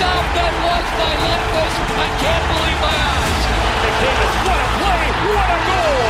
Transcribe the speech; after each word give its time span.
A 0.00 0.06
stop 0.06 0.26
that 0.32 0.52
was 0.64 0.86
by 0.96 1.12
Lundqvist! 1.12 1.76
I 1.92 2.08
can't 2.24 2.44
believe 2.48 2.80
my 2.80 2.96
eyes. 3.12 3.44
McDavid, 3.84 4.32
what 4.48 4.60
a 4.60 4.68
play! 4.80 5.04
What 5.28 5.48
a 5.50 5.60
goal! 5.68 6.04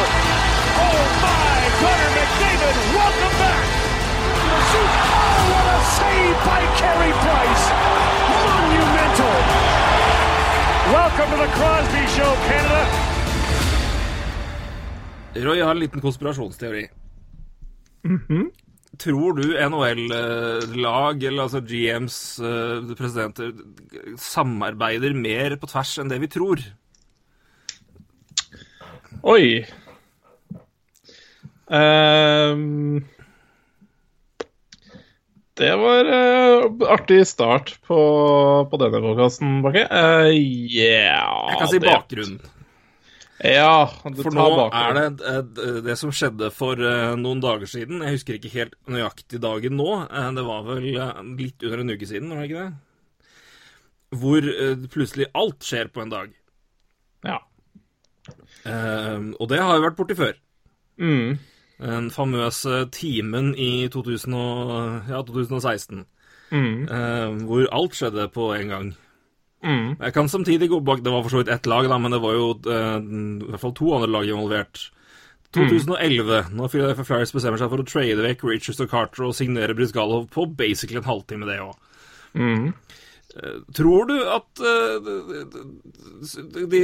Oh 0.79 1.01
my! 1.27 1.59
Connor 1.83 2.11
McDavid, 2.15 2.77
welcome 2.95 3.35
back! 3.43 3.65
Shoot! 4.71 4.93
Oh, 5.11 5.39
what 5.51 5.67
a 5.75 5.79
save 5.99 6.39
by 6.47 6.63
Carey 6.79 7.13
Price! 7.25 7.65
Monumental! 8.31 9.37
Welcome 10.95 11.29
to 11.35 11.39
the 11.43 11.51
Crosby 11.59 12.05
Show, 12.15 12.33
Canada. 12.47 12.83
Roy, 15.35 15.57
jeg 15.57 15.65
har 15.65 15.71
en 15.71 15.79
liten 15.79 16.01
konspirasjonsteori. 16.01 16.89
Mm-hmm. 18.05 18.51
Tror 18.99 19.37
du 19.39 19.45
NHL-lag, 19.55 21.23
eller 21.23 21.43
altså 21.47 21.61
GMs 21.65 22.17
eh, 22.43 22.91
presidenter, 22.99 23.53
samarbeider 24.19 25.15
mer 25.15 25.55
på 25.63 25.71
tvers 25.71 25.93
enn 26.03 26.11
det 26.11 26.19
vi 26.25 26.29
tror? 26.33 26.65
Oi. 29.31 29.63
Um, 31.71 33.05
det 35.61 35.71
var 35.79 36.09
uh, 36.11 36.67
artig 36.91 37.21
start 37.31 37.77
på, 37.87 37.99
på 38.71 38.81
denne 38.81 39.01
podkasten, 39.05 39.61
Bakke. 39.65 39.87
Uh, 39.87 40.33
yeah, 40.35 41.31
Jeg 41.53 41.61
kan 41.63 41.71
si 41.71 41.79
det- 41.79 41.93
bakgrunnen. 41.93 42.41
Ja, 43.41 43.87
det 44.05 44.21
For 44.21 44.35
tar 44.35 44.37
nå 44.37 44.57
bakgrunnen. 44.59 45.21
er 45.25 45.43
det 45.43 45.55
det 45.57 45.85
det 45.87 45.95
som 45.97 46.11
skjedde 46.13 46.51
for 46.53 46.77
eh, 46.77 47.15
noen 47.17 47.41
dager 47.41 47.67
siden. 47.71 48.03
Jeg 48.05 48.19
husker 48.19 48.37
ikke 48.37 48.53
helt 48.53 48.75
nøyaktig 48.87 49.41
dagen 49.41 49.79
nå. 49.81 49.87
eh, 50.11 50.31
Det 50.37 50.45
var 50.45 50.67
vel 50.67 50.89
eh, 50.93 51.23
litt 51.39 51.63
under 51.65 51.81
en 51.81 51.91
uke 51.95 52.07
siden, 52.11 52.29
var 52.35 52.43
det 52.43 52.51
ikke 52.51 52.67
det? 52.67 52.75
Hvor 54.21 54.51
eh, 54.51 54.85
plutselig 54.93 55.31
alt 55.35 55.65
skjer 55.65 55.89
på 55.95 56.03
en 56.05 56.13
dag. 56.13 56.35
Ja. 57.25 57.39
Eh, 58.69 59.19
og 59.41 59.49
det 59.49 59.59
har 59.63 59.77
jo 59.79 59.87
vært 59.89 59.97
borti 59.99 60.17
før. 60.19 60.37
Mm. 61.01 61.39
Den 61.81 62.11
famøse 62.13 62.83
timen 62.93 63.55
i 63.57 63.89
2000 63.89 64.35
og, 64.37 65.09
ja, 65.09 65.23
2016. 65.25 66.05
Mm. 66.51 66.89
eh, 66.91 67.29
hvor 67.47 67.65
alt 67.73 67.95
skjedde 67.97 68.29
på 68.35 68.51
en 68.59 68.69
gang. 68.69 68.91
Mm. 69.61 69.99
Jeg 70.01 70.15
kan 70.17 70.29
samtidig 70.33 70.71
gå 70.73 70.79
bak 70.81 71.03
Det 71.05 71.13
var 71.13 71.21
for 71.21 71.35
så 71.35 71.43
vidt 71.43 71.51
ett 71.53 71.67
lag, 71.69 71.85
da, 71.85 71.99
men 72.01 72.15
det 72.15 72.23
var 72.23 72.33
jo 72.33 72.47
eh, 72.65 72.97
i 72.97 73.51
hvert 73.51 73.61
fall 73.61 73.77
to 73.77 73.93
andre 73.97 74.09
lag 74.09 74.29
involvert. 74.29 74.87
2011, 75.53 76.53
når 76.55 76.71
Philadelphia 76.71 77.05
Flyers 77.05 77.35
bestemmer 77.35 77.59
seg 77.59 77.73
for 77.73 77.83
å 77.83 77.89
trade 77.89 78.23
vekk 78.23 78.45
Richards 78.47 78.81
og 78.85 78.91
Carter 78.93 79.27
og 79.27 79.35
signere 79.35 79.75
Brizgalov 79.75 80.29
på 80.31 80.47
basically 80.47 81.01
en 81.03 81.09
halvtime, 81.11 81.49
det 81.49 81.59
òg. 81.65 81.75
Mm. 82.39 82.71
Tror 83.75 84.07
du 84.11 84.17
at 84.27 84.63
eh, 84.67 84.95
de, 86.71 86.83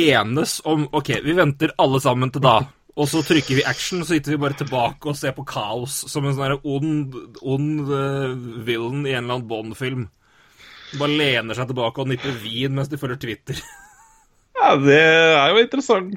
enes 0.00 0.56
om 0.66 0.88
OK, 0.96 1.12
vi 1.24 1.34
venter 1.38 1.74
alle 1.78 2.00
sammen 2.02 2.32
til 2.34 2.42
da. 2.44 2.60
Og 2.98 3.06
så 3.08 3.22
trykker 3.24 3.60
vi 3.60 3.66
action, 3.66 4.02
så 4.02 4.16
sitter 4.16 4.34
vi 4.34 4.40
bare 4.42 4.58
tilbake 4.58 5.08
og 5.08 5.18
ser 5.18 5.34
på 5.36 5.46
kaos 5.46 6.02
som 6.10 6.26
en 6.26 6.34
sånn 6.36 6.56
ond, 6.66 7.14
ond 7.42 7.92
eh, 7.94 8.32
villain 8.66 9.06
i 9.06 9.14
en 9.14 9.22
eller 9.22 9.36
annen 9.38 9.46
Bond-film. 9.50 10.08
Bare 10.98 11.14
lener 11.20 11.54
seg 11.54 11.68
tilbake 11.70 12.02
og 12.02 12.08
nipper 12.10 12.34
vin 12.42 12.74
mens 12.74 12.88
de 12.90 12.96
følger 12.98 13.20
Twitter. 13.22 13.60
Ja, 14.60 14.74
Det 14.76 14.92
er 15.00 15.48
jo 15.54 15.56
en 15.56 15.62
interessant 15.64 16.10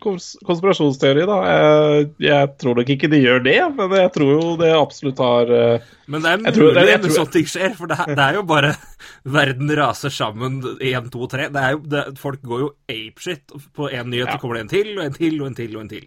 konspirasjonsteori, 0.43 1.21
da. 1.29 1.35
Jeg, 1.47 2.07
jeg 2.25 2.49
tror 2.59 2.75
nok 2.75 2.89
ikke 2.91 3.07
de 3.13 3.21
gjør 3.23 3.39
det, 3.45 3.53
men 3.77 3.93
jeg 3.95 4.09
tror 4.17 4.31
jo 4.33 4.49
det 4.59 4.71
absolutt 4.75 5.21
har 5.23 5.51
eh, 5.53 5.85
Men 6.11 6.25
det 6.25 6.31
er 6.33 6.33
Jeg 6.33 6.43
mulig 6.43 6.55
tror- 6.57 6.79
jeg- 6.81 6.89
jeg 6.91 7.01
tror- 7.05 7.15
sånne 7.19 7.31
ting 7.37 7.47
skjer, 7.53 7.75
for 7.77 7.87
det 7.87 7.97
det 8.09 8.19
er 8.25 8.33
jo 8.35 8.43
bare 8.49 8.73
Verden 9.37 9.71
raser 9.79 10.11
sammen 10.11 10.59
én, 10.81 11.07
to, 11.13 11.27
tre. 11.31 11.47
Det 11.55 11.63
det, 11.87 12.03
folk 12.19 12.41
går 12.43 12.59
jo 12.65 12.69
apeshit. 12.91 13.47
På 13.77 13.87
én 13.87 14.11
nyhet 14.11 14.27
Ja. 14.27 14.35
så 14.35 14.41
kommer 14.43 14.55
det 14.59 14.65
en 14.65 14.73
til, 14.75 14.91
og 14.99 15.05
en 15.05 15.13
til, 15.13 15.39
og 15.41 15.47
en 15.47 15.55
til, 15.55 15.75
og 15.77 15.81
en 15.85 15.89
til. 15.95 16.05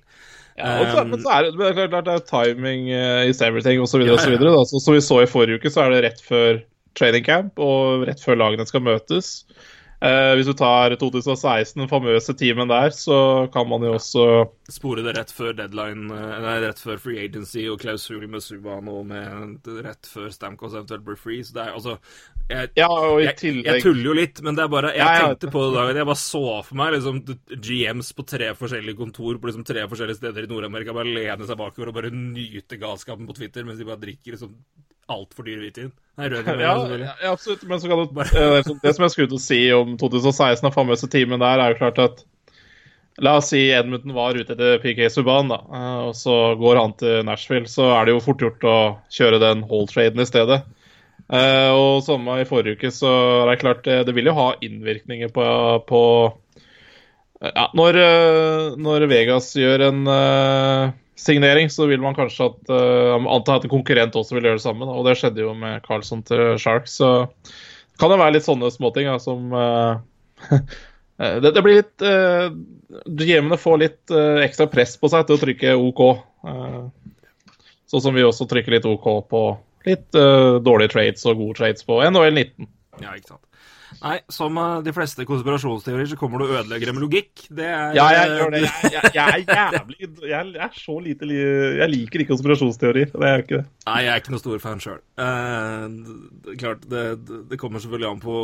Ja, 0.59 0.77
og 0.83 0.87
så, 0.93 1.05
men 1.09 1.23
så 1.25 1.33
er 1.39 1.43
det, 1.49 1.57
det 1.57 1.67
er 1.73 1.89
klart, 1.89 2.05
det 2.05 2.15
er 2.21 2.27
timing 2.29 2.89
uh, 2.93 3.25
is 3.31 3.41
everything 3.41 3.81
osv. 3.81 4.03
Ja, 4.05 4.13
ja. 4.13 4.21
osv. 4.21 4.37
Så, 4.69 4.81
som 4.85 4.93
vi 4.95 5.01
så 5.01 5.23
i 5.23 5.27
forrige 5.31 5.57
uke, 5.63 5.73
så 5.73 5.87
er 5.87 5.91
det 5.97 6.05
rett 6.11 6.21
før 6.21 6.61
training 6.99 7.27
camp 7.27 7.59
og 7.63 8.07
rett 8.09 8.23
før 8.25 8.41
lagene 8.41 8.67
skal 8.69 8.85
møtes. 8.85 9.33
Eh, 10.05 10.35
hvis 10.37 10.45
du 10.45 10.53
tar 10.53 10.93
2016, 11.01 11.79
den 11.81 11.89
famøse 11.89 12.35
teamen 12.37 12.69
der, 12.69 12.91
så 12.93 13.49
kan 13.53 13.65
man 13.69 13.81
jo 13.87 13.95
også 13.97 14.25
Spore 14.69 15.01
det 15.07 15.15
rett 15.17 15.31
før 15.33 15.55
deadline, 15.57 16.11
eh, 16.13 16.35
nei, 16.45 16.57
rett 16.67 16.83
før 16.83 16.99
free 17.01 17.23
agency 17.25 17.65
og 17.73 17.81
klausul 17.81 18.27
med 18.29 18.45
Subhaan 18.45 18.91
med 19.09 19.71
rett 19.87 20.11
før 20.11 20.29
Stamkos 20.35 20.75
eventuelt 20.77 21.07
blir 21.07 21.17
free. 21.17 21.41
Så 21.47 21.57
det 21.57 21.65
er 21.65 21.73
altså 21.79 21.97
jeg, 22.51 22.75
Ja, 22.77 22.91
jeg, 23.23 23.65
jeg 23.65 23.83
tuller 23.83 24.11
jo 24.11 24.17
litt, 24.21 24.43
men 24.45 24.59
det 24.59 24.67
er 24.67 24.71
bare 24.71 24.93
Jeg 24.93 25.01
Ja, 25.01 25.15
ja. 25.17 25.31
tenkte 25.31 25.51
på 25.51 25.65
det 25.65 25.73
da 25.75 25.87
Jeg 25.97 26.07
bare 26.13 26.21
så 26.21 26.45
for 26.69 26.79
meg 26.79 26.93
liksom 26.95 27.23
GMs 27.57 28.13
på 28.15 28.27
tre 28.29 28.53
forskjellige 28.59 29.01
kontor 29.01 29.41
på 29.41 29.49
liksom 29.49 29.65
tre 29.67 29.89
forskjellige 29.89 30.21
steder 30.21 30.45
i 30.45 30.51
Nord-Amerika 30.53 30.95
bare 30.95 31.09
lene 31.09 31.49
seg 31.49 31.59
bakover 31.59 31.91
og 31.91 31.97
bare 31.97 32.13
nyte 32.13 32.79
galskapen 32.79 33.27
på 33.27 33.35
Twitter 33.41 33.65
mens 33.65 33.81
de 33.81 33.89
bare 33.89 34.05
drikker 34.05 34.37
liksom 34.37 34.53
altfor 35.13 35.47
dyr 35.47 35.61
hvitvin. 35.65 35.91
Nei, 36.17 36.31
rødvin, 36.33 36.61
ja, 36.67 36.77
ja, 37.01 37.33
absolutt. 37.33 37.67
Men 37.69 37.83
så 37.83 37.91
kan 37.91 38.01
du, 38.05 38.21
eh, 38.23 38.63
det 38.83 38.95
som- 38.95 39.05
jeg 39.05 39.13
skulle 39.15 39.29
til 39.35 39.41
å 39.41 39.45
si 39.47 39.61
om 39.77 39.97
2016, 40.01 40.67
og 40.71 40.75
famøse 40.75 41.11
teamen 41.13 41.43
der, 41.43 41.61
er 41.61 41.75
jo 41.75 41.81
klart 41.83 42.03
at 42.03 42.25
La 43.25 43.39
oss 43.39 43.47
si 43.49 43.71
Edmundton 43.73 44.13
var 44.13 44.37
ute 44.37 44.53
etter 44.53 44.77
PK 44.83 45.07
Subhaan, 45.09 45.49
da, 45.49 45.57
eh, 45.73 46.01
og 46.11 46.17
så 46.19 46.35
går 46.61 46.77
han 46.77 46.93
til 47.01 47.23
Nashville. 47.25 47.65
Så 47.65 47.87
er 47.95 48.05
det 48.05 48.13
jo 48.13 48.21
fort 48.21 48.43
gjort 48.45 48.67
å 48.69 48.75
kjøre 49.09 49.39
den 49.41 49.63
hold-traden 49.71 50.21
i 50.21 50.27
stedet. 50.29 50.59
Eh, 51.33 51.71
og 51.73 52.03
samme 52.05 52.37
i 52.43 52.45
forrige 52.45 52.77
uke, 52.77 52.91
så 52.93 53.09
er 53.43 53.49
det 53.55 53.61
klart 53.63 53.81
det, 53.89 54.03
det 54.07 54.15
vil 54.15 54.29
jo 54.29 54.37
ha 54.37 54.51
innvirkninger 54.61 55.33
på, 55.33 55.47
på 55.89 56.03
ja, 57.41 57.67
når, 57.77 57.99
eh, 58.05 58.77
når 58.85 59.09
Vegas 59.11 59.49
gjør 59.57 59.89
en 59.89 60.05
eh, 60.13 60.93
signering, 61.21 61.71
så 61.73 61.89
vil 61.91 62.03
man 62.05 62.17
kanskje 62.17 62.51
at 62.51 62.73
uh, 62.73 63.17
anta 63.17 63.57
at 63.57 63.67
en 63.67 63.73
konkurrent 63.73 64.17
også 64.19 64.37
vil 64.37 64.49
gjøre 64.49 64.61
det 64.61 64.67
samme. 64.67 64.85
Da. 64.89 64.97
Og 64.97 65.09
det 65.09 65.17
skjedde 65.21 65.45
jo 65.45 65.55
med 65.57 65.81
Carlson 65.87 66.25
til 66.27 66.59
Sharks. 66.61 66.99
Så 67.01 67.13
kan 68.01 68.13
det 68.13 68.21
være 68.21 68.37
litt 68.37 68.47
sånne 68.47 68.71
småting 68.75 69.09
ja, 69.09 69.17
som 69.23 69.53
uh, 69.57 69.97
det, 71.43 71.53
det 71.53 71.65
blir 71.65 71.81
litt 71.81 72.05
uh, 72.05 72.51
GM-ene 73.07 73.59
får 73.61 73.83
litt 73.83 74.15
uh, 74.15 74.43
ekstra 74.45 74.69
press 74.71 74.97
på 75.01 75.11
seg 75.13 75.27
til 75.29 75.39
å 75.39 75.43
trykke 75.43 75.77
OK. 75.81 76.03
Eh, 76.47 76.83
sånn 77.91 78.03
som 78.03 78.15
vi 78.15 78.25
også 78.27 78.47
trykker 78.51 78.77
litt 78.77 78.89
OK 78.89 79.09
på 79.31 79.43
litt 79.87 80.19
eh, 80.19 80.57
dårlige 80.63 80.95
trades 80.95 81.27
og 81.29 81.41
gode 81.41 81.59
trades 81.61 81.87
på 81.87 82.01
NHL 82.03 82.35
19. 82.35 82.71
Ja, 83.03 83.15
ikke 83.15 83.35
sant. 83.35 83.46
Nei, 84.03 84.17
som 84.33 84.59
eh, 84.61 84.73
de 84.87 84.93
fleste 84.95 85.25
konspirasjonsteorier 85.29 86.09
så 86.11 86.19
kommer 86.21 86.39
du 86.43 86.47
og 86.47 86.55
ødelegger 86.61 86.93
med 86.95 87.05
logikk. 87.07 87.47
Det 87.49 87.65
er 87.67 87.95
Ja, 87.97 88.07
jeg 88.13 88.35
gjør 88.37 88.53
det. 88.55 88.61
Jeg, 88.67 88.93
jeg, 88.93 89.13
jeg 89.17 89.47
er 89.47 89.71
jævlig 89.73 90.09
jeg, 90.31 90.51
er 90.67 90.75
så 90.77 90.97
lite 91.05 91.29
li- 91.31 91.39
Jeg 91.81 91.91
liker 91.93 92.23
ikke 92.25 92.33
konspirasjonsteorier. 92.35 93.11
Det 93.15 93.23
er 93.23 93.33
jeg 93.35 93.45
ikke 93.47 93.61
det. 93.63 93.67
Nei, 93.87 93.99
jeg 94.05 94.13
er 94.13 94.23
ikke 94.23 94.35
noen 94.35 94.43
stor 94.45 94.63
fan 94.67 94.83
sjøl. 94.85 95.01
klart, 96.61 96.85
det, 96.91 97.05
det- 97.51 97.61
kommer 97.61 97.81
selvfølgelig 97.83 98.11
an 98.11 98.21
på 98.23 98.37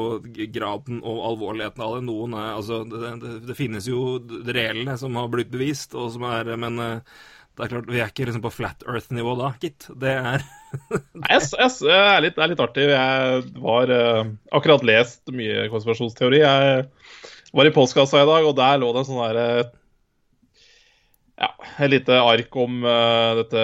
graden 0.54 1.02
og 1.04 1.20
alvorligheten 1.32 1.84
av 1.84 1.96
det. 1.98 2.04
Noen 2.08 2.34
er 2.38 2.48
Altså, 2.52 2.82
det, 2.88 3.12
det, 3.48 3.56
finnes 3.58 3.86
jo 3.88 4.18
reelle 4.48 4.96
som 5.00 5.14
har 5.20 5.28
blitt 5.32 5.50
bevist, 5.52 5.94
og 5.94 6.10
som 6.14 6.24
er 6.28 6.52
Men 6.56 6.78
eh, 6.78 6.98
det 7.52 7.66
er 7.66 7.72
klart, 7.74 7.88
vi 7.92 8.00
er 8.00 8.08
ikke 8.08 8.24
liksom 8.28 8.44
på 8.44 8.52
flat 8.54 8.84
earth-nivå 8.88 9.34
da, 9.36 9.50
gitt. 9.60 9.88
Det 10.00 10.12
er 10.16 10.44
Nei, 10.72 11.28
yes, 11.34 11.50
yes, 11.60 11.82
er 11.84 12.22
litt, 12.24 12.38
er 12.40 12.48
litt 12.48 12.62
artig. 12.64 12.86
Jeg 12.88 13.42
var 13.60 13.92
uh, 13.92 14.30
akkurat 14.56 14.84
lest 14.88 15.28
mye 15.36 15.66
konspirasjonsteori. 15.72 16.40
Jeg 16.40 16.86
var 17.52 17.68
i 17.68 17.74
postkassa 17.74 18.22
i 18.22 18.28
dag, 18.30 18.48
og 18.48 18.56
der 18.56 18.80
lå 18.80 18.88
det 18.94 19.02
en 19.02 19.08
sånn 19.10 19.20
derre 19.20 19.48
ja, 21.42 21.48
et 21.82 21.90
lite 21.90 22.16
ark 22.22 22.56
om 22.62 22.84
uh, 22.86 23.34
dette 23.40 23.62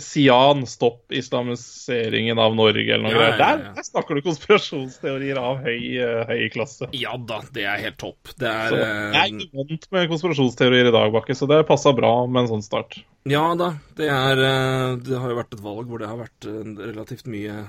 Sian, 0.00 0.64
stopp 0.68 1.12
islamiseringen 1.12 2.40
av 2.40 2.54
Norge, 2.56 2.86
eller 2.88 3.04
noe 3.04 3.12
Ja, 3.12 3.18
greier. 3.18 3.38
Der, 3.40 3.64
der 3.76 3.86
snakker 3.86 4.16
du 4.16 4.24
konspirasjonsteorier 4.24 5.40
av 5.40 5.60
høy, 5.64 5.80
uh, 6.00 6.22
høy 6.30 6.46
klasse. 6.54 6.88
Ja 6.96 7.16
da, 7.20 7.42
det 7.52 7.66
er 7.68 7.82
helt 7.82 7.98
topp. 8.00 8.32
Det 8.40 8.48
Så 8.48 8.78
er 8.78 9.18
jeg 9.18 9.34
er 9.34 9.42
eh, 9.42 9.50
vant 9.60 9.90
med 9.96 10.08
konspirasjonsteorier 10.14 10.88
i 10.88 10.94
dag, 10.94 11.12
Bakke, 11.14 11.36
så 11.36 11.48
det 11.50 11.64
passa 11.68 11.92
bra 11.96 12.14
med 12.26 12.46
en 12.46 12.54
sånn 12.54 12.64
start. 12.64 12.96
Ja 13.28 13.42
da, 13.56 13.70
det 13.96 14.08
er 14.12 14.40
eh, 14.44 14.96
Det 15.00 15.16
har 15.16 15.30
jo 15.32 15.36
vært 15.38 15.54
et 15.56 15.62
valg 15.64 15.88
hvor 15.88 16.00
det 16.02 16.08
har 16.10 16.18
vært 16.20 16.48
eh, 16.48 16.72
relativt 16.90 17.24
mye 17.32 17.62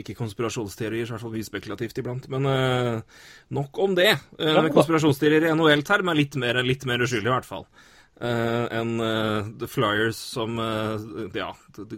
Ikke 0.00 0.16
konspirasjonsteorier, 0.16 1.04
så 1.04 1.12
i 1.12 1.16
hvert 1.16 1.24
fall 1.26 1.34
mye 1.36 1.48
spekulativt 1.48 2.00
iblant. 2.00 2.28
Men 2.32 2.48
eh, 2.48 3.24
nok 3.56 3.80
om 3.84 3.96
det. 3.98 4.12
Eh, 4.40 4.52
Ja 4.52 4.64
konspirasjonsteorier 4.72 5.48
i 5.48 5.56
NHL-term 5.56 6.12
er 6.12 6.20
litt 6.20 6.36
mer, 6.40 6.60
litt 6.64 6.86
mer 6.88 7.04
uskyldig, 7.04 7.28
i 7.28 7.34
hvert 7.34 7.48
fall. 7.48 7.66
Eh, 8.22 8.66
enn 8.78 9.00
eh, 9.02 9.46
The 9.58 9.66
Flyers 9.66 10.16
som 10.16 10.58
eh, 10.62 11.30
ja, 11.34 11.48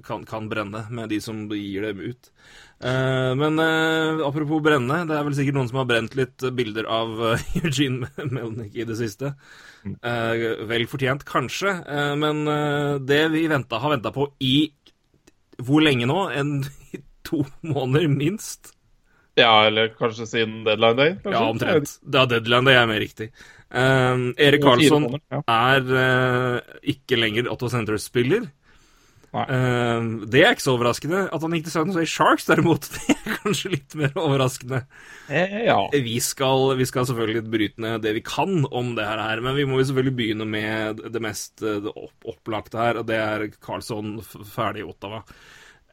kan, 0.07 0.23
kan 0.25 0.47
brenne 0.49 0.87
med 0.89 1.11
de 1.13 1.19
som 1.21 1.43
gir 1.53 1.85
dem 1.85 2.01
ut. 2.01 2.31
Men 2.85 3.57
apropos 4.27 4.61
brenne, 4.61 4.99
det 5.09 5.15
er 5.17 5.23
vel 5.25 5.37
sikkert 5.39 5.57
noen 5.57 5.69
som 5.71 5.79
har 5.79 5.87
brent 5.89 6.17
litt 6.19 6.43
bilder 6.53 6.85
av 6.91 7.15
Eugene 7.63 8.11
Melnick 8.29 8.75
i 8.77 8.85
det 8.85 8.99
siste. 8.99 9.31
Eh, 9.87 10.45
vel 10.69 10.85
fortjent, 10.91 11.25
kanskje, 11.25 11.73
men 12.21 12.43
det 13.09 13.23
vi 13.33 13.47
venta, 13.49 13.81
har 13.81 13.95
venta 13.95 14.13
på 14.13 14.27
i 14.45 14.57
hvor 15.65 15.87
lenge 15.87 16.11
nå? 16.11 16.19
En 16.35 16.59
to 17.31 17.45
måneder, 17.65 18.11
minst? 18.13 18.75
Ja, 19.39 19.65
eller 19.71 19.95
kanskje 19.97 20.29
siden 20.29 20.61
deadline 20.67 20.99
day? 20.99 21.17
Kanskje? 21.23 21.39
Ja, 21.39 21.49
omtrent. 21.49 21.97
Det 22.03 22.21
er 22.21 22.33
deadline, 22.37 22.69
day 22.69 22.83
er 22.83 22.91
mer 22.91 23.01
riktig. 23.03 23.31
Eh, 23.71 24.27
Erik 24.49 24.65
Karlsson 24.65 25.09
ja. 25.17 25.41
er 25.41 25.89
uh, 25.89 26.77
ikke 26.95 27.19
lenger 27.21 27.51
Otto 27.53 27.71
Center-spiller. 27.73 28.51
Nei. 29.35 29.45
Eh, 29.51 30.05
det 30.31 30.45
er 30.45 30.55
ikke 30.55 30.63
så 30.63 30.77
overraskende. 30.77 31.25
At 31.35 31.43
han 31.43 31.57
gikk 31.57 31.67
til 31.67 31.75
San 31.75 31.91
Jose 31.91 32.07
Sharks, 32.11 32.47
derimot, 32.47 32.87
det 32.95 33.17
er 33.17 33.39
kanskje 33.41 33.73
litt 33.73 33.97
mer 33.99 34.15
overraskende. 34.21 34.85
Eh, 35.27 35.65
ja. 35.67 35.79
Vi 35.91 36.17
skal, 36.23 36.77
vi 36.79 36.87
skal 36.89 37.09
selvfølgelig 37.09 37.45
bryte 37.51 37.83
ned 37.83 38.05
det 38.05 38.15
vi 38.21 38.23
kan 38.27 38.63
om 38.71 38.95
det 38.99 39.09
her, 39.09 39.43
men 39.45 39.59
vi 39.59 39.67
må 39.69 39.81
jo 39.81 39.89
selvfølgelig 39.91 40.17
begynne 40.21 40.49
med 40.49 41.03
det 41.15 41.25
mest 41.25 41.65
eh, 41.67 41.91
opp, 41.91 42.15
opplagte 42.37 42.81
her, 42.81 43.03
og 43.03 43.11
det 43.11 43.19
er 43.19 43.49
Karlsson 43.59 44.17
ferdig 44.23 44.85
i 44.85 44.89
Ottawa. 44.89 45.25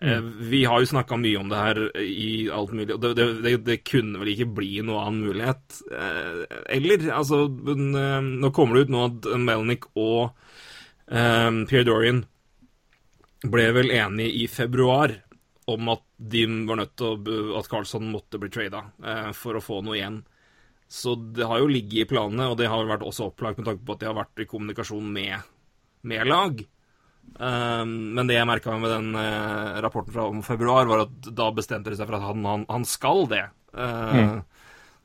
Eh, 0.01 0.21
Vi 0.21 0.65
har 0.65 0.79
jo 0.81 0.89
snakka 0.89 1.17
mye 1.17 1.37
om 1.37 1.49
det 1.49 1.57
her 1.61 1.79
i 2.01 2.49
alt 2.49 2.71
mulig, 2.73 2.95
og 2.95 3.01
det, 3.03 3.13
det, 3.19 3.25
det, 3.45 3.53
det 3.67 3.77
kunne 3.85 4.21
vel 4.21 4.31
ikke 4.33 4.49
bli 4.57 4.81
noe 4.85 5.03
annen 5.05 5.27
mulighet. 5.27 5.81
Eh, 5.93 6.39
Eller, 6.77 7.05
altså 7.13 7.43
eh, 7.45 8.21
Nå 8.41 8.51
kommer 8.55 8.77
det 8.79 8.87
ut 8.87 8.95
nå 8.95 9.03
at 9.05 9.29
Melnick 9.37 9.85
og 9.93 10.31
um, 11.05 11.65
Pierre 11.69 11.85
Dorian 11.85 12.23
ble 13.41 13.67
vel 13.73 13.93
enige 13.93 14.41
i 14.41 14.47
februar 14.49 15.13
om 15.69 15.93
at 15.93 16.03
de 16.17 16.43
var 16.67 16.77
nødt 16.81 16.95
til 16.97 17.13
å 17.13 17.57
At 17.59 17.69
Carlsson 17.69 18.09
måtte 18.11 18.41
bli 18.41 18.49
trada 18.53 18.83
uh, 19.05 19.29
for 19.37 19.57
å 19.57 19.63
få 19.63 19.83
noe 19.85 19.99
igjen. 19.99 20.21
Så 20.91 21.13
det 21.37 21.45
har 21.47 21.61
jo 21.61 21.69
ligget 21.71 22.03
i 22.03 22.09
planene, 22.09 22.49
og 22.51 22.57
det 22.59 22.67
har 22.73 22.89
vært 22.89 23.05
også 23.07 23.29
opplagt 23.29 23.61
med 23.61 23.69
tanke 23.69 23.85
på 23.85 23.95
at 23.95 24.01
de 24.01 24.09
har 24.09 24.17
vært 24.17 24.41
i 24.43 24.49
kommunikasjon 24.49 25.13
med, 25.13 25.45
med 26.09 26.27
lag. 26.27 26.65
Eh, 27.39 27.83
men 27.85 28.29
det 28.29 28.39
jeg 28.39 28.49
merka 28.49 28.77
med 28.81 28.91
den 28.91 29.15
eh, 29.19 29.81
rapporten 29.85 30.15
fra 30.15 30.27
om 30.29 30.43
februar, 30.45 30.89
var 30.89 31.05
at 31.05 31.31
da 31.31 31.51
bestemte 31.55 31.93
de 31.93 31.99
seg 31.99 32.09
for 32.09 32.19
at 32.19 32.27
han, 32.29 32.45
han, 32.47 32.65
han 32.69 32.87
skal 32.87 33.27
det. 33.31 33.45
Mm. 33.71 34.41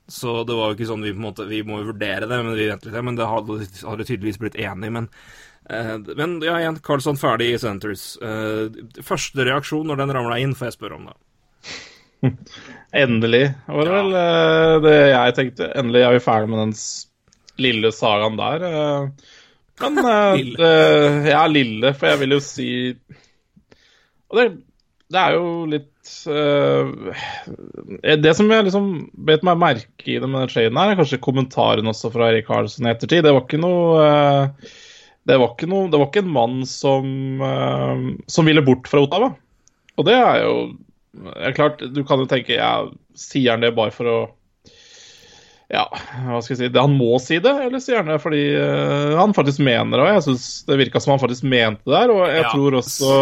Så 0.08 0.44
det 0.46 0.54
var 0.54 0.70
jo 0.70 0.76
ikke 0.76 0.88
sånn 0.88 1.04
vi 1.04 1.12
på 1.14 1.20
en 1.20 1.26
måte 1.28 1.44
Vi 1.46 1.60
må 1.66 1.80
jo 1.80 1.92
vurdere 1.92 2.26
det, 2.26 2.38
men 2.38 2.54
vi 2.54 2.68
venter 2.70 2.90
litt, 2.90 3.04
men 3.06 3.18
det 3.18 3.26
hadde, 3.30 3.58
hadde 3.82 4.06
tydeligvis 4.06 4.40
blitt 4.42 4.58
enig. 4.62 4.90
Men, 4.94 5.08
eh, 5.70 5.96
men 6.18 6.38
ja, 6.44 6.58
igjen, 6.62 6.78
Carlsson 6.86 7.18
ferdig 7.20 7.52
i 7.54 7.60
Centres. 7.62 8.12
Eh, 8.22 9.02
første 9.06 9.46
reaksjon 9.48 9.86
når 9.90 10.02
den 10.02 10.14
ramla 10.16 10.38
inn, 10.42 10.54
får 10.58 10.70
jeg 10.70 10.76
spørre 10.78 11.00
om 11.00 11.08
det. 11.10 11.16
Endelig, 13.02 13.44
var 13.66 13.88
det 13.88 13.96
vel 13.96 14.20
eh, 14.20 14.76
det 14.86 14.96
jeg 15.10 15.36
tenkte. 15.40 15.72
Endelig 15.78 16.06
er 16.06 16.16
vi 16.16 16.22
ferdig 16.28 16.52
med 16.52 16.62
den 16.64 16.76
lille 17.66 17.92
sagaen 17.94 18.38
der. 18.38 18.68
eh. 18.70 19.34
Men 19.80 19.98
Lille. 20.36 20.56
det- 20.56 21.32
Ja, 21.32 21.42
lille, 21.50 21.92
for 21.94 22.08
jeg 22.08 22.18
vil 22.22 22.30
jo 22.36 22.40
si 22.40 22.68
Og 24.30 24.38
det, 24.38 24.46
det 25.12 25.20
er 25.20 25.36
jo 25.36 25.50
litt 25.70 26.12
uh, 26.30 27.12
Det 28.16 28.32
som 28.38 28.50
jeg 28.50 28.66
liksom 28.68 28.88
bet 29.28 29.44
meg 29.46 29.58
merke 29.60 30.08
i 30.08 30.18
det 30.22 30.28
med 30.30 30.46
den 30.46 30.52
traden 30.54 30.80
her, 30.80 30.92
er 30.94 30.98
kanskje 31.00 31.20
kommentaren 31.22 31.86
også 31.90 32.10
fra 32.14 32.30
Erik 32.30 32.46
Karlsson 32.48 32.86
i 32.86 32.92
ettertid. 32.92 33.24
Det 33.26 33.32
var 33.34 33.44
ikke 33.44 33.60
noe 33.62 34.02
uh, 34.02 34.74
det 35.26 35.38
var 35.42 35.54
ikke, 35.56 35.66
noe, 35.66 35.88
det 35.90 35.98
var 35.98 36.06
ikke 36.06 36.22
en 36.22 36.30
mann 36.30 36.60
som, 36.70 37.06
uh, 37.42 38.02
som 38.30 38.46
ville 38.46 38.62
bort 38.62 38.86
fra 38.86 39.02
Ottawa. 39.02 39.32
Og 39.98 40.06
det 40.06 40.14
er 40.14 40.42
jo 40.44 40.56
det 41.16 41.46
er 41.48 41.54
klart, 41.56 41.80
Du 41.94 42.02
kan 42.04 42.20
jo 42.20 42.26
tenke 42.28 42.58
ja, 42.58 42.84
Sier 43.16 43.54
han 43.54 43.62
det 43.64 43.72
bare 43.74 43.94
for 43.94 44.10
å 44.12 44.16
Ja, 45.72 45.82
hva 45.90 46.38
skal 46.44 46.54
jeg 46.54 46.60
si 46.60 46.68
det, 46.70 46.78
Han 46.82 46.94
må 46.94 47.16
si 47.22 47.40
det, 47.42 47.50
eller 47.50 47.82
han 47.98 48.10
det 48.12 48.20
fordi 48.22 48.42
uh, 48.54 49.16
han 49.18 49.34
faktisk 49.34 49.62
mener 49.66 49.98
det? 49.98 50.04
Og 50.04 50.12
jeg 50.14 50.24
syns 50.28 50.46
det 50.68 50.78
virka 50.78 51.02
som 51.02 51.16
han 51.16 51.22
faktisk 51.22 51.46
mente 51.50 51.82
det 51.82 51.96
der. 51.96 52.12
Og 52.14 52.22
jeg 52.30 52.44
Ja. 52.44 52.50
tror 52.52 52.78
også 52.78 53.12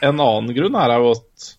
en 0.00 0.16
annen 0.24 0.54
grunn 0.56 0.78
her 0.80 0.94
er 0.94 1.04
jo 1.04 1.12
at 1.18 1.50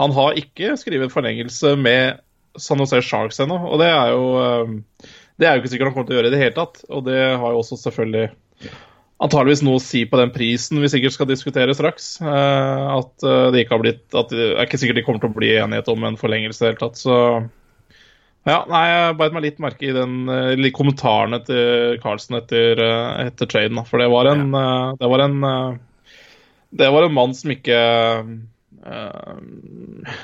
han 0.00 0.14
har 0.16 0.38
ikke 0.40 0.78
skrevet 0.80 1.12
forlengelse 1.12 1.74
med 1.76 2.20
San 2.56 2.80
Jose 2.80 3.02
Sharks 3.04 3.42
ennå. 3.44 3.58
Og 3.68 3.76
det 3.82 3.90
er 3.92 4.14
jo 4.14 4.24
uh, 4.40 5.04
Det 5.40 5.48
er 5.48 5.56
jo 5.56 5.62
ikke 5.62 5.74
sikkert 5.74 5.90
han 5.90 5.94
kommer 5.98 6.08
til 6.08 6.16
å 6.16 6.20
gjøre 6.22 6.32
i 6.32 6.36
det 6.36 6.42
hele 6.46 6.56
tatt. 6.56 6.80
Og 6.88 7.04
det 7.04 7.20
har 7.20 7.52
jo 7.52 7.60
også 7.60 7.76
selvfølgelig 7.84 8.30
antageligvis 9.20 9.60
noe 9.66 9.76
å 9.76 9.84
si 9.84 10.06
på 10.08 10.16
den 10.16 10.30
prisen 10.32 10.80
vi 10.80 10.88
sikkert 10.88 11.12
skal 11.12 11.28
diskutere 11.28 11.76
straks. 11.76 12.14
Uh, 12.24 12.96
at 13.02 13.28
det 13.52 13.66
ikke 13.66 13.76
har 13.76 13.84
blitt 13.84 14.16
at 14.16 14.32
Det 14.32 14.54
er 14.56 14.64
ikke 14.64 14.80
sikkert 14.80 15.02
de 15.02 15.04
kommer 15.04 15.20
til 15.20 15.28
å 15.28 15.36
bli 15.36 15.56
enighet 15.60 15.92
om 15.92 16.08
en 16.08 16.16
forlengelse 16.20 16.62
i 16.62 16.64
det 16.64 16.72
hele 16.72 16.84
tatt. 16.88 16.96
Så 16.96 17.16
ja, 18.48 18.60
nei, 18.70 18.84
jeg 18.88 19.16
beit 19.20 19.34
meg 19.36 19.44
litt 19.44 19.58
merke 19.60 19.88
i 19.90 19.94
den 19.94 20.28
eh, 20.32 20.54
litt 20.56 20.76
kommentarene 20.76 21.42
til 21.44 21.98
Carlsen 22.00 22.38
etter, 22.38 22.80
eh, 22.80 23.26
etter 23.26 23.48
traden. 23.50 23.76
Da. 23.76 23.84
For 23.88 24.00
det 24.00 24.08
var 24.12 24.30
en, 24.30 24.46
eh, 24.56 24.92
det 25.00 25.10
var 25.12 25.24
en 25.26 25.42
eh, 25.44 25.80
Det 26.80 26.88
var 26.94 27.02
en 27.02 27.14
mann 27.16 27.34
som 27.34 27.50
ikke 27.50 27.80
eh, 28.86 29.40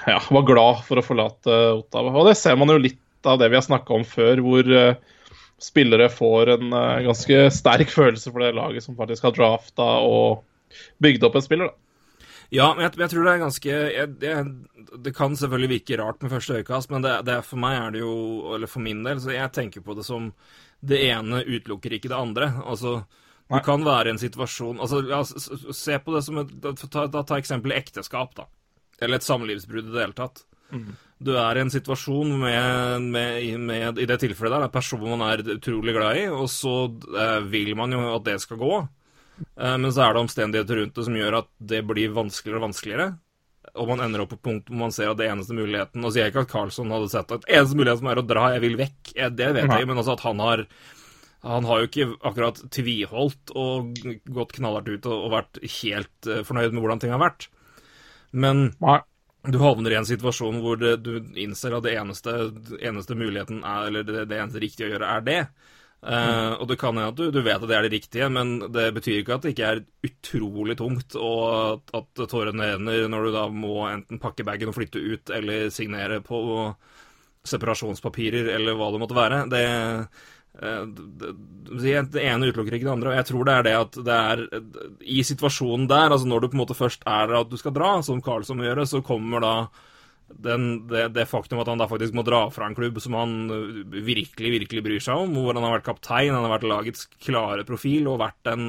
ja, 0.07 0.21
var 0.31 0.47
glad 0.49 0.85
for 0.87 1.01
å 1.01 1.05
forlate 1.05 1.59
Ottawa. 1.75 2.15
Og 2.15 2.31
det 2.31 2.37
ser 2.41 2.57
man 2.57 2.73
jo 2.73 2.79
litt 2.81 3.03
av 3.27 3.41
det 3.41 3.51
vi 3.51 3.59
har 3.59 3.67
snakka 3.67 3.97
om 3.97 4.05
før, 4.07 4.41
hvor 4.47 4.71
eh, 4.71 5.17
spillere 5.63 6.09
får 6.13 6.55
en 6.57 6.73
eh, 6.73 7.03
ganske 7.09 7.49
sterk 7.53 7.91
følelse 7.93 8.31
for 8.31 8.45
det 8.45 8.55
laget 8.57 8.87
som 8.87 8.97
faktisk 8.99 9.29
har 9.29 9.37
drafta 9.37 9.89
og 10.07 10.45
bygd 11.03 11.27
opp 11.27 11.37
en 11.37 11.45
spiller. 11.45 11.73
da. 11.73 11.86
Ja, 12.55 12.69
men 12.75 12.85
jeg, 12.87 12.95
jeg 13.03 13.11
tror 13.13 13.27
det 13.27 13.33
er 13.33 13.43
ganske 13.43 13.71
jeg, 13.73 14.11
jeg, 14.23 14.43
Det 15.03 15.13
kan 15.17 15.35
selvfølgelig 15.35 15.71
virke 15.73 15.99
rart 15.99 16.21
med 16.23 16.31
første 16.31 16.61
øyekast, 16.61 16.93
men 16.95 17.03
det, 17.03 17.15
det, 17.27 17.41
for 17.47 17.59
meg 17.63 17.79
er 17.81 17.95
det 17.97 18.03
jo 18.05 18.17
Eller 18.55 18.71
for 18.71 18.85
min 18.85 19.03
del, 19.07 19.21
så 19.23 19.35
jeg 19.35 19.53
tenker 19.57 19.85
på 19.87 19.97
det 19.99 20.07
som 20.07 20.33
det 20.87 21.01
ene 21.09 21.41
utelukker 21.43 21.95
ikke 21.97 22.11
det 22.13 22.19
andre. 22.19 22.51
Altså, 22.69 23.01
du 23.49 23.57
kan 23.65 23.83
være 23.83 24.13
en 24.13 24.21
situasjon 24.21 24.83
altså, 24.85 25.01
ja, 25.09 25.23
Se 25.25 25.97
på 26.05 26.15
det 26.15 26.21
som 26.27 26.43
et 26.43 26.53
Ta, 26.85 27.07
da, 27.11 27.23
ta 27.27 27.39
eksempelet 27.41 27.81
ekteskap, 27.81 28.37
da. 28.37 28.47
Eller 29.01 29.19
et 29.19 29.27
samlivsbrudd 29.27 29.89
i 29.89 29.95
det 29.95 30.05
hele 30.05 30.17
tatt. 30.17 30.45
Du 31.19 31.33
er 31.41 31.57
i 31.57 31.63
en 31.65 31.73
situasjon 31.73 32.33
med, 32.43 33.07
med, 33.15 33.61
med 33.61 33.99
I 34.03 34.07
det 34.09 34.19
tilfellet 34.21 34.53
der, 34.53 34.67
det 34.67 34.69
er 34.69 34.75
personen 34.75 35.17
man 35.17 35.31
er 35.31 35.45
utrolig 35.57 35.95
glad 35.97 36.21
i, 36.21 36.25
og 36.29 36.49
så 36.53 36.75
eh, 37.17 37.47
vil 37.49 37.73
man 37.79 37.95
jo 37.95 38.03
at 38.13 38.27
det 38.27 38.37
skal 38.43 38.61
gå. 38.61 38.73
Eh, 39.39 39.77
Men 39.79 39.93
så 39.93 40.03
er 40.07 40.15
det 40.17 40.23
omstendigheter 40.25 40.77
rundt 40.83 40.95
det 40.99 41.05
som 41.09 41.17
gjør 41.17 41.39
at 41.43 41.49
det 41.73 41.83
blir 41.89 42.15
vanskeligere 42.17 42.61
og 42.61 42.67
vanskeligere. 42.71 43.09
Og 43.77 43.89
man 43.91 44.01
ender 44.01 44.23
opp 44.23 44.31
på 44.33 44.39
et 44.39 44.45
punkt 44.47 44.69
hvor 44.71 44.79
man 44.87 44.93
ser 44.95 45.11
at 45.11 45.19
det 45.19 45.27
eneste 45.29 45.53
muligheten 45.57 46.01
Nå 46.01 46.09
sier 46.15 46.25
jeg 46.25 46.33
ikke 46.33 46.45
at 46.47 46.53
Carlsson 46.53 46.93
hadde 46.95 47.11
sett 47.13 47.33
at 47.35 47.49
eneste 47.51 47.77
muligheten 47.77 48.09
er 48.09 48.21
å 48.21 48.25
dra, 48.25 48.45
jeg 48.55 48.63
vil 48.65 48.79
vekk. 48.81 49.13
Eh, 49.17 49.31
Det 49.31 49.51
vet 49.59 49.73
jeg, 49.75 49.89
men 49.91 49.99
altså 50.01 50.15
at 50.17 50.25
han 50.27 50.41
har 50.45 50.67
Han 51.47 51.65
har 51.69 51.83
jo 51.83 51.89
ikke 51.91 52.07
akkurat 52.27 52.63
tviholdt 52.75 53.53
og 53.55 53.99
gått 54.35 54.55
knallhardt 54.57 54.89
ut 54.89 55.07
og, 55.07 55.27
og 55.27 55.35
vært 55.35 55.61
helt 55.83 56.27
eh, 56.31 56.43
fornøyd 56.47 56.73
med 56.73 56.83
hvordan 56.83 57.03
ting 57.05 57.13
har 57.15 57.23
vært. 57.23 57.49
Men 58.33 58.73
du 59.47 59.59
havner 59.63 59.93
i 59.95 59.99
en 60.01 60.09
situasjon 60.09 60.59
hvor 60.65 60.81
du 60.81 61.13
innser 61.39 61.77
at 61.77 61.85
det 61.87 61.95
eneste, 62.01 62.33
eneste 62.83 63.15
muligheten 63.15 63.61
er, 63.63 63.87
eller 63.91 64.03
det, 64.09 64.25
det 64.33 64.41
eneste 64.41 64.63
riktige 64.65 64.89
å 64.89 64.91
gjøre, 64.97 65.11
er 65.19 65.27
det. 65.29 65.39
Eh, 66.07 66.53
og 66.61 66.69
det 66.71 66.77
kan 66.79 66.95
hende 66.95 67.11
at 67.11 67.19
du, 67.19 67.25
du 67.35 67.41
vet 67.43 67.59
at 67.59 67.67
det 67.67 67.75
er 67.75 67.87
det 67.87 67.97
riktige, 67.97 68.29
men 68.31 68.59
det 68.71 68.93
betyr 68.95 69.21
ikke 69.21 69.35
at 69.35 69.47
det 69.47 69.55
ikke 69.57 69.71
er 69.73 69.83
utrolig 70.07 70.77
tungt, 70.79 71.17
og 71.19 71.41
at, 71.73 71.97
at 71.99 72.23
tårene 72.31 72.69
renner 72.75 73.09
når 73.11 73.27
du 73.27 73.33
da 73.35 73.47
må 73.51 73.81
enten 73.91 74.23
pakke 74.23 74.47
bagen 74.47 74.71
og 74.71 74.77
flytte 74.77 75.03
ut, 75.03 75.35
eller 75.35 75.67
signere 75.75 76.21
på 76.23 76.39
separasjonspapirer, 77.47 78.53
eller 78.55 78.79
hva 78.79 78.93
det 78.93 79.03
måtte 79.03 79.19
være. 79.19 79.43
Det, 79.51 79.65
uh, 80.63 80.87
det, 80.95 81.35
det, 82.15 82.23
ene 82.23 82.53
utelukker 82.53 82.79
ikke 82.79 82.87
det 82.87 82.95
andre, 82.95 83.13
og 83.13 83.21
jeg 83.21 83.29
tror 83.33 83.47
det 83.49 83.57
er 83.57 83.67
det 83.67 83.75
at 83.81 84.01
det 84.07 84.21
er 84.31 84.45
I 85.19 85.27
situasjonen 85.27 85.91
der, 85.91 86.11
altså 86.11 86.31
når 86.31 86.43
du 86.43 86.49
på 86.51 86.59
en 86.59 86.63
måte 86.63 86.79
først 86.79 87.07
er 87.07 87.35
at 87.41 87.51
du 87.51 87.59
skal 87.59 87.75
dra, 87.75 87.97
som 88.07 88.23
Karlsson 88.23 88.59
må 88.59 88.67
gjøre, 88.67 88.87
så 88.91 89.03
kommer 89.07 89.43
da 89.43 89.55
den, 90.29 90.87
det, 90.91 91.09
det 91.15 91.27
faktum 91.31 91.61
at 91.63 91.69
han 91.71 91.81
da 91.81 91.89
faktisk 91.91 92.17
må 92.17 92.25
dra 92.27 92.47
fra 92.51 92.67
en 92.67 92.75
klubb 92.77 92.99
som 93.03 93.15
han 93.19 93.35
øh, 93.53 93.83
virkelig, 93.95 94.51
virkelig 94.59 94.83
bryr 94.83 95.05
seg 95.05 95.27
om, 95.27 95.37
hvor 95.39 95.55
han 95.55 95.65
har 95.67 95.77
vært 95.79 95.91
kaptein, 95.91 96.35
han 96.35 96.43
har 96.47 96.57
vært 96.57 96.71
lagets 96.71 97.07
klare 97.23 97.67
profil 97.69 98.11
og 98.11 98.21
vært 98.25 98.51
en 98.51 98.67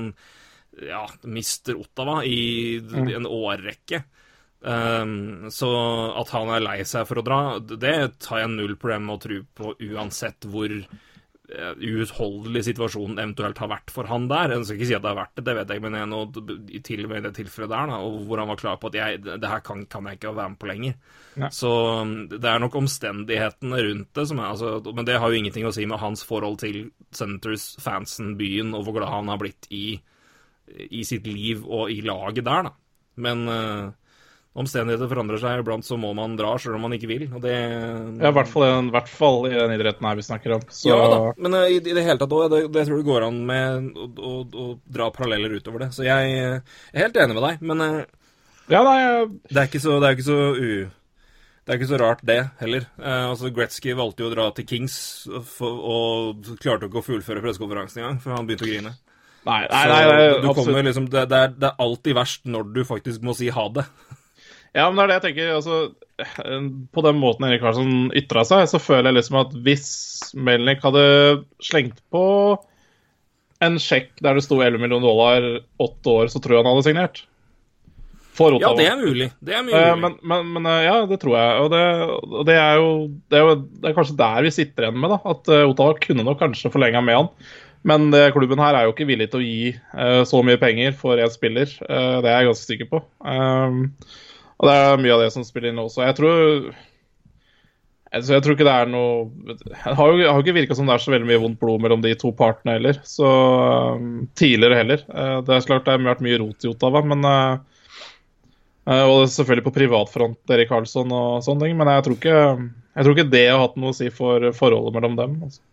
ja, 0.78 1.08
mister 1.26 1.80
Ottawa 1.80 2.22
i 2.28 2.78
en 2.78 3.26
årrekke. 3.26 4.04
Um, 4.58 5.48
så 5.54 5.70
at 6.18 6.32
han 6.34 6.50
er 6.50 6.64
lei 6.66 6.78
seg 6.90 7.06
for 7.08 7.22
å 7.22 7.26
dra, 7.26 7.42
det 7.62 7.98
tar 8.26 8.42
jeg 8.42 8.54
null 8.56 8.74
problem 8.80 9.06
med 9.08 9.18
å 9.18 9.22
tro 9.22 9.38
på, 9.58 9.74
uansett 9.94 10.48
hvor 10.50 10.74
eh, 10.74 10.86
uutholdelig 11.48 12.66
situasjonen 12.68 13.22
eventuelt 13.22 13.60
har 13.62 13.70
vært 13.72 13.92
for 13.94 14.10
han 14.10 14.26
der. 14.28 14.52
Jeg 14.52 14.66
skal 14.68 14.78
ikke 14.78 14.88
si 14.90 14.96
at 14.98 15.04
det 15.06 15.12
har 15.14 15.20
vært 15.22 15.38
det, 15.38 15.44
det 15.48 15.54
vet 15.56 15.70
jeg, 15.72 15.84
men 15.86 15.96
jeg 15.96 16.10
nå, 16.12 16.20
til 16.84 17.06
og 17.06 17.12
med 17.12 17.22
i 17.22 17.24
det 17.24 17.32
tilfellet 17.38 17.72
der, 17.72 17.92
da, 17.94 18.00
og 18.04 18.18
hvor 18.28 18.42
han 18.42 18.52
var 18.52 18.60
klar 18.60 18.80
på 18.82 18.92
at 18.92 18.98
jeg, 19.00 19.22
det 19.24 19.52
her 19.52 19.64
kan, 19.64 19.86
kan 19.88 20.10
jeg 20.10 20.20
ikke 20.20 20.34
være 20.36 20.54
med 20.54 20.60
på 20.60 20.70
lenger. 20.72 20.98
Nei. 21.40 21.52
Så 21.56 21.72
um, 22.02 22.12
det 22.34 22.50
er 22.52 22.60
nok 22.64 22.76
omstendighetene 22.82 23.80
rundt 23.88 24.12
det 24.18 24.26
som 24.28 24.42
er 24.42 24.50
altså, 24.50 24.74
Men 24.90 25.08
det 25.08 25.20
har 25.22 25.32
jo 25.32 25.40
ingenting 25.40 25.70
å 25.70 25.74
si 25.76 25.86
med 25.88 26.02
hans 26.02 26.26
forhold 26.28 26.60
til 26.66 26.90
Senators, 27.16 27.70
fansen, 27.84 28.36
byen, 28.40 28.76
og 28.76 28.84
hvor 28.84 28.98
glad 29.00 29.14
han 29.14 29.32
har 29.32 29.40
blitt 29.40 29.70
i, 29.72 29.86
i 30.90 31.06
sitt 31.08 31.30
liv 31.30 31.64
og 31.64 31.94
i 31.94 32.02
laget 32.04 32.44
der, 32.44 32.68
da. 32.68 32.76
Men 33.24 33.48
uh, 33.48 33.96
omstendigheter 34.58 35.10
forandrer 35.12 35.38
seg. 35.42 35.62
Iblant 35.62 35.86
så 35.86 35.98
må 36.02 36.10
man 36.18 36.34
dra 36.40 36.56
sjøl 36.58 36.76
om 36.80 36.82
man 36.88 36.96
ikke 36.98 37.10
vil. 37.12 37.26
Og 37.30 37.42
det 37.44 37.54
Ja, 37.54 38.32
i 38.32 38.34
hvert 38.34 38.50
fall, 38.50 38.66
i- 38.88 38.92
hvert 38.96 39.10
fall 39.12 39.40
i 39.50 39.54
den 39.54 39.74
idretten 39.76 40.08
her 40.10 40.18
vi 40.18 40.26
snakker 40.26 40.56
om. 40.58 40.64
Så 40.74 40.90
Ja 40.90 40.98
da, 41.14 41.20
men 41.38 41.54
uh, 41.54 41.66
i, 41.70 41.80
det 41.86 42.04
hele 42.04 42.18
tatt 42.22 42.34
òg. 42.34 42.48
Det, 42.54 42.62
det 42.74 42.86
tror 42.88 42.98
jeg 42.98 43.06
det 43.06 43.12
går 43.12 43.28
an 43.28 43.40
med 43.46 43.90
å, 43.98 44.08
å, 44.18 44.36
å 44.66 44.68
dra 44.98 45.12
paralleller 45.14 45.58
utover 45.60 45.86
det. 45.86 45.92
Så 45.94 46.08
jeg, 46.08 46.38
uh, 46.42 46.78
er 46.94 47.06
helt 47.06 47.20
enig 47.22 47.38
med 47.38 47.46
deg, 47.52 47.62
men 47.70 47.86
uh, 47.86 48.06
ja, 48.68 48.82
nei, 48.84 48.98
jeg- 49.04 49.34
det 49.54 49.62
er 49.62 49.70
ikke 49.70 49.84
så, 49.86 50.00
det 50.02 50.10
er 50.10 50.18
ikke 50.18 50.30
så 50.32 50.40
u... 50.58 50.72
Det 51.68 51.74
er 51.76 51.80
ikke 51.82 51.90
så 51.90 51.98
rart, 52.00 52.22
det, 52.24 52.36
heller. 52.62 52.86
Eh, 52.96 53.24
altså, 53.28 53.50
Gretzky 53.52 53.92
valgte 53.92 54.24
jo 54.24 54.30
å 54.30 54.32
dra 54.32 54.44
til 54.56 54.64
Kings 54.70 54.94
for, 55.50 55.74
og 55.84 56.46
klarte 56.64 56.88
ikke 56.88 57.02
å 57.02 57.04
fullføre 57.04 57.42
pressekonferansen 57.44 58.00
engang, 58.00 58.22
for 58.24 58.32
han 58.38 58.48
begynte 58.48 58.64
å 58.64 58.70
grine. 58.70 58.94
nei, 59.44 59.58
nei, 59.68 59.82
nei, 59.92 59.98
nei, 59.98 60.06
nei 60.14 60.30
du 60.30 60.48
absolutt. 60.48 60.56
kommer 60.62 60.88
liksom, 60.88 61.10
det, 61.12 61.26
det, 61.28 61.42
er, 61.44 61.52
det 61.60 61.68
er 61.68 61.84
alltid 61.84 62.16
verst 62.16 62.48
når 62.48 62.72
du 62.72 62.80
faktisk 62.88 63.20
må 63.28 63.36
si 63.36 63.50
ha 63.52 63.66
det. 63.82 63.84
Ja, 64.78 64.88
men 64.88 65.00
det 65.00 65.04
er 65.04 65.10
det 65.10 65.18
jeg 65.18 65.26
tenker. 65.28 65.54
Altså, 65.58 65.78
på 66.94 67.04
den 67.06 67.22
måten 67.22 67.48
Erik 67.48 67.64
Karlsson 67.64 68.12
ytra 68.18 68.44
seg, 68.48 68.68
så 68.70 68.82
føler 68.82 69.10
jeg 69.10 69.20
liksom 69.20 69.40
at 69.42 69.56
hvis 69.66 69.88
Melnik 70.38 70.84
hadde 70.86 71.06
slengt 71.66 72.02
på 72.14 72.26
en 73.66 73.80
sjekk 73.82 74.12
der 74.22 74.38
det 74.38 74.46
sto 74.46 74.60
11 74.62 74.82
millioner 74.82 75.08
dollar 75.08 75.48
åtte 75.82 76.14
år, 76.14 76.30
så 76.30 76.42
tror 76.42 76.58
jeg 76.58 76.64
han 76.64 76.72
hadde 76.76 76.86
signert. 76.86 77.24
For 78.38 78.54
Ja, 78.62 78.74
det 78.78 78.86
er 78.86 79.00
mulig. 79.00 79.32
Det 79.42 79.56
er 79.58 79.64
mulig. 79.66 79.78
Eh, 79.80 79.96
men, 79.98 80.18
men, 80.22 80.50
men 80.54 80.70
eh, 80.70 80.84
ja, 80.86 80.98
det 81.10 81.18
tror 81.24 81.38
jeg. 81.40 81.64
Og 81.64 81.72
det, 81.74 81.86
det 82.50 82.58
er 82.62 82.76
jo 82.78 82.92
det 83.32 83.40
er 83.40 83.48
jo 83.48 83.56
det 83.58 83.90
er 83.90 83.96
kanskje 83.98 84.20
der 84.20 84.46
vi 84.46 84.52
sitter 84.54 84.86
igjen 84.86 85.00
med, 85.02 85.16
da. 85.16 85.18
At 85.34 85.50
eh, 85.50 85.66
Ottawa 85.66 85.98
kunne 86.04 86.26
nok 86.28 86.38
kanskje 86.44 86.72
forlenga 86.74 87.02
med 87.02 87.18
han. 87.18 87.32
Men 87.88 88.10
klubben 88.34 88.60
her 88.60 88.76
er 88.76 88.86
jo 88.86 88.92
ikke 88.92 89.06
villig 89.08 89.30
til 89.32 89.40
å 89.40 89.46
gi 89.46 90.24
så 90.28 90.40
mye 90.44 90.60
penger 90.60 90.96
for 90.98 91.22
én 91.22 91.30
spiller. 91.32 91.70
Det 91.80 92.28
er 92.28 92.42
jeg 92.42 92.48
ganske 92.50 92.68
sikker 92.68 92.90
på. 92.90 93.00
Um, 93.22 93.94
og 94.58 94.70
det 94.70 94.76
er 94.76 95.02
mye 95.02 95.16
av 95.16 95.24
det 95.26 95.32
som 95.36 95.46
spiller 95.46 95.72
inn 95.72 95.82
også. 95.82 96.04
Jeg 96.08 96.18
tror 96.18 96.42
altså, 98.12 98.34
jeg 98.34 98.44
tror 98.44 98.56
ikke 98.56 98.66
det 98.66 98.74
er 98.74 98.90
noe 98.90 99.54
Det 99.62 99.72
har 100.00 100.10
jo, 100.10 100.28
har 100.32 100.42
ikke 100.42 100.58
virka 100.58 100.78
som 100.78 100.90
det 100.90 100.96
er 100.98 101.04
så 101.04 101.14
veldig 101.14 101.30
mye 101.30 101.42
vondt 101.44 101.60
blod 101.62 101.84
mellom 101.84 102.02
de 102.06 102.16
to 102.18 102.34
partene 102.36 102.78
heller. 102.80 103.02
Så 103.06 103.30
um, 103.30 104.28
tidligere 104.40 104.82
heller. 104.82 105.04
Eh, 105.08 105.40
det 105.46 105.56
er 105.56 105.68
klart 105.70 105.86
det 105.86 105.94
har 105.94 106.08
vært 106.10 106.26
mye 106.26 106.40
rot 106.42 106.66
i 106.66 106.72
Ottawa, 106.72 107.04
men 107.06 107.28
eh, 107.30 107.78
Eh, 108.88 109.04
Og 109.04 109.26
det 109.26 109.32
selvfølgelig 109.36 109.66
på 109.68 109.76
privatfront, 109.76 110.54
Erik 110.56 110.70
Karlsson 110.72 111.12
og 111.12 111.42
sånne 111.46 111.68
ting. 111.68 111.80
Men 111.80 111.92
jeg 111.92 112.06
tror 112.06 112.20
ikke, 112.20 112.38
jeg 112.96 113.08
tror 113.08 113.18
ikke 113.18 113.32
det 113.34 113.48
har 113.50 113.64
hatt 113.66 113.80
noe 113.80 113.92
å 113.92 113.98
si 113.98 114.12
for 114.14 114.52
forholdet 114.56 114.96
mellom 114.96 115.18
dem. 115.20 115.36
Altså. 115.48 115.64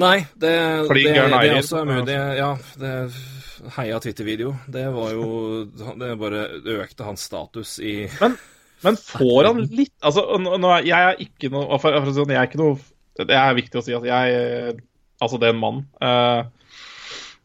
Nei, 0.00 0.18
det, 0.38 0.52
det, 0.86 1.00
det 1.02 1.16
eier, 1.18 1.56
også 1.58 1.80
er 1.80 1.88
mulig. 1.88 2.18
Ja, 2.38 2.52
det 2.78 2.92
Heia 3.76 3.98
Twitter-video. 4.02 4.54
Det 4.70 4.86
var 4.94 5.12
jo 5.14 5.26
Det 5.70 6.14
bare 6.20 6.46
økte 6.78 7.06
hans 7.06 7.26
status 7.28 7.78
i 7.82 7.94
Men, 8.20 8.36
men 8.86 8.96
får 9.00 9.50
han 9.50 9.64
litt 9.68 9.94
Altså, 10.02 10.24
nå, 10.40 10.56
nå 10.62 10.76
jeg 10.86 10.96
er 10.96 11.20
ikke 11.22 11.52
noe 11.52 11.78
for, 11.82 11.94
for 11.98 12.12
si 12.12 12.20
sånn, 12.20 12.32
Jeg 12.34 12.40
er 12.40 12.48
ikke 12.50 12.62
noe 12.62 12.78
Det 13.20 13.36
er 13.36 13.58
viktig 13.58 13.80
å 13.80 13.84
si 13.84 13.96
at 13.96 14.06
jeg 14.08 14.78
Altså, 15.20 15.36
det 15.36 15.50
er 15.50 15.52
en 15.52 15.60
mann. 15.60 15.80
Uh, 16.00 16.48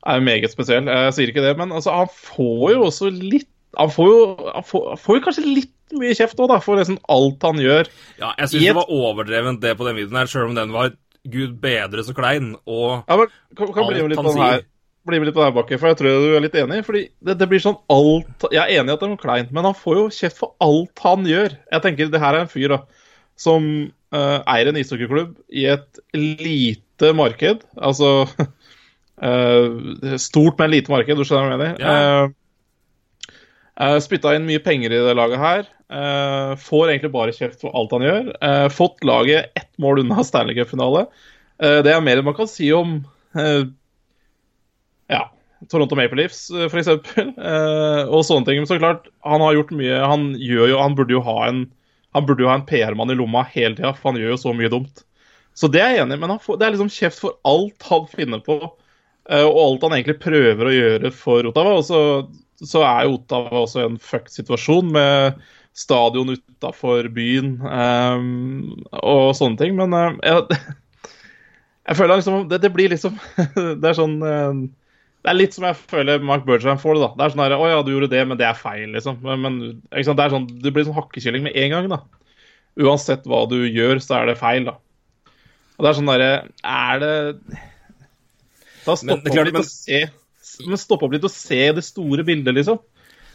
er 0.07 0.21
meget 0.23 0.53
spesiell. 0.53 0.87
Jeg 0.87 1.15
sier 1.17 1.31
ikke 1.31 1.43
det, 1.43 1.55
men 1.59 1.73
altså, 1.75 1.91
han 1.91 2.07
får 2.07 2.69
jo 2.71 2.85
også 2.85 3.09
litt 3.11 3.49
Han 3.75 3.91
får 3.91 4.07
jo, 4.07 4.19
han 4.47 4.63
får, 4.63 4.85
han 4.93 5.01
får 5.01 5.17
jo 5.17 5.23
kanskje 5.25 5.43
litt 5.49 5.73
mye 5.99 6.15
kjeft 6.15 6.39
òg, 6.39 6.47
da, 6.53 6.61
for 6.63 6.79
liksom 6.79 7.01
alt 7.11 7.43
han 7.43 7.59
gjør. 7.59 7.89
Ja, 8.21 8.29
jeg 8.39 8.53
syns 8.53 8.61
et... 8.61 8.69
det 8.69 8.77
var 8.77 8.93
overdrevent, 8.95 9.59
det 9.65 9.73
på 9.75 9.87
den 9.89 9.97
videoen 9.99 10.21
her, 10.21 10.31
sjøl 10.31 10.47
om 10.47 10.55
den 10.55 10.71
var 10.71 10.93
gud 11.33 11.57
bedre 11.59 12.05
så 12.07 12.15
klein. 12.15 12.53
Og 12.63 13.03
Ja, 13.03 13.17
men 13.19 13.33
kan, 13.57 13.73
kan 13.75 13.83
Alt 13.83 14.15
han 14.21 14.29
her 14.29 14.37
sier. 14.37 14.65
Bli 15.07 15.19
med 15.19 15.29
litt 15.29 15.37
på 15.37 15.43
deg, 15.43 15.55
bakke, 15.55 15.77
for 15.81 15.91
jeg 15.91 15.99
tror 15.99 16.23
du 16.23 16.35
er 16.35 16.43
litt 16.43 16.57
enig. 16.59 16.81
fordi 16.87 17.03
det, 17.25 17.37
det 17.39 17.47
blir 17.51 17.61
sånn 17.63 17.77
alt 17.93 18.47
Jeg 18.51 18.61
er 18.61 18.79
enig 18.79 18.91
i 18.91 18.95
at 18.95 19.01
det 19.01 19.07
er 19.07 19.13
noe 19.13 19.21
kleint, 19.21 19.51
men 19.55 19.67
han 19.67 19.77
får 19.77 19.99
jo 19.99 20.05
kjeft 20.17 20.39
for 20.41 20.55
alt 20.63 21.03
han 21.05 21.27
gjør. 21.29 21.57
Jeg 21.73 21.85
tenker 21.85 22.13
det 22.13 22.21
her 22.23 22.37
er 22.37 22.45
en 22.45 22.51
fyr 22.51 22.75
da 22.75 22.81
som 23.39 23.65
uh, 24.15 24.39
eier 24.47 24.69
en 24.71 24.79
ishockeyklubb 24.79 25.33
i 25.51 25.65
et 25.73 26.01
lite 26.15 27.11
marked. 27.17 27.65
Altså 27.75 28.11
uh, 28.31 30.15
Stort, 30.27 30.57
men 30.61 30.71
lite 30.71 30.93
marked, 30.93 31.19
du 31.19 31.27
skjønner 31.27 31.51
hva 31.51 31.55
jeg 31.55 31.63
mener? 31.65 31.77
Ja. 31.83 31.99
Eh, 32.25 32.41
Uh, 33.75 33.97
Spytta 33.99 34.31
inn 34.31 34.45
mye 34.47 34.61
penger 34.63 34.93
i 34.95 34.99
det 35.03 35.13
laget 35.19 35.35
her. 35.35 35.65
Uh, 35.91 36.53
får 36.63 36.93
egentlig 36.93 37.09
bare 37.11 37.33
kjeft 37.35 37.59
for 37.59 37.75
alt 37.75 37.91
han 37.91 38.05
gjør. 38.05 38.29
Uh, 38.39 38.67
fått 38.71 39.03
laget 39.03 39.49
ett 39.59 39.73
mål 39.83 39.99
unna 40.05 40.23
Stanley 40.23 40.55
Cup-finale. 40.55 41.01
Eh, 41.63 41.79
det 41.85 41.93
er 41.93 42.03
mer 42.03 42.19
enn 42.19 42.27
man 42.27 42.35
kan 42.35 42.49
si 42.51 42.67
om 42.75 42.97
eh, 43.37 43.63
ja, 45.11 45.23
Toronto 45.71 45.97
Maple 45.97 46.19
Leafs, 46.21 46.47
uh, 46.53 46.67
f.eks. 46.67 46.91
Uh, 47.17 48.05
og 48.09 48.21
sånne 48.27 48.45
ting. 48.47 48.61
Men 48.61 48.69
så 48.69 48.79
klart, 48.81 49.09
han 49.25 49.43
har 49.43 49.57
gjort 49.57 49.73
mye 49.75 49.99
Han, 50.03 50.29
jo, 50.41 50.67
han 50.79 50.97
burde 50.97 51.17
jo 51.17 51.23
ha 51.25 51.41
en 51.49 51.65
en 52.15 52.63
PR-mann 52.63 53.11
i 53.11 53.15
lomma 53.19 53.41
hele 53.51 53.75
tida, 53.75 53.91
for 53.91 54.11
han 54.11 54.21
gjør 54.21 54.35
jo 54.35 54.39
så 54.39 54.53
mye 54.55 54.71
dumt. 54.71 55.01
Så 55.55 55.67
det 55.67 55.81
er 55.83 55.89
jeg 55.95 56.05
enig 56.05 56.15
i, 56.15 56.21
men 56.21 56.37
får, 56.39 56.59
det 56.59 56.65
er 56.67 56.75
liksom 56.75 56.91
kjeft 56.91 57.19
for 57.19 57.35
alt 57.43 57.83
han 57.89 58.07
finner 58.07 58.39
på. 58.43 58.59
uh, 59.31 59.45
og 59.47 59.59
alt 59.65 59.83
han 59.87 59.97
egentlig 59.97 60.21
prøver 60.23 60.69
å 60.69 60.75
gjøre 60.75 61.11
for 61.15 61.49
Ottawa. 61.49 61.75
Og 61.81 61.85
så, 61.87 61.99
så 62.63 62.85
er 62.87 63.03
jo 63.05 63.17
Ottawa 63.17 63.65
også 63.65 63.83
en 63.83 63.99
fucked 63.99 64.31
situasjon 64.35 64.91
med 64.95 65.43
stadion 65.75 66.31
utafor 66.31 67.09
byen 67.11 67.57
um, 67.59 68.71
og 69.03 69.35
sånne 69.35 69.59
ting. 69.59 69.75
Men 69.75 69.95
uh, 69.95 70.15
jeg, 70.23 70.59
jeg 71.89 71.99
føler 71.99 72.21
liksom 72.21 72.47
det, 72.51 72.61
det 72.63 72.71
blir 72.73 72.95
liksom 72.95 73.19
Det 73.81 73.91
er 73.91 73.97
sånn 73.97 74.15
eh, 74.23 74.63
Det 75.25 75.31
er 75.31 75.37
litt 75.39 75.55
som 75.55 75.65
jeg 75.65 75.77
føler 75.89 76.21
Mark 76.21 76.43
Bergman 76.45 76.77
får 76.77 76.97
det. 76.99 77.01
da. 77.01 77.07
Det 77.17 77.23
er 77.25 77.31
sånn 77.33 77.41
her, 77.41 77.55
Å 77.57 77.69
ja, 77.71 77.77
du 77.81 77.89
gjorde 77.95 78.11
det, 78.11 78.21
men 78.29 78.37
det 78.37 78.45
er 78.45 78.57
feil, 78.59 78.91
liksom. 78.93 79.15
Men, 79.25 79.55
ikke 79.89 80.05
sant? 80.05 80.19
Det 80.19 80.25
er 80.27 80.33
sånn, 80.35 80.45
det 80.61 80.73
blir 80.75 80.85
sånn 80.85 80.97
hakkekylling 80.99 81.47
med 81.47 81.55
en 81.57 81.73
gang, 81.73 81.87
da. 81.95 81.97
Uansett 82.85 83.25
hva 83.25 83.39
du 83.49 83.55
gjør, 83.65 83.97
så 84.03 84.19
er 84.19 84.29
det 84.29 84.37
feil, 84.37 84.67
da. 84.69 84.75
Og 85.75 85.83
det 85.83 85.89
er 85.89 85.97
sånn 85.97 86.07
derre 86.11 86.27
Er 86.63 86.99
det 87.01 87.13
Da 88.85 88.93
stopp 88.95 89.25
opp 89.25 89.25
litt 89.27 89.49
men- 89.49 89.59
og 89.59 89.65
se 89.67 89.97
Men 90.69 90.79
stopp 90.79 91.01
opp 91.03 91.11
litt 91.11 91.25
og 91.27 91.33
se 91.33 91.59
det 91.75 91.83
store 91.83 92.23
bildet, 92.23 92.55
liksom. 92.55 92.79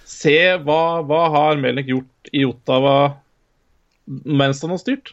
Se 0.08 0.36
hva, 0.62 1.02
hva 1.04 1.20
har 1.34 1.58
Melnik 1.60 1.90
gjort 1.90 2.30
i 2.32 2.46
Ottawa 2.46 3.16
mens 4.06 4.62
han 4.62 4.72
har 4.72 4.80
styrt? 4.80 5.12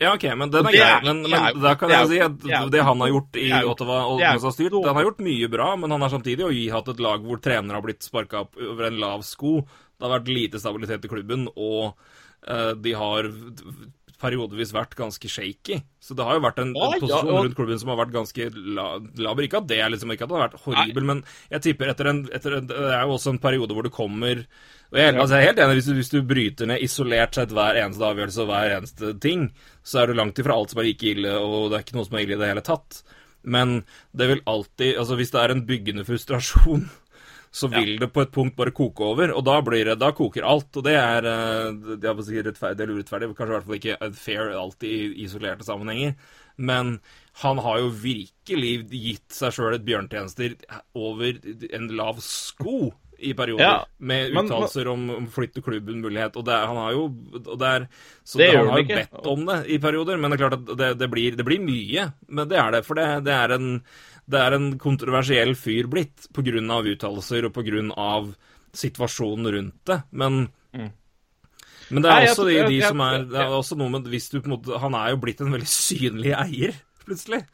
Ja, 0.00 0.12
OK, 0.14 0.24
men 0.36 0.50
den 0.52 0.66
er 0.66 0.72
grei. 0.76 1.00
Men, 1.06 1.22
men 1.24 1.32
er- 1.40 1.54
da 1.62 1.74
kan 1.80 1.88
jeg 1.94 2.08
si 2.10 2.18
at 2.20 2.70
det 2.70 2.82
han 2.84 3.00
har 3.00 3.08
gjort 3.14 3.36
i 3.40 3.48
Ottawa 3.64 3.98
og 4.10 4.20
mens 4.34 4.42
han 4.44 4.50
har 4.50 4.56
styrt, 4.58 4.72
Han 4.84 4.96
har 4.98 5.04
gjort 5.08 5.22
mye 5.24 5.48
bra, 5.48 5.68
men 5.76 5.90
han 5.90 6.00
har 6.04 6.10
samtidig 6.12 6.44
jo 6.44 6.72
hatt 6.74 6.88
et 6.92 7.00
lag 7.00 7.24
hvor 7.24 7.40
trenere 7.40 7.78
har 7.80 7.82
blitt 7.86 8.02
sparka 8.04 8.40
opp 8.44 8.56
over 8.60 8.90
en 8.90 8.98
lav 9.00 9.22
sko. 9.24 9.60
Det 9.96 10.04
har 10.04 10.18
vært 10.20 10.28
lite 10.28 10.60
stabilitet 10.60 11.04
i 11.04 11.08
klubben, 11.08 11.48
og 11.56 11.94
uh, 12.46 12.72
de 12.76 12.92
har 12.92 13.30
periodevis 14.20 14.70
vært 14.72 14.94
ganske 14.96 15.28
shaky. 15.28 15.80
Så 16.00 16.14
det 16.16 16.24
har 16.24 16.38
jo 16.38 16.44
vært 16.44 16.60
en, 16.62 16.70
en 16.72 17.00
posisjon 17.02 17.32
rundt 17.44 17.56
klubben 17.58 17.78
som 17.80 17.90
har 17.92 17.98
vært 18.00 18.14
ganske 18.14 18.46
la- 18.76 18.96
laber. 19.20 19.44
Ikke 19.44 19.60
at 19.60 19.66
det 19.68 19.80
liksom 19.92 20.12
ikke 20.14 20.24
at 20.24 20.30
det 20.32 20.36
har 20.38 20.46
vært 20.48 20.62
horribel, 20.64 21.04
men 21.04 21.20
jeg 21.52 21.64
tipper 21.66 21.92
etter 21.92 22.08
en, 22.12 22.22
etter 22.32 22.56
en 22.60 22.66
Det 22.70 22.78
er 22.80 23.02
jo 23.04 23.16
også 23.18 23.34
en 23.34 23.40
periode 23.42 23.76
hvor 23.76 23.84
det 23.84 23.92
kommer 23.92 24.46
jeg, 24.94 25.14
altså 25.16 25.34
jeg 25.34 25.42
er 25.42 25.48
helt 25.50 25.60
enig, 25.62 25.78
hvis 25.80 25.88
du, 25.88 25.94
hvis 25.98 26.12
du 26.12 26.18
bryter 26.26 26.68
ned 26.70 26.82
isolert 26.84 27.34
sett 27.34 27.54
hver 27.54 27.78
eneste 27.80 28.06
avgjørelse 28.06 28.44
og 28.44 28.50
hver 28.52 28.74
eneste 28.76 29.14
ting, 29.22 29.48
så 29.82 30.02
er 30.02 30.10
du 30.10 30.18
langt 30.18 30.38
ifra 30.38 30.54
alt 30.54 30.72
som 30.72 30.82
er 30.82 30.86
like 30.90 31.08
ille, 31.10 31.32
og 31.34 31.70
det 31.70 31.78
er 31.78 31.86
ikke 31.86 31.96
noe 31.98 32.06
som 32.06 32.18
er 32.18 32.26
ille 32.26 32.36
i 32.36 32.42
det 32.42 32.52
hele 32.52 32.66
tatt. 32.66 33.00
Men 33.46 33.80
det 34.10 34.26
vil 34.30 34.46
alltid 34.50 34.96
Altså, 34.98 35.18
hvis 35.18 35.30
det 35.30 35.42
er 35.42 35.52
en 35.54 35.66
byggende 35.66 36.04
frustrasjon, 36.06 36.88
så 37.58 37.70
vil 37.72 37.94
det 38.00 38.08
på 38.12 38.24
et 38.24 38.32
punkt 38.34 38.56
bare 38.58 38.74
koke 38.74 39.06
over, 39.06 39.30
og 39.32 39.44
da 39.46 39.60
blir 39.64 39.86
det 39.86 40.00
Da 40.02 40.10
koker 40.14 40.46
alt, 40.46 40.70
og 40.76 40.84
det 40.86 40.96
er 40.98 41.28
eh, 41.30 41.70
Det 41.94 42.10
er 42.10 42.24
sikkert 42.26 42.50
rettferdig 42.50 42.84
eller 42.84 42.98
urettferdig, 42.98 43.30
kanskje 43.38 43.52
i 43.52 43.56
hvert 43.56 43.68
fall 43.68 43.78
ikke 43.78 44.10
fair 44.18 44.50
alltid 44.58 44.90
i 44.90 45.24
isolerte 45.24 45.66
sammenhenger, 45.66 46.18
men 46.56 46.98
han 47.42 47.58
har 47.60 47.80
jo 47.82 47.94
virkelig 48.02 48.74
gitt 48.90 49.34
seg 49.36 49.52
sjøl 49.52 49.76
et 49.76 49.84
bjørntjenester 49.86 50.56
over 50.96 51.36
en 51.76 51.90
lav 51.98 52.22
sko 52.24 52.94
i 53.18 53.32
perioder, 53.36 53.64
Ja, 53.64 53.86
med 53.98 54.34
uttalelser 54.36 54.88
om, 54.92 55.06
om 55.14 55.28
flytt 55.32 55.54
til 55.56 55.64
klubben-mulighet, 55.64 56.36
og 56.36 56.44
det 56.48 56.56
han 56.56 56.80
har 56.80 56.96
jo 56.96 57.04
og 57.06 57.54
det 57.60 57.70
er, 57.70 57.86
Så 58.24 58.38
Det 58.38 58.50
det, 58.50 58.58
han 58.58 58.72
har 58.72 58.82
jo 58.82 58.88
bedt 58.90 59.30
om 59.32 59.46
det 59.46 59.58
i 59.72 59.78
perioder, 59.82 60.20
men 60.20 60.30
det 60.30 60.36
er 60.36 60.42
klart 60.44 60.58
at 60.58 60.76
det, 60.78 60.90
det, 61.00 61.10
blir, 61.10 61.36
det 61.38 61.46
blir 61.46 61.62
mye. 61.62 62.10
Men 62.28 62.48
det 62.50 62.60
er 62.60 62.76
det, 62.76 62.84
for 62.86 62.98
det, 62.98 63.06
det, 63.24 63.32
er, 63.32 63.56
en, 63.56 63.80
det 64.26 64.42
er 64.42 64.58
en 64.58 64.68
kontroversiell 64.78 65.54
fyr 65.56 65.88
blitt 65.92 66.28
av 66.70 66.86
uttalelser 66.86 67.48
og 67.48 67.56
av 67.96 68.34
situasjonen 68.76 69.52
rundt 69.52 69.80
det. 69.88 70.02
Men 70.10 70.48
men 71.88 72.02
det 72.02 72.10
er 72.10 72.24
Nei, 72.24 72.30
også 72.32 72.46
de, 72.48 72.56
de 72.66 72.78
som 72.82 73.00
er 73.04 73.24
Det 73.30 73.38
er 73.38 73.52
også 73.54 73.76
noe 73.78 73.92
med 73.92 74.08
hvis 74.10 74.24
du 74.32 74.40
på 74.40 74.48
en 74.48 74.56
måte 74.56 74.80
Han 74.82 74.96
er 74.98 75.12
jo 75.12 75.20
blitt 75.22 75.42
en 75.44 75.52
veldig 75.54 75.68
synlig 75.70 76.32
eier 76.34 76.74
plutselig. 77.06 77.44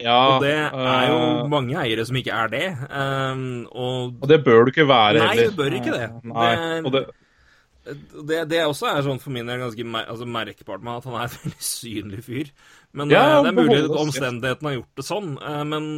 Ja, 0.00 0.16
Og 0.36 0.42
det 0.44 0.52
er 0.54 1.06
jo 1.08 1.20
uh, 1.42 1.46
mange 1.50 1.76
eiere 1.80 2.04
som 2.06 2.16
ikke 2.20 2.34
er 2.36 2.50
det. 2.52 2.64
Um, 2.90 3.44
og 3.72 4.18
Og 4.22 4.28
det 4.30 4.42
bør 4.44 4.66
du 4.66 4.72
ikke 4.74 4.88
være 4.88 5.22
Nei, 5.22 5.28
heller. 5.32 5.54
du 5.54 5.56
bør 5.62 5.78
ikke 5.78 5.94
det. 5.94 6.08
Nei, 6.24 6.50
Det- 6.56 6.84
og 6.86 6.92
det, 6.96 7.04
det, 8.28 8.40
det 8.50 8.60
også 8.66 8.88
er 8.90 9.04
sånn 9.06 9.20
for 9.22 9.30
min 9.30 9.46
del 9.46 9.60
ganske 9.62 9.84
mer, 9.86 10.08
altså 10.10 10.26
merkbart 10.26 10.82
med 10.82 10.98
at 10.98 11.04
han 11.06 11.14
er 11.20 11.28
en 11.28 11.38
veldig 11.38 11.62
synlig 11.70 12.24
fyr. 12.26 12.52
Men 12.92 13.14
Ja, 13.14 13.24
eh, 13.38 13.42
det 13.46 13.52
er 13.52 13.58
mulig 13.60 13.80
at 13.84 13.98
omstendighetene 14.02 14.72
har 14.72 14.78
gjort 14.80 15.00
det 15.00 15.06
sånn. 15.06 15.32
Uh, 15.40 15.64
men 15.64 15.88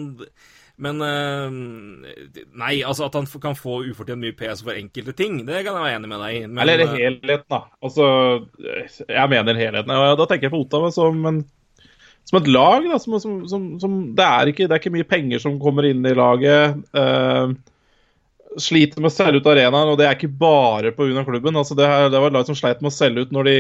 men 0.79 1.01
Nei, 1.03 2.75
altså 2.87 3.09
at 3.09 3.17
han 3.19 3.27
kan 3.43 3.57
få 3.59 3.81
ufortjent 3.91 4.23
mye 4.23 4.37
PS 4.39 4.61
for 4.63 4.79
enkelte 4.79 5.11
ting, 5.19 5.41
det 5.43 5.65
kan 5.67 5.75
jeg 5.75 5.83
være 5.83 5.97
enig 5.97 6.11
med 6.13 6.21
deg 6.23 6.37
i. 6.37 6.43
Men, 6.47 6.61
eller 6.63 6.93
helheten, 6.93 7.49
da. 7.51 7.65
Altså, 7.83 8.07
jeg 9.09 9.33
mener 9.33 9.59
helheten. 9.59 9.91
Da 10.21 10.27
tenker 10.31 10.47
jeg 10.47 10.55
på 10.55 10.61
Ottawa 10.63 10.93
som, 10.95 11.19
en, 11.27 11.41
som 12.29 12.41
et 12.41 12.53
lag. 12.53 12.85
Da, 12.91 13.01
som, 13.01 13.17
som, 13.23 13.65
som, 13.81 13.99
det, 14.17 14.29
er 14.29 14.53
ikke, 14.53 14.69
det 14.69 14.77
er 14.77 14.83
ikke 14.83 14.95
mye 14.99 15.09
penger 15.09 15.43
som 15.43 15.59
kommer 15.63 15.89
inn 15.89 16.05
i 16.07 16.15
laget. 16.17 16.79
Uh, 16.93 17.57
sliter 18.59 19.03
med 19.03 19.11
å 19.11 19.15
selge 19.15 19.41
ut 19.41 19.49
arenaen, 19.51 19.91
og 19.93 19.99
det 20.01 20.07
er 20.09 20.17
ikke 20.17 20.31
bare 20.41 20.93
pga. 20.97 21.25
klubben. 21.27 21.57
Altså, 21.57 21.77
det, 21.79 21.87
her, 21.89 22.09
det 22.13 22.21
var 22.21 22.31
et 22.31 22.37
lag 22.37 22.49
som 22.49 22.59
sleit 22.59 22.83
med 22.83 22.91
å 22.91 22.97
selge 22.97 23.25
ut 23.25 23.35
når 23.35 23.49
de 23.49 23.57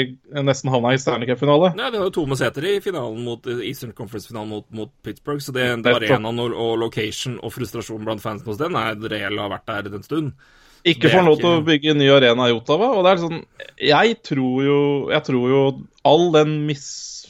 nesten 0.46 0.72
havna 0.72 0.92
i 0.94 1.00
Stanley 1.00 1.28
Cup-finale. 1.30 1.72
Nei, 1.78 1.90
Det 1.92 2.00
var 2.00 2.10
jo 2.10 2.14
Tome 2.18 2.38
Sæter 2.38 2.68
i 2.68 2.76
finalen 2.84 3.24
mot 3.24 3.48
Eastern 3.58 3.94
Conference-finalen 3.96 4.52
mot, 4.52 4.66
mot 4.74 4.92
Pittsburgh, 5.04 5.42
så 5.44 5.54
det, 5.56 5.68
var 5.86 6.02
arenaen 6.02 6.44
og, 6.44 6.54
og 6.56 6.78
location 6.82 7.38
og 7.42 7.54
frustrasjonen 7.54 8.08
blant 8.08 8.24
fansen 8.24 8.48
hos 8.48 8.60
den 8.60 8.78
er 8.78 8.98
reell 8.98 9.40
har 9.40 9.52
vært 9.52 9.68
der 9.68 9.92
en 10.00 10.06
stund. 10.06 10.32
Ikke 10.86 11.08
Det 11.08 11.14
får 11.16 11.26
lov 11.26 11.40
til 11.40 11.50
å 11.50 11.64
bygge 11.66 11.92
en 11.92 11.98
ny 12.00 12.08
arena 12.14 12.48
i 12.48 12.54
Ottawa. 12.54 12.92
Og 12.96 13.04
det 13.04 13.10
er 13.10 13.22
sånn 13.22 13.40
Jeg 13.82 14.18
tror 14.24 14.60
jo, 14.62 14.80
jeg 15.10 15.24
tror 15.26 15.52
jo 15.52 15.62
all 16.06 16.28
den 16.36 16.54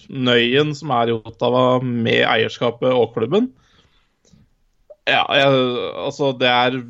misnøyen 0.08 0.74
som 0.74 0.90
er 0.90 1.08
i 1.08 1.16
Ottawa 1.16 1.80
med 1.82 2.24
eierskapet 2.26 2.90
og 2.92 3.14
klubben 3.14 3.52
Ja, 5.08 5.24
jeg, 5.32 5.52
altså, 5.96 6.32
det 6.36 6.48
er 6.48 6.82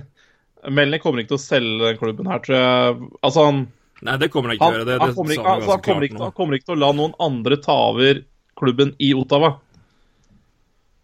Melnik 0.72 1.02
kommer 1.02 1.20
ikke 1.20 1.36
til 1.36 1.38
å 1.38 1.42
selge 1.42 1.84
den 1.84 1.98
klubben 2.00 2.26
her, 2.26 2.40
tror 2.42 2.56
jeg. 2.56 3.10
Altså, 3.22 3.44
han 3.46 3.66
Nei, 4.02 4.16
det 4.18 4.28
kommer 4.30 4.50
han 4.50 4.56
ikke 4.56 4.66
til 4.66 4.74
å 4.74 4.78
gjøre. 4.78 4.86
Det, 4.86 4.96
han, 5.00 5.08
det 5.08 5.16
kommer 5.16 5.34
ikke, 5.34 5.52
altså, 5.52 5.70
han, 5.70 5.80
kommer 5.82 6.04
ikke, 6.06 6.18
han 6.22 6.34
kommer 6.36 6.56
ikke 6.56 6.66
til 6.68 6.76
å 6.76 6.82
la 6.82 6.90
noen 6.94 7.14
andre 7.18 7.56
ta 7.58 7.74
over 7.88 8.20
klubben 8.58 8.92
i 9.02 9.08
Ottawa. 9.18 9.56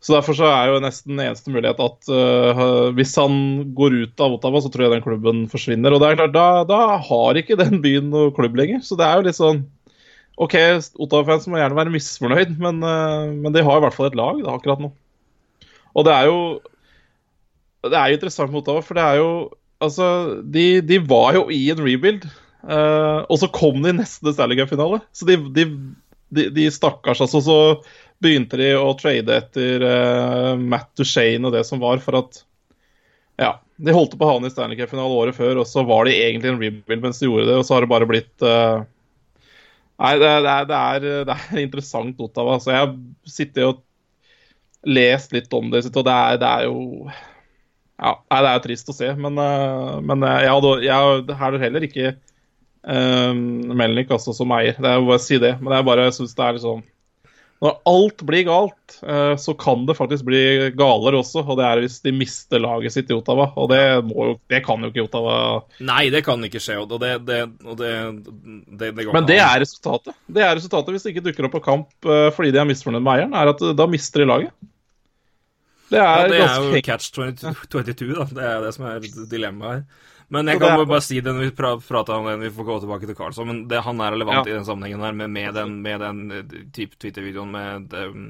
Så 0.05 0.15
Derfor 0.15 0.37
så 0.39 0.47
er 0.47 0.69
jo 0.71 0.83
nesten 0.85 1.19
eneste 1.19 1.51
mulighet 1.51 1.81
at 1.83 2.11
uh, 2.13 2.93
hvis 2.95 3.17
han 3.19 3.37
går 3.75 3.97
ut 4.05 4.23
av 4.23 4.37
Ottawa, 4.37 4.63
så 4.63 4.71
tror 4.71 4.87
jeg 4.87 4.95
den 4.95 5.07
klubben 5.07 5.43
forsvinner. 5.51 5.95
Og 5.95 6.03
det 6.03 6.11
er 6.13 6.21
klart, 6.21 6.37
da, 6.37 6.47
da 6.71 7.01
har 7.09 7.41
ikke 7.41 7.59
den 7.59 7.81
byen 7.83 8.13
noe 8.15 8.31
klubb 8.37 8.59
lenger. 8.61 8.85
Så 8.87 8.99
det 9.01 9.09
er 9.09 9.19
jo 9.19 9.27
litt 9.27 9.41
sånn 9.41 9.65
OK, 10.43 10.55
Ottawa-fans 10.99 11.47
må 11.47 11.61
gjerne 11.61 11.79
være 11.79 11.93
misfornøyd, 11.95 12.55
men, 12.59 12.81
øh, 12.83 13.35
men 13.39 13.55
de 13.55 13.63
har 13.63 13.79
i 13.79 13.83
hvert 13.85 13.95
fall 13.95 14.09
et 14.11 14.17
lag 14.19 14.41
da, 14.43 14.55
akkurat 14.57 14.83
nå. 14.83 14.91
Og 15.95 16.07
det 16.07 16.15
er 16.15 16.31
jo 16.31 16.39
Det 17.85 17.95
er 17.95 18.09
jo 18.09 18.17
interessant 18.17 18.51
med 18.51 18.63
Ottawa, 18.63 18.81
for 18.83 18.99
det 18.99 19.05
er 19.05 19.21
jo 19.21 19.29
Altså, 19.83 20.07
de, 20.41 20.81
de 20.81 20.99
var 21.03 21.35
jo 21.37 21.49
i 21.53 21.69
en 21.69 21.83
rebuild, 21.83 22.23
uh, 22.65 23.27
og 23.27 23.37
så 23.41 23.51
kom 23.53 23.83
de 23.83 23.91
i 23.91 23.97
neste 23.99 24.33
Stanley 24.33 24.57
Cup-finale. 24.57 25.01
Så 25.13 25.27
de, 25.29 25.37
de, 25.53 25.65
de, 26.33 26.47
de 26.55 26.65
stakkars, 26.73 27.21
altså, 27.21 27.43
så 27.45 27.59
begynte 28.25 28.57
de 28.57 28.71
å 28.79 28.95
trade 28.97 29.35
etter 29.35 29.85
uh, 29.85 30.55
Matt 30.57 30.89
Duchene 30.97 31.51
og 31.51 31.53
det 31.57 31.67
som 31.69 31.83
var, 31.83 32.01
for 32.05 32.23
at 32.23 32.41
Ja. 33.43 33.59
De 33.77 33.91
holdt 33.91 34.15
på 34.15 34.23
å 34.23 34.31
havne 34.37 34.47
i 34.47 34.55
Stanley 34.55 34.79
Cup-finale 34.79 35.11
året 35.19 35.37
før, 35.37 35.59
og 35.61 35.67
så 35.67 35.83
var 35.85 36.07
de 36.07 36.15
egentlig 36.15 36.49
i 36.49 36.55
en 36.55 36.61
rebuild 36.63 37.03
mens 37.03 37.19
de 37.19 37.27
gjorde 37.27 37.49
det, 37.51 37.57
og 37.59 37.67
så 37.67 37.75
har 37.75 37.85
det 37.85 37.91
bare 37.91 38.07
blitt 38.07 38.45
eh, 38.47 38.85
Nei, 40.03 40.15
det, 40.19 40.31
det, 40.43 40.51
er, 40.51 40.65
det, 40.67 40.79
er, 40.79 41.27
det 41.29 41.37
er 41.37 41.63
interessant, 41.67 42.21
Ottawa. 42.21 42.59
Så 42.63 42.73
jeg 42.75 42.83
har 42.83 42.95
sittet 43.31 43.63
og 43.67 43.83
lest 44.85 45.33
litt 45.33 45.53
om 45.57 45.71
det, 45.73 45.85
og 45.89 46.05
det 46.05 46.15
er, 46.15 46.43
er 46.45 46.67
jo 46.67 47.09
ja, 47.95 48.11
Det 48.29 48.51
er 48.51 48.63
trist 48.65 48.91
å 48.91 48.95
se, 48.97 49.09
men, 49.17 49.39
eh, 49.41 49.93
men 50.05 50.27
eh, 50.27 50.41
jeg 50.45 50.53
hadde 50.57 50.73
jeg 50.85 51.37
har 51.41 51.59
heller 51.63 51.87
ikke 51.87 52.11
um, 52.83 53.39
Melnik 53.79 54.11
altså, 54.13 54.35
som 54.37 54.53
eier. 54.57 54.75
Det 54.77 54.91
er 54.91 55.05
bare 55.07 55.21
å 55.21 55.23
si 55.23 55.39
det. 55.41 55.55
Men 55.63 55.77
jeg 55.79 55.89
bare 55.89 56.11
syns 56.17 56.35
det 56.37 56.45
er 56.45 56.57
litt 56.57 56.67
sånn 56.67 56.85
Når 57.63 57.77
alt 57.89 58.23
blir 58.27 58.43
galt, 58.45 58.97
eh, 59.07 59.37
så 59.41 59.55
kan 59.57 59.87
det 59.89 59.97
faktisk 59.97 60.27
bli 60.27 60.41
galere 60.77 61.21
også. 61.23 61.45
Og 61.47 61.59
det 61.61 61.65
er 61.69 61.81
hvis 61.85 62.01
de 62.05 62.13
mister 62.13 62.61
laget 62.61 62.93
sitt 62.93 63.13
i 63.13 63.17
Ottawa. 63.17 63.47
Og 63.61 63.71
det, 63.73 63.81
jo, 64.11 64.35
det 64.53 64.61
kan 64.67 64.83
jo 64.85 64.91
ikke 64.91 65.07
Ottawa 65.07 65.39
Nei, 65.85 66.09
det 66.13 66.25
kan 66.27 66.43
ikke 66.45 66.63
skje, 66.63 66.81
og 66.83 66.93
det, 67.01 67.15
det, 67.29 67.41
og 67.65 67.79
det, 67.81 67.95
det, 68.27 68.91
det 68.91 69.07
går 69.07 69.17
Men 69.17 69.29
det 69.31 69.41
er 69.41 69.57
resultatet. 69.63 70.19
Det 70.27 70.45
er 70.45 70.55
resultatet 70.59 70.97
hvis 70.97 71.07
de 71.07 71.15
ikke 71.15 71.27
dukker 71.31 71.49
opp 71.49 71.57
på 71.57 71.65
kamp 71.71 72.11
eh, 72.11 72.29
fordi 72.35 72.53
de 72.55 72.61
er 72.61 72.69
misfornøyd 72.69 73.05
med 73.05 73.15
eieren, 73.15 73.37
er 73.39 73.55
at 73.55 73.65
eh, 73.65 73.77
da 73.79 73.89
mister 73.91 74.25
de 74.25 74.31
laget. 74.33 74.71
Det 75.93 76.01
ja, 76.01 76.11
er 76.25 76.33
det 76.33 76.41
er 76.43 76.65
jo 76.65 76.83
catch 76.85 77.13
22, 77.15 77.55
22, 77.71 78.13
da. 78.17 78.27
Det 78.35 78.45
er 78.51 78.63
det 78.65 78.75
som 78.75 78.87
er 78.89 79.05
dilemmaet 79.31 79.79
her. 79.79 80.11
Men 80.35 80.51
jeg 80.51 80.61
kan 80.63 80.81
jo 80.81 80.87
bare 80.91 81.05
si 81.05 81.21
den 81.25 81.39
vi 81.41 81.51
pra 81.55 81.75
prata 81.83 82.17
om, 82.19 82.27
den 82.29 82.43
vi 82.43 82.51
får 82.55 82.67
gå 82.69 82.77
tilbake 82.83 83.09
til 83.09 83.17
Karlsson, 83.19 83.49
men 83.51 83.63
det, 83.71 83.83
han 83.87 84.01
er 84.03 84.15
relevant 84.17 84.49
Ja. 84.49 84.53
i 84.53 84.57
den 84.57 84.67
sammenhengen 84.67 85.05
her, 85.05 85.15
med, 85.17 85.31
med 85.31 85.55
den, 85.55 85.77
med 85.85 86.01
den 86.03 86.23
eh, 86.35 86.55
type 86.75 86.99
Twitter-videoen 86.99 87.53
med 87.55 87.95
um, 87.95 88.27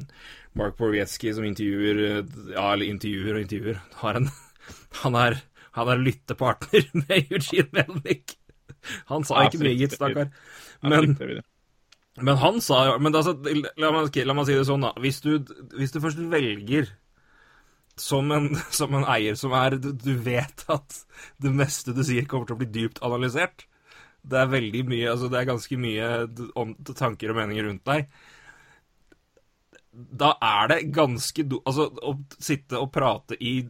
Mark 0.58 0.76
Borwiecki 0.78 1.32
som 1.34 1.46
intervjuer 1.48 2.02
eh, 2.10 2.20
Ja, 2.52 2.68
eller 2.72 2.86
intervjuer 2.90 3.38
og 3.38 3.46
intervjuer. 3.46 3.80
En, 4.12 4.28
han, 5.02 5.18
er, 5.22 5.40
han 5.78 5.92
er 5.94 6.04
lyttepartner 6.04 6.90
med 7.04 7.32
Eugene 7.32 7.70
Melnick. 7.72 8.36
Han 9.08 9.24
sa 9.24 9.46
ikke 9.46 9.62
mye, 9.64 9.78
gitt, 9.80 9.96
stakkar. 9.96 10.30
Men 10.84 11.16
men 12.22 12.36
han 12.38 12.60
sa 12.62 12.98
men 13.02 13.16
altså, 13.16 13.32
la, 13.80 13.88
meg, 13.90 14.18
la 14.22 14.34
meg 14.36 14.46
si 14.46 14.54
det 14.54 14.66
sånn, 14.68 14.84
da. 14.86 14.92
Hvis 15.02 15.16
du, 15.24 15.32
hvis 15.74 15.94
du 15.94 15.98
først 16.04 16.20
velger 16.30 16.92
som 18.00 18.32
en, 18.34 18.50
som 18.78 18.94
en 18.98 19.06
eier 19.10 19.38
som 19.38 19.54
er 19.58 19.78
du, 19.80 19.92
du 19.92 20.14
vet 20.24 20.66
at 20.72 21.00
det 21.42 21.52
meste 21.54 21.94
du 21.96 22.02
sier, 22.06 22.26
kommer 22.30 22.48
til 22.48 22.58
å 22.58 22.62
bli 22.62 22.70
dypt 22.74 23.02
analysert. 23.06 23.66
Det 24.24 24.38
er 24.40 24.52
veldig 24.52 24.86
mye 24.88 25.10
Altså, 25.12 25.28
det 25.28 25.40
er 25.40 25.50
ganske 25.50 25.76
mye 25.80 26.06
om, 26.60 26.72
tanker 26.96 27.32
og 27.32 27.38
meninger 27.42 27.68
rundt 27.68 27.84
deg. 27.90 28.08
Da 29.94 30.32
er 30.42 30.72
det 30.72 30.80
ganske 30.94 31.44
do... 31.46 31.60
Altså, 31.68 31.90
å 32.02 32.16
sitte 32.42 32.80
og 32.80 32.90
prate 32.94 33.38
i 33.38 33.60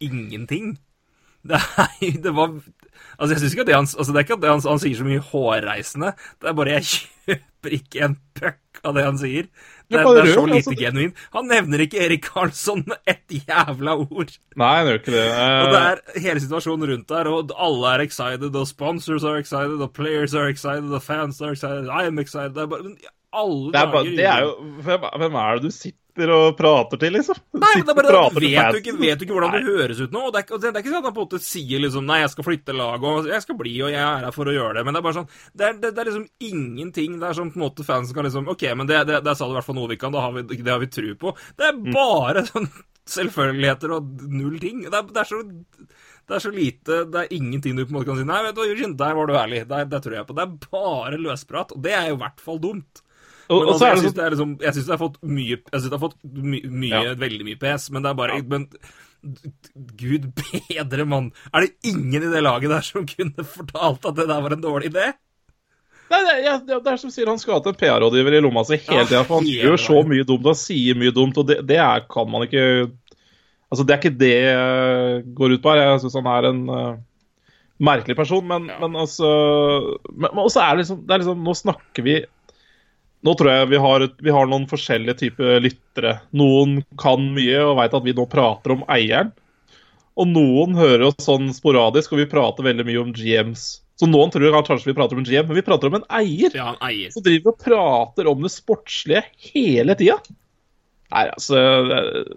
ingenting 0.00 0.76
Det 1.50 1.56
er 1.56 2.20
det 2.20 2.34
var 2.36 2.52
Altså, 2.52 3.32
jeg 3.32 3.40
syns 3.40 3.54
ikke 3.54 3.64
at 3.64 3.70
det 3.70 3.76
han 3.78 3.88
altså, 3.88 4.12
Det 4.12 4.20
er 4.20 4.26
ikke 4.26 4.36
at 4.36 4.42
det 4.44 4.50
han, 4.52 4.62
han 4.68 4.82
sier 4.82 4.98
så 4.98 5.06
mye 5.06 5.22
hårreisende. 5.24 6.12
Det 6.40 6.50
er 6.50 6.56
bare 6.58 6.76
jeg 6.76 6.88
kjøper 6.94 7.76
ikke 7.76 8.04
en 8.06 8.16
puck 8.36 8.80
av 8.84 8.96
det 8.96 9.04
han 9.06 9.20
sier. 9.20 9.48
Det, 9.90 10.02
det 10.06 10.22
er 10.22 10.32
så 10.32 10.44
lite 10.46 10.58
altså. 10.60 10.74
genuint. 10.78 11.22
Han 11.34 11.48
nevner 11.50 11.82
ikke 11.82 11.98
Erik 12.04 12.28
Karlsson 12.30 12.84
med 12.86 12.98
ett 13.10 13.34
jævla 13.40 13.96
ord. 14.04 14.34
Nei, 14.60 14.74
det 14.86 14.92
gjør 14.92 15.00
ikke 15.00 15.14
det. 15.16 15.24
Uh... 15.34 15.54
Og 15.60 15.72
det 15.74 15.80
er 15.82 16.26
hele 16.26 16.42
situasjonen 16.44 16.92
rundt 16.92 17.08
der, 17.10 17.30
og 17.30 17.54
alle 17.68 17.94
er 17.94 18.04
excited, 18.06 18.50
og 18.54 18.68
sponsors 18.70 19.26
are 19.26 19.42
excited, 19.42 19.80
og 19.82 19.90
players 19.96 20.34
are 20.34 20.52
excited, 20.52 20.92
og 20.94 21.02
fans 21.02 21.42
are 21.42 21.56
excited, 21.56 21.90
I 21.90 22.06
am 22.06 22.22
excited. 22.22 22.54
Det 22.54 22.62
er 22.66 22.70
bare 22.70 22.86
men 22.86 23.00
alle 23.32 23.72
Det 23.72 23.80
er, 23.80 23.90
bare, 23.92 24.04
dager 24.04 24.16
det 24.16 24.26
er 24.26 24.40
jo 24.46 24.54
hvem, 24.86 25.10
hvem 25.22 25.34
er 25.34 25.58
det 25.58 25.62
du 25.62 25.70
sitter 25.74 25.99
og 26.18 26.56
prater 26.58 26.98
til, 27.00 27.12
liksom? 27.14 27.38
Nei, 27.54 27.70
men 27.76 27.84
det 27.86 27.92
er 27.92 27.98
bare 28.00 28.10
det 28.10 28.40
vet 28.42 28.72
du, 28.74 28.78
ikke, 28.80 28.94
vet 28.98 29.18
du 29.20 29.24
ikke 29.24 29.36
hvordan 29.36 29.54
det 29.54 29.62
høres 29.64 30.00
ut 30.00 30.12
nå? 30.12 30.22
Og 30.26 30.32
det, 30.34 30.42
er, 30.42 30.58
det 30.58 30.70
er 30.72 30.80
ikke 30.82 30.90
sånn 30.92 30.98
at 31.00 31.08
han 31.08 31.14
på 31.16 31.22
en 31.22 31.28
måte 31.28 31.40
sier 31.44 31.80
liksom 31.80 32.06
Nei, 32.10 32.18
jeg 32.20 32.32
skal 32.34 32.46
flytte 32.48 32.76
lag, 32.76 33.06
og 33.06 33.28
jeg 33.30 33.42
skal 33.46 33.58
bli, 33.60 33.74
og 33.86 33.90
jeg 33.94 34.02
er 34.02 34.26
her 34.26 34.34
for 34.36 34.50
å 34.50 34.54
gjøre 34.56 34.74
det. 34.80 34.84
Men 34.84 34.94
det 34.96 35.00
er 35.00 35.06
bare 35.08 35.18
sånn 35.20 35.30
Det 35.54 35.68
er, 35.68 35.78
det, 35.80 35.92
det 35.94 36.02
er 36.04 36.10
liksom 36.10 36.28
ingenting 36.50 37.18
der 37.20 37.30
er 37.30 37.38
sånn 37.40 37.52
på 37.54 37.60
en 37.60 37.64
måte 37.66 37.86
fansen 37.86 38.16
kan 38.18 38.26
liksom 38.28 38.50
OK, 38.52 38.66
men 38.76 38.90
det, 38.90 39.00
det, 39.10 39.36
sa 39.38 39.46
du 39.48 39.54
i 39.54 39.58
hvert 39.60 39.68
fall 39.70 39.78
noe 39.80 39.90
vi 39.90 39.98
kan, 40.00 40.12
da 40.14 40.26
har 40.26 40.34
vi, 40.36 40.44
det 40.50 40.70
har 40.74 40.82
vi 40.82 40.90
tru 40.92 41.10
på. 41.20 41.34
Det 41.56 41.70
er 41.70 41.76
Mm. 41.80 41.92
bare 41.94 42.42
sånn 42.50 42.66
selvfølgeligheter 43.10 43.92
og 43.96 44.24
null 44.30 44.58
ting. 44.62 44.82
Det 44.86 44.94
er, 44.96 45.06
det 45.10 45.22
er 45.22 45.28
så 45.30 45.40
det 46.30 46.36
er 46.36 46.42
så 46.44 46.50
lite 46.54 46.96
Det 47.10 47.22
er 47.24 47.32
ingenting 47.34 47.74
du 47.74 47.82
på 47.82 47.90
en 47.90 47.96
måte 47.96 48.06
kan 48.10 48.18
si 48.20 48.26
Nei, 48.28 48.40
vet 48.46 48.54
du, 48.54 48.60
Eugene, 48.62 48.94
der 48.98 49.16
var 49.18 49.26
du 49.26 49.34
ærlig. 49.34 49.64
Der, 49.70 49.86
der 49.90 50.02
tror 50.04 50.14
jeg 50.14 50.26
på. 50.28 50.36
Det 50.38 50.44
er 50.44 50.68
bare 50.70 51.18
løsprat. 51.18 51.72
Og 51.74 51.82
det 51.82 51.94
er 51.96 52.10
jo 52.12 52.18
i 52.18 52.20
hvert 52.20 52.42
fall 52.44 52.60
dumt. 52.62 53.02
Og, 53.50 53.56
Men 53.58 53.66
og 53.66 53.72
altså, 53.74 53.78
så 53.80 53.84
er 53.84 53.90
jeg 53.90 53.96
det 53.96 54.02
syns 54.04 54.12
sånn 54.14 54.18
det, 54.20 54.24
er 54.24 54.34
liksom, 54.36 54.50
det 54.86 54.94
har 54.94 55.00
fått 55.00 55.16
mye 55.26 55.54
Jeg 55.58 55.80
det 55.82 55.94
har 55.96 56.02
fått 56.04 56.18
my, 56.22 56.60
mye, 56.70 57.00
Ja. 57.08 57.14
veldig 57.18 57.46
mye 57.48 57.58
PS, 57.58 57.88
men 57.90 58.04
det 58.04 58.12
er 58.12 58.18
bare 58.20 58.36
Men 58.46 58.68
gud 60.00 60.28
bedre, 60.70 61.04
mann. 61.04 61.32
Er 61.52 61.66
det 61.66 61.90
ingen 61.90 62.22
i 62.22 62.30
det 62.30 62.44
laget 62.44 62.70
der 62.72 62.86
som 62.86 63.08
kunne 63.08 63.44
fortalt 63.44 64.06
at 64.08 64.16
det 64.16 64.28
der 64.30 64.46
var 64.46 64.54
en 64.56 64.62
dårlig 64.64 64.92
idé? 64.94 65.10
Nei, 66.10 66.20
det, 66.26 66.32
ja, 66.42 66.54
det 66.66 66.78
er 66.90 66.98
som 66.98 67.10
sier 67.14 67.28
han 67.30 67.38
skulle 67.38 67.60
hatt 67.60 67.68
en 67.70 67.76
PR-rådgiver 67.78 68.34
i 68.34 68.40
lomma 68.42 68.64
si 68.66 68.80
hele 68.80 69.04
Ja, 69.04 69.06
tida, 69.06 69.20
for 69.28 69.38
han 69.38 69.46
gjør 69.50 69.76
så 69.78 70.00
mye 70.08 70.24
dumt 70.26 70.48
og 70.50 70.58
sier 70.58 70.98
mye 70.98 71.12
dumt, 71.14 71.38
og 71.38 71.46
det, 71.46 71.60
det 71.68 71.78
er, 71.78 72.02
kan 72.10 72.30
man 72.30 72.48
ikke 72.48 72.64
Altså, 73.70 73.84
det 73.86 73.94
er 73.94 74.00
ikke 74.00 74.18
det 74.18 74.32
jeg 74.34 75.20
går 75.38 75.52
ut 75.54 75.62
på 75.62 75.70
her. 75.70 75.84
Jeg 75.84 76.00
syns 76.02 76.16
han 76.18 76.26
er 76.26 76.46
en 76.48 76.62
uh, 76.66 76.96
merkelig 77.86 78.16
person, 78.18 78.42
men, 78.42 78.66
men 78.66 78.96
altså 78.98 79.28
Men, 80.10 80.32
men 80.32 80.42
også 80.42 80.64
er 80.64 80.72
det 80.74 80.82
liksom, 80.82 81.04
det 81.06 81.14
er 81.14 81.22
liksom 81.22 81.44
Nå 81.46 81.54
snakker 81.60 82.06
vi 82.08 82.16
Nå 83.26 83.34
tror 83.36 83.52
jeg 83.52 83.68
vi 83.74 83.80
har, 83.84 84.06
vi 84.24 84.32
har 84.32 84.48
noen 84.48 84.64
forskjellige 84.70 85.18
typer 85.24 85.60
lyttere. 85.60 86.16
Noen 86.36 86.80
kan 87.00 87.26
mye 87.36 87.60
og 87.66 87.76
veit 87.80 87.96
at 87.96 88.06
vi 88.06 88.16
nå 88.16 88.24
prater 88.32 88.76
om 88.78 88.84
eieren. 88.88 89.34
Og 90.20 90.28
noen 90.28 90.74
hører 90.76 91.06
oss 91.10 91.22
sånn 91.24 91.48
sporadisk, 91.54 92.12
og 92.12 92.22
vi 92.22 92.28
prater 92.28 92.66
veldig 92.66 92.86
mye 92.88 93.02
om 93.02 93.12
GMs. 93.16 93.68
Så 94.00 94.08
noen 94.08 94.32
tror 94.32 94.54
kanskje 94.64 94.88
vi 94.88 94.96
prater 94.96 95.16
om 95.16 95.20
en 95.20 95.28
GM, 95.28 95.48
men 95.48 95.58
vi 95.58 95.64
prater 95.64 95.90
om 95.90 95.98
en 95.98 96.06
eier. 96.16 96.54
Ja, 96.56 96.72
en 96.72 96.80
eier. 96.88 97.12
Som 97.12 97.24
driver 97.24 97.52
og 97.52 97.60
prater 97.60 98.30
om 98.30 98.40
det 98.44 98.52
sportslige 98.54 99.26
hele 99.50 99.96
tida. 100.00 100.16
Nei, 101.10 101.24
altså, 101.26 101.58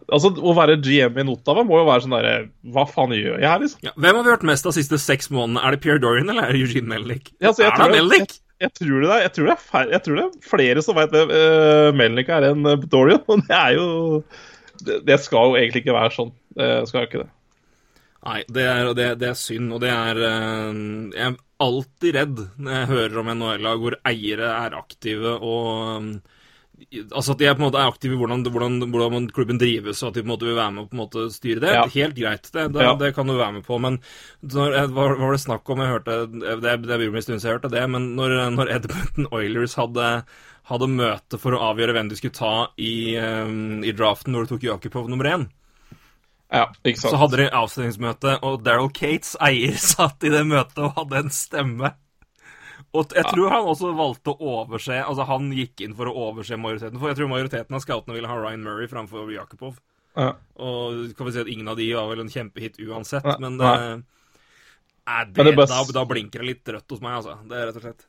altså 0.10 0.32
Å 0.34 0.54
være 0.58 0.80
GM 0.82 1.20
i 1.22 1.26
Ottawa 1.30 1.62
må 1.62 1.78
jo 1.78 1.84
være 1.86 2.02
sånn 2.08 2.16
derre 2.16 2.32
Hva 2.74 2.88
faen 2.90 3.12
gjør 3.14 3.36
jeg 3.38 3.46
her, 3.46 3.60
liksom? 3.62 3.84
Ja. 3.86 3.94
Hvem 3.94 4.18
har 4.18 4.26
vi 4.26 4.32
hørt 4.34 4.46
mest 4.50 4.66
av 4.66 4.74
de 4.74 4.82
siste 4.82 4.98
seks 4.98 5.30
månedene? 5.30 5.62
Er 5.62 5.76
det 5.76 5.84
Pierre 5.84 6.02
Dorian 6.02 6.32
eller 6.34 6.48
er 6.48 6.58
det 6.58 6.64
Eugene 6.66 6.90
Melnik? 6.90 7.30
Ja, 7.38 7.54
er 7.54 7.78
det 7.78 7.92
Melnick? 7.94 8.34
Jeg 8.64 8.72
tror 8.80 9.04
det 9.04 9.12
er, 9.12 9.22
jeg 9.26 9.36
tror 9.36 9.52
er, 9.52 9.92
jeg 9.92 10.06
tror 10.06 10.20
det 10.20 10.26
er 10.26 10.50
flere 10.50 10.84
som 10.86 10.98
veit 10.98 11.14
hvem 11.14 11.32
uh, 11.36 11.92
Melnik 12.00 12.32
er 12.32 12.50
enn 12.52 12.68
uh, 12.68 12.76
Dorian. 12.90 13.24
Og 13.28 13.44
det 13.48 13.56
er 13.60 13.78
jo 13.78 13.88
det, 14.84 15.00
det 15.08 15.20
skal 15.24 15.52
jo 15.52 15.58
egentlig 15.60 15.84
ikke 15.84 15.96
være 15.96 16.16
sånn. 16.16 16.36
Det 16.58 16.76
skal 16.90 17.04
jo 17.04 17.10
ikke 17.10 17.24
det. 17.24 17.32
Nei, 18.24 18.38
det 18.56 18.68
er, 18.72 18.90
det, 18.96 19.08
det 19.20 19.34
er 19.34 19.36
synd, 19.36 19.74
og 19.76 19.82
det 19.84 19.92
er 19.92 20.20
uh, 20.22 20.70
Jeg 21.12 21.26
er 21.28 21.40
alltid 21.64 22.16
redd 22.18 22.46
når 22.60 22.78
jeg 22.78 22.92
hører 22.94 23.20
om 23.22 23.34
NHL-lag 23.34 23.84
hvor 23.84 23.98
eiere 24.10 24.54
er 24.54 24.78
aktive 24.80 25.36
og 25.38 25.68
um, 25.98 26.08
Altså 27.02 27.34
at 27.34 27.40
de 27.42 27.48
er 27.50 27.56
på 27.58 27.64
en 27.64 27.68
måte 27.68 27.80
er 27.82 27.90
aktive 27.90 28.14
i 28.14 28.20
hvordan, 28.22 28.44
hvordan, 28.54 28.78
hvordan 28.94 29.28
klubben 29.34 29.58
drives, 29.62 30.04
og 30.04 30.12
at 30.12 30.18
de 30.20 30.24
på 30.24 30.28
en 30.28 30.34
måte 30.34 30.46
vil 30.48 30.58
være 30.60 30.72
med 30.76 30.84
og 30.84 30.90
på 30.92 30.98
en 30.98 31.02
måte 31.04 31.26
styre 31.34 31.64
det. 31.64 31.72
Ja. 31.74 31.84
Helt 31.96 32.16
greit, 32.20 32.50
det, 32.54 32.68
det, 32.76 32.84
Ja. 32.86 32.94
det 33.00 33.14
kan 33.16 33.28
du 33.28 33.34
være 33.38 33.56
med 33.58 33.66
på. 33.66 33.80
Men 33.82 34.00
når, 34.42 34.78
hva 34.94 35.08
hva 35.14 35.20
var 35.26 35.32
det 35.38 35.42
snakk 35.44 35.70
om? 35.74 35.82
Jeg 35.82 35.94
hørte 35.96 36.18
Det, 36.34 36.76
det 36.86 37.00
blir 37.00 37.10
en 37.16 37.22
stund 37.26 37.40
siden 37.42 37.50
jeg 37.50 37.58
hørte 37.58 37.74
det, 37.74 37.84
men 37.90 38.16
når, 38.20 38.36
når 38.54 38.72
Edmonton 38.78 39.28
Oilers 39.32 39.76
hadde, 39.80 40.12
hadde 40.70 40.88
møte 40.94 41.40
for 41.42 41.56
å 41.58 41.64
avgjøre 41.72 41.98
hvem 41.98 42.10
de 42.12 42.20
skulle 42.20 42.38
ta 42.38 42.54
i, 42.78 43.16
i 43.18 43.92
draften 43.98 44.34
når 44.34 44.46
de 44.46 44.54
tok 44.54 44.64
Jakubov 44.70 45.10
nummer 45.10 45.26
én 45.34 45.50
Ja, 46.54 46.68
så 47.02 47.18
hadde 47.18 47.38
de 47.42 47.50
avstillingsmøte, 47.50 48.36
og 48.46 48.62
Daryl 48.66 48.92
Cates, 48.94 49.34
eier, 49.42 49.74
satt 49.94 50.22
i 50.24 50.30
det 50.30 50.44
møtet 50.46 50.78
og 50.86 50.94
hadde 51.00 51.24
en 51.24 51.34
stemme. 51.34 51.94
Og 52.94 53.16
jeg 53.18 53.26
tror 53.26 53.50
han 53.50 53.68
også 53.72 53.90
valgte 53.98 54.36
å 54.36 54.50
overse 54.62 55.00
Altså 55.02 55.26
han 55.26 55.48
gikk 55.58 55.82
inn 55.82 55.96
for 55.98 56.10
å 56.10 56.14
overse 56.28 56.58
majoriteten. 56.62 57.00
For 57.02 57.10
jeg 57.10 57.18
tror 57.18 57.32
majoriteten 57.32 57.78
av 57.78 57.82
scoutene 57.82 58.18
ville 58.18 58.30
ha 58.30 58.38
Ryan 58.38 58.66
Murray 58.66 58.90
framfor 58.92 59.32
Jakubov. 59.34 59.80
ja. 60.14 60.36
Og 60.62 61.16
kan 61.18 61.28
vi 61.28 61.34
si 61.34 61.42
at 61.42 61.50
ingen 61.50 61.72
av 61.72 61.80
de 61.80 61.90
var 61.96 62.12
vel 62.12 62.22
en 62.22 62.30
kjempehit 62.30 62.78
uansett, 62.86 63.26
ja. 63.26 63.40
men 63.42 63.58
ja. 63.58 63.74
eh, 63.74 63.94
eh, 65.10 65.24
det, 65.32 65.48
det 65.50 65.56
da, 65.58 65.84
da 65.98 66.06
blinker 66.10 66.44
det 66.44 66.52
litt 66.52 66.74
rødt 66.76 66.94
hos 66.94 67.02
meg, 67.02 67.18
altså. 67.22 67.40
Det 67.50 67.58
er 67.58 67.72
rett 67.72 67.80
og 67.82 67.88
slett. 67.88 68.06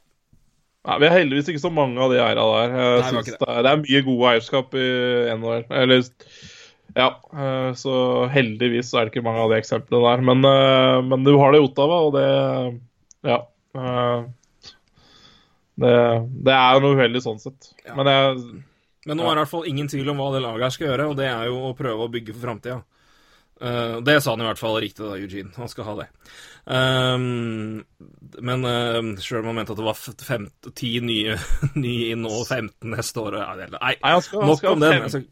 Nei, 0.84 0.98
vi 1.00 1.08
er 1.08 1.14
heldigvis 1.16 1.48
ikke 1.48 1.62
så 1.62 1.72
mange 1.72 1.96
av 2.04 2.12
de 2.12 2.20
eierne 2.20 2.44
der. 2.44 2.74
Jeg 2.76 3.00
Nei, 3.00 3.22
ikke 3.22 3.38
det. 3.38 3.48
er, 3.48 3.62
det 3.64 3.70
er 3.70 3.82
mye 3.86 4.04
gode 4.04 4.32
eierskap 4.34 4.76
i 4.76 4.88
NHL. 5.32 5.64
Eller 5.80 6.04
Ja, 6.94 7.08
eh, 7.32 7.70
så 7.80 7.94
heldigvis 8.30 8.92
er 8.92 9.06
det 9.06 9.14
ikke 9.14 9.24
mange 9.24 9.46
av 9.46 9.54
de 9.54 9.62
eksemplene 9.62 10.04
der. 10.04 10.24
Men, 10.28 10.44
eh, 10.44 10.98
men 11.08 11.24
du 11.24 11.32
har 11.40 11.54
det 11.54 11.62
i 11.62 11.64
Ottawa, 11.70 12.02
og 12.04 12.18
det 12.18 12.28
Ja. 13.24 13.40
Eh, 15.74 15.84
Det, 15.84 15.92
det 16.48 16.56
er 16.56 16.76
jo 16.76 16.84
noe 16.84 16.98
uheldig 16.98 17.22
sånn 17.24 17.42
sett. 17.42 17.70
Ja. 17.84 17.96
Men 17.98 18.10
jeg 18.12 18.40
Men 19.08 19.20
nå 19.20 19.28
er 19.28 19.34
det 19.34 19.38
i 19.38 19.42
hvert 19.42 19.52
fall 19.52 19.70
ingen 19.70 19.90
tvil 19.90 20.10
om 20.14 20.22
hva 20.22 20.32
det 20.34 20.42
laget 20.44 20.66
her 20.68 20.74
skal 20.78 20.90
gjøre, 20.92 21.08
og 21.12 21.16
det 21.20 21.30
er 21.30 21.48
jo 21.50 21.62
å 21.68 21.76
prøve 21.78 22.06
å 22.06 22.12
bygge 22.12 22.34
for 22.34 22.46
framtida. 22.48 22.82
det 24.04 24.14
sa 24.20 24.32
han 24.32 24.42
i 24.42 24.46
hvert 24.48 24.60
fall 24.60 24.78
riktig, 24.82 25.04
da, 25.04 25.18
Eugene. 25.20 25.52
Han 25.56 25.68
skal 25.70 25.86
ha 25.88 25.94
det. 26.00 26.08
Um, 26.64 27.84
men 28.40 28.64
uh, 28.64 29.20
sjøl 29.20 29.42
om 29.42 29.50
han 29.50 29.58
mente 29.58 29.74
at 29.74 29.80
det 29.82 29.84
var 29.84 30.72
ti 30.72 30.94
nye, 31.04 31.36
nye 31.84 32.06
inn 32.14 32.24
og 32.24 32.46
15 32.46 32.88
neste 32.88 33.20
år 33.20 33.36
Nei, 33.36 33.66
Nei, 33.74 33.90
han 34.00 34.22
skal, 34.24 34.40
han 34.40 34.48
nok 34.48 34.62
skal, 34.62 34.78
om 34.78 34.80
den. 34.80 35.04
skal, 35.12 35.26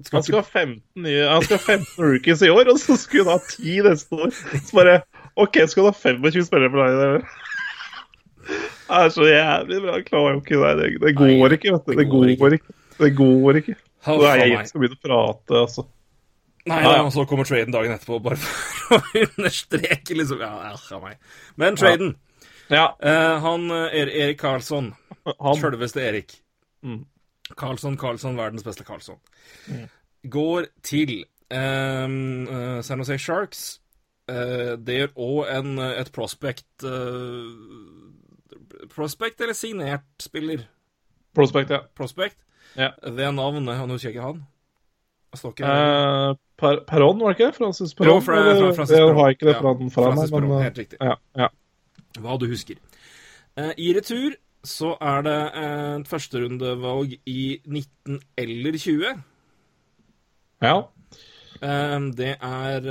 skal 0.00 0.16
han 0.16 0.24
skal 0.24 0.38
ha 0.38 0.46
15 0.46 1.04
nye 1.04 1.26
Han 1.28 1.44
skal 1.44 1.60
ha 1.60 1.76
15 1.76 2.06
rookies 2.06 2.44
i 2.46 2.48
år, 2.54 2.72
og 2.72 2.80
så 2.80 2.96
skulle 2.96 3.28
han 3.28 3.36
ha 3.36 3.52
10 3.52 3.84
neste 3.90 4.22
år. 4.22 4.32
Så 4.64 4.80
bare 4.80 4.96
OK, 5.36 5.60
skal 5.68 5.84
du 5.84 5.90
ha 5.90 5.94
25 5.94 6.48
spillere 6.48 6.72
på 6.72 6.88
deg? 6.88 7.28
Det 8.48 8.98
er 9.02 9.12
så 9.12 9.26
jævlig 9.28 9.82
bra. 9.84 9.98
Jeg 9.98 10.06
klarer 10.08 10.34
jo 10.34 10.40
ikke 10.40 10.60
det. 10.64 10.88
Det, 10.88 11.00
det 11.04 11.14
går 11.18 11.54
ikke, 11.58 11.74
vet 11.74 11.86
du. 11.86 11.94
Det 12.00 12.08
går 12.08 12.56
ikke. 12.56 12.76
Det 12.98 13.10
går 13.16 13.60
ikke. 13.62 13.76
Nå 14.08 14.18
er 14.24 14.40
jeg 14.42 14.56
som 14.56 14.70
skal 14.70 14.82
begynne 14.82 14.98
å 14.98 15.04
prate, 15.04 15.62
altså. 15.64 15.84
Nei, 16.68 16.78
Ja, 16.84 17.02
og 17.02 17.12
så 17.14 17.24
kommer 17.28 17.48
traden 17.48 17.72
dagen 17.72 17.94
etterpå, 17.94 18.18
bare 18.24 18.36
for 18.40 18.98
å 18.98 19.00
understreke, 19.24 20.16
liksom. 20.16 20.42
Ja, 20.44 20.72
ja, 20.74 21.00
meg. 21.02 21.20
Men 21.60 21.78
traden 21.80 22.16
Ja, 22.68 22.90
Uh, 23.00 23.38
Han 23.40 23.70
eh, 23.72 23.94
er 24.02 24.10
Erik 24.12 24.40
Karlsson, 24.42 24.92
han 25.24 25.60
sjølveste 25.60 26.02
Erik. 26.04 26.34
Mm. 26.84 27.06
Karlsson, 27.56 27.96
Karlsson, 27.96 28.36
verdens 28.36 28.64
beste 28.66 28.84
Karlsson. 28.84 29.16
Går 30.28 30.68
til 30.84 31.22
um, 31.48 32.44
uh, 32.48 32.80
San 32.84 33.00
Jose 33.00 33.16
Sharks. 33.18 33.80
Uh, 34.28 34.76
det 34.76 34.98
gjør 34.98 35.14
òg 35.16 35.88
et 36.02 36.12
prospect 36.12 36.84
eh, 36.84 37.46
Prospect 38.94 39.40
eller 39.40 39.56
signert 39.56 40.06
spiller? 40.22 40.66
Prospect, 41.34 41.70
ja. 41.70 41.82
Prospect. 41.96 42.36
Ja. 42.76 42.90
navnet, 43.30 43.68
og 43.80 43.88
Nå 43.88 43.96
husker 43.96 44.10
jeg 44.10 44.16
ikke 44.16 44.26
han. 44.26 44.42
Det 45.28 45.44
ikke 45.44 45.64
Eh, 45.68 46.34
per, 46.58 46.80
Perron, 46.88 47.20
var 47.20 47.32
det 47.32 47.38
ikke? 47.40 47.52
Francis 47.56 47.92
Jo, 47.92 48.04
Perron? 48.04 48.22
fra, 48.22 48.36
eller? 48.40 48.60
fra 48.60 48.74
Francis 48.76 48.96
jeg 48.96 49.14
har 49.14 49.32
ikke 49.34 49.46
det 49.46 49.56
fra 49.60 49.72
den 49.78 49.90
fra 49.90 50.10
meg, 50.10 50.30
men 50.30 50.42
Perron, 50.42 50.58
eh, 50.58 50.62
helt 50.62 50.78
riktig. 50.78 50.98
ja, 51.00 51.14
ja. 51.36 51.48
Hva 52.18 52.36
du 52.40 52.46
husker. 52.48 52.76
Eh, 53.56 53.72
I 53.78 53.92
retur 53.96 54.36
så 54.64 54.96
er 55.00 55.22
det 55.22 55.38
eh, 55.54 55.98
et 56.00 56.08
førsterundevalg 56.08 57.18
i 57.26 57.60
19 57.66 58.20
eller 58.36 58.78
20. 58.78 59.22
ja. 60.62 60.78
Um, 61.60 62.12
det 62.14 62.36
er 62.38 62.84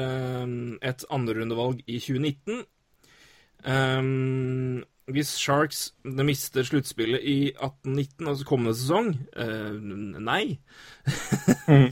um, 0.44 0.78
et 0.84 1.06
andrerundevalg 1.10 1.80
i 1.88 2.00
2019. 2.04 2.66
Eh, 3.64 4.84
hvis 5.08 5.30
Sharks 5.40 5.94
de 6.04 6.24
mister 6.28 6.64
sluttspillet 6.68 7.24
i 7.24 7.52
18-19, 7.56 8.28
altså 8.28 8.46
kommende 8.46 8.74
sesong 8.76 9.14
eh, 9.38 9.72
Nei. 10.20 10.58
Mm, 11.68 11.90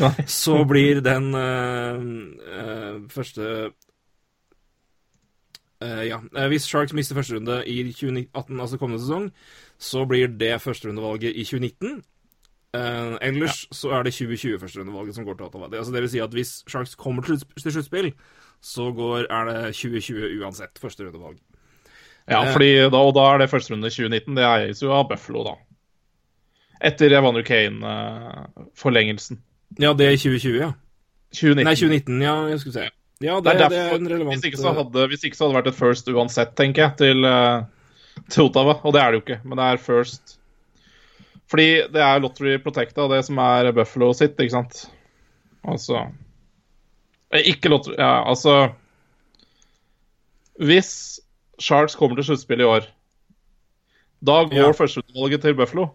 nei. 0.00 0.26
Så 0.28 0.58
blir 0.68 1.00
den 1.04 1.30
eh, 1.34 2.00
eh, 2.60 2.96
første 3.12 3.46
eh, 5.82 6.02
Ja. 6.08 6.20
eh, 6.36 6.48
hvis 6.52 6.66
Sharks 6.68 6.92
mister 6.96 7.16
førsterunde 7.16 7.62
i 7.68 7.82
2018, 7.92 8.60
altså 8.60 8.76
kommende 8.80 9.02
sesong, 9.02 9.30
så 9.80 10.04
blir 10.08 10.26
det 10.40 10.60
førsterundevalget 10.60 11.32
i 11.36 11.44
2019. 11.44 12.02
Eh, 12.76 13.16
ellers 13.26 13.64
så 13.74 13.90
er 13.96 14.02
det 14.06 14.12
2020 14.14 14.58
førsterundevalget 14.60 15.14
som 15.16 15.24
går 15.24 15.34
til 15.40 15.46
Ottawa. 15.48 15.68
Det, 15.72 15.80
altså, 15.80 15.92
det 15.92 16.02
vil 16.04 16.10
si 16.12 16.18
at 16.24 16.36
hvis 16.36 16.52
Sharks 16.68 16.94
kommer 16.94 17.22
til 17.22 17.40
sluttspill, 17.72 18.12
så 18.60 18.92
går, 18.92 19.26
er 19.32 19.44
det 19.48 19.74
2020 19.74 20.40
uansett 20.42 20.78
førsterundevalg. 20.78 21.40
Ja, 22.30 22.44
Eh. 22.46 22.52
fordi 22.54 22.70
da, 22.90 22.98
og 23.02 23.14
da 23.16 23.24
er 23.34 23.38
det 23.42 23.50
første 23.50 23.74
runde 23.74 23.88
i 23.90 23.90
2019. 23.90 24.34
Det 24.38 24.44
eies 24.46 24.80
jo 24.82 24.92
av 24.94 25.08
Buffalo, 25.10 25.42
da. 25.44 25.54
Etter 26.80 27.12
Evander 27.12 27.42
Kane-forlengelsen. 27.42 29.40
Ja, 29.78 29.92
det 29.92 30.06
er 30.06 30.16
2020, 30.16 30.56
ja. 30.60 30.70
2019. 31.34 31.64
Nei, 31.66 31.74
2019, 31.74 32.22
ja. 32.24 32.36
Jeg 32.48 32.60
skulle 32.62 32.78
si. 32.78 32.88
Ja, 33.20 33.34
det, 33.36 33.44
Det 33.44 33.50
er 33.52 33.58
det, 33.58 33.66
derfor, 33.68 33.76
er 33.82 33.98
en 34.00 34.08
relevant 34.08 34.34
hvis, 34.38 34.46
ikke 34.48 34.62
så 34.62 34.72
hadde, 34.78 35.06
hvis 35.10 35.24
ikke 35.28 35.36
så 35.36 35.44
hadde 35.44 35.52
det 35.52 35.60
vært 35.60 35.72
et 35.74 35.78
first 35.78 36.08
uansett, 36.08 36.54
tenker 36.56 36.82
jeg, 36.86 36.96
til, 36.96 37.24
eh, 37.28 37.62
til 38.30 38.44
Ottawa. 38.48 38.78
Og 38.82 38.94
det 38.94 39.02
er 39.02 39.10
det 39.10 39.18
jo 39.20 39.24
ikke, 39.26 39.40
men 39.44 39.58
det 39.60 39.66
er 39.66 39.76
first. 39.84 40.38
Fordi 41.50 41.68
det 41.92 42.00
er 42.00 42.20
lottery 42.22 42.56
protecta, 42.62 43.08
det 43.10 43.24
som 43.26 43.38
er 43.38 43.72
Buffalo 43.76 44.12
sitt, 44.14 44.38
ikke 44.38 44.54
sant? 44.54 44.86
Altså 45.66 46.06
eh, 47.32 47.42
Ikke 47.52 47.68
lottery 47.68 47.98
Ja, 47.98 48.22
altså 48.24 48.72
Hvis 50.56 51.19
Sharks 51.60 51.94
kommer 51.96 52.16
til 52.16 52.24
sluttspill 52.30 52.60
i 52.60 52.64
år, 52.68 52.86
da 54.24 54.42
går 54.48 54.56
Ja. 54.56 54.72
førsteutvalget 54.76 55.42
til 55.42 55.54
Buffalo. 55.54 55.86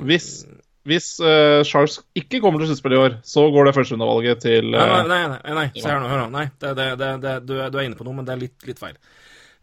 Hvis, 0.00 0.46
hvis 0.86 1.06
uh, 1.20 1.64
Sharks 1.66 2.00
ikke 2.14 2.40
kommer 2.40 2.60
til 2.62 2.68
sluttspill 2.70 2.94
i 2.94 2.96
år, 3.02 3.16
så 3.26 3.42
går 3.50 3.64
det 3.66 3.74
førsteundervalget 3.74 4.40
til 4.44 4.70
Nei, 4.70 4.86
nei, 4.86 5.00
eh, 5.00 5.08
nei, 5.08 5.38
nei, 5.44 5.54
nei. 5.58 5.66
se 5.74 5.88
her 5.90 5.98
nå, 6.00 6.08
hør 6.10 6.22
nå. 6.26 6.28
Nei, 6.36 6.44
det, 6.62 6.74
det, 6.78 7.08
det, 7.24 7.32
du, 7.48 7.54
er, 7.58 7.70
du 7.74 7.78
er 7.80 7.88
inne 7.88 7.98
på 7.98 8.06
noe, 8.06 8.14
men 8.20 8.26
det 8.28 8.36
er 8.36 8.42
litt, 8.44 8.56
litt 8.68 8.78
feil. 8.82 8.94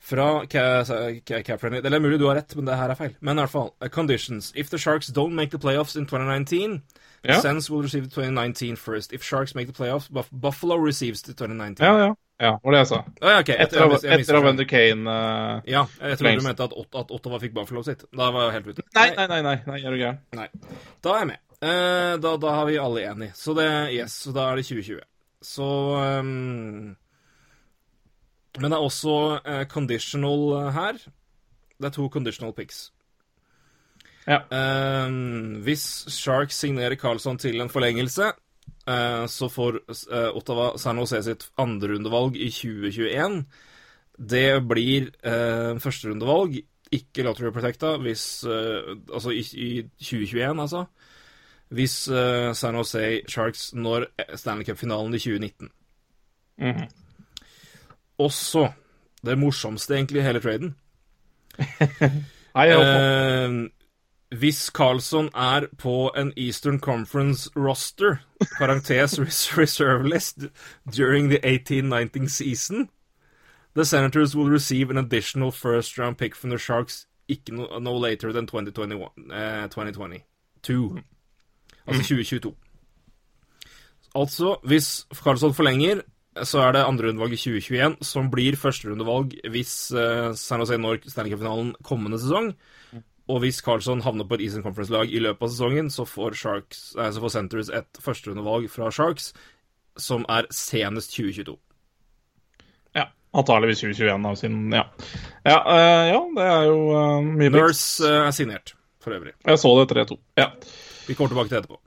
Fra 0.04 0.26
Ca- 0.52 0.84
Ca- 0.84 1.40
Cap 1.48 1.62
Friendly 1.62 1.80
Det 1.80 1.88
er 1.96 2.02
mulig 2.04 2.18
du 2.20 2.26
har 2.28 2.36
rett, 2.36 2.52
men 2.60 2.66
det 2.68 2.76
her 2.76 2.92
er 2.92 3.00
feil. 3.00 3.14
Men 3.24 3.38
i 3.40 3.46
hvert 3.46 3.54
fall. 3.54 3.70
uh, 3.80 3.88
Conditions. 3.88 4.52
If 4.60 4.70
the 4.70 4.78
Sharks 4.78 5.08
don't 5.16 5.32
make 5.40 5.52
the 5.56 5.62
playoffs 5.64 5.96
in 5.96 6.06
2019, 6.06 6.82
Ja. 7.24 7.38
Sens 7.40 7.70
will 7.72 7.82
receive 7.82 8.04
the 8.04 8.12
2019 8.12 8.76
first. 8.76 9.14
If 9.14 9.24
Sharks 9.24 9.56
make 9.56 9.72
the 9.72 9.74
playoffs, 9.84 10.10
Buff 10.12 10.28
Buffalo 10.30 10.76
receives 10.76 11.22
the 11.22 11.32
2019. 11.32 11.80
Ja, 11.86 11.96
ja. 11.98 12.14
Ja, 12.42 12.60
var 12.64 12.72
det 12.72 12.80
jeg 12.80 12.88
sa. 12.88 12.98
Ah, 13.22 13.30
ja, 13.30 13.40
okay. 13.40 13.54
Jeg- 13.56 13.68
Etter, 13.68 13.80
jeg 13.80 14.02
jeg 14.04 14.20
etter. 14.22 14.36
Avander 14.40 14.66
Kane 14.68 15.08
uh, 15.10 15.62
Ja, 15.70 15.86
jeg 16.02 16.18
trodde 16.18 16.40
du 16.40 16.44
mente 16.48 16.64
at, 16.64 16.74
Ot- 16.74 17.00
at 17.00 17.12
Ottawa 17.12 17.40
fikk 17.40 17.54
Buffalo 17.54 17.84
sitt. 17.84 18.04
Da 18.12 18.32
var 18.32 18.50
jeg 18.52 18.58
helt 18.58 18.68
ute. 18.74 18.84
Nei, 18.96 19.10
nei, 19.16 19.28
nei, 19.28 19.42
nei, 19.42 19.56
nei, 19.68 19.78
er 19.84 19.92
du 19.92 19.98
gæren? 20.02 20.20
Nei. 20.36 20.48
Da 21.04 21.14
er 21.14 21.20
jeg 21.24 21.28
med. 21.34 21.40
Uh, 21.64 22.18
da, 22.20 22.36
da 22.38 22.56
har 22.58 22.66
vi 22.68 22.78
alle 22.82 23.06
enig. 23.14 23.30
Så 23.40 23.54
det, 23.56 23.70
yes, 23.96 24.18
så 24.26 24.34
da 24.36 24.50
er 24.52 24.60
det 24.60 24.66
2020. 24.68 25.00
Så 25.44 25.70
um, 26.20 26.96
Men 28.60 28.70
det 28.70 28.78
er 28.78 28.84
også 28.90 29.16
uh, 29.46 29.64
conditional 29.72 30.72
her. 30.76 31.00
Det 31.80 31.90
er 31.90 31.96
to 31.96 32.10
conditional 32.10 32.54
picks. 32.54 32.90
Ja. 34.28 34.38
Ehm, 34.56 35.58
hvis 35.66 35.82
Sharks 36.08 36.56
signerer 36.64 36.96
Carlsson 36.96 37.36
til 37.38 37.60
en 37.60 37.68
forlengelse, 37.70 38.30
så 39.32 39.48
får 39.52 39.80
eh, 39.88 40.30
Ottawa 40.36 40.74
San 40.82 41.00
Jose 41.00 41.22
sitt 41.24 41.48
andrerundevalg 41.62 42.36
i 42.36 42.50
2021. 42.52 43.44
Det 44.14 44.48
blir 44.70 45.10
uh, 45.26 45.80
førsterundevalg 45.82 46.60
ikke 46.94 47.26
lottery 47.26 47.52
protecta 47.54 47.96
hvis 48.02 48.44
eh, 48.46 48.94
Altså 49.10 49.34
i, 49.34 49.42
i 49.42 49.70
2021, 49.98 50.62
altså. 50.62 50.86
Hvis 51.74 51.96
eh, 52.08 52.54
San 52.54 52.76
Jose 52.78 53.22
Sharks 53.28 53.72
når 53.74 54.06
Stanley 54.38 54.66
Cup-finalen 54.68 55.16
i 55.16 55.22
2019. 55.22 55.72
Mhm. 56.58 56.84
Også 58.22 58.68
det 59.26 59.38
morsomste 59.40 59.96
egentlig 59.96 60.22
i 60.22 60.28
hele 60.28 60.42
traden. 60.44 60.76
Eh, 62.54 63.50
hvis 64.40 64.72
Carlson 64.72 65.30
er 65.36 65.68
på 65.78 66.12
en 66.18 66.34
Eastern 66.38 66.80
Conference 66.80 67.50
roster, 67.56 68.18
parentes 68.58 69.20
reserve 69.58 70.10
list, 70.10 70.38
during 70.98 71.30
the 71.30 71.40
1819 71.44 72.30
season, 72.30 72.90
the 73.76 73.86
Senators 73.86 74.36
will 74.36 74.50
receive 74.50 74.90
an 74.90 74.98
additional 74.98 75.52
first 75.52 75.98
round 75.98 76.18
pick 76.18 76.36
from 76.36 76.50
the 76.50 76.60
Sharks 76.60 77.08
ikke 77.28 77.56
no, 77.56 77.80
no 77.80 77.98
later 77.98 78.32
than 78.32 78.48
2021, 78.48 79.10
eh, 79.32 79.70
2022. 79.70 81.04
Altså 81.88 82.02
2022. 82.02 82.56
Altså, 84.16 84.58
hvis 84.64 85.08
Carlson 85.24 85.54
forlenger, 85.54 86.02
så 86.44 86.60
er 86.60 86.72
det 86.72 86.86
andrerundevalget 86.86 87.40
i 87.40 87.44
2021 87.44 87.96
som 88.02 88.30
blir 88.32 88.56
førsterundevalg 88.58 89.36
hvis 89.54 89.92
eh, 89.92 90.34
San 90.38 90.64
Jose 90.64 90.78
når 90.78 91.04
Stanley 91.10 91.34
Cup-finalen 91.34 91.76
kommende 91.86 92.20
sesong. 92.22 92.54
Og 93.32 93.40
hvis 93.40 93.62
Carlson 93.64 94.02
havner 94.04 94.28
på 94.28 94.36
et 94.36 94.46
Eastern 94.46 94.66
Conference-lag 94.66 95.12
i 95.12 95.22
løpet 95.24 95.46
av 95.48 95.52
sesongen, 95.54 95.90
så 95.94 96.04
får, 96.08 96.36
Sharks, 96.36 96.82
eh, 96.98 97.12
så 97.16 97.24
får 97.24 97.32
Centres 97.38 97.70
et 97.72 98.02
førsterundevalg 98.04 98.68
fra 98.72 98.90
Sharks 98.92 99.32
som 100.00 100.26
er 100.32 100.48
senest 100.52 101.14
2022. 101.16 101.56
Ja, 102.98 103.08
Antakeligvis 103.34 103.84
2021 103.84 104.28
av 104.30 104.36
sin 104.40 104.58
Ja, 104.74 104.84
ja, 105.46 105.60
uh, 105.66 106.04
ja 106.10 106.20
det 106.38 106.48
er 106.50 106.66
jo 106.70 106.80
uh, 106.92 107.22
mye 107.24 107.50
picks. 107.50 107.60
Nurse 107.60 108.10
uh, 108.10 108.28
er 108.28 108.36
signert, 108.36 108.76
for 109.04 109.16
øvrig. 109.16 109.36
Jeg 109.46 109.62
så 109.62 109.72
det 109.80 109.88
3-2. 109.94 110.20
Ja. 110.42 110.50
Vi 111.08 111.16
kommer 111.16 111.34
tilbake 111.34 111.50
til 111.50 111.58
det 111.58 111.64
etterpå. 111.64 111.80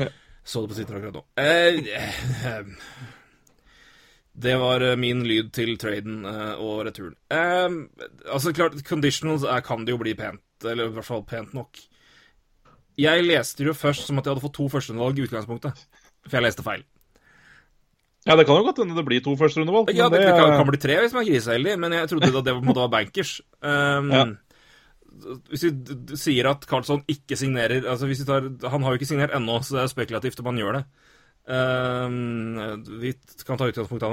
Ja. 0.00 0.10
Så 0.44 0.64
det 0.64 0.72
på 0.72 0.80
sitter 0.80 0.98
akkurat 0.98 1.14
nå. 1.14 1.24
Eh, 1.38 2.60
det 4.40 4.54
var 4.56 4.82
min 4.96 5.24
lyd 5.26 5.50
til 5.54 5.74
traden 5.78 6.24
og 6.24 6.86
returen. 6.86 7.16
Altså, 7.28 8.54
klart, 8.56 8.78
conditionals 8.88 9.44
er, 9.44 9.60
kan 9.66 9.84
det 9.84 9.92
jo 9.92 10.00
bli 10.00 10.14
pent, 10.16 10.40
eller 10.68 10.90
i 10.90 10.94
hvert 10.96 11.06
fall 11.06 11.24
pent 11.28 11.54
nok. 11.56 11.80
Jeg 13.00 13.24
leste 13.24 13.62
det 13.62 13.70
jo 13.70 13.76
først 13.76 14.08
som 14.08 14.18
at 14.20 14.26
jeg 14.26 14.34
hadde 14.34 14.44
fått 14.44 14.56
to 14.58 14.66
førsterundevalg 14.72 15.20
i 15.20 15.24
utgangspunktet. 15.28 15.84
For 16.26 16.36
jeg 16.36 16.44
leste 16.44 16.64
feil. 16.66 16.82
ja, 18.26 18.36
det 18.36 18.44
kan 18.44 18.58
jo 18.60 18.66
godt 18.66 18.82
hende 18.82 18.98
det 18.98 19.06
blir 19.08 19.22
to 19.24 19.32
førsterundevalg. 19.40 19.94
Ja, 19.96 20.10
det, 20.12 20.20
det 20.26 20.34
kan, 20.36 20.52
kan 20.58 20.68
bli 20.68 20.80
tre 20.82 20.98
hvis 21.00 21.14
man 21.16 21.24
er 21.24 21.30
griseheldig, 21.30 21.78
men 21.80 21.96
jeg 21.96 22.10
trodde 22.10 22.28
at 22.28 22.44
det 22.44 22.54
på 22.58 22.60
en 22.60 22.68
måte 22.68 22.84
var 22.84 22.94
bankers. 22.98 23.40
Um, 23.64 24.12
Ja. 24.12 24.24
Hvis 25.50 25.64
vi 25.66 26.16
sier 26.16 26.46
at 26.48 26.62
Carlsson 26.70 27.02
ikke 27.10 27.36
signerer 27.36 27.82
altså 27.90 28.06
hvis 28.06 28.20
vi 28.22 28.26
tar, 28.28 28.44
Han 28.72 28.84
har 28.86 28.94
jo 28.94 29.00
ikke 29.00 29.08
signert 29.10 29.34
ennå, 29.36 29.58
så 29.60 29.74
det 29.74 29.80
er 29.82 29.90
spekulativt 29.90 30.38
om 30.40 30.46
han 30.52 30.60
gjør 30.62 30.76
det. 30.78 30.84
Um, 31.50 32.84
vi 33.00 33.10
kan 33.46 33.58
ta 33.58 33.66
utgangspunkt 33.66 34.04
av 34.06 34.12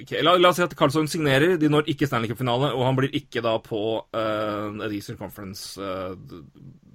okay, 0.00 0.22
la, 0.24 0.32
la 0.40 0.48
oss 0.48 0.56
si 0.56 0.64
at 0.64 0.72
Carlsson 0.78 1.10
signerer, 1.10 1.58
de 1.60 1.68
når 1.68 1.90
ikke 1.92 2.08
Stanley 2.08 2.30
Cup-finale, 2.30 2.70
og 2.72 2.86
han 2.86 2.96
blir 2.96 3.12
ikke 3.18 3.42
da 3.44 3.58
på 3.60 3.80
uh, 4.00 4.86
Eastern 4.86 5.18
Conference 5.20 5.76
uh, 5.76 6.14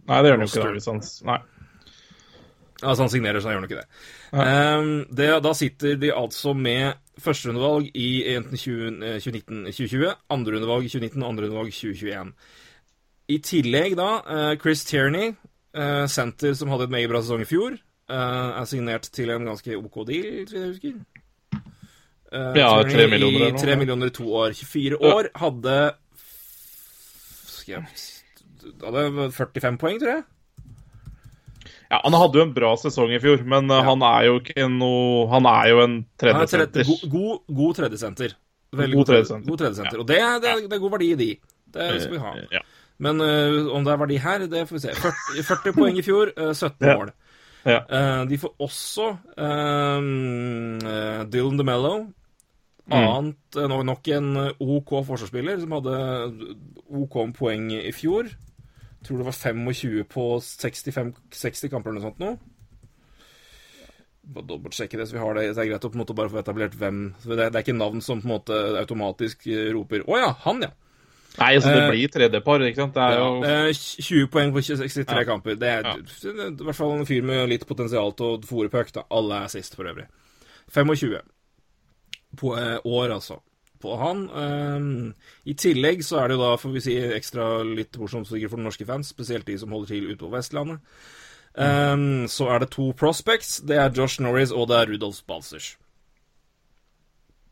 Nei, 0.09 0.17
det 0.23 0.31
gjør 0.31 0.39
han 0.39 0.47
jo 0.47 0.49
ikke 0.49 0.63
da, 0.63 0.81
han 0.89 1.03
Nei. 1.29 1.37
Altså, 2.81 3.03
han 3.03 3.13
signerer, 3.13 3.39
så 3.39 3.51
han 3.51 3.55
gjør 3.55 3.63
nok 3.63 3.75
ikke 3.75 3.83
det. 3.83 4.01
Um, 4.33 4.89
det. 5.21 5.29
Da 5.45 5.53
sitter 5.55 6.01
de 6.01 6.09
altså 6.17 6.51
med 6.57 6.97
førsterundevalg 7.23 7.93
i 7.93 8.09
enten 8.33 8.57
20, 8.59 8.89
eh, 9.05 9.21
2019, 9.21 9.63
2020, 9.69 10.11
andreundevalg 10.33 10.89
i 10.89 10.91
2019 10.91 11.23
og 11.23 11.29
andreundevalg 11.29 11.71
i 11.71 11.77
2021. 11.77 12.33
I 13.31 13.39
tillegg 13.45 13.95
da, 14.01 14.09
eh, 14.25 14.51
Chris 14.59 14.83
Tierney, 14.89 15.35
senter 16.11 16.53
som 16.53 16.69
hadde 16.69 16.85
et 16.85 16.91
meget 16.93 17.09
bra 17.09 17.17
sesong 17.23 17.41
i 17.41 17.49
fjor, 17.49 17.79
er 18.09 18.65
signert 18.65 19.07
til 19.15 19.29
en 19.31 19.45
ganske 19.47 19.77
OK 19.79 20.05
deal, 20.07 20.45
så 20.47 20.57
jeg 20.59 20.67
husker. 20.73 20.93
Uh, 22.33 22.55
Ja, 22.57 22.81
tre 22.83 23.07
millioner 23.07 23.37
eller 23.45 23.51
noe, 23.53 23.61
tre 23.61 23.75
millioner 23.77 24.09
i 24.09 24.13
to 24.15 24.25
år. 24.33 24.53
24 24.57 24.97
Ja. 25.01 25.13
år, 25.15 25.29
hadde 25.35 25.93
Hadde 28.83 29.31
45 29.31 29.77
poeng, 29.81 29.99
tror 30.01 30.11
jeg. 30.17 30.23
Ja, 31.91 31.99
Han 32.03 32.15
hadde 32.17 32.39
jo 32.39 32.45
en 32.47 32.53
bra 32.55 32.71
sesong 32.79 33.11
i 33.13 33.19
fjor, 33.21 33.43
men 33.45 33.67
ja. 33.69 33.81
han 33.85 34.01
er 34.01 34.25
jo 34.27 34.39
ikke 34.41 34.65
noe 34.71 35.27
Han 35.29 35.45
er 35.45 35.67
jo 35.69 35.81
en 35.83 35.97
er 35.99 36.23
tredjesenter. 36.23 36.87
god, 36.89 37.03
god, 37.11 37.41
god 37.59 37.75
tredjesenter. 37.79 38.35
Veldig 38.73 38.95
God 38.95 39.05
god 39.05 39.05
tredje- 39.05 39.25
tredjesenter. 39.27 39.49
God 39.51 39.57
tredjesenter. 39.61 39.99
Og 39.99 40.07
det, 40.09 40.19
det, 40.41 40.53
det 40.69 40.77
er 40.77 40.81
god 40.81 40.91
verdi 40.95 41.11
i 41.13 41.19
de. 41.19 41.29
Det 41.73 42.01
skal 42.01 42.15
vi 42.15 42.21
ha. 42.23 42.31
Ja. 42.51 42.63
Men 43.03 43.21
uh, 43.21 43.69
om 43.75 43.83
det 43.85 43.93
er 43.93 43.97
verdi 44.01 44.17
her, 44.21 44.47
det 44.49 44.63
får 44.69 44.75
vi 44.79 44.81
se. 44.87 44.95
40, 44.95 45.43
40 45.43 45.73
poeng 45.77 45.97
i 45.97 46.05
fjor, 46.05 46.31
uh, 46.37 46.53
17 46.53 46.87
Ja. 46.87 46.97
mål. 46.97 47.11
Ja. 47.13 47.19
Eh, 47.63 48.23
de 48.27 48.37
får 48.41 48.55
også 48.59 49.05
um, 49.37 50.79
Dylan 51.31 51.61
DeMello. 51.61 51.95
Mm. 52.83 52.95
Annet 52.99 53.55
eh, 53.55 53.75
nok 53.87 54.07
en 54.11 54.33
eh, 54.41 54.57
OK 54.59 54.89
forsvarsspiller 55.07 55.61
som 55.61 55.75
hadde 55.77 55.93
OK 56.91 57.21
poeng 57.37 57.69
i 57.77 57.93
fjor. 57.95 58.27
Tror 59.03 59.19
det 59.19 59.27
var 59.27 59.37
25 59.37 60.03
på 60.11 60.25
65, 60.43 61.13
60 61.31 61.71
kamper 61.71 61.91
eller 61.91 62.01
noe 62.01 62.09
sånt 62.09 62.19
nå. 62.23 62.33
Bare 64.33 64.47
dobbeltsjekke 64.47 64.99
det, 64.99 65.07
så 65.07 65.17
vi 65.17 65.23
har 65.23 65.35
det. 65.35 65.49
Det 65.51 65.63
er 65.63 65.71
greit 65.71 65.87
å 65.87 65.91
på 65.91 65.99
en 65.99 66.03
måte 66.03 66.15
bare 66.15 66.31
få 66.31 66.39
etablert 66.39 66.75
hvem 66.79 67.05
det, 67.23 67.39
det 67.39 67.49
er 67.49 67.63
ikke 67.63 67.75
navn 67.75 68.03
som 68.03 68.21
på 68.23 68.27
en 68.27 68.35
måte 68.35 68.59
automatisk 68.83 69.47
eh, 69.47 69.71
roper 69.75 70.03
'Å 70.03 70.19
ja, 70.19 70.31
han, 70.43 70.63
ja'. 70.67 70.75
Nei, 71.39 71.55
så 71.57 71.65
det 71.73 71.83
Eh, 71.83 71.89
blir 71.89 72.09
tredjepar, 72.13 72.61
ikke 72.67 72.75
sant? 72.75 72.93
Det 72.93 73.01
er 73.01 73.17
jo 73.17 73.43
eh, 73.43 73.73
20 73.73 74.27
poeng 74.29 74.51
på 74.53 74.61
63 74.61 75.15
Ja. 75.17 75.23
kamper. 75.25 75.55
Det 75.57 75.69
er 75.69 75.81
Ja. 75.83 75.95
i 75.95 76.51
hvert 76.63 76.75
fall 76.75 76.91
en 76.99 77.05
fyr 77.05 77.23
med 77.23 77.49
litt 77.49 77.65
potensial 77.67 78.11
til 78.13 78.25
å 78.37 78.41
fòre 78.45 78.69
da. 78.93 79.03
Alle 79.09 79.43
er 79.43 79.47
sist, 79.47 79.75
for 79.75 79.83
øvrig. 79.85 80.05
25 80.71 81.21
på 82.37 82.55
eh, 82.57 82.77
år, 82.85 83.09
altså. 83.13 83.39
På 83.81 83.97
han. 83.97 84.29
Eh, 84.29 85.13
I 85.49 85.53
tillegg 85.55 86.03
så 86.03 86.21
er 86.23 86.27
det 86.27 86.37
jo 86.37 86.43
da, 86.43 86.55
får 86.55 86.71
vi 86.73 86.79
si, 86.79 86.95
ekstra 87.01 87.63
litt 87.75 87.97
morsomt 87.97 88.27
sikkert 88.27 88.51
for 88.51 88.57
norske 88.57 88.85
fans, 88.85 89.09
spesielt 89.09 89.45
de 89.45 89.57
som 89.57 89.69
holder 89.71 89.87
til 89.87 90.11
ute 90.11 90.19
på 90.19 90.29
Vestlandet. 90.31 90.79
Eh, 91.57 92.27
så 92.27 92.47
er 92.53 92.59
det 92.59 92.69
to 92.69 92.93
prospects. 92.93 93.57
Det 93.59 93.75
er 93.75 93.89
Josh 93.89 94.21
Norris 94.21 94.51
og 94.51 94.67
det 94.69 94.77
er 94.77 94.85
Rudolf 94.93 95.23
Balsers. 95.27 95.77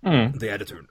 Mm. 0.06 0.38
Det 0.40 0.50
er 0.50 0.58
returen. 0.60 0.88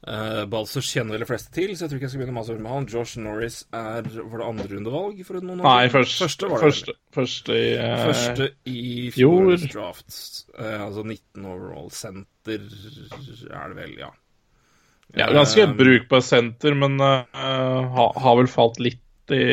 Uh, 0.00 0.46
Balsers 0.48 0.88
kjenner 0.88 1.20
de 1.20 1.26
fleste 1.28 1.50
til, 1.52 1.74
så 1.76 1.84
jeg 1.84 1.90
tror 1.90 1.98
ikke 1.98 2.06
jeg 2.06 2.12
skal 2.14 2.22
begynne 2.22 2.36
masse 2.38 2.54
med 2.56 2.72
han. 2.72 2.86
Josh 2.88 3.18
Norris 3.20 3.58
er 3.76 4.06
Var 4.08 4.40
det 4.40 4.46
andre 4.46 4.68
rundevalg 4.70 5.18
for 5.28 5.40
noen 5.44 5.60
år 5.60 5.66
Nei, 5.66 5.90
først, 5.92 6.22
Første 6.22 6.48
var 6.48 6.56
det. 6.56 6.70
første, 6.70 6.94
første 7.12 7.58
i 7.58 7.66
eh, 7.76 8.04
Første 8.06 8.46
i 8.64 8.84
fjor. 9.12 9.52
draft. 9.66 10.08
uh, 10.56 10.86
altså 10.86 11.04
19 11.04 11.44
overall 11.44 11.92
center 11.92 12.64
er 12.64 13.74
det 13.74 13.76
vel, 13.76 13.94
ja. 14.00 14.08
Ja, 15.18 15.28
ganske 15.34 15.68
uh, 15.68 15.76
brukbar 15.76 16.24
senter, 16.24 16.74
men 16.78 16.96
eh, 17.02 17.92
ha, 17.98 18.08
har 18.24 18.40
vel 18.40 18.48
falt 18.48 18.80
litt 18.80 19.34
i 19.36 19.44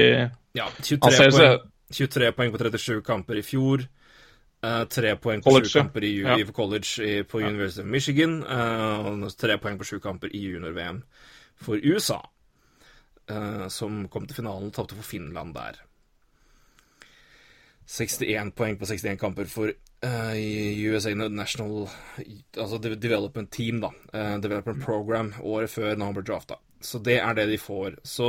Ja, 0.56 0.70
23 0.80 1.12
ser 1.12 1.34
poeng, 1.36 1.68
23 1.98 2.32
poeng 2.38 2.56
på 2.56 2.62
37 2.64 3.02
kamper 3.06 3.42
i 3.42 3.46
fjor. 3.46 3.84
Uh, 4.64 4.84
tre 4.90 5.12
poeng 5.22 5.42
på 5.44 5.52
College, 5.52 5.70
sju 5.70 5.80
kamper 5.80 6.04
i, 6.04 6.12
Ja. 6.22 6.38
i 6.42 6.44
college 6.52 7.04
i, 7.06 7.24
på 7.24 7.40
University 7.40 7.82
of 7.82 7.88
Michigan. 7.88 8.40
eh, 8.44 9.06
og 9.06 9.38
tre 9.38 9.58
poeng 9.62 9.78
på 9.78 9.86
sju 9.86 10.00
kamper 10.00 10.34
i 10.34 10.42
junior-VM 10.48 11.04
for 11.56 11.78
USA. 11.84 12.22
eh, 13.30 13.68
som 13.68 14.08
kom 14.08 14.26
til 14.28 14.36
finalen 14.36 14.68
og 14.70 14.74
tapte 14.74 14.96
for 14.96 15.04
Finland 15.04 15.54
der. 15.54 15.78
61 17.88 18.52
poeng 18.56 18.78
på 18.80 18.86
61 18.86 19.20
kamper 19.20 19.46
for 19.46 19.70
eh, 20.04 20.34
i 20.36 20.88
USA 20.90 21.14
National 21.14 21.88
Altså 22.58 22.78
Development 22.96 23.52
Team, 23.52 23.82
da. 23.82 23.90
Uh, 24.14 24.42
development 24.42 24.82
Program 24.84 25.34
året 25.42 25.70
før 25.70 25.96
han 25.98 26.14
ble 26.14 26.24
drafta. 26.24 26.56
Så 26.82 27.00
det 27.04 27.20
er 27.22 27.34
det 27.34 27.48
de 27.50 27.58
får. 27.58 27.96
Så 28.04 28.28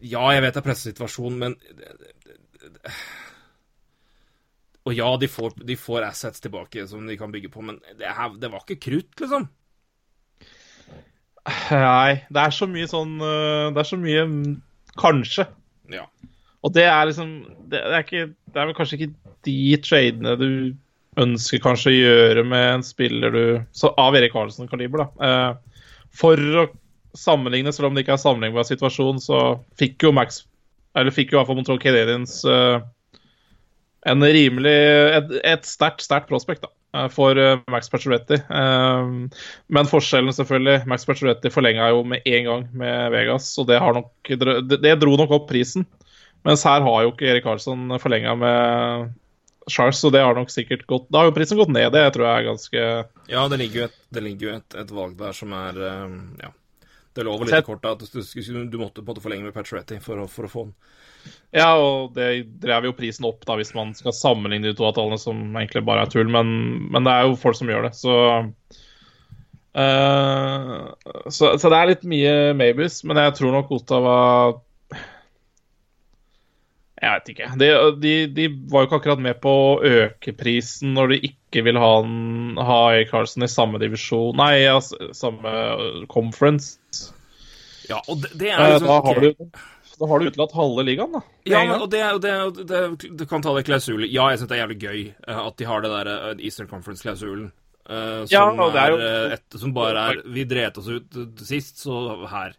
Ja, 0.00 0.28
jeg 0.30 0.42
vet 0.44 0.54
det 0.54 0.60
er 0.62 0.66
pressesituasjon, 0.68 1.38
men 1.38 1.56
Og 4.86 4.94
ja, 4.94 5.08
de 5.18 5.28
får, 5.30 5.56
de 5.66 5.76
får 5.78 6.06
assets 6.06 6.42
tilbake 6.42 6.84
som 6.86 7.06
de 7.08 7.16
kan 7.18 7.32
bygge 7.34 7.50
på, 7.50 7.64
men 7.66 7.80
det, 7.98 8.06
her, 8.06 8.36
det 8.38 8.50
var 8.52 8.62
ikke 8.62 8.78
krutt, 8.86 9.12
liksom. 9.18 9.48
Nei, 11.70 12.22
det 12.30 12.42
er 12.42 12.54
så 12.54 12.66
mye 12.66 12.88
sånn 12.90 13.20
eh, 13.22 13.68
Det 13.70 13.78
er 13.78 13.86
så 13.86 13.98
mye 14.00 14.22
mm, 14.26 14.54
kanskje. 14.98 15.44
Ja. 15.94 16.08
Og 16.66 16.72
det 16.74 16.88
er 16.90 17.06
liksom 17.06 17.36
Det, 17.70 17.78
er, 17.78 18.02
ikke, 18.02 18.24
det 18.50 18.58
er 18.58 18.66
vel 18.66 18.74
kanskje 18.74 18.98
ikke 18.98 19.36
de 19.46 19.60
tradene 19.78 20.32
du 20.40 20.48
ønsker 21.22 21.62
kanskje 21.62 21.92
å 21.92 21.94
gjøre 22.00 22.42
med 22.44 22.64
en 22.72 22.82
spiller 22.84 23.30
du 23.32 23.44
så 23.76 23.92
Av 24.00 24.16
Erik 24.18 24.34
Karlsen-kaliber, 24.34 25.04
da. 25.04 25.28
Eh, 25.28 25.86
for 26.16 26.58
å 26.62 26.66
sammenligne, 27.16 27.72
selv 27.72 27.88
om 27.88 27.96
det 27.96 28.04
ikke 28.04 28.16
er 28.16 28.20
sammenlignbar 28.20 28.66
situasjon, 28.68 29.22
så 29.22 29.40
fikk 29.80 30.04
jo 30.04 30.12
Max 30.16 30.42
Eller 30.96 31.14
fikk 31.14 31.32
jo 31.32 31.36
i 31.36 31.40
hvert 31.40 31.50
fall 31.50 31.58
Montreal 31.58 31.82
Canadiens 31.82 32.38
uh, 32.48 32.80
en 34.06 34.22
rimelig 34.22 34.74
Et, 35.16 35.36
et 35.42 35.66
sterkt, 35.66 36.04
sterkt 36.04 36.30
prospect, 36.30 36.64
da. 36.64 36.70
eh, 36.94 37.08
For 37.12 37.38
eh, 37.40 37.58
Max 37.72 37.90
Pacioretti. 37.90 38.38
Men 38.48 39.90
forskjellen, 39.90 40.34
selvfølgelig 40.36 40.86
Max 40.90 41.06
Pacioretti 41.08 41.52
forlenga 41.52 41.90
jo 41.92 42.04
med 42.06 42.26
en 42.26 42.50
gang 42.50 42.66
med 42.72 43.12
Vegas, 43.14 43.50
og 43.58 43.68
det, 43.70 43.80
nok, 43.80 44.10
det, 44.30 44.96
dro 45.02 45.16
nok 45.18 45.34
opp 45.40 45.48
prisen. 45.50 45.86
Mens 46.46 46.62
her 46.66 46.84
har 46.84 47.02
jo 47.02 47.10
ikke 47.10 47.26
Erik 47.32 47.46
Karlsson 47.46 47.96
forlenga 47.98 48.36
med 48.38 49.08
Charles, 49.66 49.98
så 49.98 50.12
det 50.14 50.22
har 50.22 50.36
nok 50.38 50.52
sikkert 50.54 50.84
gått 50.86 51.08
Da 51.10 51.18
har 51.18 51.26
jo 51.26 51.34
prisen 51.34 51.58
gått 51.58 51.72
ned, 51.74 51.88
det 51.90 52.04
tror 52.14 52.28
jeg 52.28 52.38
er 52.38 52.46
ganske 52.46 52.82
Ja, 53.32 53.48
det 53.50 53.58
ligger 53.58 53.80
jo 53.80 53.88
et, 53.88 53.96
ligger 54.22 54.46
jo 54.46 54.52
et, 54.60 54.76
et 54.78 54.92
valg 54.94 55.16
der 55.18 55.34
som 55.34 55.56
er 55.58 55.80
Ja. 56.44 56.52
Det 57.16 57.24
lå 57.24 57.34
vel 57.40 57.48
litt 57.48 57.64
i 57.64 57.66
kortet 57.66 58.04
at 58.04 58.12
du, 58.12 58.20
du, 58.68 58.78
måtte 58.78 59.00
på 59.00 59.06
en 59.06 59.08
måte 59.08 59.22
forlenge 59.24 59.46
med 59.48 59.54
Pacioretty 59.56 59.96
for, 60.04 60.26
for 60.28 60.48
å 60.48 60.52
få 60.52 60.64
den. 60.66 60.74
Ja, 61.56 61.70
og 61.80 62.12
det 62.16 62.44
drev 62.62 62.90
jo 62.90 62.96
prisen 62.96 63.26
opp 63.28 63.46
da 63.48 63.56
hvis 63.58 63.72
man 63.74 63.94
skal 63.96 64.14
sammenligne 64.14 64.68
de 64.68 64.76
to 64.76 64.84
avtalene, 64.86 65.18
som 65.20 65.40
egentlig 65.56 65.86
bare 65.86 66.04
er 66.04 66.12
tull, 66.12 66.28
men, 66.30 66.52
men 66.92 67.08
det 67.08 67.14
er 67.14 67.26
jo 67.26 67.38
folk 67.40 67.56
som 67.58 67.72
gjør 67.72 67.88
det, 67.88 67.94
så 67.96 68.18
uh, 69.80 70.92
så, 71.32 71.56
så 71.56 71.72
det 71.72 71.80
er 71.80 71.90
litt 71.94 72.06
mye 72.08 72.36
maybes, 72.58 73.00
men 73.08 73.22
jeg 73.24 73.38
tror 73.40 73.56
nok 73.56 73.72
Ottawa 73.78 74.16
Jeg 76.96 77.12
vet 77.12 77.26
ikke. 77.34 77.46
De, 77.60 77.66
de, 78.00 78.12
de 78.32 78.44
var 78.72 78.82
jo 78.84 78.88
ikke 78.88 78.98
akkurat 79.02 79.20
med 79.20 79.36
på 79.44 79.50
å 79.52 79.72
øke 79.84 80.32
prisen 80.38 80.94
når 80.96 81.10
de 81.12 81.18
ikke 81.28 81.62
vil 81.66 81.76
ha, 81.80 81.90
en, 82.00 82.56
ha 82.56 82.78
Erik 82.94 83.10
Carlsen 83.12 83.44
i 83.44 83.50
samme 83.52 83.80
divisjon 83.82 84.36
Nei, 84.40 84.62
altså, 84.70 85.10
samme 85.16 85.52
conference. 86.08 86.78
Ja, 87.90 88.00
og 88.08 88.22
det, 88.24 88.32
det 88.40 88.48
er 88.54 88.62
liksom 88.78 88.88
Da 88.88 88.96
har 88.96 89.10
har 89.12 89.20
du 89.26 89.50
da 89.96 90.04
har 90.10 90.20
du 90.20 90.26
utelatt 90.28 90.52
halve 90.52 90.82
ligaen, 90.84 91.12
da. 91.14 91.20
Ja, 91.48 91.62
men, 91.64 91.78
og 91.80 91.86
det, 91.88 92.00
er- 92.04 92.18
det, 92.20 92.32
er- 92.32 92.64
det, 92.68 92.80
er- 92.84 93.14
du 93.16 93.22
kan 93.30 93.40
ta 93.44 93.54
det 93.56 93.62
klausulet. 93.64 94.10
Ja, 94.12 94.26
jeg 94.28 94.42
syns 94.42 94.50
det 94.50 94.56
er 94.58 94.64
jævlig 94.66 94.76
gøy 94.82 94.98
eh, 95.08 95.38
at 95.40 95.56
de 95.56 95.68
har 95.70 95.80
det 95.84 95.92
der 95.94 96.10
eh, 96.12 96.42
Eastern 96.44 96.68
Conference-klausulen. 96.68 97.46
Uh, 97.88 98.26
Ja, 98.28 98.42
som, 98.50 98.58
og 98.60 98.74
det 98.74 98.82
er 98.82 99.36
et, 99.38 99.56
som 99.62 99.70
bare 99.72 100.02
er 100.10 100.16
Vi 100.34 100.42
dret 100.50 100.76
oss 100.80 100.88
ut 100.90 101.16
sist, 101.46 101.78
så 101.84 102.26
her. 102.28 102.56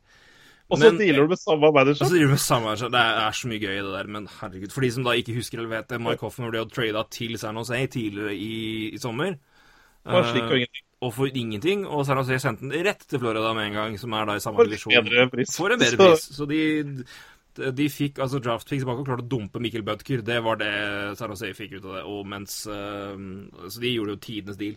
Og 0.67 0.81
så 0.81 0.89
dealer 0.91 1.23
du 1.23 1.31
med 1.31 1.39
samme 1.39 1.69
manager. 1.71 2.01
Og 2.03 2.09
så 2.09 2.13
driver 2.13 2.27
du 2.27 2.33
med 2.35 2.41
samme 2.43 2.67
manager. 2.67 2.89
Det 2.91 2.99
er, 2.99 3.19
er 3.23 3.35
så 3.39 3.51
mye 3.51 3.61
gøy 3.61 3.77
det 3.77 3.93
der, 3.93 4.09
men 4.17 4.25
herregud. 4.39 4.73
For 4.73 4.83
de 4.83 4.89
som 4.91 5.05
da 5.07 5.13
ikke 5.15 5.35
husker 5.37 5.61
eller 5.61 5.71
vet 5.71 5.93
det, 5.93 6.01
Mike 6.03 6.25
Hoffman 6.25 6.51
ble 6.51 6.59
jo 6.59 6.67
trada 6.71 7.03
til 7.13 7.37
San 7.39 7.59
Jose 7.61 7.79
tidligere 7.93 8.35
i, 8.35 8.57
i 8.91 8.99
sommer. 9.01 9.37
Bare 10.07 10.27
slik 10.31 10.43
og 10.43 10.57
Eh, 10.57 10.65
ingenting. 10.65 10.83
og 11.01 11.13
for 11.13 11.39
ingenting. 11.43 11.87
Og 11.87 12.05
San 12.05 12.19
Jose 12.19 12.39
sendte 12.43 12.67
den 12.67 12.85
rett 12.87 13.07
til 13.07 13.19
Florida 13.19 13.53
med 13.53 13.69
en 13.69 13.79
gang, 13.79 13.97
som 13.99 14.13
er 14.13 14.25
da 14.25 14.35
i 14.35 14.43
samme 14.43 14.59
For 14.59 14.65
divisjon. 14.65 14.93
For 14.93 15.71
en 15.71 15.79
bedre 15.79 15.97
pris. 15.97 16.27
Så 16.35 16.49
de, 16.49 16.61
de 17.79 17.89
fikk 17.89 18.19
altså 18.19 18.39
draft 18.43 18.67
picks 18.67 18.83
tilbake 18.83 19.03
og 19.03 19.07
klarte 19.07 19.25
å 19.25 19.31
dumpe 19.31 19.61
Mikkel 19.63 19.85
Butker. 19.87 20.21
Det 20.25 20.41
var 20.43 20.59
det 20.59 20.73
San 21.19 21.31
Jose 21.31 21.53
fikk 21.57 21.77
ut 21.77 21.85
av 21.85 21.99
det. 21.99 22.03
Og 22.11 22.27
mens, 22.27 22.59
uh, 22.67 23.15
så 23.69 23.83
de 23.83 23.93
gjorde 23.95 24.17
jo 24.17 24.23
tidenes 24.27 24.59
deal. 24.59 24.75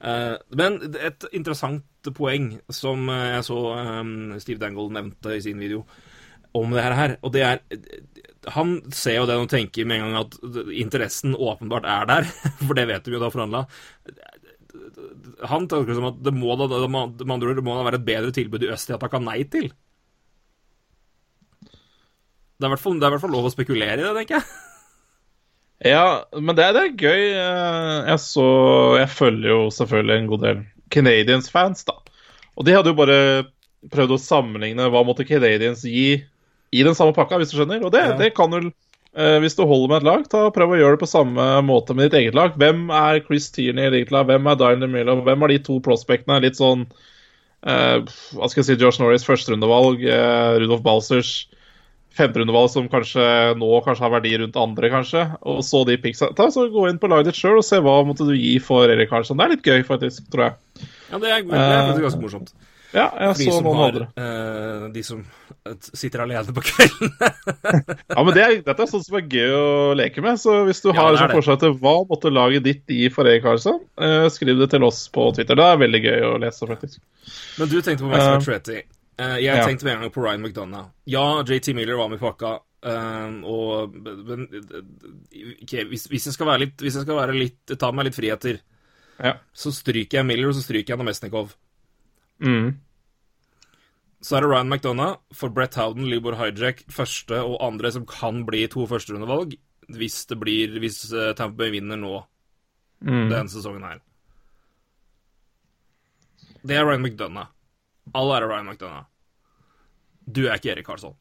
Eh, 0.00 0.36
men 0.56 0.78
et 0.96 1.26
interessant 1.36 2.08
poeng 2.16 2.54
som 2.72 3.08
eh, 3.12 3.26
jeg 3.34 3.46
så 3.50 3.58
eh, 3.76 4.12
Steve 4.40 4.62
Dangle 4.62 4.88
nevnte 4.96 5.34
i 5.36 5.42
sin 5.44 5.60
video 5.60 5.84
om 6.56 6.72
det 6.74 6.82
her, 6.82 7.12
og 7.22 7.30
det 7.34 7.42
er 7.46 7.60
Han 8.56 8.80
ser 8.96 9.20
jo 9.20 9.26
det 9.28 9.36
og 9.38 9.50
tenker 9.52 9.86
med 9.86 10.00
en 10.00 10.08
gang 10.08 10.16
at 10.24 10.72
interessen 10.74 11.36
åpenbart 11.36 11.84
er 11.86 12.08
der, 12.08 12.30
for 12.66 12.74
det 12.74 12.88
vet 12.90 13.06
vi 13.06 13.14
jo 13.14 13.20
da 13.22 13.28
forhandla. 13.30 13.60
Han 15.52 15.68
tenker 15.70 15.94
som 15.94 16.08
at 16.08 16.18
det 16.24 16.32
må 16.34 16.56
da, 16.58 16.66
det 16.72 16.88
må, 16.90 17.04
det 17.12 17.28
må 17.28 17.38
da 17.44 17.86
være 17.86 18.00
et 18.00 18.08
bedre 18.08 18.32
tilbud 18.34 18.64
i 18.64 18.72
øst 18.72 18.88
til 18.88 18.96
at 18.96 19.04
han 19.06 19.12
kan 19.12 19.28
nei 19.28 19.44
til. 19.52 19.68
Det 22.60 22.66
er 22.66 22.72
i 22.72 22.74
hvert 22.74 23.22
fall 23.22 23.32
lov 23.32 23.46
å 23.48 23.52
spekulere 23.52 24.00
i 24.00 24.04
det, 24.04 24.16
tenker 24.16 24.40
jeg. 24.40 24.69
Ja, 25.86 26.26
men 26.36 26.56
det, 26.58 26.66
det 26.76 26.80
er 26.82 26.96
gøy. 27.00 27.22
Eh, 27.40 28.08
Jeg 28.10 28.20
så 28.20 28.46
Jeg 29.00 29.08
følger 29.16 29.48
jo 29.54 29.60
selvfølgelig 29.72 30.18
en 30.20 30.28
god 30.28 30.42
del 30.44 30.58
Canadians-fans, 30.92 31.84
da. 31.88 31.94
Og 32.58 32.66
de 32.66 32.74
hadde 32.74 32.90
jo 32.92 32.98
bare 32.98 33.18
prøvd 33.94 34.12
å 34.16 34.20
sammenligne 34.20 34.90
hva 34.92 35.00
måtte 35.08 35.24
Canadians 35.24 35.86
gi 35.88 36.18
i 36.70 36.82
den 36.84 36.94
samme 36.98 37.14
pakka, 37.16 37.38
hvis 37.40 37.52
du 37.54 37.56
skjønner. 37.60 37.80
Og 37.86 37.92
det, 37.94 38.02
Ja. 38.10 38.16
det 38.18 38.34
kan 38.36 38.50
vel 38.52 38.66
eh, 39.16 39.38
Hvis 39.40 39.56
du 39.56 39.64
holder 39.64 39.88
med 39.88 39.96
et 40.02 40.08
lag, 40.10 40.26
ta 40.30 40.42
prøv 40.54 40.74
å 40.74 40.80
gjøre 40.80 40.98
det 40.98 41.02
på 41.04 41.08
samme 41.10 41.46
måte 41.66 41.94
med 41.96 42.10
ditt 42.10 42.18
eget 42.20 42.36
lag. 42.36 42.52
Hvem 42.60 42.90
er 42.92 43.22
Chris 43.24 43.48
Tierney 43.54 43.88
i 43.88 43.94
ditt 44.00 44.12
lag? 44.12 44.26
Hvem 44.28 44.46
er 44.52 44.60
Dine 44.60 44.84
DeMillo? 44.84 45.16
Hvem 45.24 45.46
er 45.46 45.54
de 45.54 45.58
to 45.70 45.78
prospectene? 45.80 46.42
Litt 46.44 46.60
sånn 46.60 46.84
uh, 47.64 47.98
Hva 48.36 48.50
skal 48.52 48.60
jeg 48.62 48.68
si 48.68 48.76
Josh 48.84 49.00
Norris 49.00 49.24
førsterundevalg, 49.26 50.04
uh, 50.04 50.58
Rudolf 50.60 50.84
Balsers 50.84 51.32
femterundevalg 52.18 52.70
som 52.72 52.88
kanskje 52.90 53.24
nå 53.60 53.70
kanskje 53.86 54.06
har 54.06 54.14
verdi 54.16 54.32
rundt 54.42 54.58
andre, 54.60 54.90
kanskje. 54.92 55.26
Og 55.48 55.62
så 55.66 55.84
de 55.88 55.98
picksa. 56.02 56.32
Ta, 56.36 56.48
så 56.54 56.66
Gå 56.70 56.88
inn 56.90 57.00
på 57.02 57.10
laget 57.10 57.30
ditt 57.30 57.40
sjøl 57.40 57.60
og 57.60 57.66
se 57.66 57.80
hva 57.84 58.00
måtte 58.06 58.26
du 58.28 58.34
gi 58.36 58.56
for 58.62 58.90
Erik 58.90 59.12
Karlsson. 59.12 59.38
Det 59.40 59.46
er 59.46 59.54
litt 59.56 59.70
gøy, 59.70 59.84
faktisk, 59.86 60.26
tror 60.32 60.48
jeg. 60.48 60.88
Ja, 61.10 61.18
det 61.22 61.30
er, 61.30 61.46
det 61.46 61.62
er 61.62 62.04
ganske 62.06 62.22
morsomt. 62.22 62.52
Ja, 62.90 63.06
jeg 63.14 63.36
De 63.38 63.46
så 63.46 63.52
som 63.54 63.66
noen 63.68 63.78
har 63.78 63.92
andre. 63.92 64.06
Uh, 64.18 64.86
De 64.94 65.02
som 65.06 65.20
eh, 65.22 65.76
sitter 65.94 66.24
alene 66.24 66.54
på 66.56 66.64
kvelden. 66.66 67.12
Ja, 68.16 68.24
men 68.26 68.34
det 68.34 68.42
er, 68.42 68.54
Dette 68.66 68.82
er 68.82 68.90
sånt 68.90 69.06
som 69.06 69.18
er 69.20 69.28
gøy 69.30 69.52
å 69.54 69.66
leke 69.98 70.24
med. 70.24 70.40
Så 70.42 70.56
hvis 70.66 70.82
du 70.82 70.90
Ja, 70.90 70.96
har 70.98 71.18
sånn 71.20 71.34
forslag 71.36 71.60
til 71.62 71.76
hva 71.78 72.00
måtte 72.08 72.32
laget 72.34 72.66
ditt 72.66 72.90
gi 72.90 73.06
for 73.14 73.30
Erik 73.30 73.44
Karlsson, 73.46 73.78
uh, 74.02 74.26
skriv 74.34 74.58
det 74.58 74.72
til 74.74 74.86
oss 74.86 75.04
på 75.14 75.28
Twitter. 75.36 75.58
Det 75.58 75.68
er 75.70 75.84
veldig 75.84 76.02
gøy 76.08 76.26
å 76.32 76.38
lese, 76.42 76.66
faktisk. 76.66 76.98
Men 77.60 77.70
du 77.70 77.78
tenkte 77.78 78.02
på 78.02 78.10
Max 78.10 78.24
Eh, 78.24 78.32
Pacioretty. 78.40 78.80
Eh, 79.20 79.36
jeg 79.42 79.52
ja. 79.58 79.64
tenkte 79.68 79.84
med 79.84 79.96
en 79.98 80.04
gang 80.06 80.12
på 80.14 80.22
Ryan 80.24 80.40
McDonough. 80.46 80.90
Ja, 81.10 81.24
JT 81.44 81.74
Miller 81.76 81.98
var 82.00 82.08
med 82.08 82.20
i 82.20 82.24
pakka. 82.24 82.52
eh, 82.82 83.32
og 83.44 83.92
men 84.00 84.46
okay, 85.62 85.84
hvis, 85.90 86.06
hvis 86.08 86.24
jeg 86.30 86.32
skal 86.32 86.46
være 86.48 86.62
litt 86.62 86.80
Hvis 86.80 86.94
jeg 86.96 87.04
skal 87.04 87.18
være 87.18 87.34
litt 87.36 87.74
ta 87.78 87.90
meg 87.92 88.06
litt 88.08 88.16
friheter, 88.16 88.60
Ja. 89.20 89.34
så 89.52 89.68
stryker 89.76 90.18
jeg 90.22 90.26
Miller, 90.26 90.48
og 90.48 90.54
så 90.56 90.62
stryker 90.64 90.94
jeg 90.94 90.98
Namestnikov. 91.02 91.52
Mm. 92.40 92.78
Så 94.22 94.36
er 94.36 94.40
det 94.46 94.50
Ryan 94.50 94.68
McDonough 94.72 95.18
for 95.36 95.50
Brett 95.52 95.74
Howden, 95.76 96.08
Libor 96.08 96.36
Hijack, 96.40 96.86
første 96.92 97.36
og 97.44 97.58
andre 97.64 97.90
som 97.92 98.06
kan 98.08 98.44
bli 98.48 98.66
to 98.72 98.86
førsterundevalg 98.88 99.58
hvis 99.90 100.22
det 100.30 100.36
blir 100.40 100.78
Hvis 100.80 101.12
eh, 101.12 101.32
Tampa 101.34 101.56
Bay 101.64 101.70
vinner 101.76 101.96
nå 102.00 102.22
Mm. 103.02 103.30
denne 103.30 103.48
sesongen 103.48 103.80
her. 103.82 104.00
Det 106.62 106.76
er 106.76 106.84
Ryan 106.84 107.00
McDonough. 107.02 107.48
All 108.14 108.32
ære 108.36 108.48
Ryan 108.50 108.66
McDonagh. 108.72 109.06
Du 110.30 110.44
er 110.46 110.54
ikke 110.58 110.72
Erik 110.74 110.86
Karlsson. 110.86 111.14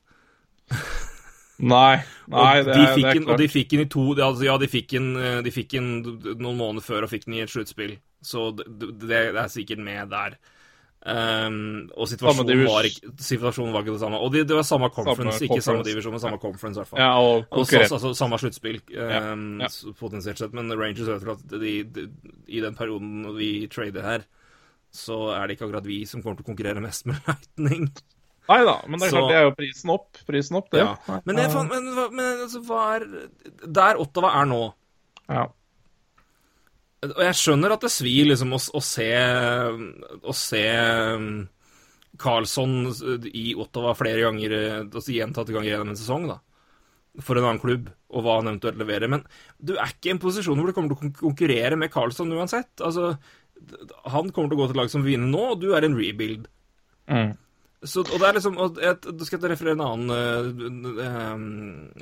Nei, 1.60 1.98
nei, 2.32 2.62
det 2.64 2.72
de 2.72 2.84
det 3.02 3.04
er 3.04 3.18
den, 3.18 3.26
og 3.28 3.40
de 3.42 3.48
fikk 3.52 3.74
den 3.74 3.82
i 3.84 3.88
to 3.92 4.04
altså, 4.16 4.46
Ja, 4.48 4.54
de 4.62 4.68
fikk 4.72 4.94
den, 4.94 5.10
eh, 5.20 5.42
de 5.44 5.52
fikk 5.52 5.74
noen 5.76 6.56
måneder 6.56 6.86
før 6.86 7.04
og 7.04 7.12
fikk 7.12 7.26
den 7.28 7.36
i 7.36 7.42
et 7.44 7.52
sluttspill, 7.52 7.98
så 8.24 8.46
det, 8.56 8.94
det, 9.02 9.20
er 9.36 9.50
sikkert 9.52 9.82
med 9.84 10.08
der. 10.14 10.38
Um, 11.00 11.90
og 11.96 12.08
situasjonen 12.12 12.48
divis- 12.48 12.68
var, 12.72 12.88
ikke, 12.88 13.12
situasjonen 13.24 13.72
var 13.76 13.84
ikke 13.86 13.94
det 13.96 14.02
samme. 14.06 14.18
Og 14.24 14.32
det, 14.34 14.46
det 14.48 14.56
var 14.56 14.66
samme 14.68 14.90
conference, 14.92 15.40
ikke 15.46 15.60
samme 15.64 15.80
conference. 15.80 15.92
divisjon, 15.92 16.16
men 16.16 16.24
samme 16.24 16.40
conference, 16.44 16.76
i 16.76 16.80
hvert 16.82 16.92
fall. 16.94 17.00
Ja, 17.00 17.12
og 17.20 17.46
Og 17.52 17.68
så, 17.68 17.80
altså, 17.86 18.14
samme 18.20 18.40
sluttspill, 18.40 18.82
um, 18.96 19.46
ja. 19.64 19.68
s- 19.72 19.86
potensielt 20.00 20.38
sett. 20.40 20.54
Men 20.54 20.72
Rangers 20.80 21.08
vet 21.08 21.28
at 21.36 21.46
de, 21.60 21.84
de, 21.84 22.08
i 22.48 22.60
den 22.64 22.76
perioden 22.76 23.36
vi 23.38 23.68
trader 23.72 24.04
her, 24.04 24.26
så 24.92 25.20
er 25.36 25.48
det 25.48 25.56
ikke 25.58 25.68
akkurat 25.68 25.86
vi 25.90 26.00
som 26.10 26.22
kommer 26.24 26.40
til 26.40 26.48
å 26.48 26.50
konkurrere 26.52 26.82
mest 26.84 27.06
med 27.10 27.20
Lightning. 27.28 27.90
Nei 28.50 28.64
da, 28.66 28.78
men 28.90 28.98
det 28.98 29.06
er 29.08 29.12
Så- 29.14 29.20
klart 29.20 29.30
det 29.30 29.38
er 29.38 29.44
jo 29.46 29.56
prisen 29.60 29.92
opp. 29.94 30.20
Prisen 30.26 30.58
opp, 30.58 30.70
det. 30.74 30.82
Ja. 30.82 31.20
Men, 31.28 31.38
jeg, 31.44 31.52
fant- 31.54 31.70
men, 31.70 31.90
men 32.18 32.44
altså, 32.48 32.64
hva 32.66 32.82
er 32.98 33.06
Der 33.80 34.00
Ottawa 34.02 34.32
er 34.42 34.50
nå 34.50 34.62
Ja. 35.30 35.44
Og 37.06 37.22
jeg 37.24 37.38
skjønner 37.40 37.72
at 37.78 37.86
det 37.86 37.92
svir 37.94 38.26
liksom 38.28 38.52
å, 38.58 38.60
å 38.76 38.82
se 38.84 39.06
Å 39.14 40.34
se 40.36 40.64
um, 41.16 41.30
Carlsson 42.20 42.74
i 43.30 43.54
Ottawa 43.56 43.94
flere 43.96 44.26
ganger 44.26 44.56
eh, 44.58 44.80
Altså 44.90 45.14
gjentatte 45.16 45.54
ganger 45.56 45.70
gjennom 45.76 45.94
en 45.94 46.00
sesong, 46.02 46.26
da. 46.34 46.40
For 47.24 47.40
en 47.40 47.46
annen 47.48 47.62
klubb, 47.62 47.88
og 48.16 48.24
hva 48.26 48.36
han 48.40 48.48
eventuelt 48.52 48.78
leverer. 48.80 49.10
Men 49.12 49.24
du 49.60 49.74
er 49.78 49.90
ikke 49.94 50.10
i 50.10 50.12
en 50.14 50.20
posisjon 50.22 50.60
hvor 50.60 50.70
du 50.70 50.76
kommer 50.76 50.92
til 50.94 51.10
å 51.10 51.14
konkurrere 51.22 51.76
med 51.80 51.92
Carlsson 51.92 52.30
uansett. 52.36 52.70
Altså, 52.86 53.14
han 54.10 54.32
kommer 54.32 54.50
til 54.50 54.58
å 54.58 54.62
gå 54.62 54.70
til 54.70 54.76
et 54.78 54.82
lag 54.82 54.92
som 54.92 55.06
vinner 55.06 55.30
nå, 55.30 55.44
og 55.54 55.62
du 55.62 55.72
er 55.76 55.86
en 55.86 55.98
rebuild. 55.98 56.48
Mm. 57.10 57.32
Så, 57.80 58.04
og 58.04 58.20
det 58.20 58.28
er 58.28 58.36
liksom 58.36 58.58
Da 58.60 59.24
skal 59.24 59.40
jeg 59.40 59.54
referere 59.54 59.78
en 59.78 59.86
annen 59.86 60.10
uh, 60.12 61.06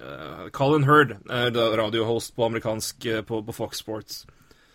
uh, 0.02 0.48
Colin 0.56 0.88
Hurd, 0.88 1.14
uh, 1.30 1.52
radiohost 1.78 2.34
på 2.34 2.48
amerikansk 2.48 3.06
på, 3.30 3.44
på 3.46 3.56
Fox 3.56 3.84
Sports, 3.84 4.26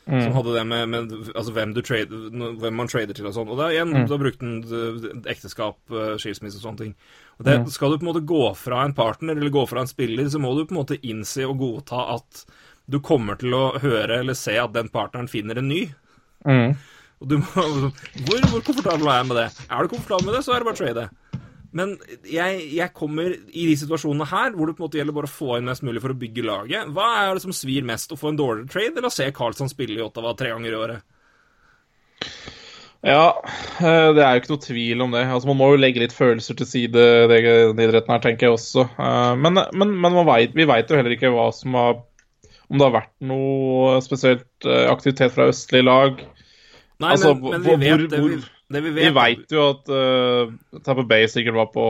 som 0.06 0.36
hadde 0.36 0.54
det 0.54 0.62
med, 0.66 0.88
med 0.90 1.12
altså, 1.34 1.52
hvem, 1.54 1.74
du 1.74 1.82
trade, 1.82 2.22
hvem 2.58 2.78
man 2.78 2.90
trader 2.90 3.14
til 3.18 3.26
og 3.26 3.34
sånn. 3.34 3.50
Og 3.50 3.58
da 3.58 3.68
igjen, 3.70 3.92
da 4.10 4.18
brukte 4.18 4.46
han 4.46 5.26
ekteskap, 5.30 5.78
skilsmisse 6.18 6.58
og 6.58 6.64
sånne 6.66 6.80
ting. 6.80 6.96
Og 7.38 7.46
det, 7.46 7.54
Skal 7.74 7.92
du 7.92 8.00
på 8.00 8.06
en 8.06 8.10
måte 8.10 8.26
gå 8.26 8.42
fra 8.58 8.82
en 8.86 8.94
partner 8.98 9.38
eller 9.38 9.54
gå 9.54 9.62
fra 9.70 9.84
en 9.84 9.90
spiller, 9.90 10.26
så 10.30 10.42
må 10.42 10.54
du 10.54 10.64
på 10.64 10.74
en 10.74 10.80
måte 10.80 10.98
innse 11.06 11.46
og 11.46 11.58
godta 11.62 12.06
at 12.16 12.44
du 12.90 12.98
kommer 13.04 13.38
til 13.38 13.54
å 13.54 13.64
høre 13.82 14.20
eller 14.20 14.38
se 14.38 14.56
at 14.58 14.74
den 14.74 14.90
partneren 14.92 15.30
finner 15.30 15.58
en 15.58 15.70
ny. 15.70 15.84
Mm. 16.46 16.72
Og 17.22 17.28
du 17.30 17.36
må, 17.38 17.64
hvor, 18.26 18.46
hvor 18.50 18.64
komfortabel 18.66 19.06
er 19.06 19.20
jeg 19.20 19.28
med 19.30 19.38
det? 19.38 19.48
Er 19.68 19.82
du 19.82 19.92
komfortabel 19.92 20.26
med 20.28 20.34
det, 20.38 20.44
så 20.46 20.54
er 20.54 20.62
det 20.62 20.68
bare 20.70 20.78
å 20.78 20.82
trade. 20.82 21.04
Men 21.72 21.94
jeg, 22.28 22.64
jeg 22.76 22.92
kommer 22.92 23.32
i 23.32 23.62
de 23.70 23.76
situasjonene 23.80 24.26
her, 24.28 24.50
hvor 24.52 24.68
det 24.68 24.74
på 24.76 24.82
en 24.82 24.88
måte 24.90 24.98
gjelder 25.00 25.16
bare 25.16 25.30
å 25.30 25.32
få 25.32 25.56
inn 25.56 25.70
mest 25.70 25.84
mulig 25.86 26.02
for 26.04 26.12
å 26.12 26.18
bygge 26.20 26.44
laget. 26.44 26.90
Hva 26.92 27.06
er 27.22 27.30
det 27.32 27.44
som 27.46 27.54
svir 27.56 27.86
mest? 27.88 28.12
Å 28.12 28.18
få 28.20 28.32
en 28.32 28.40
dårligere 28.40 28.68
trade, 28.74 28.98
eller 28.98 29.08
å 29.08 29.14
se 29.14 29.30
Carlsson 29.32 29.72
spille 29.72 29.96
i 29.96 30.04
Ottawa 30.04 30.34
tre 30.36 30.50
ganger 30.52 30.74
i 30.74 30.80
året? 30.82 31.06
Ja, 33.02 33.24
eh, 33.80 34.10
det 34.14 34.22
er 34.22 34.36
jo 34.36 34.42
ikke 34.42 34.52
noe 34.52 34.62
tvil 34.62 35.00
om 35.02 35.16
det. 35.16 35.24
Altså, 35.26 35.48
Man 35.50 35.58
må 35.58 35.72
jo 35.72 35.80
legge 35.80 36.02
litt 36.04 36.14
følelser 36.14 36.58
til 36.60 36.68
side, 36.68 37.06
det, 37.32 37.40
den 37.42 37.80
idretten 37.82 38.14
her, 38.14 38.22
tenker 38.22 38.46
jeg 38.50 38.58
også. 38.58 38.84
Eh, 38.92 39.32
Men, 39.42 39.58
men, 39.72 39.96
men 39.96 40.18
man 40.20 40.28
vet, 40.28 40.54
vi 40.54 40.68
veit 40.68 40.90
jo 40.92 40.98
heller 41.00 41.16
ikke 41.16 41.32
hva 41.34 41.48
som 41.56 41.74
har 41.78 42.02
Om 42.72 42.80
det 42.80 42.86
har 42.88 42.94
vært 42.94 43.10
noe 43.28 43.98
spesielt 44.00 44.64
eh, 44.66 44.86
aktivitet 44.88 45.34
fra 45.34 45.50
østlige 45.52 45.84
lag. 45.84 46.22
Nei, 47.02 47.10
Altså, 47.12 47.34
men, 47.34 47.50
men 47.50 47.64
hvor- 47.66 47.78
vi 47.82 47.90
vet 47.90 48.14
hvor- 48.16 48.30
vi, 48.32 48.52
det 48.72 48.82
vi 48.86 48.90
Vi 48.96 49.10
veit 49.12 49.50
jo 49.52 49.64
at 49.74 49.90
uh, 49.92 50.52
Tapper 50.80 51.04
Bay 51.04 51.26
sikkert 51.28 51.58
var 51.58 51.68
på 51.74 51.86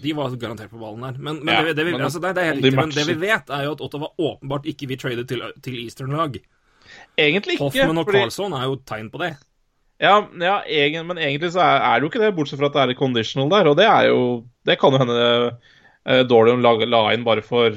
De 0.00 0.12
var 0.16 0.32
garantert 0.40 0.70
på 0.72 0.80
ballen 0.80 1.02
der. 1.04 1.18
Men, 1.18 1.44
men, 1.44 1.54
Ja, 1.54 1.62
det, 1.62 1.76
det, 1.76 1.84
vi, 1.86 1.92
men 1.92 2.00
altså, 2.06 2.22
nei, 2.22 2.32
det 2.32 2.46
helt 2.48 2.62
de 2.62 2.70
riktig, 2.70 2.78
men 2.80 2.94
det 2.96 3.06
vi 3.06 3.18
vet, 3.28 3.50
er 3.50 3.66
jo 3.68 3.74
at 3.76 3.82
Ottawa 3.84 4.08
åpenbart 4.18 4.64
ikke 4.66 4.88
vil 4.90 4.98
trade 4.98 5.26
til, 5.28 5.42
til 5.62 5.76
Eastern-lag. 5.84 6.40
Egentlig 7.18 7.58
ikke. 7.58 7.68
Hoffman 7.68 7.98
og 8.00 8.08
fordi- 8.08 8.24
er 8.58 8.64
jo 8.64 8.76
tegn 8.88 9.10
på 9.12 9.20
det. 9.22 9.36
Ja, 10.02 10.16
ja 10.40 10.56
egen, 10.66 11.06
men 11.06 11.18
egentlig 11.18 11.52
så 11.54 11.60
er, 11.62 11.78
er 11.86 12.00
det 12.00 12.02
jo 12.02 12.10
ikke 12.10 12.24
det, 12.24 12.34
bortsett 12.34 12.58
fra 12.58 12.66
at 12.66 12.74
det 12.74 12.82
er 12.82 12.90
litt 12.90 12.98
conditional 12.98 13.52
der. 13.52 13.70
Og 13.70 13.76
det 13.78 13.86
er 13.86 14.08
jo 14.10 14.44
Det 14.66 14.78
kan 14.80 14.92
jo 14.92 14.98
hende 14.98 15.20
uh, 15.52 16.22
Dorian 16.24 16.62
la, 16.64 16.72
la 16.88 17.12
inn 17.14 17.24
bare 17.24 17.42
for 17.44 17.76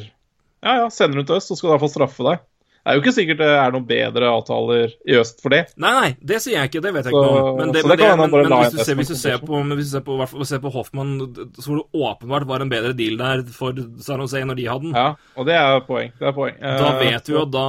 Ja, 0.68 0.76
ja, 0.84 0.92
sender 0.92 1.22
hun 1.24 1.28
til 1.32 1.40
øst, 1.40 1.48
så 1.52 1.56
skal 1.58 1.70
du 1.72 1.76
iallfall 1.78 1.94
straffe 1.96 2.28
deg. 2.28 2.46
Det 2.88 2.94
er 2.94 2.96
jo 2.96 3.02
ikke 3.04 3.12
sikkert 3.18 3.40
det 3.42 3.48
er 3.52 3.74
noen 3.76 3.84
bedre 3.88 4.28
avtaler 4.32 4.94
i 5.12 5.16
øst 5.20 5.42
for 5.44 5.52
det. 5.52 5.58
Nei, 5.84 5.90
nei, 5.92 6.12
det 6.24 6.38
sier 6.40 6.54
jeg 6.56 6.70
ikke. 6.70 6.82
Det 6.86 6.92
vet 6.96 7.08
jeg 7.10 7.12
Så- 7.12 7.20
ikke 7.20 7.34
noe 7.34 7.42
om. 7.50 7.58
Men, 7.60 7.72
det, 7.76 7.82
så 7.84 7.88
men, 7.92 7.98
det 8.00 8.06
det, 8.08 8.18
men, 8.22 8.32
men 8.32 8.54
hvis, 8.62 8.72
du 8.72 8.80
ser, 8.86 8.96
hvis 8.96 9.10
du 9.12 9.16
ser 9.20 9.42
på, 9.44 9.60
hvis 9.74 9.90
du 9.90 9.92
ser 9.98 10.04
på, 10.08 10.16
hvert 10.22 10.48
ser 10.48 10.62
på 10.64 10.72
Hoffmann, 10.72 11.12
så 11.60 11.66
hvor 11.68 11.82
det 11.82 12.02
åpenbart 12.08 12.48
var 12.48 12.64
en 12.64 12.72
bedre 12.72 12.94
deal 12.96 13.18
der 13.20 13.44
for 13.52 13.76
San 14.06 14.24
Jose 14.24 14.40
når 14.48 14.56
de 14.62 14.68
hadde 14.72 14.88
den. 14.88 14.96
Ja, 14.96 15.10
og 15.36 15.50
det 15.52 15.58
er 15.60 15.82
poeng. 15.90 16.14
Det 16.22 16.30
er 16.32 16.38
poeng. 16.40 16.56
Da 16.64 16.94
Eh, 16.94 17.00
vet 17.12 17.28
vi 17.28 17.36
jo 17.36 17.44
da 17.58 17.66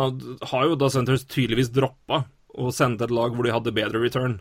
har 0.53 0.69
jo 0.71 0.77
da 0.79 0.89
Centers 0.95 1.27
tydeligvis 1.27 1.73
droppa 1.75 2.23
å 2.55 2.71
sende 2.73 3.03
et 3.03 3.11
lag 3.11 3.35
hvor 3.35 3.43
de 3.43 3.51
hadde 3.59 3.75
bedre 3.75 3.99
return. 4.07 4.39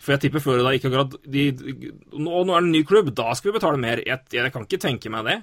For 0.00 0.14
jeg 0.16 0.22
tipper 0.24 0.40
før 0.40 0.62
da 0.64 0.72
ikke 0.72 0.88
akkurat 0.88 1.12
de, 1.28 1.50
de, 1.52 1.92
nå, 2.16 2.40
nå 2.48 2.56
er 2.56 2.64
det 2.64 2.70
en 2.70 2.72
ny 2.72 2.82
klubb, 2.88 3.12
da 3.14 3.34
skal 3.36 3.52
vi 3.52 3.58
betale 3.58 3.76
mer. 3.76 4.00
Jeg, 4.00 4.24
jeg 4.32 4.52
kan 4.54 4.64
ikke 4.64 4.80
tenke 4.80 5.12
meg 5.12 5.28
det. 5.28 5.42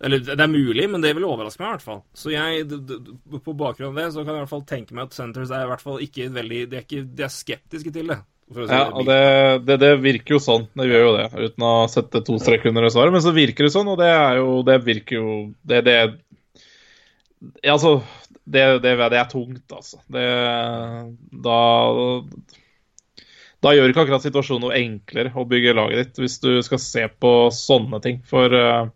Eller 0.00 0.22
det 0.24 0.40
er 0.40 0.48
mulig, 0.48 0.86
men 0.88 1.02
det 1.04 1.12
vil 1.16 1.26
overraske 1.28 1.60
meg 1.60 1.68
i 1.68 1.74
hvert 1.74 1.84
fall. 1.84 2.02
Så 2.16 2.32
jeg, 2.32 2.64
på 3.44 3.54
bakgrunn 3.56 3.90
av 3.90 3.98
det, 4.00 4.06
så 4.14 4.22
kan 4.24 4.32
jeg 4.32 4.40
i 4.40 4.44
hvert 4.46 4.52
fall 4.54 4.66
tenke 4.68 4.96
meg 4.96 5.08
at 5.08 5.16
Centres 5.16 5.52
er 5.52 5.66
i 5.66 5.70
hvert 5.70 5.84
fall 5.84 6.04
ikke 6.04 6.28
veldig 6.32 6.60
De 6.70 6.78
er, 6.78 6.84
ikke, 6.86 7.02
de 7.04 7.24
er 7.26 7.32
skeptiske 7.34 7.92
til 7.92 8.12
det. 8.12 8.16
si 8.48 8.62
Ja, 8.64 8.86
det 8.86 8.94
og 8.96 9.10
det, 9.10 9.18
det, 9.66 9.76
det 9.82 9.90
virker 10.00 10.38
jo 10.38 10.40
sånn. 10.40 10.64
Det 10.72 10.86
gjør 10.88 11.04
jo 11.04 11.10
det, 11.18 11.26
uten 11.36 11.66
å 11.68 11.74
sette 11.92 12.22
to 12.24 12.38
strekk 12.40 12.64
under 12.70 12.88
svaret. 12.88 13.12
Men 13.12 13.24
så 13.26 13.34
virker 13.36 13.68
det 13.68 13.74
sånn, 13.74 13.90
og 13.92 14.00
det 14.00 14.08
er 14.14 14.40
jo 14.40 14.54
Det 14.70 14.78
virker 14.86 15.18
jo 15.20 15.34
Det, 15.60 15.82
det 15.84 15.98
ja, 17.60 17.74
Altså, 17.74 18.00
det, 18.44 18.64
det, 18.84 18.94
det 18.96 19.18
er 19.20 19.28
tungt, 19.28 19.66
altså. 19.68 20.00
Det 20.08 20.24
Da 21.44 21.58
Da 23.60 23.74
gjør 23.76 23.92
ikke 23.92 24.06
akkurat 24.06 24.24
situasjonen 24.24 24.64
noe 24.64 24.80
enklere 24.80 25.34
å 25.36 25.44
bygge 25.44 25.76
laget 25.76 26.00
ditt, 26.00 26.22
hvis 26.24 26.38
du 26.40 26.54
skal 26.64 26.80
se 26.80 27.04
på 27.20 27.34
sånne 27.52 28.00
ting. 28.00 28.22
For 28.24 28.56
eh, 28.56 28.88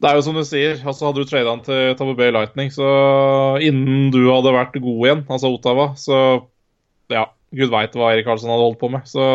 det 0.00 0.08
er 0.08 0.16
jo 0.16 0.22
som 0.24 0.36
du 0.38 0.44
sier, 0.48 0.78
altså 0.80 1.10
hadde 1.10 1.20
du 1.20 1.28
trada 1.28 1.52
han 1.52 1.60
til 1.64 1.92
Tampa 1.98 2.14
Bay 2.16 2.32
Lightning, 2.32 2.70
så 2.72 2.86
innen 3.60 4.08
du 4.14 4.22
hadde 4.30 4.54
vært 4.54 4.78
god 4.80 5.02
igjen, 5.04 5.26
altså 5.28 5.50
Ottawa, 5.52 5.90
så 6.00 6.20
ja, 7.12 7.26
gud 7.52 7.72
veit 7.72 7.96
hva 7.98 8.14
Erik 8.14 8.24
Karlsson 8.28 8.52
hadde 8.52 8.64
holdt 8.64 8.80
på 8.80 8.88
med. 8.92 9.04
Så, 9.10 9.26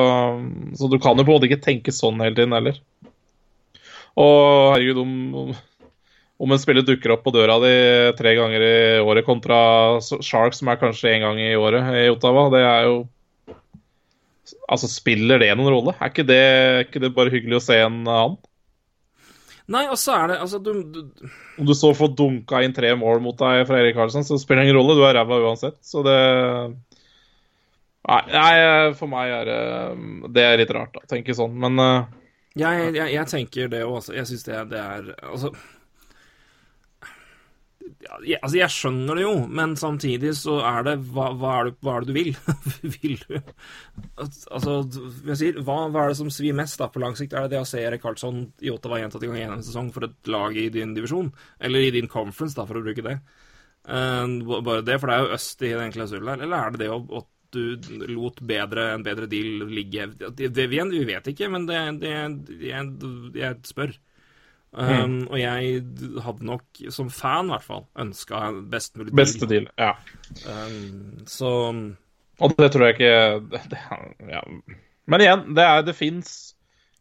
så 0.80 0.89
du 0.89 0.97
kan 1.01 1.20
jo 1.20 1.26
på 1.26 1.34
en 1.34 1.38
måte 1.38 1.49
ikke 1.49 1.61
tenke 1.61 1.93
sånn 1.93 2.22
hele 2.24 2.38
tiden 2.38 2.55
heller. 2.55 2.80
Og 4.18 4.72
herregud, 4.74 5.01
om, 5.03 5.51
om, 6.39 6.55
en 6.55 6.61
spiller 6.61 6.86
dukker 6.88 7.13
opp 7.13 7.26
på 7.28 7.36
døra 7.36 7.59
di 7.61 7.76
tre 8.18 8.34
ganger 8.39 8.63
i 8.66 8.76
året 9.03 9.28
kontra 9.28 9.59
Sharks, 10.01 10.63
som 10.63 10.72
er 10.72 10.80
kanskje 10.82 11.11
én 11.13 11.28
gang 11.28 11.41
i 11.43 11.53
året 11.59 11.91
i 11.99 12.07
Ottawa, 12.13 12.49
det 12.55 12.63
er 12.66 12.89
jo 12.91 13.03
Altså, 14.70 14.86
spiller 14.86 15.41
det 15.41 15.47
noen 15.57 15.72
rolle? 15.74 15.93
Er 15.97 16.11
ikke 16.11 16.26
det, 16.26 16.43
ikke 16.86 16.99
det 17.01 17.09
bare 17.16 17.32
hyggelig 17.34 17.57
å 17.57 17.63
se 17.66 17.80
en 17.82 18.03
annen? 18.05 18.36
Nei, 19.74 19.86
og 19.89 19.97
så 19.97 20.13
er 20.13 20.28
det 20.30 20.36
Altså, 20.43 20.59
du, 20.61 20.84
du 20.84 21.30
Om 21.57 21.66
du 21.66 21.74
så 21.78 21.89
får 21.97 22.11
dunka 22.18 22.59
inn 22.61 22.76
tre 22.76 22.91
mål 22.99 23.24
mot 23.26 23.38
deg 23.39 23.63
fra 23.66 23.80
Erik 23.82 23.95
Karlsson, 23.97 24.26
så 24.28 24.38
spiller 24.38 24.61
det 24.61 24.70
ingen 24.70 24.78
rolle. 24.80 24.97
Du 24.97 25.05
er 25.07 25.18
ræva 25.18 25.39
uansett. 25.41 25.80
Så 25.86 26.03
det 26.05 26.18
Nei, 28.05 28.93
for 28.99 29.09
meg 29.09 29.32
er 29.34 29.47
det 29.49 29.61
Det 30.36 30.43
er 30.45 30.59
litt 30.61 30.74
rart, 30.78 30.99
å 31.01 31.07
Tenke 31.09 31.34
sånn. 31.38 31.55
Men 31.61 31.82
eh, 31.82 32.11
Jeg, 32.61 32.91
jeg, 32.93 33.13
jeg 33.16 33.32
tenker 33.32 33.72
det 33.72 33.82
òg, 33.88 33.95
altså. 34.01 34.13
Jeg 34.13 34.30
syns 34.30 34.45
det, 34.45 34.59
det 34.76 34.84
er 34.84 35.09
Altså 35.26 35.53
ja, 38.26 38.38
altså, 38.41 38.58
jeg 38.60 38.74
skjønner 38.74 39.18
det 39.18 39.24
jo, 39.26 39.34
men 39.60 39.76
samtidig 39.80 40.34
så 40.38 40.60
er 40.68 40.86
det 40.88 40.95
Hva, 41.16 41.30
hva, 41.38 41.53
er, 41.60 41.70
det, 41.70 41.76
hva 41.86 41.95
er 41.95 42.06
det 42.06 42.12
du 42.12 42.18
vil? 42.18 42.32
vil 42.95 43.16
du 43.24 43.36
Altså, 44.22 44.78
sier, 45.38 45.60
hva, 45.62 45.78
hva 45.93 46.06
er 46.06 46.14
det 46.14 46.20
som 46.20 46.32
svir 46.34 46.58
mest 46.58 46.82
da 46.82 46.89
på 46.91 47.01
lang 47.03 47.18
sikt? 47.18 47.36
Er 47.36 47.45
det 47.45 47.56
det 47.56 47.64
å 47.64 47.68
se 47.70 47.82
Erik 47.84 48.03
Karlsson 48.06 48.43
i 48.64 48.72
Ottawa 48.74 49.01
gjentatte 49.01 49.30
ganger 49.30 49.43
gjennom 49.43 49.62
en 49.62 49.68
sesong 49.68 49.91
for 49.95 50.08
et 50.08 50.32
lag 50.32 50.58
i 50.60 50.68
din 50.74 50.95
divisjon? 50.97 51.32
Eller 51.60 51.88
i 51.88 51.93
din 51.95 52.12
conference, 52.12 52.58
da, 52.58 52.68
for 52.70 52.80
å 52.80 52.86
bruke 52.86 53.06
det? 53.06 53.20
Uh, 53.86 54.41
bare 54.66 54.82
det, 54.86 54.97
for 55.01 55.12
det 55.12 55.18
er 55.18 55.26
jo 55.26 55.38
øst 55.38 55.66
i 55.66 55.76
den 55.78 55.93
klausulen 55.93 56.34
her. 56.34 56.45
Eller 56.47 56.62
er 56.62 56.76
det 56.76 56.86
det 56.86 56.91
å, 56.93 57.01
at 57.22 57.32
du 57.56 57.76
lot 58.12 58.41
bedre, 58.43 58.89
en 58.93 59.03
bedre 59.06 59.30
deal 59.32 59.64
ligge 59.70 60.08
Det, 60.36 60.49
det 60.51 60.66
vi 60.68 60.82
vet 61.08 61.30
ikke, 61.32 61.49
men 61.53 61.68
det, 61.70 61.80
det, 62.01 62.16
jeg, 62.68 62.89
jeg 63.38 63.62
spør. 63.70 63.95
Um, 64.76 65.28
Og 65.32 65.39
jeg 65.39 65.84
hadde 66.26 66.47
nok, 66.47 66.65
som 66.91 67.07
fan 67.13 67.47
i 67.47 67.53
hvert 67.53 67.63
fall, 67.63 67.86
ønska 67.99 68.41
best 68.71 68.97
mulig 68.99 69.13
deal. 69.13 69.19
beste 69.21 69.47
deal. 69.47 69.69
Ja. 69.80 69.93
Um, 70.43 71.23
så 71.28 71.51
Og 72.43 72.57
det 72.59 72.73
tror 72.73 72.89
jeg 72.89 72.97
ikke 72.97 73.13
det, 73.53 73.61
det, 73.71 73.80
ja. 74.28 74.43
Men 75.07 75.23
igjen, 75.23 75.45
det, 75.55 75.63
er, 75.63 75.86
det 75.88 75.95
fins 75.95 76.55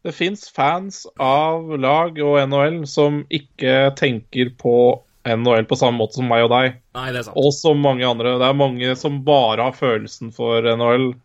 det 0.05 0.13
fins 0.13 0.49
fans 0.53 1.07
av 1.17 1.71
lag 1.81 2.19
og 2.21 2.37
NHL 2.47 2.83
som 2.87 3.23
ikke 3.33 3.89
tenker 3.97 4.51
på 4.61 5.01
NHL 5.25 5.65
på 5.65 5.77
samme 5.79 5.97
måte 5.97 6.19
som 6.19 6.27
meg 6.29 6.45
og 6.45 6.51
deg. 6.53 6.75
Nei, 6.93 7.07
det 7.09 7.23
er 7.23 7.25
sant. 7.25 7.39
Og 7.41 7.49
som 7.57 7.81
mange 7.81 8.05
andre. 8.05 8.35
Det 8.37 8.45
er 8.45 8.59
mange 8.59 8.91
som 8.99 9.23
bare 9.25 9.65
har 9.65 9.73
følelsen 9.77 10.29
for 10.35 10.61
NHL. 10.61 11.15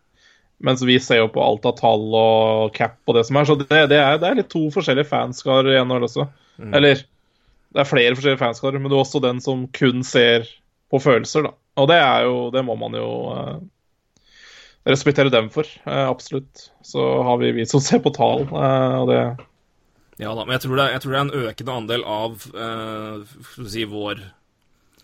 Mens 0.65 0.81
vi 0.85 0.97
ser 1.01 1.21
jo 1.21 1.29
på 1.33 1.43
alt 1.45 1.65
av 1.69 1.75
tall 1.77 2.07
og 2.17 2.73
cap 2.73 2.97
og 3.05 3.17
det 3.17 3.27
som 3.29 3.37
er. 3.37 3.45
Så 3.49 3.57
det, 3.61 3.69
det, 3.69 4.01
er, 4.01 4.17
det 4.21 4.31
er 4.31 4.39
litt 4.41 4.49
to 4.49 4.63
forskjellige 4.73 5.09
fanskarer 5.13 5.75
i 5.75 5.83
NHL 5.85 6.07
også. 6.09 6.25
Eller 6.77 7.03
det 7.71 7.83
er 7.83 7.87
flere 7.87 8.15
forskjellige 8.17 8.41
fanscorer, 8.41 8.81
men 8.81 8.91
du 8.91 8.97
er 8.97 9.03
også 9.03 9.21
den 9.23 9.39
som 9.43 9.67
kun 9.73 10.03
ser 10.07 10.47
på 10.91 10.99
følelser, 10.99 11.47
da. 11.47 11.53
Og 11.79 11.87
det 11.87 11.99
er 12.03 12.25
jo 12.27 12.49
Det 12.51 12.63
må 12.67 12.75
man 12.75 12.97
jo 12.97 13.11
eh, 13.31 13.61
respektere 14.91 15.31
dem 15.31 15.49
for. 15.53 15.63
eh, 15.85 16.07
absolutt. 16.07 16.71
Så 16.83 17.23
har 17.23 17.37
vi 17.37 17.53
vi 17.55 17.65
som 17.65 17.79
ser 17.79 18.03
på 18.03 18.13
tall, 18.13 18.43
eh, 18.49 18.97
og 18.99 19.07
det 19.11 19.21
Ja 20.19 20.35
da, 20.35 20.43
men 20.45 20.53
jeg 20.57 20.65
tror 20.65 20.77
det 20.77 20.91
jeg 20.91 21.01
tror 21.01 21.11
det 21.11 21.19
er 21.19 21.25
en 21.25 21.47
økende 21.47 21.77
andel 21.79 22.03
av 22.05 22.43
uh, 22.53 23.23
skal 23.25 23.63
vi 23.63 23.71
si, 23.73 23.85
vår, 23.89 24.19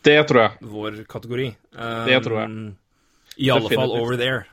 Det 0.04 0.20
tror 0.30 0.42
jeg. 0.44 0.52
vår 0.62 1.00
kategori. 1.10 1.48
Um, 1.74 2.06
Det 2.06 2.20
tror 2.24 2.38
jeg. 2.42 2.76
I 3.38 3.50
alle 3.50 3.70
fall 3.70 3.96
over 3.98 4.18
there. 4.18 4.46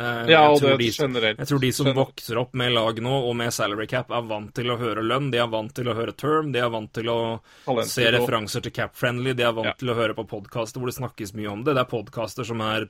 Uh, 0.00 0.24
Ja, 0.32 0.46
og 0.48 0.60
tror 0.62 0.78
det 0.78 0.78
de- 0.78 0.92
generelt. 0.96 1.38
Jeg 1.42 1.46
tror 1.50 1.60
de 1.60 1.70
som 1.76 1.86
Generelt. 1.86 2.08
vokser 2.16 2.38
opp 2.40 2.54
med 2.54 2.72
lag 2.72 2.96
nå, 3.04 3.10
og 3.28 3.34
med 3.36 3.52
salary 3.52 3.86
cap, 3.86 4.10
er 4.10 4.22
vant 4.22 4.54
til 4.56 4.70
å 4.72 4.78
høre 4.80 5.02
lønn, 5.04 5.30
de 5.30 5.36
er 5.42 5.46
vant 5.52 5.74
til 5.76 5.84
å 5.92 5.94
høre 5.94 6.14
term, 6.16 6.52
de 6.52 6.58
er 6.58 6.70
vant 6.70 6.90
til 6.96 7.04
å 7.12 7.40
Talenter 7.66 7.90
se 7.90 8.06
referanser 8.14 8.62
til 8.64 8.72
cap-friendly, 8.72 9.34
de 9.36 9.42
er 9.44 9.52
vant 9.52 9.66
Ja. 9.66 9.72
til 9.76 9.90
å 9.92 9.94
høre 9.98 10.14
på 10.16 10.24
podkaster 10.26 10.80
hvor 10.80 10.86
det 10.88 10.96
snakkes 10.96 11.34
mye 11.36 11.52
om 11.52 11.64
det. 11.64 11.74
Det 11.74 11.84
er 11.84 11.90
podkaster 11.92 12.46
som 12.46 12.60
er 12.62 12.88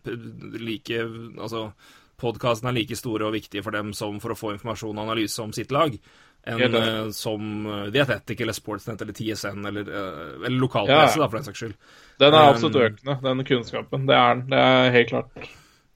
like 0.55 1.01
Altså, 1.41 1.73
podkastene 2.21 2.69
er 2.71 2.75
like 2.79 2.95
store 2.97 3.27
og 3.27 3.33
viktige 3.35 3.63
for 3.65 3.73
dem 3.73 3.93
som 3.93 4.21
for 4.21 4.31
å 4.31 4.39
få 4.39 4.53
informasjon 4.57 4.97
og 4.97 5.09
analyse 5.09 5.39
om 5.43 5.53
sitt 5.53 5.73
lag, 5.73 5.99
enn 6.47 6.75
uh, 6.75 7.07
eh, 7.07 7.11
som 7.11 7.67
eh, 7.67 7.91
The 7.91 8.01
Athletic 8.05 8.41
eller 8.41 8.53
Sportsnet 8.57 9.03
eller 9.03 9.13
TSN 9.13 9.67
eller, 9.67 9.83
uh, 9.89 10.45
eller 10.47 10.61
lokalpresse, 10.61 11.17
Ja. 11.19 11.25
da, 11.25 11.29
for 11.29 11.39
den 11.39 11.45
saks 11.49 11.59
skyld. 11.59 11.75
Den 12.21 12.35
er 12.35 12.53
absolutt 12.55 12.77
økende, 12.77 13.21
den 13.23 13.45
kunnskapen. 13.45 14.07
Det 14.07 14.15
er 14.15 14.35
den. 14.37 14.47
Det 14.49 14.59
er 14.59 14.91
helt 14.93 15.09
klart. 15.09 15.49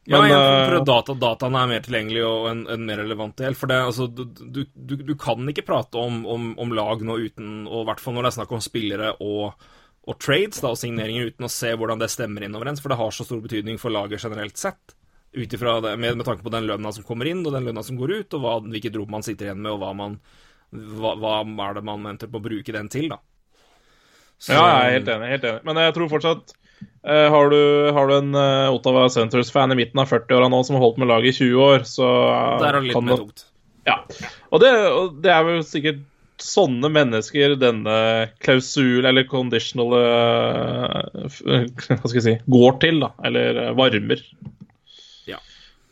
Ja, 0.04 0.18
Men, 0.20 0.28
jeg 0.28 0.40
eh, 0.40 0.66
tror 0.68 0.82
data, 0.84 1.14
dataene 1.16 1.60
er 1.62 1.68
mer 1.70 1.84
tilgjengelig 1.84 2.24
og 2.28 2.48
en, 2.50 2.58
en 2.74 2.82
mer 2.84 3.00
relevant 3.00 3.38
del. 3.40 3.54
For 3.56 3.70
det, 3.70 3.78
altså, 3.86 4.04
du, 4.12 4.26
du, 4.34 4.96
du, 5.00 5.14
kan 5.20 5.48
ikke 5.48 5.64
prate 5.64 6.00
om, 6.00 6.18
om, 6.28 6.50
om 6.60 6.74
lag 6.76 7.00
nå 7.06 7.16
uten, 7.24 7.62
og 7.64 7.84
i 7.84 7.86
hvert 7.88 8.02
fall 8.04 8.16
når 8.16 8.26
det 8.26 8.32
er 8.32 8.36
snakk 8.36 8.52
om 8.52 8.64
spillere 8.64 9.14
og, 9.24 9.64
og 10.04 10.18
trades 10.20 10.60
da, 10.60 10.74
og 10.74 10.80
signeringer, 10.80 11.30
uten 11.32 11.48
å 11.48 11.52
se 11.52 11.72
hvordan 11.72 12.02
det 12.02 12.10
stemmer 12.12 12.44
inn 12.44 12.58
overens, 12.58 12.84
for 12.84 12.92
det 12.92 13.00
har 13.00 13.16
så 13.16 13.24
stor 13.24 13.40
betydning 13.44 13.80
for 13.80 13.94
laget 13.94 14.20
generelt 14.26 14.60
sett. 14.60 14.96
Ut 15.34 15.56
ifra 15.56 15.78
det, 15.82 15.94
med, 15.96 16.18
med 16.20 16.28
tanke 16.28 16.44
på 16.44 16.52
den 16.52 16.68
lønna 16.68 16.92
som 16.94 17.06
kommer 17.08 17.30
inn, 17.30 17.40
og 17.46 17.56
den 17.56 17.64
lønna 17.70 17.82
som 17.86 17.96
går 17.98 18.12
ut, 18.18 18.36
og 18.36 18.44
hva, 18.44 18.58
hvilket 18.68 18.98
rom 19.00 19.14
man 19.16 19.24
sitter 19.24 19.48
igjen 19.48 19.62
med, 19.64 19.72
og 19.72 19.80
hva, 19.80 19.94
man, 19.96 20.18
hva, 21.00 21.14
hva 21.16 21.38
er 21.40 21.80
det 21.80 21.86
man 21.88 22.04
eventuelt 22.04 22.36
må 22.36 22.44
bruke 22.44 22.76
den 22.76 22.92
til, 22.92 23.08
da. 23.14 23.22
Så- 24.36 24.52
Ja, 24.52 24.66
jeg 24.68 24.84
er 24.84 24.98
helt 24.98 25.08
enig. 25.16 25.32
helt 25.32 25.48
enig. 25.48 25.64
Men 25.64 25.80
jeg 25.80 25.96
tror 25.96 26.12
fortsatt 26.12 26.52
har, 27.04 27.50
du, 27.52 27.90
har 27.92 28.08
du 28.08 28.14
en 28.16 28.36
eh, 28.40 28.72
Ottawa 28.72 29.08
Centres-fan 29.12 29.74
i 29.74 29.76
midten 29.76 30.00
av 30.00 30.08
40-åra 30.08 30.48
nå 30.48 30.62
som 30.64 30.78
har 30.78 30.86
holdt 30.86 31.02
med 31.02 31.10
laget 31.10 31.34
i 31.34 31.44
20 31.44 31.66
år, 31.66 31.84
så 31.88 32.08
eh, 32.30 32.56
Der 32.62 32.70
er 32.70 32.80
det 32.80 32.88
litt 32.88 33.04
mer 33.04 33.20
tungt. 33.20 33.44
Ja. 33.84 33.98
Og 34.48 34.62
det, 34.64 34.72
og 34.88 35.18
det 35.24 35.32
er 35.34 35.44
vel 35.44 35.62
sikkert 35.68 36.02
sånne 36.40 36.90
mennesker 36.92 37.54
denne 37.60 37.96
klausul, 38.42 39.04
eller 39.06 39.26
conditional 39.30 39.94
eh, 39.98 41.38
Hva 41.44 42.00
skal 42.02 42.18
jeg 42.18 42.26
si 42.26 42.36
går 42.50 42.78
til, 42.82 43.00
da. 43.04 43.12
Eller 43.26 43.60
eh, 43.66 43.72
varmer. 43.78 44.22
Ja. 45.30 45.40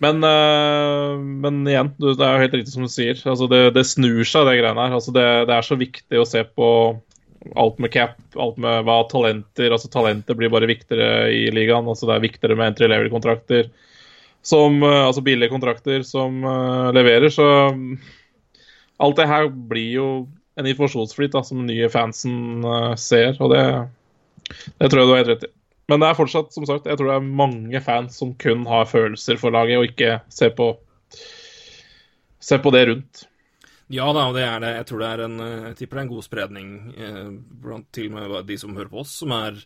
Men, 0.02 0.24
eh, 0.26 1.14
men 1.44 1.62
igjen, 1.68 1.94
det 2.02 2.16
er 2.18 2.36
jo 2.36 2.44
helt 2.46 2.58
riktig 2.58 2.74
som 2.74 2.86
du 2.86 2.92
sier. 2.92 3.18
Altså, 3.22 3.48
det, 3.52 3.64
det 3.76 3.86
snur 3.88 4.24
seg, 4.26 4.48
det 4.48 4.58
greiene 4.60 4.88
her. 4.88 4.98
Altså, 4.98 5.14
det, 5.14 5.26
det 5.50 5.56
er 5.56 5.68
så 5.68 5.78
viktig 5.80 6.22
å 6.22 6.28
se 6.28 6.44
på 6.48 6.68
alt 7.58 7.78
med 7.82 7.92
cap, 7.94 8.18
alt 8.38 8.58
med 8.62 8.84
hva 8.86 9.02
talenter 9.10 9.72
Altså, 9.74 9.90
talenter 9.90 10.36
blir 10.38 10.52
bare 10.52 10.68
viktigere 10.70 11.30
i 11.34 11.46
ligaen. 11.54 11.88
Altså, 11.90 12.06
det 12.08 12.16
er 12.16 12.26
viktigere 12.26 12.58
med 12.58 12.72
entry 12.72 12.90
level-kontrakter. 12.90 13.70
Eh, 14.42 15.06
altså 15.06 15.22
billige 15.22 15.52
kontrakter 15.52 16.02
som 16.02 16.44
uh, 16.44 16.90
leverer, 16.92 17.28
så 17.30 17.70
mm, 17.70 17.98
Alt 19.02 19.16
det 19.16 19.26
her 19.26 19.48
blir 19.48 19.90
jo 19.94 20.06
en 20.58 20.66
informasjonsflyt 20.68 21.32
da, 21.32 21.42
som 21.42 21.64
nye 21.66 21.88
fansen 21.90 22.62
uh, 22.62 22.94
ser, 22.94 23.38
og 23.40 23.50
det, 23.50 23.62
det 24.78 24.90
tror 24.90 25.00
jeg 25.00 25.08
du 25.08 25.12
har 25.14 25.22
helt 25.22 25.32
rett 25.32 25.46
i. 25.48 25.52
Men 25.90 26.02
det 26.02 26.10
er 26.10 26.18
fortsatt, 26.18 26.52
som 26.54 26.66
sagt, 26.68 26.86
jeg 26.86 26.98
tror 26.98 27.08
det 27.10 27.16
er 27.16 27.32
mange 27.42 27.80
fans 27.82 28.18
som 28.20 28.34
kun 28.38 28.62
har 28.68 28.86
følelser 28.86 29.40
for 29.40 29.54
laget, 29.54 29.80
og 29.80 29.88
ikke 29.90 30.20
ser 30.30 30.52
på, 30.58 30.68
ser 32.38 32.62
på 32.62 32.70
det 32.74 32.84
rundt. 32.90 33.24
Ja 33.92 34.06
da, 34.16 34.26
det 34.32 34.42
er 34.48 34.60
det. 34.64 34.70
Jeg 34.80 34.86
tror 34.88 35.02
det 35.02 35.08
er 35.12 35.22
en 35.26 35.40
eh, 35.44 35.64
Jeg 35.70 35.76
tipper 35.82 35.98
det 35.98 36.02
er 36.02 36.06
en 36.06 36.12
god 36.14 36.24
spredning 36.26 36.68
eh, 36.96 37.26
blant 37.64 37.88
til 37.92 38.08
og 38.10 38.14
med 38.18 38.46
de 38.48 38.56
som 38.60 38.76
hører 38.76 38.92
på 38.92 39.02
oss, 39.04 39.16
som 39.22 39.34
er 39.36 39.58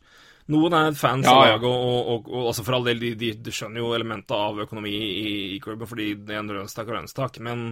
Noen 0.50 0.74
er 0.78 0.92
fans 0.94 1.26
Ja, 1.26 1.32
av 1.34 1.44
ja. 1.48 1.52
laget, 1.56 1.66
og, 1.66 2.10
og, 2.12 2.28
og, 2.30 2.42
altså 2.52 2.62
for 2.66 2.76
all 2.76 2.84
del, 2.86 3.00
de, 3.02 3.08
de, 3.18 3.32
de 3.42 3.54
skjønner 3.54 3.82
jo 3.82 3.88
elementet 3.96 4.30
av 4.36 4.60
økonomi 4.62 4.92
i, 4.94 5.30
i 5.56 5.60
klubben, 5.62 5.88
fordi 5.90 6.12
det 6.22 6.36
er 6.36 6.44
en 6.44 6.52
lønnstak 6.54 6.86
og 6.92 6.94
lønnstak, 7.00 7.40
men 7.42 7.64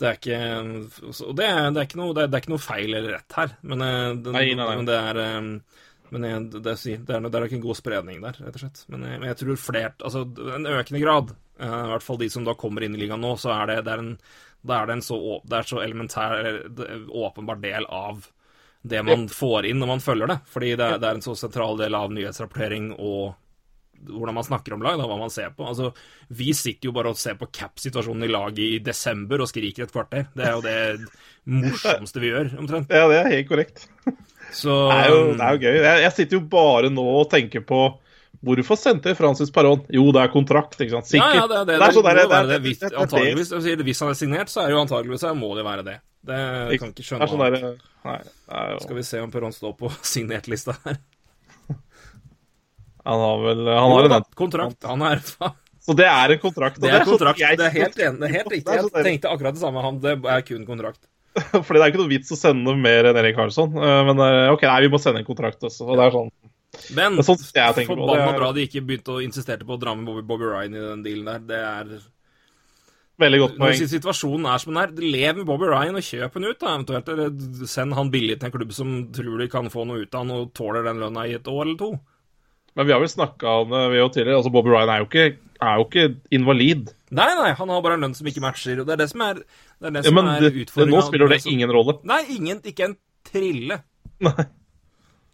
det 0.00 0.08
er 0.08 0.16
ikke 0.18 0.40
og 1.20 1.36
det 1.38 1.46
er, 1.46 1.68
det, 1.70 1.78
er 1.78 1.86
ikke 1.86 2.00
noe, 2.00 2.16
det, 2.16 2.24
er, 2.24 2.32
det 2.32 2.38
er 2.40 2.42
ikke 2.42 2.52
noe 2.56 2.64
feil 2.64 2.96
eller 2.98 3.14
rett 3.14 3.36
her, 3.38 3.54
men, 3.62 3.84
eh, 3.86 4.08
det, 4.26 4.34
Nei, 4.34 4.42
nei, 4.58 4.58
nei. 4.64 4.74
men 4.80 4.90
det 4.90 4.98
er 4.98 5.22
eh, 5.22 5.38
men 6.10 6.26
jeg, 6.26 6.42
det, 6.50 6.64
det, 6.66 6.74
er- 6.74 6.82
det, 7.06 7.14
er, 7.14 7.28
det 7.30 7.38
er 7.38 7.44
nok 7.46 7.56
en 7.60 7.64
god 7.68 7.78
spredning 7.78 8.18
der, 8.26 8.38
rett 8.42 8.56
og 8.58 8.64
slett. 8.64 8.80
Men 8.90 9.06
jeg, 9.06 9.20
jeg 9.30 9.36
tror 9.44 9.60
flert 9.62 10.02
Altså, 10.08 10.24
en 10.56 10.66
økende 10.66 11.02
grad, 11.04 11.30
eh, 11.62 11.76
i 11.84 11.90
hvert 11.94 12.06
fall 12.10 12.18
de 12.24 12.30
som 12.34 12.42
da 12.50 12.56
kommer 12.58 12.82
inn 12.88 12.98
i 12.98 13.04
ligaen 13.04 13.22
nå, 13.22 13.36
så 13.38 13.54
er 13.54 13.70
det, 13.70 13.76
det 13.86 13.94
er 13.94 14.02
en 14.02 14.16
da 14.66 14.80
er 14.80 14.90
det 14.90 14.98
en 14.98 15.04
så, 15.04 15.18
det 15.48 15.62
så 15.68 15.80
elementær, 15.84 16.62
åpenbar 17.08 17.60
del 17.62 17.86
av 17.86 18.26
det 18.82 19.02
man 19.04 19.26
får 19.28 19.68
inn 19.68 19.80
når 19.80 19.92
man 19.94 20.02
følger 20.04 20.30
det. 20.32 20.38
Fordi 20.48 20.74
det 20.76 20.90
det 21.02 21.08
er 21.08 21.18
en 21.18 21.24
så 21.24 21.36
sentral 21.36 21.78
del 21.80 21.96
av 21.96 22.12
nyhetsrapportering 22.12 22.92
og 22.96 23.36
hvordan 24.00 24.34
man 24.34 24.46
snakker 24.46 24.72
om 24.72 24.82
lag, 24.84 24.96
da, 24.96 25.04
hva 25.04 25.18
man 25.20 25.32
ser 25.32 25.50
på. 25.52 25.66
Altså, 25.68 25.90
vi 26.32 26.54
sitter 26.56 26.88
jo 26.88 26.94
bare 26.96 27.12
og 27.12 27.18
ser 27.20 27.36
på 27.36 27.50
cap-situasjonen 27.52 28.24
i 28.24 28.30
laget 28.32 28.62
i 28.64 28.78
desember 28.84 29.42
og 29.44 29.50
skriker 29.50 29.84
et 29.84 29.92
kvarter. 29.92 30.30
Det 30.32 30.46
er 30.46 30.54
jo 30.56 30.62
det 30.64 30.78
morsomste 31.50 32.22
vi 32.22 32.30
gjør, 32.32 32.54
omtrent. 32.62 32.92
Ja, 32.96 33.04
det 33.10 33.18
er 33.18 33.34
helt 33.34 33.50
korrekt. 33.50 33.84
Så 34.56 34.76
Det 34.88 35.02
er 35.02 35.12
jo, 35.12 35.18
det 35.36 35.44
er 35.44 35.58
jo 35.58 35.60
gøy. 35.66 35.76
Jeg, 35.76 36.04
jeg 36.06 36.14
sitter 36.16 36.38
jo 36.38 36.46
bare 36.56 36.92
nå 36.92 37.04
og 37.20 37.28
tenker 37.32 37.66
på 37.66 37.82
Hvorfor 38.42 38.76
sendte 38.80 39.12
Francis 39.18 39.50
Paron? 39.52 39.82
Jo, 39.92 40.06
det 40.16 40.22
er 40.22 40.28
kontrakt, 40.32 40.78
ikke 40.80 40.90
sant? 40.96 41.10
Ja, 41.12 41.20
Sikkert. 41.20 41.34
ja, 41.36 41.46
det, 41.46 41.58
det, 41.68 41.74
Det 41.78 41.88
er 41.88 41.92
sånn 41.92 42.04
der- 42.08 42.14
det 42.14 42.28
det. 42.30 42.38
er- 42.56 42.60
Hvis, 42.64 42.78
det 42.78 42.86
er 42.86 42.90
det. 42.94 42.98
antageligvis, 43.04 43.50
jeg 43.66 43.76
det, 43.78 43.84
hvis 43.84 44.00
han 44.00 44.08
er 44.08 44.14
signert, 44.14 44.48
så 44.48 44.62
er 44.64 44.70
jo 44.70 44.78
antageligvis 44.80 45.20
så 45.20 45.34
må 45.36 45.50
det 45.58 45.64
være 45.66 45.84
det. 45.84 45.96
Det 46.24 46.38
jeg 46.70 46.80
kan 46.80 46.92
ikke 46.92 47.04
skjønne 47.04 47.22
er 47.22 47.28
sånn 47.28 47.44
der, 47.44 47.76
Nei, 48.04 48.16
det 48.18 48.56
er 48.56 48.70
jo 48.72 48.78
Skal 48.80 48.96
vi 48.96 49.02
se 49.02 49.20
om 49.20 49.30
Perron 49.30 49.52
står 49.52 49.76
på 49.76 49.90
signert-lista 50.12 50.76
her. 50.86 50.96
Han 53.04 53.20
har 53.20 53.38
vel 53.44 53.66
Han 53.66 53.90
har 53.92 54.04
en. 54.18 54.24
Kontrakt. 54.36 54.84
Han 54.84 55.02
er 55.02 55.20
Så 55.80 55.94
det 55.96 56.04
er 56.06 56.32
en 56.34 56.38
kontrakt. 56.42 56.80
Det 56.80 56.90
er 56.92 57.04
sånn 57.04 57.16
kontrakt. 57.18 57.38
jeg- 57.40 57.56
Det 57.58 57.66
er 57.66 57.76
helt, 57.76 57.96
enig, 57.96 58.20
det 58.20 58.28
er 58.30 58.34
helt 58.36 58.50
riktig. 58.52 58.64
Det 58.66 58.74
er 58.78 58.82
sånn 58.84 59.04
Jeg 59.04 59.20
tenkte 59.20 59.30
akkurat 59.32 59.54
det 59.56 59.60
samme. 59.62 59.80
Han, 59.82 59.98
det 60.00 60.18
er 60.24 60.42
kun 60.42 60.66
kontrakt. 60.66 61.00
Fordi 61.64 61.78
det 61.78 61.82
er 61.86 61.90
ikke 61.92 62.02
noe 62.02 62.08
vits 62.10 62.32
å 62.32 62.36
sende 62.36 62.74
mer 62.76 63.04
enn 63.08 63.16
Erik 63.16 63.36
Karlsson. 63.36 63.72
eh, 63.76 64.04
Men 64.04 64.18
eh, 64.20 64.50
OK, 64.52 64.62
nei, 64.68 64.80
vi 64.82 64.88
må 64.92 65.00
sende 65.00 65.20
en 65.20 65.24
kontrakt 65.24 65.60
også. 65.62 65.86
Og 65.88 65.96
det 65.96 66.04
er 66.08 66.10
sånn 66.16 66.30
Men 66.94 67.18
Det 67.18 67.58
er 67.58 67.74
forbanna 67.82 68.30
bra 68.36 68.52
de 68.54 68.64
ikke 68.68 68.82
begynte 68.86 69.16
å 69.16 69.22
insisterte 69.24 69.66
på 69.66 69.74
å 69.74 69.80
dra 69.80 69.94
med 69.98 70.06
Bobby, 70.06 70.22
Bobby 70.26 70.46
Ryan 70.46 70.76
i 70.76 70.84
den 70.84 71.02
dealen 71.06 71.26
der. 71.26 71.42
Det 71.48 71.58
er 71.58 72.04
veldig 73.20 73.40
godt 73.42 73.58
Når 73.60 73.74
situasjonen 73.90 74.46
er 74.48 74.62
som 74.62 74.72
den 74.72 74.82
er, 74.84 74.94
lev 75.02 75.40
med 75.40 75.48
Bobby 75.48 75.68
Ryan 75.70 75.98
og 75.98 76.06
kjøp 76.06 76.38
han 76.38 76.46
ut, 76.46 76.60
da, 76.60 76.76
eventuelt. 76.76 77.10
Eller 77.14 77.66
send 77.68 77.98
han 77.98 78.12
billig 78.14 78.38
til 78.38 78.48
en 78.48 78.54
klubb 78.54 78.72
som 78.76 78.94
tror 79.16 79.42
de 79.42 79.50
kan 79.50 79.70
få 79.72 79.84
noe 79.88 80.04
ut 80.04 80.14
av 80.14 80.24
han 80.24 80.32
og 80.36 80.54
tåler 80.56 80.86
den 80.86 81.02
lønna 81.02 81.26
i 81.26 81.34
et 81.40 81.50
år 81.50 81.64
eller 81.66 81.80
to. 81.80 81.90
Men 82.78 82.86
vi 82.86 82.94
har 82.94 83.02
vel 83.02 83.10
snakka 83.10 83.56
om 83.64 83.74
det 83.74 83.82
vi 83.90 83.98
jo 83.98 84.08
tidligere. 84.14 84.38
Altså, 84.38 84.54
Bobby 84.54 84.70
Ryan 84.70 84.94
er 84.94 85.02
jo 85.02 85.08
ikke, 85.10 85.26
er 85.58 85.80
jo 85.80 85.88
ikke 85.88 86.06
invalid. 86.38 86.94
Nei, 87.10 87.26
nei, 87.34 87.50
han 87.58 87.74
har 87.74 87.82
bare 87.82 87.98
en 87.98 88.06
lønn 88.06 88.14
som 88.14 88.30
ikke 88.30 88.44
matcher. 88.44 88.78
og 88.78 88.86
Det 88.86 88.94
er 88.94 89.02
det 89.02 89.10
som 89.10 89.26
er, 89.26 89.42
det 89.42 89.90
er, 89.90 89.96
det 89.98 90.06
Ja, 90.06 90.14
men 90.14 90.30
er 90.36 90.46
det, 90.46 90.68
nå 90.86 91.02
spiller 91.02 91.34
det 91.34 91.42
ingen 91.50 91.74
rolle. 91.74 91.98
Nei, 92.06 92.22
ingen, 92.36 92.62
ikke 92.62 92.92
en 92.92 92.96
trille. 93.26 93.82
Nei. 94.22 94.46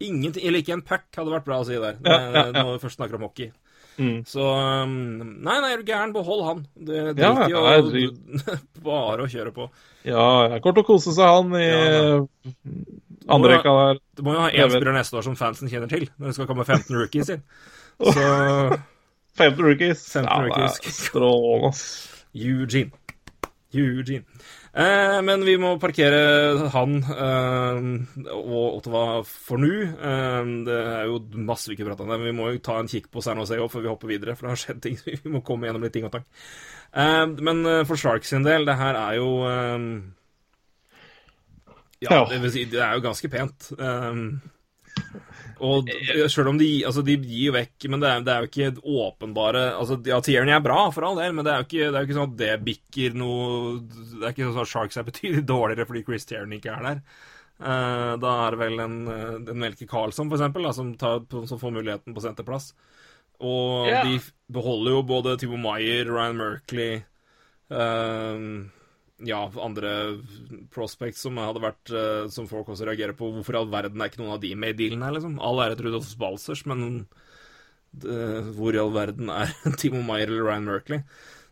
Ingenting, 0.01 0.45
eller 0.47 0.61
ikke 0.61 0.75
en 0.77 0.83
pack 0.85 1.07
hadde 1.17 1.33
vært 1.33 1.47
bra 1.47 1.61
å 1.63 1.67
si 1.69 1.77
der, 1.81 1.97
Ja, 2.05 2.17
ja, 2.21 2.43
ja. 2.51 2.63
når 2.63 2.75
vi 2.75 2.83
først 2.85 2.99
snakker 2.99 3.17
om 3.17 3.23
hockey. 3.29 3.53
Mm. 3.97 4.19
Så 4.29 4.45
um, 4.45 4.91
Nei, 5.41 5.55
nei, 5.63 5.71
er 5.73 5.81
du 5.81 5.89
gæren, 5.89 6.11
behold 6.13 6.43
han. 6.45 6.59
Det 6.77 6.99
Ja, 7.17 7.31
driter 7.33 7.97
i 7.97 8.03
å 8.11 8.11
bare 8.91 9.25
å 9.25 9.31
kjøre 9.33 9.55
på. 9.57 9.71
Ja, 10.05 10.27
det 10.51 10.59
er 10.59 10.65
kort 10.67 10.83
å 10.83 10.85
kose 10.85 11.15
seg, 11.17 11.25
han, 11.25 11.55
i 11.57 11.65
Ja, 11.65 12.19
andre 13.27 13.49
Nå- 13.49 13.55
rekka 13.55 13.73
der. 13.79 14.03
Du 14.19 14.23
må 14.27 14.35
jo 14.37 14.43
ha 14.45 14.51
én 14.53 14.69
spiller 14.71 14.93
neste 14.99 15.17
år 15.17 15.25
som 15.25 15.39
fansen 15.41 15.73
kjenner 15.73 15.89
til, 15.91 16.05
når 16.21 16.29
det 16.29 16.37
skal 16.37 16.51
komme 16.51 16.67
15 16.69 16.93
rookies 17.01 17.33
inn. 17.33 17.43
Så 18.13 18.27
15 19.41 19.65
rookies. 19.65 20.05
15 20.13 20.29
ja, 20.29 20.43
rookies. 20.45 20.77
Strålende. 21.09 21.73
Eugene. 22.37 22.93
Eugene. 23.73 24.25
Eh, 24.77 25.19
men 25.25 25.41
vi 25.47 25.55
må 25.57 25.71
parkere 25.81 26.67
han 26.75 26.99
eh, 27.01 27.87
og 28.35 28.77
Ottawa 28.77 29.23
for 29.25 29.63
nå. 29.63 29.71
Eh, 29.97 30.51
det 30.67 30.77
er 30.77 31.07
jo 31.09 31.23
masse 31.49 31.71
vi 31.71 31.79
ikke 31.79 31.87
prater 31.89 32.05
om 32.05 32.13
det, 32.13 32.19
men 32.21 32.29
vi 32.29 32.37
må 32.37 32.51
jo 32.53 32.61
ta 32.67 32.77
en 32.83 32.91
kikk 32.91 33.09
på 33.13 33.25
San 33.25 33.41
Jose 33.41 33.57
før 33.57 33.87
vi 33.87 33.89
hopper 33.89 34.13
videre, 34.13 34.37
for 34.37 34.47
det 34.47 34.53
har 34.53 34.61
skjedd 34.61 34.83
ting. 34.85 34.99
så 35.01 35.15
Vi 35.15 35.33
må 35.33 35.41
komme 35.47 35.71
gjennom 35.71 35.87
litt 35.87 35.97
ting 35.97 36.05
og 36.09 36.13
tang. 36.19 36.29
Eh, 36.93 37.25
men 37.49 37.65
eh, 37.65 37.87
for 37.89 37.97
Sharks 38.01 38.35
sin 38.35 38.45
del, 38.45 38.69
det 38.69 38.77
her 38.77 39.01
er 39.01 39.17
jo 39.17 39.31
eh, 39.49 39.89
ja, 42.05 42.21
det, 42.29 42.43
si, 42.53 42.67
det 42.69 42.83
er 42.85 42.99
jo 42.99 43.07
ganske 43.07 43.33
pent. 43.33 43.71
Um, 43.81 44.27
og 45.65 45.89
selv 46.29 46.51
om 46.51 46.59
de, 46.61 46.69
altså 46.85 47.01
de 47.01 47.15
gir 47.25 47.55
vekk 47.55 47.87
Men 47.89 48.03
det 48.03 48.09
er, 48.11 48.25
det 48.27 48.33
er 48.33 48.43
jo 48.43 48.49
ikke 48.51 48.97
åpenbare 49.07 49.63
altså, 49.79 49.97
Ja, 50.05 50.19
Tierney 50.21 50.53
er 50.53 50.65
bra, 50.65 50.83
for 50.93 51.07
all 51.09 51.17
del, 51.17 51.33
men 51.33 51.47
det 51.47 51.53
er 51.53 51.63
jo 51.63 51.69
ikke, 51.69 51.87
det 51.87 51.97
er 51.97 52.03
jo 52.03 52.09
ikke 52.09 52.19
sånn 52.19 52.29
at 52.29 52.37
det 52.43 52.51
bikker 52.67 53.17
noe 53.17 53.47
Det 53.87 54.21
er 54.21 54.35
ikke 54.35 54.51
sånn 54.51 54.67
at 54.67 54.73
Sharks 54.73 55.01
er 55.01 55.09
betydelig 55.09 55.47
dårligere 55.55 55.89
fordi 55.89 56.05
Chris 56.05 56.29
Tierney 56.29 56.61
ikke 56.61 56.77
er 56.77 56.85
der. 56.91 57.01
Uh, 57.57 58.13
da 58.21 58.35
er 58.45 58.53
det 58.53 58.61
vel 58.61 58.83
en, 58.85 58.97
eh, 59.09 59.37
en 59.39 59.61
Melke 59.63 59.87
Karlsson, 59.89 60.29
for 60.29 60.37
eksempel, 60.37 60.67
da, 60.69 60.75
som, 60.77 60.91
tar, 61.01 61.23
som 61.49 61.61
får 61.61 61.73
muligheten 61.73 62.13
på 62.13 62.21
senterplass. 62.21 62.75
Og 63.41 63.89
yeah. 63.89 64.05
de 64.05 64.19
beholder 64.53 64.93
jo 64.93 65.03
både 65.09 65.39
Timo 65.41 65.57
Meyer, 65.61 66.05
Ryan 66.11 66.37
Merkley 66.37 66.99
eh, 67.01 68.45
ja, 69.25 69.51
andre 69.63 69.93
prospects 70.75 71.23
som 71.25 71.39
hadde 71.41 71.63
vært 71.63 71.93
eh, 71.95 72.27
Som 72.29 72.49
folk 72.51 72.69
også 72.69 72.85
reagerer 72.89 73.15
på. 73.17 73.31
Hvorfor 73.33 73.57
i 73.57 73.61
all 73.63 73.71
verden 73.73 74.01
er 74.03 74.11
ikke 74.11 74.21
noen 74.21 74.35
av 74.37 74.43
de 74.43 74.51
med 74.59 74.75
i 74.75 74.79
dealen 74.85 75.03
her, 75.07 75.15
liksom? 75.17 75.39
All 75.41 75.63
ære 75.65 75.79
til 75.79 75.89
Rudolf 75.89 76.11
Balsers, 76.21 76.67
men 76.69 77.07
det, 77.97 78.19
hvor 78.59 78.77
i 78.77 78.81
all 78.83 78.93
verden 78.93 79.31
er 79.33 79.55
Timo 79.81 80.03
Maier 80.05 80.29
eller 80.29 80.45
Ryan 80.51 80.69
Merkley? 80.69 81.03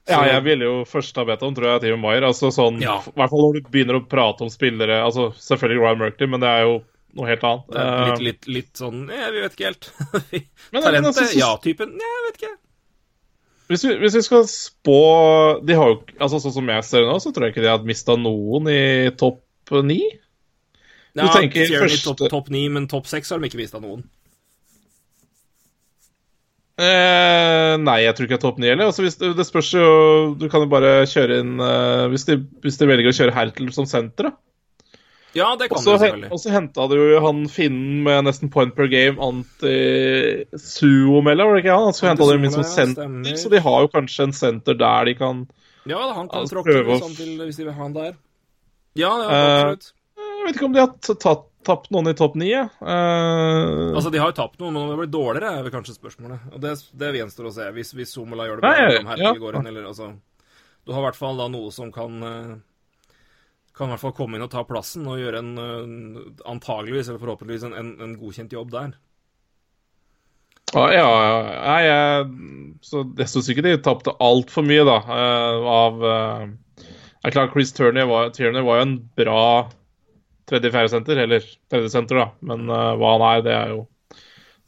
Ja, 0.05 0.19
jeg 0.29 0.43
ville 0.45 0.67
jo 0.67 0.81
først 0.85 1.17
ha 1.17 1.23
bedt 1.25 1.41
om, 1.47 1.55
tror 1.57 1.71
jeg, 1.73 1.87
Timo 1.87 1.97
Maier. 2.03 2.27
Altså 2.29 2.51
sånn, 2.53 2.83
Ja. 2.85 2.99
I 3.01 3.15
hvert 3.17 3.33
fall 3.33 3.47
når 3.47 3.57
du 3.63 3.71
begynner 3.73 3.97
å 4.03 4.05
prate 4.05 4.45
om 4.45 4.51
spillere 4.53 4.99
altså 5.07 5.31
Selvfølgelig 5.41 5.81
Ryan 5.87 6.03
Merkley, 6.03 6.29
men 6.35 6.45
det 6.45 6.51
er 6.51 6.67
jo 6.67 6.75
noe 7.15 7.31
helt 7.31 7.47
annet. 7.47 7.71
Litt, 7.71 8.19
Eh, 8.19 8.23
litt, 8.27 8.47
litt 8.51 8.73
sånn 8.83 9.07
Ja, 9.09 9.31
vi 9.33 9.41
vet 9.41 9.57
ikke 9.57 9.71
helt. 9.71 9.89
Talentet? 10.85 11.33
Ja-typen? 11.39 11.97
Ja, 12.03 12.13
jeg 12.19 12.27
vet 12.29 12.41
ikke. 12.43 12.53
Hvis, 13.71 13.85
vi, 13.87 13.95
hvis 14.03 14.17
vi 14.19 14.23
skal 14.27 14.45
spå 14.51 14.99
de 15.65 15.77
har 15.79 15.93
jo, 15.95 16.01
altså 16.19 16.41
Sånn 16.43 16.55
som 16.59 16.69
jeg 16.73 16.85
ser 16.87 17.05
det 17.05 17.11
nå, 17.13 17.17
så 17.23 17.33
tror 17.33 17.47
jeg 17.49 17.55
ikke 17.55 17.65
de 17.65 17.73
hadde 17.73 17.89
mista 17.89 18.17
noen 18.21 18.69
i 18.73 18.83
topp 19.21 19.41
ni. 19.87 20.01
Ja, 21.15 21.29
tenker 21.33 21.71
første- 21.79 22.11
topp 22.19 22.31
top 22.33 22.51
ni, 22.53 22.67
men 22.69 22.89
topp 22.91 23.07
seks 23.09 23.31
har 23.31 23.39
de 23.41 23.49
ikke 23.49 23.61
mista 23.63 23.81
noen. 23.81 24.03
Eh, 26.75 27.73
nei, 27.79 28.01
jeg 28.03 28.17
tror 28.17 28.27
ikke 28.27 28.35
det 28.35 28.41
er 28.41 28.47
topp 28.49 28.57
ni 28.59 28.67
heller. 28.67 28.89
Altså, 28.91 29.05
hvis 29.07 29.15
det, 29.21 29.29
det 29.39 29.45
spørs 29.47 29.69
jo 29.77 29.85
Du 30.41 30.49
kan 30.51 30.65
jo 30.65 30.71
bare 30.73 31.05
kjøre 31.07 31.37
inn 31.45 31.53
eh, 31.63 32.07
hvis, 32.11 32.25
de, 32.27 32.41
hvis 32.65 32.81
de 32.81 32.89
velger 32.91 33.13
å 33.13 33.15
kjøre 33.15 33.35
Hertel 33.37 33.71
som 33.77 33.87
senter, 33.87 34.33
da. 34.33 34.35
Ja, 35.35 35.49
det 35.59 35.67
kan 35.69 35.77
også, 35.81 35.93
de 35.97 35.99
selvfølgelig. 36.05 36.29
og 36.33 36.39
så 36.39 36.51
henta 36.55 36.85
du 36.93 36.99
han 37.25 37.41
finnen 37.51 38.05
med 38.07 38.25
nesten 38.29 38.49
point 38.55 38.71
per 38.77 38.87
game, 38.93 39.17
Anti-Suomela, 39.19 41.43
var 41.47 41.53
det 41.57 41.63
ikke 41.65 41.75
han? 41.79 41.93
Så 41.97 42.03
henta 42.07 42.23
du 42.31 42.39
min 42.39 42.53
som 42.55 42.63
senter, 42.67 43.07
så 43.41 43.49
de 43.53 43.59
har 43.65 43.79
jo 43.85 43.89
kanskje 43.93 44.23
en 44.29 44.35
senter 44.37 44.75
der 44.79 45.01
de 45.11 45.15
kan 45.19 45.37
Ja, 45.91 45.99
han 46.15 46.29
kan 46.29 46.39
Altså, 46.45 46.55
tråkke 46.55 46.71
prøve 46.71 47.01
sånn 47.03 47.17
til 47.19 47.31
hvis 47.45 47.59
de 47.59 47.65
vil 47.67 47.75
ha 47.77 47.83
han 47.83 47.97
der. 47.97 48.13
Ja, 48.95 49.11
ja, 49.11 49.27
Eh, 49.27 49.31
absolutt. 49.75 49.87
Jeg 50.17 50.43
vet 50.47 50.55
ikke 50.59 50.69
om 50.69 50.75
de 50.77 50.81
har 50.85 50.93
tatt, 51.25 51.45
tapt 51.65 51.89
noen 51.91 52.09
i 52.09 52.15
topp 52.15 52.35
ni. 52.37 52.53
Eh, 52.53 52.67
Altså, 53.97 54.11
De 54.13 54.19
har 54.21 54.29
jo 54.31 54.37
tapt 54.39 54.59
noen, 54.61 54.73
men 54.73 54.83
om 54.85 54.91
det 54.93 54.99
blir 55.03 55.11
dårligere, 55.13 55.51
er 55.59 55.63
vel 55.67 55.73
kanskje 55.75 55.97
spørsmålet. 55.99 56.39
Og 56.55 56.61
Det, 56.61 56.73
det 57.01 57.15
gjenstår 57.19 57.45
å 57.49 57.53
se, 57.57 57.65
hvis, 57.73 57.93
hvis 57.97 58.13
Somola 58.15 58.45
gjør 58.47 58.57
det 58.61 58.63
bra. 58.63 58.71
Nei, 58.71 58.79
eller 58.85 59.17
ja, 59.19 59.33
eller, 59.67 59.85
altså, 59.91 60.07
du 60.85 60.93
har 60.93 61.01
i 61.01 61.05
hvert 61.09 61.17
fall 61.19 61.37
da 61.41 61.47
noe 61.49 61.71
som 61.73 61.91
kan 61.93 62.23
eh, 62.23 62.55
kan 63.75 63.89
i 63.89 63.95
hvert 63.95 64.05
fall 64.05 64.15
komme 64.15 64.39
inn 64.39 64.45
og 64.47 64.53
ta 64.53 64.63
plassen 64.67 65.07
og 65.11 65.19
gjøre 65.19 65.41
en 65.43 65.55
eh, 65.59 66.45
antageligvis, 66.51 67.11
eller 67.11 67.23
forhåpentligvis, 67.23 67.67
en, 67.69 67.77
en, 67.81 67.95
en 68.07 68.17
godkjent 68.21 68.55
jobb 68.55 68.71
der. 68.75 68.95
Ja, 70.75 70.89
jeg, 71.85 72.29
så 72.83 73.05
jeg 73.21 73.31
syns 73.31 73.49
ikke 73.53 73.63
de 73.63 73.77
tapte 73.83 74.15
altfor 74.23 74.67
mye, 74.67 74.83
da, 74.87 74.99
eh, 75.17 75.69
av 75.71 76.07
eh, 76.11 76.45
Det 76.83 77.31
er 77.31 77.35
klart 77.37 77.55
Chris 77.55 77.75
Turner 77.75 78.09
var, 78.11 78.31
Turner 78.35 78.67
var 78.67 78.81
jo 78.81 78.87
en 78.89 78.97
bra 79.19 79.43
tredje-fjerde 80.51 80.93
senter, 80.93 81.23
eller 81.25 81.47
tredje 81.73 81.93
senter, 81.95 82.21
da, 82.21 82.27
men 82.45 82.67
hva 82.69 83.13
han 83.15 83.27
er, 83.31 83.45
det 83.47 83.55
er 83.57 83.71
jo 83.73 83.85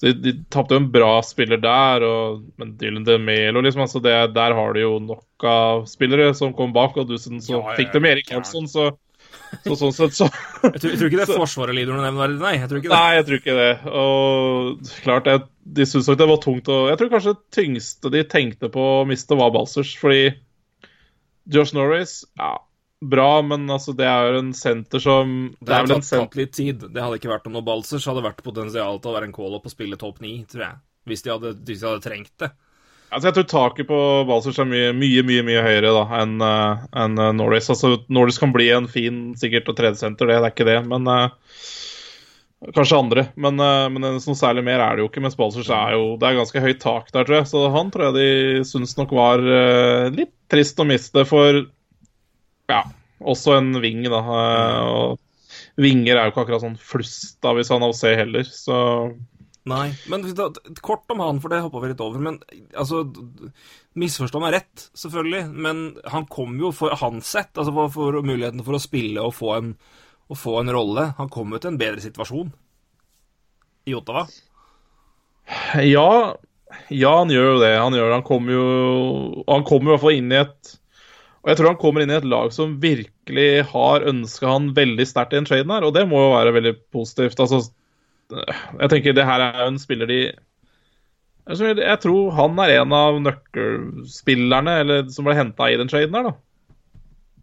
De, 0.04 0.12
de 0.12 0.32
tapte 0.52 0.76
jo 0.76 0.82
en 0.82 0.90
bra 0.92 1.14
spiller 1.24 1.60
der, 1.62 2.04
og, 2.04 2.42
men 2.60 2.74
Dylan 2.76 3.06
DeMelo, 3.06 3.62
liksom, 3.64 3.86
altså 3.86 4.02
det, 4.04 4.12
der 4.36 4.52
har 4.58 4.76
du 4.76 4.82
jo 4.82 4.98
nok 5.00 5.46
av 5.48 5.86
spillere 5.88 6.34
som 6.36 6.52
kom 6.56 6.74
bak, 6.76 6.98
og 7.00 7.08
dessuten 7.08 7.40
så 7.40 7.54
Ja, 7.56 7.62
ja, 7.70 7.76
fikk 7.78 7.94
de 7.94 8.02
Erik 8.10 8.32
Hansson, 8.34 8.68
så, 8.68 8.90
så 9.64 9.78
sånn 9.80 9.94
sett 9.96 10.18
så 10.18 10.28
Jeg 10.28 10.82
tror, 10.82 10.90
jeg 10.90 11.00
tror 11.00 11.08
ikke 11.08 11.22
det 11.22 11.26
er 11.26 11.40
Forsvaret 11.46 11.78
lider 11.78 11.96
under 11.96 12.10
nevneverdig, 12.10 12.42
nei. 12.44 12.54
jeg 12.58 12.68
tror 12.68 12.82
ikke 12.82 12.92
det. 12.92 12.98
Nei, 13.00 13.16
jeg 13.16 13.28
tror 13.28 13.40
ikke 13.40 13.56
det. 13.62 13.72
Og 14.02 14.92
klart, 15.06 15.32
jeg, 15.32 15.44
de 15.80 15.88
syntes 15.88 16.12
nok 16.12 16.20
det 16.20 16.30
var 16.32 16.42
tungt. 16.44 16.70
Og 16.76 16.90
jeg 16.92 17.00
tror 17.00 17.12
kanskje 17.14 17.36
det 17.38 17.56
tyngste 17.56 18.12
de 18.12 18.24
tenkte 18.36 18.72
på 18.76 18.86
å 18.98 19.06
miste, 19.08 19.40
var 19.40 19.54
Balsers. 19.56 19.94
Fordi 19.96 20.22
Josh 21.56 21.72
Norris, 21.76 22.18
ja, 22.36 22.52
bra, 23.10 23.30
men 23.46 23.64
altså, 23.70 23.94
det 23.96 24.06
er 24.08 24.32
jo 24.32 24.42
en 24.42 24.52
senter 24.56 25.02
som 25.02 25.32
Det 25.60 25.72
har 25.72 25.86
vel 25.86 25.96
en 25.96 26.02
tatt, 26.02 26.08
senter 26.08 26.28
tatt 26.28 26.38
litt 26.40 26.54
tid. 26.56 26.84
Det 26.92 27.02
hadde 27.02 27.20
ikke 27.20 27.32
vært 27.32 27.48
om 27.50 27.56
noe 27.58 27.80
så 27.86 28.00
hadde 28.10 28.26
vært 28.26 28.44
potensial 28.46 29.00
til 29.00 29.12
å 29.12 29.16
være 29.16 29.30
en 29.30 29.36
call-up 29.36 29.66
og 29.68 29.72
spille 29.72 29.98
topp 30.00 30.22
ni, 30.24 30.38
tror 30.50 30.68
jeg. 30.68 30.78
Hvis 31.06 31.22
de 31.22 31.34
hadde, 31.34 31.52
hvis 31.66 31.82
de 31.82 31.90
hadde 31.90 32.04
trengt 32.04 32.34
det. 32.42 32.50
Altså, 33.06 33.28
Jeg 33.28 33.36
tror 33.36 33.48
taket 33.50 33.88
på 33.88 33.98
Balsers 34.28 34.58
er 34.58 34.68
mye, 34.68 34.90
mye 34.96 35.22
mye, 35.26 35.44
mye 35.46 35.62
høyere 35.62 35.94
da, 35.94 36.04
enn 36.20 36.36
uh, 36.42 36.86
en 36.98 37.18
eh, 37.22 37.34
Norris. 37.38 37.70
Altså, 37.70 37.96
Norris 38.12 38.40
kan 38.42 38.54
bli 38.54 38.66
en 38.74 38.88
fin 38.90 39.28
sikkert 39.38 39.70
og 39.70 39.78
tredjesenter, 39.78 40.26
det, 40.26 40.40
det 40.42 40.50
er 40.50 40.56
ikke 40.56 40.68
det. 40.68 40.80
Men 40.90 41.06
uh, 41.06 41.28
Kanskje 42.74 42.96
andre, 42.98 43.22
men, 43.36 43.60
uh, 43.60 43.84
men 43.92 44.00
noe 44.02 44.36
særlig 44.38 44.64
mer 44.64 44.80
er 44.80 44.96
det 44.96 45.04
jo 45.04 45.10
ikke. 45.10 45.22
Mens 45.22 45.36
Balsers 45.38 45.68
er 45.70 45.92
jo 45.94 46.16
Det 46.18 46.28
er 46.28 46.38
ganske 46.38 46.62
høyt 46.64 46.80
tak 46.82 47.10
der, 47.12 47.26
tror 47.26 47.38
jeg. 47.38 47.48
Så 47.52 47.64
han 47.74 47.92
tror 47.92 48.08
jeg 48.08 48.16
de 48.16 48.64
syns 48.66 48.96
nok 48.98 49.12
var 49.14 49.44
eh, 49.44 50.08
litt 50.14 50.32
trist 50.50 50.80
å 50.80 50.86
miste 50.88 51.26
for 51.28 51.66
Ja, 52.70 52.82
også 53.20 53.56
en 53.60 53.72
ving, 53.82 54.04
da. 54.10 54.20
og 54.90 55.22
vinger 55.80 56.16
er 56.16 56.26
jo 56.26 56.34
ikke 56.34 56.44
akkurat 56.46 56.64
sånn 56.64 56.78
flust 56.80 57.38
da, 57.44 57.52
hvis 57.56 57.70
han 57.72 57.84
å 57.84 57.94
se 57.96 58.12
heller, 58.18 58.46
så 58.48 58.78
Nei, 59.66 59.88
men 60.06 60.22
da, 60.38 60.44
kort 60.78 61.10
om 61.10 61.18
han, 61.24 61.40
for 61.42 61.50
det 61.50 61.58
hoppa 61.64 61.80
vi 61.82 61.88
litt 61.90 62.02
over. 62.04 62.20
Men 62.22 62.36
altså 62.78 63.00
Misforstå 63.98 64.38
meg 64.38 64.52
rett, 64.54 64.84
selvfølgelig, 64.94 65.40
men 65.50 65.80
han 66.12 66.28
kom 66.30 66.54
jo 66.60 66.70
for 66.70 66.94
hans 67.00 67.32
sett, 67.34 67.50
altså 67.56 67.74
for, 67.74 67.90
for 67.96 68.20
muligheten 68.22 68.62
for 68.62 68.78
å 68.78 68.82
spille 68.82 69.24
og 69.26 69.34
få 69.34 69.56
en, 69.56 69.72
og 70.30 70.38
få 70.38 70.60
en 70.60 70.70
rolle. 70.70 71.08
Han 71.18 71.32
kom 71.34 71.50
jo 71.50 71.58
til 71.58 71.72
en 71.72 71.80
bedre 71.80 72.04
situasjon 72.04 72.52
i 73.90 73.96
Ottawa. 73.98 74.26
Ja, 75.82 76.36
ja, 76.90 77.12
han 77.18 77.30
gjør 77.34 77.52
jo 77.56 77.58
det. 77.62 77.74
Han 77.78 77.94
gjør 77.94 78.08
det. 78.10 78.16
Han 78.20 78.26
kommer 78.26 78.56
jo 78.56 78.64
Han 79.46 79.66
kommer 79.66 79.90
i 79.90 79.94
hvert 79.94 80.02
fall 80.02 80.18
inn 80.18 80.32
i 80.34 80.40
et 80.44 80.72
Og 81.46 81.52
jeg 81.52 81.60
tror 81.60 81.68
han 81.70 81.78
kommer 81.78 82.02
inn 82.02 82.10
i 82.10 82.16
et 82.16 82.24
lag 82.26 82.50
som 82.50 82.72
virkelig 82.82 83.68
har 83.70 84.02
ønska 84.10 84.48
han 84.50 84.72
veldig 84.74 85.04
sterkt 85.06 85.36
i 85.36 85.38
en 85.38 85.46
trade 85.46 85.70
her, 85.70 85.84
og 85.86 85.92
det 85.94 86.02
må 86.10 86.18
jo 86.18 86.32
være 86.32 86.54
veldig 86.56 86.72
positivt. 86.90 87.38
Altså, 87.38 87.60
jeg 88.34 88.90
tenker 88.90 89.14
det 89.14 89.26
her 89.28 89.44
er 89.44 89.60
jo 89.62 89.68
en 89.70 89.78
spiller 89.78 90.10
de 90.10 90.18
Jeg 91.46 91.98
tror 92.02 92.34
han 92.34 92.58
er 92.64 92.72
en 92.80 92.96
av 92.98 93.20
nøkkelspillerne 93.22 94.74
eller, 94.82 95.06
som 95.14 95.28
ble 95.28 95.36
henta 95.38 95.70
i 95.70 95.78
den 95.78 95.92
traden 95.92 96.18
her, 96.18 96.32
da. 96.32 96.34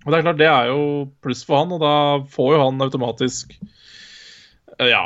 Og 0.03 0.11
det 0.11 0.17
er 0.17 0.25
klart, 0.27 0.41
det 0.41 0.49
er 0.51 0.73
jo 0.73 0.83
pluss 1.23 1.45
for 1.47 1.61
han, 1.61 1.71
og 1.71 1.79
da 1.79 1.95
får 2.33 2.57
jo 2.57 2.61
han 2.65 2.83
automatisk 2.83 3.55
ja, 4.81 5.03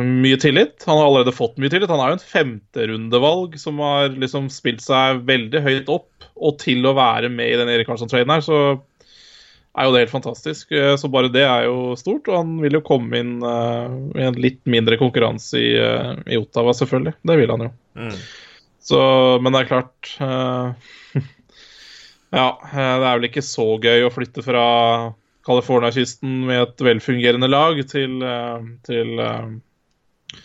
mye 0.00 0.36
tillit. 0.40 0.84
Han 0.86 0.98
har 0.98 1.06
allerede 1.06 1.34
fått 1.36 1.58
mye 1.60 1.70
tillit. 1.72 1.90
Han 1.92 2.00
er 2.00 2.12
jo 2.12 2.18
en 2.18 2.28
femterundevalg 2.32 3.58
som 3.60 3.80
har 3.84 4.14
liksom 4.14 4.48
spilt 4.52 4.82
seg 4.84 5.24
veldig 5.28 5.64
høyt 5.66 5.90
opp. 5.92 6.08
Og 6.40 6.56
til 6.62 6.86
å 6.88 6.94
være 6.96 7.28
med 7.32 7.52
i 7.52 7.58
den 7.60 7.68
Erik 7.68 7.90
Karlsson-traden 7.90 8.32
her, 8.32 8.44
så 8.44 8.60
er 9.76 9.86
jo 9.86 9.92
det 9.94 10.04
helt 10.04 10.14
fantastisk. 10.14 10.72
Eh, 10.72 10.94
Så 10.96 11.10
bare 11.12 11.32
det 11.32 11.44
er 11.44 11.68
jo 11.68 11.92
stort. 12.00 12.28
Og 12.30 12.38
han 12.38 12.56
vil 12.62 12.78
jo 12.78 12.84
komme 12.86 13.20
inn 13.20 13.36
uh, 13.44 13.92
i 14.16 14.24
en 14.26 14.40
litt 14.40 14.62
mindre 14.64 14.98
konkurranse 15.00 15.60
i, 15.60 15.74
uh, 15.76 16.14
i 16.26 16.40
Ottawa, 16.40 16.74
selvfølgelig. 16.76 17.18
Det 17.20 17.36
vil 17.42 17.52
han 17.54 17.66
jo. 17.68 17.70
Mm. 18.00 18.16
Så, 18.80 19.00
men 19.44 19.52
det 19.52 19.60
er 19.60 19.68
klart 19.68 20.14
uh, 20.24 20.72
Ja, 22.32 22.54
det 22.72 23.04
er 23.04 23.18
vel 23.18 23.26
ikke 23.28 23.44
så 23.44 23.74
gøy 23.82 24.06
å 24.06 24.12
flytte 24.14 24.42
fra 24.46 24.64
California-kysten 25.50 26.46
med 26.48 26.62
et 26.62 26.86
velfungerende 26.86 27.50
lag 27.50 27.82
til, 27.90 28.20
uh, 28.22 28.62
til, 28.86 29.18
uh, 29.18 30.38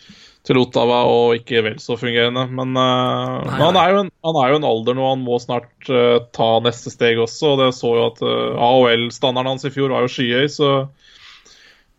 til 0.46 0.60
Ottawa 0.60 1.00
og 1.10 1.38
ikke 1.38 1.62
vel 1.68 1.78
så 1.82 1.96
fungerende. 2.00 2.44
Men, 2.50 2.74
nei, 2.74 3.46
men 3.46 3.64
han, 3.64 3.80
er 3.80 3.94
jo 3.94 4.02
en, 4.04 4.12
han 4.26 4.40
er 4.42 4.52
jo 4.52 4.60
en 4.60 4.68
alder 4.72 4.98
nå, 4.98 5.08
han 5.14 5.24
må 5.24 5.40
snart 5.42 5.90
uh, 5.90 6.18
ta 6.36 6.50
neste 6.66 6.92
steg 6.94 7.22
også. 7.22 7.54
Og 7.54 7.64
det 7.64 7.72
så 7.78 7.94
jo 7.94 8.06
at 8.10 8.22
uh, 8.26 8.68
AHL-standarden 8.68 9.54
hans 9.54 9.66
i 9.68 9.74
fjor 9.74 9.94
var 9.94 10.06
jo 10.06 10.12
skyhøy, 10.12 10.46
så, 10.52 10.70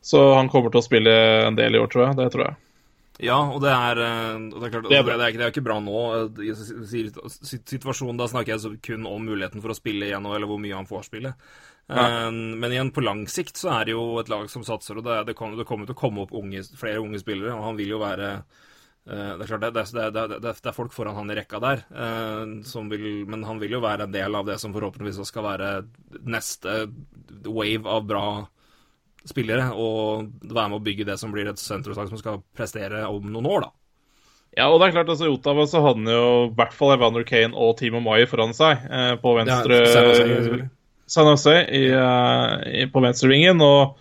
så 0.06 0.30
han 0.38 0.52
kommer 0.54 0.74
til 0.74 0.84
å 0.84 0.88
spille 0.88 1.18
en 1.48 1.60
del 1.60 1.80
i 1.80 1.84
år, 1.84 1.92
tror 1.92 2.10
jeg. 2.10 2.22
Det 2.22 2.32
tror 2.36 2.50
jeg. 2.50 2.62
Ja, 3.18 3.38
og 3.50 3.64
det 3.64 3.72
er, 3.74 3.98
eh, 3.98 4.36
og 4.38 4.60
det 4.62 4.68
er 4.68 4.74
klart, 4.76 4.90
Det 4.90 4.98
er 4.98 5.04
det 5.04 5.14
er, 5.16 5.32
ikke, 5.32 5.40
det 5.40 5.46
er 5.48 5.54
ikke 5.56 5.66
bra 5.66 5.80
nå. 5.82 6.02
eh, 6.14 6.44
i 6.46 6.54
Situasjonen, 7.74 8.18
Da 8.18 8.28
snakker 8.30 8.54
jeg 8.54 8.82
kun 8.86 9.08
om 9.10 9.26
muligheten 9.26 9.64
for 9.64 9.74
å 9.74 9.78
spille 9.78 10.06
igjen, 10.06 10.26
eller 10.26 10.46
hvor 10.46 10.62
mye 10.62 10.76
han 10.78 10.86
får 10.86 11.10
spille. 11.10 11.34
Eh, 11.90 12.32
Men 12.32 12.72
igjen, 12.72 12.92
på 12.92 13.04
lang 13.04 13.28
sikt 13.32 13.60
så 13.60 13.72
er 13.78 13.88
det 13.88 13.96
jo 13.96 14.18
et 14.20 14.32
lag 14.32 14.50
som 14.52 14.66
satser, 14.68 15.00
og 15.00 15.08
det, 15.08 15.22
det, 15.30 15.38
kommer, 15.40 15.60
det 15.60 15.68
kommer 15.68 15.88
til 15.88 15.96
å 15.96 16.02
komme 16.02 16.26
opp 16.26 16.36
unge, 16.36 16.64
flere 16.80 17.04
unge 17.04 17.22
spillere. 17.24 17.56
og 17.56 17.64
han 17.70 17.80
vil 17.80 17.96
jo 17.96 18.02
være 18.02 18.34
eh, 18.34 19.32
det 19.38 19.46
er 19.46 19.54
klart, 19.54 19.64
det, 19.64 19.86
det, 19.96 20.12
det, 20.18 20.42
det, 20.44 20.54
er 20.58 20.76
folk 20.76 20.96
foran 20.96 21.16
han 21.16 21.32
i 21.32 21.40
rekka 21.40 21.64
der, 21.64 21.86
eh, 21.88 22.44
som 22.68 22.92
vil, 22.92 23.08
men 23.30 23.48
han 23.48 23.64
vil 23.64 23.78
jo 23.78 23.84
være 23.86 24.08
en 24.08 24.16
del 24.16 24.36
av 24.36 24.50
det 24.50 24.60
som 24.60 24.76
forhåpentligvis 24.76 25.32
skal 25.32 25.48
være 25.48 25.72
neste 26.28 26.86
wave 27.48 27.88
av 27.88 28.08
bra 28.08 28.28
spillere, 29.28 29.72
og 29.76 30.30
være 30.44 30.70
med 30.72 30.80
å 30.80 30.86
bygge 30.86 31.08
det 31.08 31.18
som 31.20 31.34
blir 31.34 31.50
et 31.50 31.60
sentrumslag 31.60 32.12
som 32.12 32.20
skal 32.20 32.44
prestere 32.56 33.08
om 33.12 33.32
noen 33.32 33.48
år, 33.48 33.68
da. 33.68 33.74
Ja, 34.58 34.72
og 34.72 34.80
det 34.82 34.88
er 34.88 34.94
klart, 34.96 35.10
altså, 35.12 35.28
Ottawa 35.30 35.68
så 35.70 35.84
hadde 35.84 36.02
han 36.02 36.10
jo 36.10 36.30
i 36.48 36.54
hvert 36.58 36.74
fall 36.74 36.96
Evander 36.96 37.26
Kane 37.28 37.54
og 37.54 37.76
Timo 37.78 38.00
Mai 38.02 38.24
foran 38.26 38.56
seg 38.58 38.88
eh, 38.90 39.14
på 39.22 39.36
venstre 39.38 39.84
Ja, 39.86 40.72
San 41.08 41.30
Jose, 41.32 41.56
i, 41.72 41.86
eh, 41.96 42.54
i, 42.84 42.86
på 42.92 43.02
venstrevingen. 43.04 43.62
Og 43.64 43.98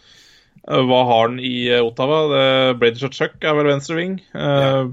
eh, 0.67 0.83
hva 0.89 1.01
har 1.09 1.29
han 1.29 1.41
i 1.41 1.69
eh, 1.71 1.83
Ottawa? 1.85 2.25
Det- 2.33 2.79
Brady 2.83 3.03
Chuck 3.15 3.43
er 3.47 3.55
vel 3.59 3.71
venstreving. 3.71 4.19
Uh, 4.35 4.91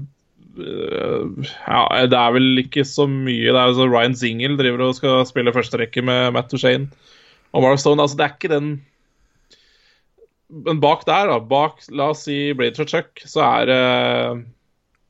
ja, 0.54 1.80
det 2.06 2.14
er 2.14 2.34
vel 2.36 2.60
ikke 2.62 2.84
så 2.86 3.08
mye. 3.10 3.48
Det 3.50 3.56
er 3.58 3.64
altså 3.66 3.88
Ryan 3.90 4.14
Zingle 4.14 4.54
driver 4.60 4.84
og 4.86 4.94
skal 5.00 5.24
spille 5.26 5.54
første 5.54 5.80
rekke 5.80 6.04
med 6.06 6.30
Matt 6.36 6.52
Duchene 6.52 6.86
og 7.54 7.64
Mark 7.64 7.80
Stone. 7.82 8.02
Altså, 8.02 8.18
det 8.18 8.26
er 8.28 8.36
ikke 8.36 8.52
den 8.54 8.68
Men 10.54 10.78
bak 10.82 11.02
der, 11.08 11.26
da, 11.32 11.40
bak 11.40 11.80
la 11.90 12.12
oss 12.12 12.26
si 12.28 12.52
Brady 12.54 12.86
Chuck, 12.86 13.24
så 13.26 13.42
er 13.42 13.66
det 13.66 13.82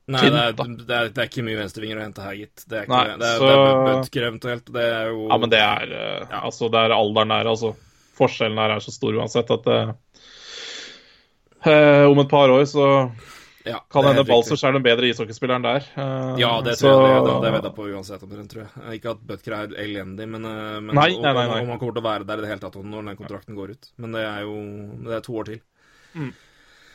Nei, 0.07 0.21
det 0.29 0.37
er, 0.37 0.51
det, 0.53 0.85
er, 0.93 1.07
det 1.09 1.17
er 1.23 1.29
ikke 1.31 1.43
mye 1.47 1.57
venstrevinger 1.57 1.97
å 1.97 2.03
hente 2.05 2.21
her, 2.21 2.35
gitt. 2.37 2.63
Det 2.69 2.77
er 2.77 2.83
ikke 2.85 2.93
Nei, 2.93 3.17
det. 3.17 3.29
Er, 3.31 3.39
så- 3.41 3.47
er 3.49 3.79
Butker 3.89 4.27
eventuelt. 4.27 4.67
Det 4.75 4.83
er 4.85 5.07
jo 5.09 5.27
Ja, 5.31 5.37
men 5.41 5.49
det 5.49 5.61
er 5.65 5.93
ja. 5.95 6.41
Altså, 6.45 6.69
det 6.69 6.83
er 6.85 6.93
alderen 6.93 7.33
der, 7.33 7.49
altså. 7.49 7.71
Forskjellen 8.15 8.57
her 8.61 8.75
er 8.77 8.83
så 8.85 8.93
stor 8.93 9.17
uansett 9.17 9.49
at 9.51 9.65
det 9.65 9.79
eh, 11.65 12.05
Om 12.05 12.19
et 12.21 12.29
par 12.29 12.53
år 12.53 12.65
så 12.69 12.85
ja, 13.65 13.79
kan 13.89 14.05
hende 14.05 14.21
Balsers 14.29 14.61
er 14.63 14.75
den 14.77 14.83
bedre 14.85 15.07
ishockeyspilleren 15.09 15.63
der. 15.65 15.85
Eh. 15.97 16.35
Ja, 16.37 16.61
det 16.61 16.75
så- 16.77 16.85
tror 16.85 17.07
jeg. 17.09 17.23
Det, 17.25 17.51
det 17.51 17.63
jeg 17.63 17.75
på 17.75 17.87
uansett 17.89 18.21
omtrent, 18.23 18.51
tror 18.51 18.61
jeg. 18.67 18.99
Ikke 18.99 19.09
at 19.15 19.23
Butker 19.25 19.55
er 19.57 19.73
elendig, 19.81 20.27
men, 20.29 20.45
eh, 20.45 20.79
men 20.85 20.93
Nei, 20.93 21.15
om- 21.15 21.23
nei, 21.23 21.33
nei, 21.33 21.47
nei. 21.49 21.61
om 21.63 21.69
han 21.73 21.79
kommer 21.79 21.93
til 21.97 22.03
å 22.03 22.09
være 22.11 22.27
der 22.29 22.37
i 22.37 22.41
det 22.45 22.49
hele 22.53 22.61
tatt 22.61 22.75
når 22.77 23.05
den 23.09 23.17
kontrakten 23.17 23.55
går 23.57 23.71
ut. 23.73 23.89
Men 23.97 24.11
det 24.11 24.21
er 24.21 24.41
jo 24.45 24.53
det 25.09 25.15
er 25.17 25.21
to 25.25 25.33
år 25.33 25.45
til. 25.49 25.61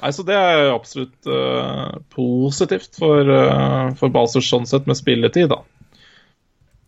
Nei, 0.00 0.12
så 0.16 0.24
det 0.24 0.36
er 0.36 0.70
absolutt 0.72 1.28
uh, 1.28 1.98
positivt 2.14 2.96
for, 2.96 3.28
uh, 3.28 3.90
for 4.00 4.12
Basers 4.14 4.48
sånn 4.48 4.68
sett, 4.68 4.88
med 4.88 4.98
spilletid, 4.98 5.50
da. 5.52 5.60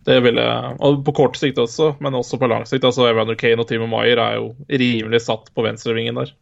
Det 0.06 0.16
ville, 0.24 0.44
Og 0.82 1.04
på 1.06 1.12
kort 1.14 1.36
sikt 1.38 1.60
også, 1.62 1.92
men 2.02 2.16
også 2.18 2.40
på 2.40 2.48
lang 2.50 2.64
sikt. 2.66 2.86
Altså 2.88 3.06
Evander 3.06 3.36
Kane 3.38 3.62
og 3.62 3.68
Timo 3.70 3.86
Maier 3.90 4.18
er 4.18 4.40
jo 4.40 4.48
rimelig 4.66 5.22
satt 5.28 5.52
på 5.54 5.62
venstrevingen 5.62 6.18
der. 6.18 6.32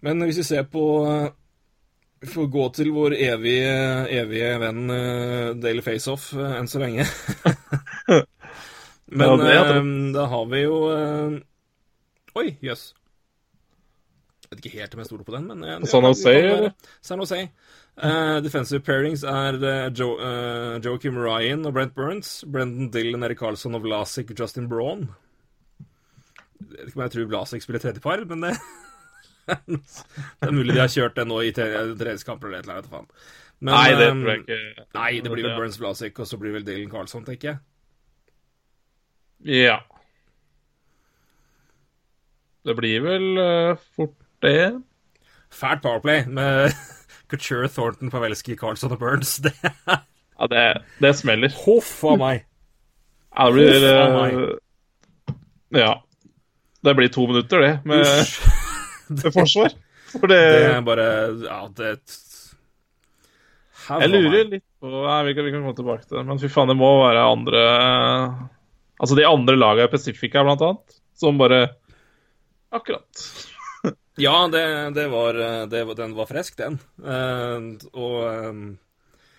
Men 0.00 0.22
hvis 0.22 0.38
vi 0.38 0.46
ser 0.46 0.66
på 0.70 0.84
eh, 1.10 1.30
Vi 2.20 2.26
får 2.30 2.46
gå 2.50 2.68
til 2.74 2.90
vår 2.94 3.14
evige, 3.14 3.74
evige 4.10 4.54
venn 4.58 4.90
uh, 4.90 5.54
Daily 5.54 5.82
Faceoff 5.86 6.32
uh, 6.34 6.56
enn 6.58 6.66
så 6.66 6.80
lenge. 6.82 7.04
Men 9.18 9.22
Ja, 9.22 9.36
det 9.38 9.52
det. 9.70 9.82
da 10.16 10.24
har 10.26 10.48
vi 10.50 10.64
jo 10.64 10.80
Oi, 12.38 12.48
jøss. 12.62 12.88
Jeg 12.90 12.97
vet 14.50 14.64
ikke 14.64 14.80
helt 14.80 14.96
om 14.96 15.02
jeg 15.02 15.10
stoler 15.10 15.26
på 15.28 15.34
den, 15.36 15.46
men 15.50 15.66
ja, 15.66 15.76
San 15.88 16.06
ja, 16.06 16.12
Jose, 16.12 16.34
eller? 16.38 16.74
San 17.04 17.22
Jose. 17.22 17.40
Uh, 17.98 18.38
defensive 18.44 18.84
pairings 18.86 19.24
er 19.26 19.58
uh, 19.58 19.86
jo, 19.90 20.12
uh, 20.22 20.78
Joakim 20.84 21.18
Ryan 21.18 21.66
og 21.66 21.74
Brent 21.76 21.96
Burns. 21.96 22.44
Brendan 22.46 22.92
Dillon, 22.94 23.24
Erik 23.26 23.40
Karlsson 23.42 23.76
og 23.76 23.84
Vlasic 23.86 24.30
Justin 24.38 24.68
Braun. 24.70 25.08
Jeg 26.58 26.68
vet 26.70 26.90
ikke 26.90 27.00
om 27.00 27.04
jeg 27.06 27.14
tror 27.14 27.32
Vlasic 27.32 27.66
spiller 27.66 27.82
tredjepar, 27.82 28.24
men 28.30 28.46
det 28.46 28.54
Det 29.48 30.44
er 30.44 30.52
mulig 30.52 30.74
de 30.76 30.82
har 30.82 30.90
kjørt 30.92 31.16
det 31.16 31.24
nå 31.24 31.38
i 31.40 31.52
tre- 31.56 31.94
treningskamper 31.96 32.50
eller 32.50 32.60
et 32.60 32.66
eller 32.66 32.80
annet. 32.82 32.90
Faen. 32.92 33.06
Men, 33.58 33.74
Nei, 33.74 33.88
det 33.96 34.06
eh, 34.06 34.14
tror 34.14 34.30
jeg 34.30 34.42
ikke. 34.44 34.86
Nei, 34.94 35.10
det 35.24 35.32
blir 35.32 35.46
vel 35.48 35.56
Burns 35.58 35.78
Vlasic, 35.80 36.18
og 36.20 36.28
så 36.30 36.38
blir 36.38 36.54
vel 36.54 36.66
Dylan 36.66 36.90
Karlsson, 36.92 37.24
tenker 37.26 37.50
jeg. 37.50 37.58
Ja. 39.64 39.78
Det 42.68 42.74
blir 42.78 43.02
vel 43.06 43.26
uh, 43.40 43.80
fort 43.96 44.14
det. 44.44 44.82
Fælt 45.52 45.82
powerplay 45.82 46.26
med 46.26 46.72
Couture, 47.30 47.68
Thornton, 47.68 48.10
Pavelski, 48.12 48.56
Carlson 48.56 48.92
og 48.92 48.98
Burns. 49.02 49.36
Det 49.44 49.52
er 49.64 50.02
Ja, 50.38 50.46
det, 50.46 50.82
det 51.02 51.10
smeller. 51.18 51.50
Huff 51.64 52.04
a 52.06 52.12
meg. 52.20 52.44
Ja, 53.34 53.48
det 53.50 53.54
blir 53.56 53.86
eh, 53.88 54.52
Ja. 55.80 55.92
Det 56.86 56.94
blir 56.94 57.08
to 57.10 57.24
minutter, 57.26 57.58
det, 57.64 57.72
med, 57.84 58.06
med 59.18 59.32
forsvar. 59.34 59.74
For 60.12 60.30
det, 60.30 60.38
Det 60.38 60.68
er 60.76 60.84
bare 60.86 61.06
Ja, 61.42 61.58
det 61.76 61.88
Jeg 63.88 64.08
lurer 64.12 64.30
meg. 64.30 64.52
litt 64.54 64.64
på 64.80 64.92
Nei, 64.92 65.18
vi 65.26 65.34
kan, 65.34 65.44
vi 65.48 65.50
kan 65.56 65.64
komme 65.66 65.74
tilbake 65.76 66.06
til 66.06 66.20
det, 66.20 66.24
men 66.30 66.38
fy 66.40 66.48
faen, 66.52 66.70
det 66.70 66.78
må 66.78 66.88
være 67.02 67.26
andre 67.32 67.64
Altså 69.02 69.18
de 69.18 69.26
andre 69.26 69.56
lagene 69.58 69.88
i 69.88 69.92
Pacifica, 69.92 70.42
blant 70.46 70.62
annet, 70.64 70.96
som 71.18 71.38
bare 71.40 71.64
Akkurat. 72.74 73.26
Ja, 74.18 74.34
det, 74.50 74.62
det 74.96 75.06
var 75.12 75.36
det, 75.70 75.82
Den 75.98 76.14
var 76.18 76.26
frisk, 76.30 76.56
den. 76.58 76.78
Uh, 76.98 77.74
og 77.94 78.16
eh, 78.28 78.62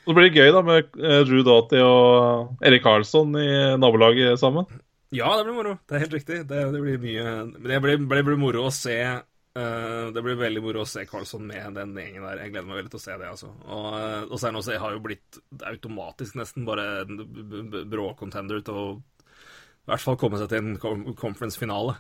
Så 0.06 0.16
blir 0.16 0.30
det 0.30 0.40
gøy 0.40 0.52
da 0.56 0.62
med 0.66 0.94
Ru 0.96 1.24
Drew 1.28 1.44
Doughty 1.46 1.82
og 1.84 2.62
Erik 2.66 2.86
Karlsson 2.86 3.36
i 3.40 3.50
nabolaget 3.80 4.40
sammen. 4.42 4.70
Ja, 5.12 5.32
det 5.38 5.48
blir 5.48 5.58
moro. 5.58 5.74
Det 5.90 5.98
er 5.98 6.04
helt 6.06 6.16
riktig. 6.16 6.40
Det, 6.50 6.64
det 6.74 6.82
blir 6.84 7.02
mye 7.02 7.36
Det 7.56 7.82
blir, 7.82 7.98
blir, 8.06 8.24
blir 8.30 8.40
moro 8.40 8.68
å 8.68 8.74
se 8.74 8.98
uh, 9.10 10.06
Det 10.14 10.24
blir 10.26 10.38
veldig 10.40 10.64
moro 10.64 10.84
å 10.86 10.90
se 10.90 11.06
Karlsson 11.10 11.48
med 11.50 11.76
den 11.78 11.96
gjengen 11.98 12.28
der. 12.28 12.44
Jeg 12.46 12.54
gleder 12.54 12.70
meg 12.70 12.80
veldig 12.82 12.94
til 12.94 13.02
å 13.02 13.06
se 13.06 13.18
det, 13.20 13.30
altså. 13.36 13.52
Og, 13.66 13.88
og 14.30 14.36
også 14.38 14.76
Jeg 14.76 14.84
har 14.86 14.96
jo 14.96 15.04
blitt 15.06 15.40
automatisk 15.66 16.38
nesten 16.40 16.68
bare 16.70 16.90
en 17.04 17.24
b- 17.26 17.64
b- 17.74 17.86
brå 17.90 18.12
contender 18.20 18.62
til 18.66 18.84
å 18.84 18.90
i 19.00 19.90
hvert 19.90 20.04
fall 20.06 20.18
komme 20.22 20.38
seg 20.38 20.52
til 20.52 20.60
en 20.62 21.14
conference-finale. 21.18 21.96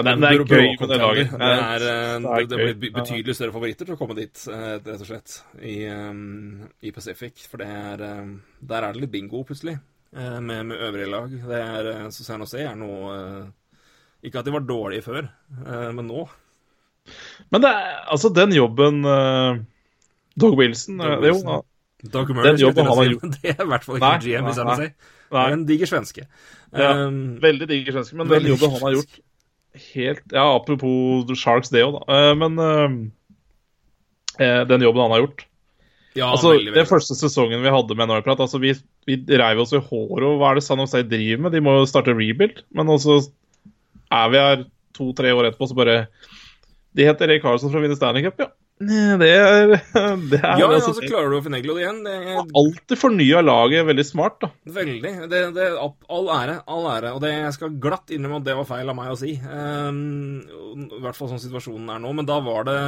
Ja, 0.00 0.04
det, 0.06 0.14
det 0.22 0.28
er 0.30 0.42
gøy 0.48 0.68
med 0.80 0.88
det 0.88 0.98
laget. 1.00 1.32
Det, 1.36 1.48
er, 1.52 1.82
det 1.84 2.32
er 2.32 2.46
det 2.48 2.58
blir 2.80 2.92
betydelig 2.94 3.34
større 3.36 3.52
favoritter 3.52 3.88
til 3.88 3.96
å 3.96 4.00
komme 4.00 4.16
dit, 4.16 4.42
eh, 4.48 4.66
rett 4.78 5.04
og 5.04 5.08
slett, 5.08 5.34
i, 5.60 5.76
eh, 5.84 6.20
i 6.88 6.92
Pacific. 6.96 7.42
For 7.50 7.60
det 7.60 7.68
er 7.68 8.04
eh, 8.06 8.30
Der 8.72 8.86
er 8.86 8.94
det 8.96 9.04
litt 9.04 9.12
bingo, 9.12 9.42
plutselig, 9.44 9.76
eh, 10.16 10.38
med, 10.40 10.70
med 10.70 10.84
øvrige 10.88 11.10
lag. 11.12 11.34
Det 11.52 11.60
er, 11.60 11.90
så 12.16 12.24
San 12.24 12.44
Jose 12.46 12.64
er 12.64 12.78
noe 12.80 13.18
Ikke 14.24 14.40
at 14.40 14.48
de 14.48 14.56
var 14.56 14.64
dårlige 14.68 15.04
før, 15.04 15.28
men 15.96 16.08
nå. 16.08 16.24
Men 17.52 17.64
det 17.64 17.70
er, 17.72 17.94
altså, 18.12 18.28
den 18.36 18.52
jobben 18.52 19.00
uh, 19.08 19.56
Dog 20.36 20.58
Wilson, 20.60 21.00
Doug 21.00 21.22
det 21.22 21.30
er 21.30 21.32
jo 21.32 21.38
Wilson. 21.40 21.64
Murray, 22.36 22.44
Den 22.50 22.60
jobben 22.60 22.86
han 22.86 22.98
har 22.98 23.08
gjort. 23.08 23.32
Det 23.42 23.50
er 23.54 23.64
i 23.64 23.68
hvert 23.72 23.84
fall 23.84 23.96
ikke 23.98 24.10
Nei, 24.12 24.20
GM 24.24 24.46
i 24.50 24.52
San 24.56 24.68
Jose. 24.70 24.90
Det 25.30 25.40
er 25.40 25.56
en 25.56 25.64
diger 25.68 25.90
svenske. 25.90 26.26
Ja, 26.70 26.92
Um, 27.06 27.40
veldig 27.42 27.66
diger 27.66 27.96
svenske, 27.96 28.14
men 28.14 28.28
den 28.30 28.44
jobben 28.46 28.70
han 28.70 28.84
har 28.84 28.92
gjort 28.94 29.16
helt 29.94 30.34
Ja, 30.34 30.46
apropos 30.56 31.30
Sharks, 31.38 31.70
det 31.72 31.84
òg, 31.86 32.00
da. 32.00 32.02
Eh, 32.16 32.34
men 32.38 32.58
eh, 34.40 34.62
den 34.68 34.84
jobben 34.86 35.04
han 35.04 35.14
har 35.14 35.24
gjort 35.24 35.46
ja, 36.18 36.26
Altså, 36.32 36.54
veldig, 36.56 36.74
Den 36.74 36.88
første 36.88 37.14
sesongen 37.18 37.62
vi 37.62 37.72
hadde 37.72 37.96
med 37.98 38.10
Norprat, 38.10 38.40
altså, 38.42 38.58
vi, 38.62 38.74
vi 39.06 39.20
reiv 39.38 39.62
oss 39.62 39.74
i 39.76 39.82
håret 39.82 40.26
og 40.26 40.40
hva 40.40 40.50
er 40.50 40.58
det 40.58 40.66
San 40.66 40.82
Jose 40.82 41.04
driver 41.06 41.44
med? 41.44 41.54
De 41.54 41.62
må 41.62 41.76
jo 41.78 41.88
starte 41.88 42.16
rebuild, 42.16 42.64
men 42.74 42.90
også 42.90 43.20
er 44.10 44.32
vi 44.32 44.42
her 44.42 44.64
to-tre 44.96 45.30
år 45.36 45.50
etterpå, 45.50 45.70
så 45.70 45.78
bare 45.78 46.00
De 46.96 47.06
heter 47.06 47.30
Erik 47.30 47.44
Karlsson 47.44 47.70
fra 47.70 47.78
å 47.78 47.84
vinne 47.84 47.98
Stanley 47.98 48.26
Cup, 48.26 48.42
ja. 48.42 48.50
Det 48.80 49.28
er, 49.28 49.74
det 50.30 50.38
er 50.40 50.60
Ja, 50.62 50.66
altså, 50.70 50.94
så 50.96 51.04
klarer 51.04 51.28
du 51.34 51.36
å 51.36 51.44
fornegle 51.44 51.76
det 51.76 51.82
igjen. 51.84 52.00
Det 52.06 52.14
er 52.16 52.38
Alltid 52.40 52.96
fornya 52.96 53.42
laget 53.44 53.84
veldig 53.90 54.06
smart, 54.08 54.38
da. 54.40 54.50
Veldig. 54.80 55.14
Det, 55.28 55.42
det, 55.56 55.70
all 55.76 56.30
ære, 56.32 56.58
all 56.64 56.88
ære. 56.94 57.14
Og 57.16 57.20
det, 57.24 57.34
jeg 57.36 57.56
skal 57.58 57.76
glatt 57.82 58.12
innrømme 58.14 58.40
at 58.40 58.48
det 58.48 58.56
var 58.56 58.68
feil 58.70 58.92
av 58.92 58.96
meg 58.96 59.12
å 59.12 59.18
si. 59.20 59.34
Um, 59.44 59.98
I 60.88 61.02
hvert 61.04 61.18
fall 61.18 61.28
sånn 61.34 61.42
situasjonen 61.44 61.92
er 61.92 62.00
nå. 62.00 62.14
Men 62.16 62.30
da 62.30 62.40
var 62.44 62.70
det 62.70 62.78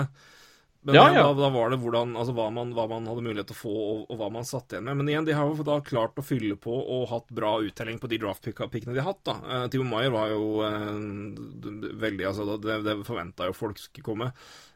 men 0.83 0.97
Ja, 0.97 1.05
ja. 1.15 1.29
da 1.39 1.49
var 1.55 1.71
det 1.71 1.77
hvordan, 1.79 2.17
altså 2.19 2.33
hva, 2.35 2.49
man, 2.51 2.73
hva 2.75 2.89
man 2.91 3.05
hadde 3.07 3.23
mulighet 3.23 3.53
til 3.53 3.55
å 3.55 3.61
få, 3.61 3.75
og, 3.93 4.01
og 4.11 4.19
hva 4.19 4.33
man 4.35 4.49
satt 4.49 4.73
igjen 4.73 4.89
med. 4.89 4.99
Men 4.99 5.13
igjen, 5.13 5.29
de 5.29 5.37
har 5.39 5.47
jo 5.47 5.63
da 5.69 5.77
klart 5.87 6.19
å 6.19 6.25
fylle 6.27 6.57
på 6.59 6.75
og 6.75 7.05
hatt 7.13 7.31
bra 7.31 7.53
uttelling 7.63 8.01
på 8.03 8.11
de 8.11 8.19
draft-pickene 8.25 8.91
de 8.91 8.99
har 8.99 9.13
hatt. 9.13 9.23
da. 9.29 9.37
Uh, 9.47 9.69
Timo 9.71 9.87
Maier 9.87 10.11
var 10.11 10.33
jo 10.33 10.65
uh, 10.65 11.95
veldig 12.03 12.27
altså 12.33 12.59
Det, 12.59 12.81
det 12.89 12.97
forventa 13.07 13.47
jo 13.47 13.55
folk 13.55 13.79
skulle 13.79 14.09
komme. 14.09 14.33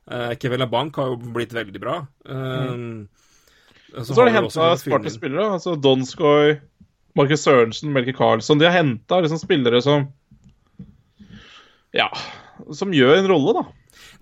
Uh, 0.06 0.32
Kevela 0.38 0.68
Bank 0.70 0.96
har 1.00 1.12
jo 1.12 1.32
blitt 1.34 1.54
veldig 1.56 1.82
bra. 1.82 2.00
Mm. 2.28 3.06
Så 4.04 4.14
har 4.14 4.28
de 4.28 4.34
henta 4.36 4.76
smarte 4.78 5.10
spillere. 5.10 5.48
altså 5.56 5.74
Donskoy, 5.76 6.56
Marcus 7.16 7.46
Sørensen, 7.46 7.92
Melke 7.94 8.12
Karlsson. 8.16 8.60
De 8.60 8.68
har 8.68 8.76
henta 8.76 9.20
liksom 9.20 9.40
spillere 9.40 9.82
som 9.82 10.10
Ja, 11.94 12.10
som 12.74 12.92
gjør 12.92 13.18
en 13.18 13.28
rolle, 13.30 13.56
da. 13.56 13.64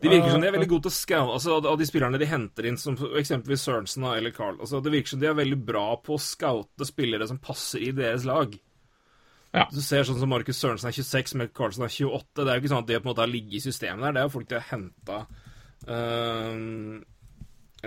De 0.00 0.10
virker 0.10 0.30
som 0.30 0.42
de 0.42 0.48
er 0.48 0.54
veldig 0.54 0.68
gode 0.68 0.86
til 0.86 0.92
å 0.92 0.94
scoute 0.94 1.34
altså, 1.38 1.56
Av 1.70 1.78
de 1.78 1.86
spillerne 1.88 2.18
de 2.20 2.28
henter 2.28 2.66
inn, 2.68 2.76
som 2.78 2.96
eksempelvis 3.18 3.64
Sørensen 3.64 4.04
eller 4.10 4.34
Carl 4.34 4.58
altså, 4.58 4.80
Det 4.84 4.92
virker 4.92 5.14
som 5.14 5.22
de 5.22 5.30
er 5.30 5.38
veldig 5.38 5.58
bra 5.64 5.86
på 6.02 6.16
å 6.16 6.22
scoute 6.22 6.88
spillere 6.88 7.28
som 7.30 7.40
passer 7.42 7.82
i 7.88 7.92
deres 7.96 8.26
lag. 8.28 8.52
Ja. 9.54 9.68
Du 9.70 9.80
ser 9.82 10.06
sånn 10.06 10.18
som 10.18 10.30
Markus 10.30 10.58
Sørensen 10.60 10.90
er 10.90 10.96
26, 10.96 11.36
Melk 11.40 11.54
Carlsen 11.56 11.86
er 11.86 11.92
28. 11.94 12.42
Det 12.42 12.46
er 12.46 12.56
jo 12.56 12.62
ikke 12.62 12.72
sånn 12.72 12.84
at 12.84 12.90
de 12.90 12.98
på 12.98 13.06
en 13.06 13.10
måte 13.12 13.22
har 13.22 13.30
ligget 13.30 13.58
i 13.60 13.64
systemet 13.64 14.02
der. 14.06 14.14
Det 14.14 14.22
er 14.22 14.28
jo 14.28 14.34
folk 14.34 14.48
de 14.50 14.58
har 14.58 14.70
henta 14.72 15.18
Eller 15.84 17.02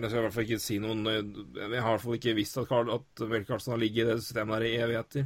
skal 0.05 0.17
jeg 0.17 0.21
i 0.21 0.25
hvert 0.27 0.35
fall 0.35 0.45
ikke 0.45 0.61
si 0.61 0.75
noen 0.77 0.99
Jeg 1.07 1.23
har 1.57 1.71
i 1.71 1.81
hvert 1.81 2.03
fall 2.03 2.17
ikke 2.19 2.35
visst 2.37 2.59
at, 2.61 2.67
Carl, 2.69 2.91
at 2.93 3.23
Carlsen 3.47 3.73
har 3.73 3.81
ligget 3.81 4.05
i 4.05 4.09
det 4.11 4.21
systemet 4.21 4.59
der 4.59 4.67
i 4.67 4.77
evigheter. 4.83 5.25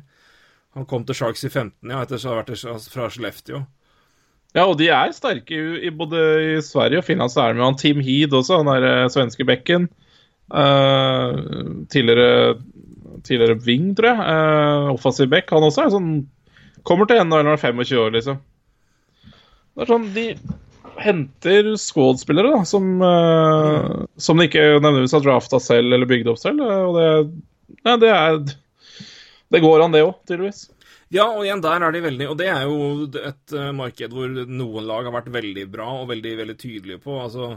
Han 0.78 0.88
kom 0.88 1.04
til 1.04 1.18
Sharks 1.18 1.44
i 1.44 1.52
15, 1.52 1.92
ja, 1.92 2.00
etter 2.00 2.16
å 2.16 2.32
ha 2.32 2.40
vært 2.40 2.54
fra 2.94 3.10
Skellefteå. 3.12 3.60
Ja, 4.56 4.66
og 4.68 4.78
de 4.80 4.88
er 4.92 5.12
sterke 5.16 5.56
i, 5.56 5.92
både 5.96 6.22
i 6.44 6.54
Sverige 6.64 7.00
og 7.00 7.08
Finland. 7.08 7.32
Så 7.32 7.44
er 7.44 7.52
det 7.52 7.60
med 7.60 7.68
han 7.70 7.80
Team 7.80 8.00
Heed 8.04 8.36
også, 8.36 8.60
han 8.60 8.72
der 8.72 8.88
eh, 8.88 9.10
svenske 9.12 9.48
bekken. 9.48 9.90
Uh, 10.52 11.86
tidligere 11.92 12.58
tidligere 13.24 13.60
wing, 13.64 13.92
tror 13.96 14.10
jeg. 14.12 14.20
Uh, 14.20 14.92
offensiv 14.96 15.30
back. 15.32 15.52
Han 15.56 15.68
også 15.68 15.86
er 15.86 15.96
sånn 15.96 16.14
Kommer 16.88 17.06
til 17.06 17.20
NHL 17.22 17.30
når 17.30 17.44
han 17.46 17.54
er 17.54 17.60
25 17.62 18.00
år, 18.02 18.14
liksom. 18.16 18.38
Det 19.22 19.84
er 19.84 19.90
sånn 19.92 20.08
De 20.16 20.24
henter 21.06 21.72
squad-spillere 21.82 22.54
da, 22.56 22.66
som, 22.68 22.92
uh, 23.04 24.06
som 24.18 24.40
de 24.40 24.48
ikke 24.50 24.66
nødvendigvis 24.80 25.16
har 25.18 25.26
drafta 25.26 25.62
selv 25.64 25.96
eller 25.96 26.10
bygd 26.10 26.32
opp 26.34 26.42
selv. 26.42 26.64
eh, 26.66 26.84
Og 26.88 26.98
det, 26.98 27.08
ja, 27.82 27.98
det 28.02 28.14
er 28.14 28.40
Det 29.52 29.60
går 29.64 29.84
an, 29.84 29.92
det 29.96 30.06
òg, 30.06 30.16
tydeligvis. 30.30 30.66
Ja, 31.12 31.26
og 31.28 31.44
igjen, 31.44 31.62
der 31.64 31.84
er 31.84 31.92
de 31.92 32.00
veldig 32.06 32.28
Og 32.32 32.38
det 32.40 32.48
er 32.48 32.62
jo 32.64 33.08
et 33.20 33.56
uh, 33.58 33.72
marked 33.76 34.14
hvor 34.16 34.32
noen 34.48 34.88
lag 34.88 35.10
har 35.10 35.18
vært 35.18 35.34
veldig 35.34 35.66
bra 35.74 35.90
og 36.02 36.12
veldig 36.14 36.36
veldig 36.44 36.60
tydelige 36.62 37.04
på. 37.04 37.20
altså 37.20 37.56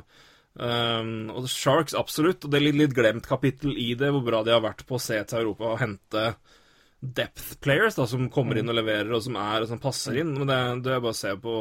Um, 0.55 1.33
og 1.35 1.49
Sharks, 1.51 1.97
absolutt. 1.99 2.45
Og 2.47 2.53
det 2.53 2.61
er 2.61 2.67
litt, 2.69 2.79
litt 2.79 2.93
glemt 2.95 3.27
kapittel 3.27 3.75
i 3.75 3.93
det, 3.99 4.11
hvor 4.15 4.23
bra 4.27 4.43
de 4.47 4.55
har 4.55 4.63
vært 4.63 4.85
på 4.87 4.99
å 4.99 5.03
se 5.03 5.19
til 5.27 5.41
Europa 5.41 5.73
og 5.73 5.81
hente 5.83 6.27
depth 7.05 7.59
players 7.65 7.99
da, 7.99 8.07
som 8.09 8.31
kommer 8.33 8.59
inn 8.61 8.71
og 8.71 8.79
leverer, 8.79 9.11
og 9.13 9.25
som 9.25 9.37
er 9.41 9.65
og 9.65 9.69
som 9.73 9.83
passer 9.83 10.21
inn. 10.23 10.33
Men 10.39 10.49
det, 10.49 10.61
det 10.87 10.95
er 10.95 11.03
bare 11.05 11.17
å 11.17 11.19
se 11.19 11.35
på 11.43 11.57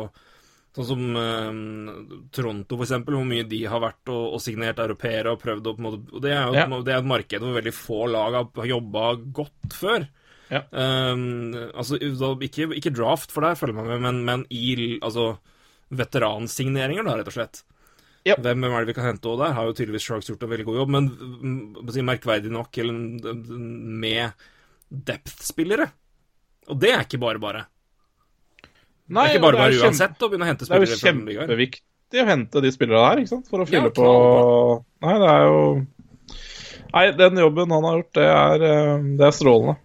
Sånn 0.73 0.87
som 0.89 1.17
ehm, 1.21 2.27
Toronto, 2.33 2.77
for 2.79 2.87
eksempel, 2.87 3.13
hvor 3.19 3.27
mye 3.29 3.45
de 3.45 3.59
har 3.69 3.81
vært 3.83 4.09
og, 4.09 4.23
og 4.33 4.41
signert 4.41 4.81
europeere 4.81 5.35
og 5.35 5.41
prøvd 5.43 5.69
å 5.69 5.73
på 5.75 5.83
en 5.83 5.85
måte 5.85 6.15
Og 6.15 6.23
det 6.23 6.31
er 6.33 6.47
jo 6.47 6.55
Ja. 6.57 6.65
det 6.81 6.95
er 6.95 7.01
et 7.03 7.09
marked 7.11 7.45
hvor 7.45 7.57
veldig 7.59 7.73
få 7.77 7.99
lag 8.09 8.37
har, 8.39 8.65
jobba 8.71 9.03
godt 9.37 9.77
før. 9.77 10.07
Ja. 10.49 10.63
Um, 10.71 11.53
altså, 11.73 11.99
ikke, 12.01 12.71
ikke 12.77 12.93
draft, 12.93 13.31
for 13.33 13.45
der 13.45 13.57
følger 13.57 13.77
man 13.77 13.91
med, 13.91 14.01
men, 14.01 14.23
men 14.25 14.45
i 14.53 14.97
altså, 15.01 15.35
veteransigneringer, 15.93 17.05
da, 17.05 17.19
rett 17.19 17.29
og 17.29 17.37
slett. 17.37 17.61
Ja. 18.25 18.37
Hvem, 18.39 18.63
hvem 18.63 18.73
er 18.73 18.83
det 18.83 18.93
vi 18.93 18.95
kan 18.97 19.07
hente? 19.09 19.29
Og 19.29 19.41
der 19.41 19.53
har 19.55 19.67
jo 19.67 19.75
tydeligvis 19.75 20.05
Sharks 20.07 20.29
gjort 20.31 20.45
en 20.45 20.51
veldig 20.53 20.67
god 20.69 20.79
jobb, 20.81 20.93
men 20.95 21.09
mm, 21.43 21.93
merkverdig 22.07 22.53
nok 22.53 22.79
eller, 22.79 23.33
med 24.05 24.45
depth-spillere. 24.89 25.89
Og 26.71 26.79
det 26.79 26.93
er 26.95 27.03
ikke 27.03 27.19
bare 27.21 27.41
bare. 27.43 27.65
Nei, 29.09 29.23
det 29.27 29.31
er 29.33 29.35
ikke 29.37 29.43
bare 29.43 29.57
bare 29.59 29.73
kjempe- 29.73 29.89
uansett 29.89 30.23
å 30.23 30.29
begynne 30.31 30.45
å 30.45 30.49
hente 30.53 30.65
Det 30.67 30.71
er 30.77 30.79
jo 30.79 30.87
spillere 30.93 31.33
kjempeviktig 31.43 32.21
å 32.23 32.27
hente 32.29 32.61
de 32.63 32.71
spillerne 32.71 33.07
her, 33.09 33.17
ikke 33.23 33.31
sant? 33.33 33.49
For 33.51 33.63
å 33.63 33.67
fylle 33.67 33.89
Ja, 33.89 33.95
på 33.97 34.07
Nei, 35.03 35.15
det 35.19 35.29
er 35.33 35.43
jo 35.49 35.59
Nei, 36.93 37.05
den 37.17 37.41
jobben 37.41 37.71
han 37.73 37.83
har 37.89 37.97
gjort, 37.99 38.11
det 38.13 38.25
er, 38.29 38.63
eh, 38.69 39.05
det 39.17 39.25
er 39.25 39.31
strålende. 39.33 39.75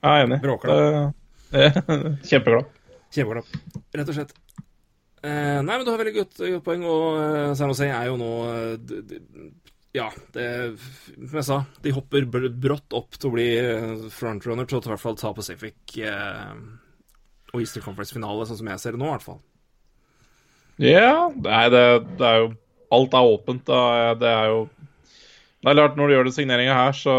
Jeg 0.00 0.08
er 0.08 0.24
enig. 0.24 0.38
Det, 0.40 0.78
det, 1.52 1.66
kjempeglad. 3.12 3.50
Rett 3.92 4.08
og 4.08 4.16
slett. 4.16 4.32
Eh, 5.20 5.58
nei, 5.60 5.74
men 5.76 5.84
du 5.84 5.90
har 5.92 6.00
veldig 6.00 6.14
godt, 6.16 6.40
godt 6.40 6.64
poeng, 6.64 6.86
og 6.88 7.18
uh, 7.20 7.50
San 7.58 7.68
Jose 7.68 7.90
er 7.92 8.06
jo 8.08 8.16
nå 8.16 8.30
eh, 8.48 8.76
d- 8.80 9.02
d- 9.04 9.50
Ja, 9.92 10.06
det 10.32 10.46
Som 10.78 11.36
jeg 11.42 11.44
sa, 11.44 11.58
de 11.84 11.92
hopper 11.92 12.24
br 12.24 12.46
brått 12.48 12.96
opp 12.96 13.18
til 13.20 13.28
å 13.28 13.34
bli 13.34 13.48
eh, 13.60 14.06
frontrunner 14.16 14.64
til 14.70 14.78
å 14.78 14.84
i 14.86 14.92
hvert 14.94 15.02
fall 15.04 15.18
ta 15.20 15.34
Pacific. 15.36 15.76
eh, 16.00 16.54
og 17.52 17.60
Easter 17.62 17.82
Conference-finale, 17.84 18.46
sånn 18.48 18.60
som 18.60 18.70
jeg 18.72 18.82
ser 18.82 18.96
det 18.96 19.00
nå, 19.02 19.08
i 19.10 19.14
hvert 19.16 19.26
fall. 19.26 19.40
Ja, 20.80 21.28
nei, 21.34 21.64
det, 21.72 21.84
det 22.20 22.26
er 22.26 22.42
jo 22.44 22.50
Alt 22.90 23.12
er 23.14 23.26
åpent. 23.36 23.60
Da. 23.68 24.14
Det 24.18 24.26
er 24.26 24.48
jo 24.50 24.62
Det 25.62 25.68
er 25.70 25.76
klart, 25.78 25.98
når 25.98 26.08
du 26.08 26.14
gjør 26.16 26.24
den 26.26 26.34
signeringa 26.34 26.74
her, 26.74 26.96
så 26.96 27.14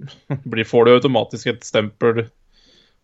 blir, 0.50 0.66
får 0.66 0.88
du 0.88 0.94
automatisk 0.96 1.52
et 1.52 1.66
stempel 1.66 2.24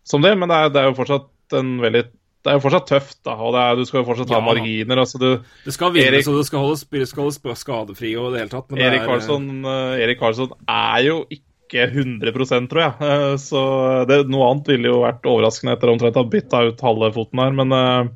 som 0.03 0.19
det, 0.25 0.33
men 0.35 0.51
det 0.51 0.57
er, 0.57 0.71
det 0.73 0.81
er 0.81 0.89
jo 0.89 0.97
fortsatt 0.97 1.55
en 1.55 1.77
veldig 1.79 2.01
det 2.43 2.51
er 2.51 2.57
jo 2.57 2.63
fortsatt 2.65 2.89
tøft, 2.89 3.17
da, 3.23 3.37
og 3.39 3.55
er, 3.55 3.77
du 3.79 3.85
skal 3.87 4.01
jo 4.01 4.07
fortsatt 4.09 4.33
ha 4.33 4.41
Ja. 4.41 4.43
marginer. 4.43 4.99
altså 4.99 5.15
du, 5.21 5.29
Det 5.63 5.71
skal 5.71 5.93
vinnes, 5.95 6.09
Erik- 6.11 6.27
og 6.27 6.41
det 6.41 6.47
skal 6.49 6.59
holdes, 6.59 6.81
skal 7.07 7.23
holdes 7.23 7.61
skadefri 7.61 8.09
og 8.19 8.33
det 8.33 8.41
hele 8.41 8.51
tatt. 8.51 8.67
Men 8.73 8.81
Erik 8.83 8.99
er, 8.99 9.07
Karlsson, 9.07 9.45
er, 9.63 9.93
Erik 10.03 10.19
Karlsson 10.19 10.51
er 10.67 10.97
jo 11.05 11.21
ikke 11.31 11.52
100% 11.89 12.69
tror 12.71 12.81
jeg. 12.83 12.93
Eh, 13.01 13.35
Så 13.41 13.61
det, 14.09 14.19
noe 14.31 14.49
annet 14.51 14.69
ville 14.73 14.91
jo 14.91 15.01
vært 15.03 15.25
overraskende 15.29 15.75
etter 15.77 15.91
omtrent 15.93 16.19
å 16.19 16.23
ha 16.23 16.29
bytta 16.35 16.61
ut 16.69 16.83
halve 16.85 17.09
foten 17.15 17.41
her, 17.43 17.55
men 17.59 17.75
eh, 17.77 18.11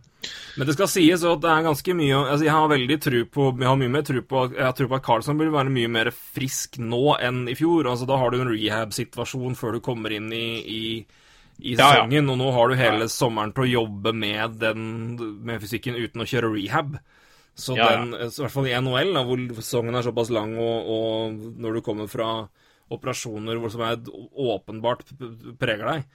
Men 0.57 0.67
det 0.67 0.73
skal 0.77 0.89
sies 0.89 1.23
at 1.23 1.41
det 1.43 1.49
er 1.53 1.65
ganske 1.67 1.93
mye 1.93 2.21
altså 2.23 2.45
Jeg 2.47 2.55
har 2.55 2.71
veldig 2.71 2.97
tru 2.99 3.17
på 3.29 3.51
Jeg 3.61 3.67
har 3.69 3.77
mye 3.77 3.93
mer 3.93 4.05
tro 4.07 4.21
på 4.25 4.41
Jeg 4.55 4.65
har 4.65 4.73
tru 4.73 4.87
på 4.89 4.97
at 4.97 5.05
Carlsson 5.05 5.37
burde 5.37 5.53
være 5.53 5.73
mye 5.73 5.91
mer 5.93 6.09
frisk 6.11 6.79
nå 6.81 7.17
enn 7.21 7.43
i 7.51 7.55
fjor. 7.59 7.89
Altså 7.91 8.07
Da 8.09 8.17
har 8.17 8.33
du 8.33 8.39
en 8.41 8.49
rehab-situasjon 8.51 9.55
før 9.59 9.77
du 9.77 9.83
kommer 9.85 10.15
inn 10.17 10.31
i, 10.33 10.47
i, 10.61 10.81
i 11.61 11.77
Ja, 11.77 11.91
ja. 12.01 12.07
og 12.07 12.37
nå 12.41 12.49
har 12.55 12.69
du 12.73 12.79
hele 12.79 13.07
sommeren 13.13 13.53
til 13.53 13.67
å 13.67 13.71
jobbe 13.85 14.13
med 14.13 14.57
den 14.61 14.89
Med 15.45 15.61
fysikken 15.61 15.95
uten 15.97 16.25
å 16.25 16.29
kjøre 16.29 16.53
rehab. 16.57 16.97
Så 17.57 17.73
ja. 17.77 17.87
den, 17.89 18.11
i 18.13 18.29
hvert 18.29 18.53
fall 18.53 18.67
i 18.69 18.75
NHL, 18.77 19.15
da, 19.17 19.23
hvor 19.25 19.39
sesongen 19.57 19.95
er 19.97 20.05
såpass 20.05 20.29
lang, 20.29 20.51
og, 20.61 20.89
og 20.93 21.39
når 21.57 21.79
du 21.79 21.81
kommer 21.81 22.09
fra 22.11 22.27
operasjoner 22.93 23.59
hvor 23.61 23.73
som 23.73 23.83
er 23.87 23.99
åpenbart 24.33 25.05
preger 25.59 25.85
deg, 25.89 26.05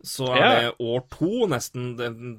så 0.00 0.30
er 0.32 0.40
Ja. 0.40 0.50
det 0.56 0.68
år 0.80 1.02
to 1.12 1.46
nesten 1.50 1.90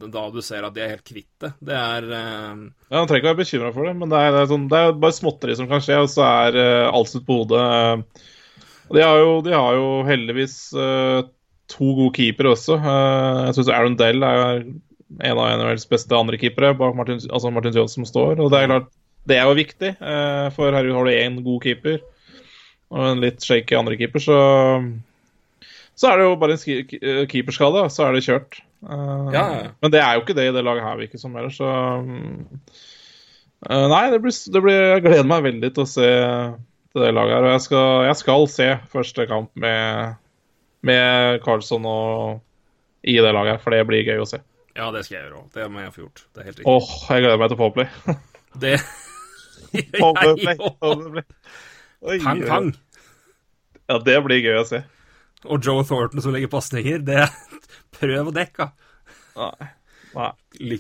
da 0.10 0.24
du 0.34 0.40
ser 0.42 0.66
at 0.66 0.74
de 0.74 0.82
er 0.82 0.96
helt 0.96 1.06
kvitt 1.06 1.30
det. 1.44 1.52
Det 1.62 1.76
er 1.78 2.08
uh... 2.10 2.64
Ja, 2.90 2.96
Han 2.98 3.10
trenger 3.10 3.22
ikke 3.22 3.34
være 3.34 3.42
bekymra 3.44 3.74
for 3.76 3.86
det, 3.86 3.94
men 4.00 4.10
det 4.10 4.18
er, 4.18 4.32
det 4.34 4.40
er, 4.42 4.50
sånn, 4.50 4.70
det 4.72 4.80
er 4.80 4.96
bare 5.04 5.18
småtteri 5.20 5.58
som 5.60 5.70
kan 5.70 5.84
skje, 5.84 6.00
og 6.02 6.10
så 6.10 6.26
er 6.26 6.58
uh, 6.58 6.88
alt 6.90 7.12
snudd 7.12 7.28
på 7.28 7.44
hodet. 7.44 7.68
Og 8.90 8.98
de 8.98 9.06
har 9.06 9.22
jo, 9.22 9.36
de 9.46 9.54
har 9.54 9.78
jo 9.78 9.92
heldigvis 10.10 10.56
uh, 10.74 11.22
to 11.72 11.92
gode 11.98 12.16
keepere 12.18 12.52
også. 12.56 12.78
Eh, 12.78 13.42
jeg 13.48 13.58
syns 13.58 13.72
Aaron 13.72 13.98
Dell 14.00 14.26
er 14.26 14.66
en 15.22 15.38
av 15.38 15.52
NHLs 15.60 15.88
beste 15.92 16.16
andrekeepere 16.18 16.74
bak 16.80 16.96
Martin, 16.98 17.22
altså 17.30 17.52
Martin 17.54 17.76
Johnson 17.76 18.08
står. 18.08 18.40
Og 18.40 18.52
det 18.52 18.62
er 18.62 18.72
klart, 18.72 18.90
det 19.30 19.38
er 19.38 19.48
jo 19.48 19.60
viktig, 19.60 19.92
eh, 19.96 20.48
for 20.56 20.72
herregud 20.72 20.98
har 20.98 21.08
du 21.08 21.14
én 21.16 21.40
god 21.46 21.64
keeper 21.64 22.00
og 22.92 23.08
en 23.08 23.24
litt 23.24 23.42
shaky 23.44 23.78
andrekeeper, 23.80 24.24
så 24.24 24.38
så 26.02 26.10
er 26.10 26.18
det 26.18 26.26
jo 26.26 26.38
bare 26.40 26.56
en 26.56 26.94
eh, 26.98 27.26
keeperskade, 27.30 27.84
så 27.94 28.08
er 28.08 28.16
det 28.16 28.26
kjørt. 28.26 28.62
Uh, 28.82 29.30
Ja. 29.36 29.46
Men 29.84 29.94
det 29.94 30.02
er 30.02 30.16
jo 30.16 30.24
ikke 30.24 30.34
det 30.38 30.48
i 30.50 30.54
det 30.56 30.64
laget 30.66 30.86
her, 30.88 30.98
virker 30.98 31.22
som 31.22 31.36
heller, 31.38 31.54
så 31.54 31.70
eh, 33.70 33.88
Nei, 33.92 34.06
det 34.10 34.22
blir, 34.24 34.34
det 34.34 34.62
blir 34.66 34.80
Jeg 34.80 35.04
gleder 35.06 35.28
meg 35.30 35.44
veldig 35.46 35.70
til 35.76 35.84
å 35.84 35.92
se 35.92 36.08
til 36.92 37.04
det 37.06 37.12
laget 37.14 37.36
her. 37.38 37.46
Og 37.46 37.54
jeg 37.54 37.66
skal, 37.68 37.90
jeg 38.08 38.18
skal 38.24 38.48
se 38.50 38.70
første 38.92 39.28
kamp 39.30 39.52
med, 39.62 40.18
med 40.88 41.38
Carlsson 41.46 41.86
og 41.86 42.42
i 43.06 43.20
det 43.22 43.36
laget 43.36 43.56
her, 43.56 43.62
for 43.62 43.76
det 43.76 43.86
blir 43.90 44.06
gøy 44.08 44.24
å 44.24 44.30
se. 44.30 44.42
Ja, 44.74 44.90
det 44.96 45.06
skal 45.06 45.20
jeg 45.20 45.28
gjøre 45.28 45.44
òg. 45.44 45.48
Det 45.54 45.70
må 45.70 45.84
jeg 45.84 45.94
få 45.94 46.04
gjort. 46.08 46.26
Det 46.32 46.42
er 46.42 46.50
helt 46.50 46.60
riktig. 46.60 46.74
Åh, 46.74 46.92
jeg 47.12 47.26
gleder 47.26 47.42
meg 47.42 47.54
til 47.54 47.62
Powerplay. 47.62 47.88
Det 48.62 48.76
gjør 49.78 50.42
jeg 50.48 51.26
òg. 52.02 52.08
Powerplay. 52.08 52.18
Oi, 52.18 52.20
Pang, 52.26 52.42
pang. 52.48 52.72
Ja, 53.90 53.98
det 54.00 54.18
blir 54.26 54.42
gøy 54.42 54.60
å 54.62 54.66
se. 54.68 54.84
Og 55.46 55.64
Joe 55.66 55.84
Thornton 55.84 56.22
som 56.22 56.34
legger 56.36 56.52
pasninger. 56.52 57.02
Det 57.06 57.26
Prøv 57.98 58.30
å 58.30 58.36
dekke. 58.36 58.72
Nei, 59.38 59.52
nei. 60.16 60.32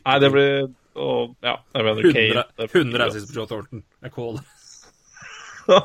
Nei 0.01 0.15
det 0.21 0.29
blir 0.33 0.69
og, 0.91 1.37
Ja, 1.39 1.53
jeg 1.71 1.85
mener 1.87 2.03
100, 2.03 2.15
Kane. 2.17 2.67
100 2.67 3.05
assists 3.05 3.31
på 3.31 3.39
Joe 3.39 3.47
Thornton. 3.47 3.83
Jeg 4.03 4.13
caller. 4.15 4.43
ja, 5.71 5.81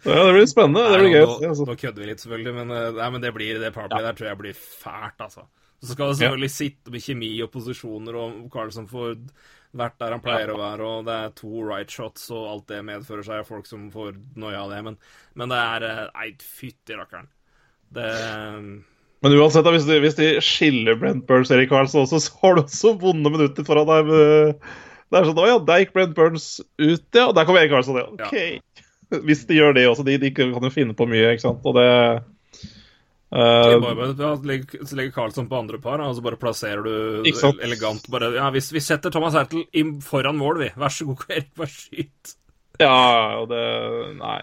Ja, 0.00 0.24
det 0.24 0.32
blir 0.32 0.46
spennende. 0.48 0.86
Det 0.90 0.98
blir 0.98 1.06
Nei, 1.06 1.20
gøy 1.20 1.26
nå. 1.26 1.36
Altså. 1.50 1.66
nå 1.68 1.76
kødder 1.78 2.02
vi 2.02 2.08
litt, 2.08 2.22
selvfølgelig, 2.22 2.54
men, 2.56 2.70
eh, 2.72 2.86
nei, 2.96 3.08
men 3.14 3.22
det, 3.22 3.32
blir, 3.36 3.58
det 3.60 3.72
powerplay 3.76 4.06
der 4.06 4.16
tror 4.16 4.30
jeg 4.30 4.40
blir 4.40 4.56
fælt, 4.56 5.26
altså. 5.26 5.44
Så 5.80 5.94
skal 5.94 6.10
det 6.10 6.18
selvfølgelig 6.20 6.52
sitte 6.52 6.92
med 6.92 7.02
kjemi 7.04 7.30
og 7.44 7.50
posisjoner, 7.54 8.16
og 8.20 8.44
Carlson 8.52 8.88
får 8.90 9.16
vært 9.80 9.96
der 10.02 10.14
han 10.16 10.22
pleier 10.24 10.52
å 10.52 10.58
være, 10.58 10.86
og 10.86 11.06
det 11.06 11.16
er 11.16 11.34
to 11.38 11.64
right 11.64 11.92
shots, 11.92 12.26
og 12.34 12.48
alt 12.50 12.66
det 12.72 12.80
medfører 12.84 13.24
seg, 13.26 13.42
og 13.42 13.48
folk 13.48 13.68
som 13.70 13.86
får 13.92 14.18
noia 14.40 14.64
av 14.64 14.74
det, 14.74 14.80
men, 14.88 14.98
men 15.38 15.52
det 15.52 15.60
er 15.62 15.86
eh, 15.88 16.02
Nei, 16.18 16.30
fytti 16.60 16.98
rakkeren. 16.98 17.30
Det 17.90 18.10
Men 19.24 19.36
uansett, 19.38 19.66
hvis, 19.74 19.86
de, 19.88 19.96
hvis 20.02 20.18
de 20.18 20.28
skiller 20.44 20.98
Brent 21.00 21.24
Burns 21.28 21.50
og 21.50 21.58
Erik 21.58 21.72
Carlsen 21.72 22.04
også, 22.04 22.20
så 22.22 22.36
har 22.42 22.56
du 22.56 22.62
også 22.64 22.94
vonde 23.00 23.32
minutter 23.32 23.66
foran 23.66 23.88
deg. 23.88 24.12
Det 25.10 25.18
er 25.18 25.26
sånn 25.26 25.40
Å 25.42 25.48
ja, 25.48 25.56
der 25.66 25.82
gikk 25.82 25.96
Brent 25.96 26.14
Burns 26.18 26.50
ut, 26.78 27.06
ja. 27.16 27.26
Og 27.26 27.34
der 27.36 27.48
kom 27.48 27.58
Erik 27.58 27.72
Karlsson, 27.72 27.98
ja. 27.98 28.06
OK. 28.14 28.84
Hvis 29.26 29.42
de 29.48 29.58
gjør 29.58 29.74
det 29.74 29.88
også. 29.90 30.06
De, 30.06 30.14
de 30.22 30.30
kan 30.34 30.52
jo 30.54 30.70
finne 30.72 30.94
på 30.94 31.08
mye, 31.10 31.32
ikke 31.34 31.48
sant. 31.48 31.66
Og 31.66 31.74
det 31.78 31.88
eh, 33.30 33.76
bare, 33.82 33.94
bare, 33.98 34.14
ja, 34.18 34.32
så 34.86 34.98
legger 34.98 35.14
Carlsson 35.14 35.48
på 35.50 35.58
andre 35.58 35.78
par, 35.82 36.02
og 36.02 36.16
så 36.16 36.24
bare 36.24 36.40
plasserer 36.40 36.82
du 36.82 37.28
elegant 37.62 38.08
bare 38.10 38.32
Ja, 38.34 38.48
vi, 38.54 38.62
vi 38.74 38.82
setter 38.82 39.14
Thomas 39.14 39.38
Hertel 39.38 39.66
foran 40.04 40.40
mål, 40.40 40.64
vi. 40.64 40.72
Vær 40.80 40.94
så 40.94 41.06
god, 41.10 41.26
Erik, 41.34 41.52
bare 41.58 41.74
skyt. 41.74 42.34
Ja, 42.80 42.96
og 43.42 43.50
det 43.52 43.62
Nei. 44.18 44.40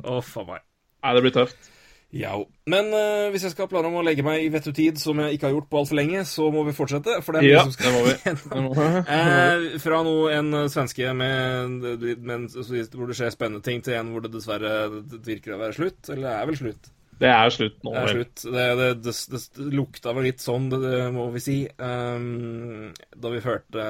Å, 0.00 0.22
faen 0.24 0.48
meg. 0.48 0.64
Nei, 1.04 1.12
det 1.16 1.22
blir 1.26 1.36
tøft. 1.36 1.70
Ja, 2.10 2.32
men 2.66 2.88
uh, 2.90 3.28
hvis 3.30 3.44
jeg 3.46 3.52
skal 3.52 3.68
ha 3.68 3.70
planer 3.70 3.86
om 3.86 4.00
å 4.00 4.02
legge 4.02 4.24
meg 4.26 4.42
i 4.42 4.48
vettutid, 4.50 4.98
som 4.98 5.20
jeg 5.22 5.36
ikke 5.36 5.46
har 5.46 5.52
gjort 5.54 5.68
på 5.70 5.78
altfor 5.78 5.98
lenge, 6.00 6.24
så 6.26 6.48
må 6.50 6.64
vi 6.66 6.74
fortsette. 6.74 7.20
For 7.22 7.36
det 7.36 7.42
er 7.42 7.46
mye 7.46 7.52
Ja, 7.52 7.60
som 7.68 7.74
skal 7.76 7.86
det 7.86 7.92
må 7.94 8.00
vi. 8.08 8.14
Det 8.54 8.62
må 8.64 8.72
vi. 8.74 8.86
Eh, 9.20 9.66
fra 9.84 10.00
noe, 10.06 10.32
en 10.34 10.56
eh, 10.58 10.70
svenske 10.72 11.12
med, 11.14 11.76
med, 11.84 12.08
med, 12.26 12.48
hvor 12.96 13.12
det 13.12 13.18
skjer 13.18 13.30
spennende 13.34 13.62
ting, 13.66 13.84
til 13.86 13.94
en 14.00 14.10
hvor 14.10 14.24
det 14.26 14.32
dessverre 14.34 14.72
det 14.90 15.22
virker 15.28 15.54
å 15.54 15.60
være 15.62 15.78
slutt. 15.78 16.10
Eller 16.10 16.32
er 16.34 16.50
vel 16.50 16.58
slutt. 16.58 16.90
Det 17.20 17.28
er 17.28 17.52
slutt 17.52 17.82
nå. 17.84 17.92
Det 17.92 18.00
er 18.00 18.14
slutt. 18.16 18.42
Det, 18.46 18.66
det, 18.78 18.88
det, 19.04 19.14
det, 19.32 19.40
lukta 19.76 20.14
vel 20.16 20.28
litt 20.30 20.40
sånn, 20.40 20.70
må 21.12 21.26
vi 21.34 21.42
si, 21.44 21.56
um, 21.76 22.90
da 23.12 23.32
vi 23.34 23.42
hørte 23.44 23.88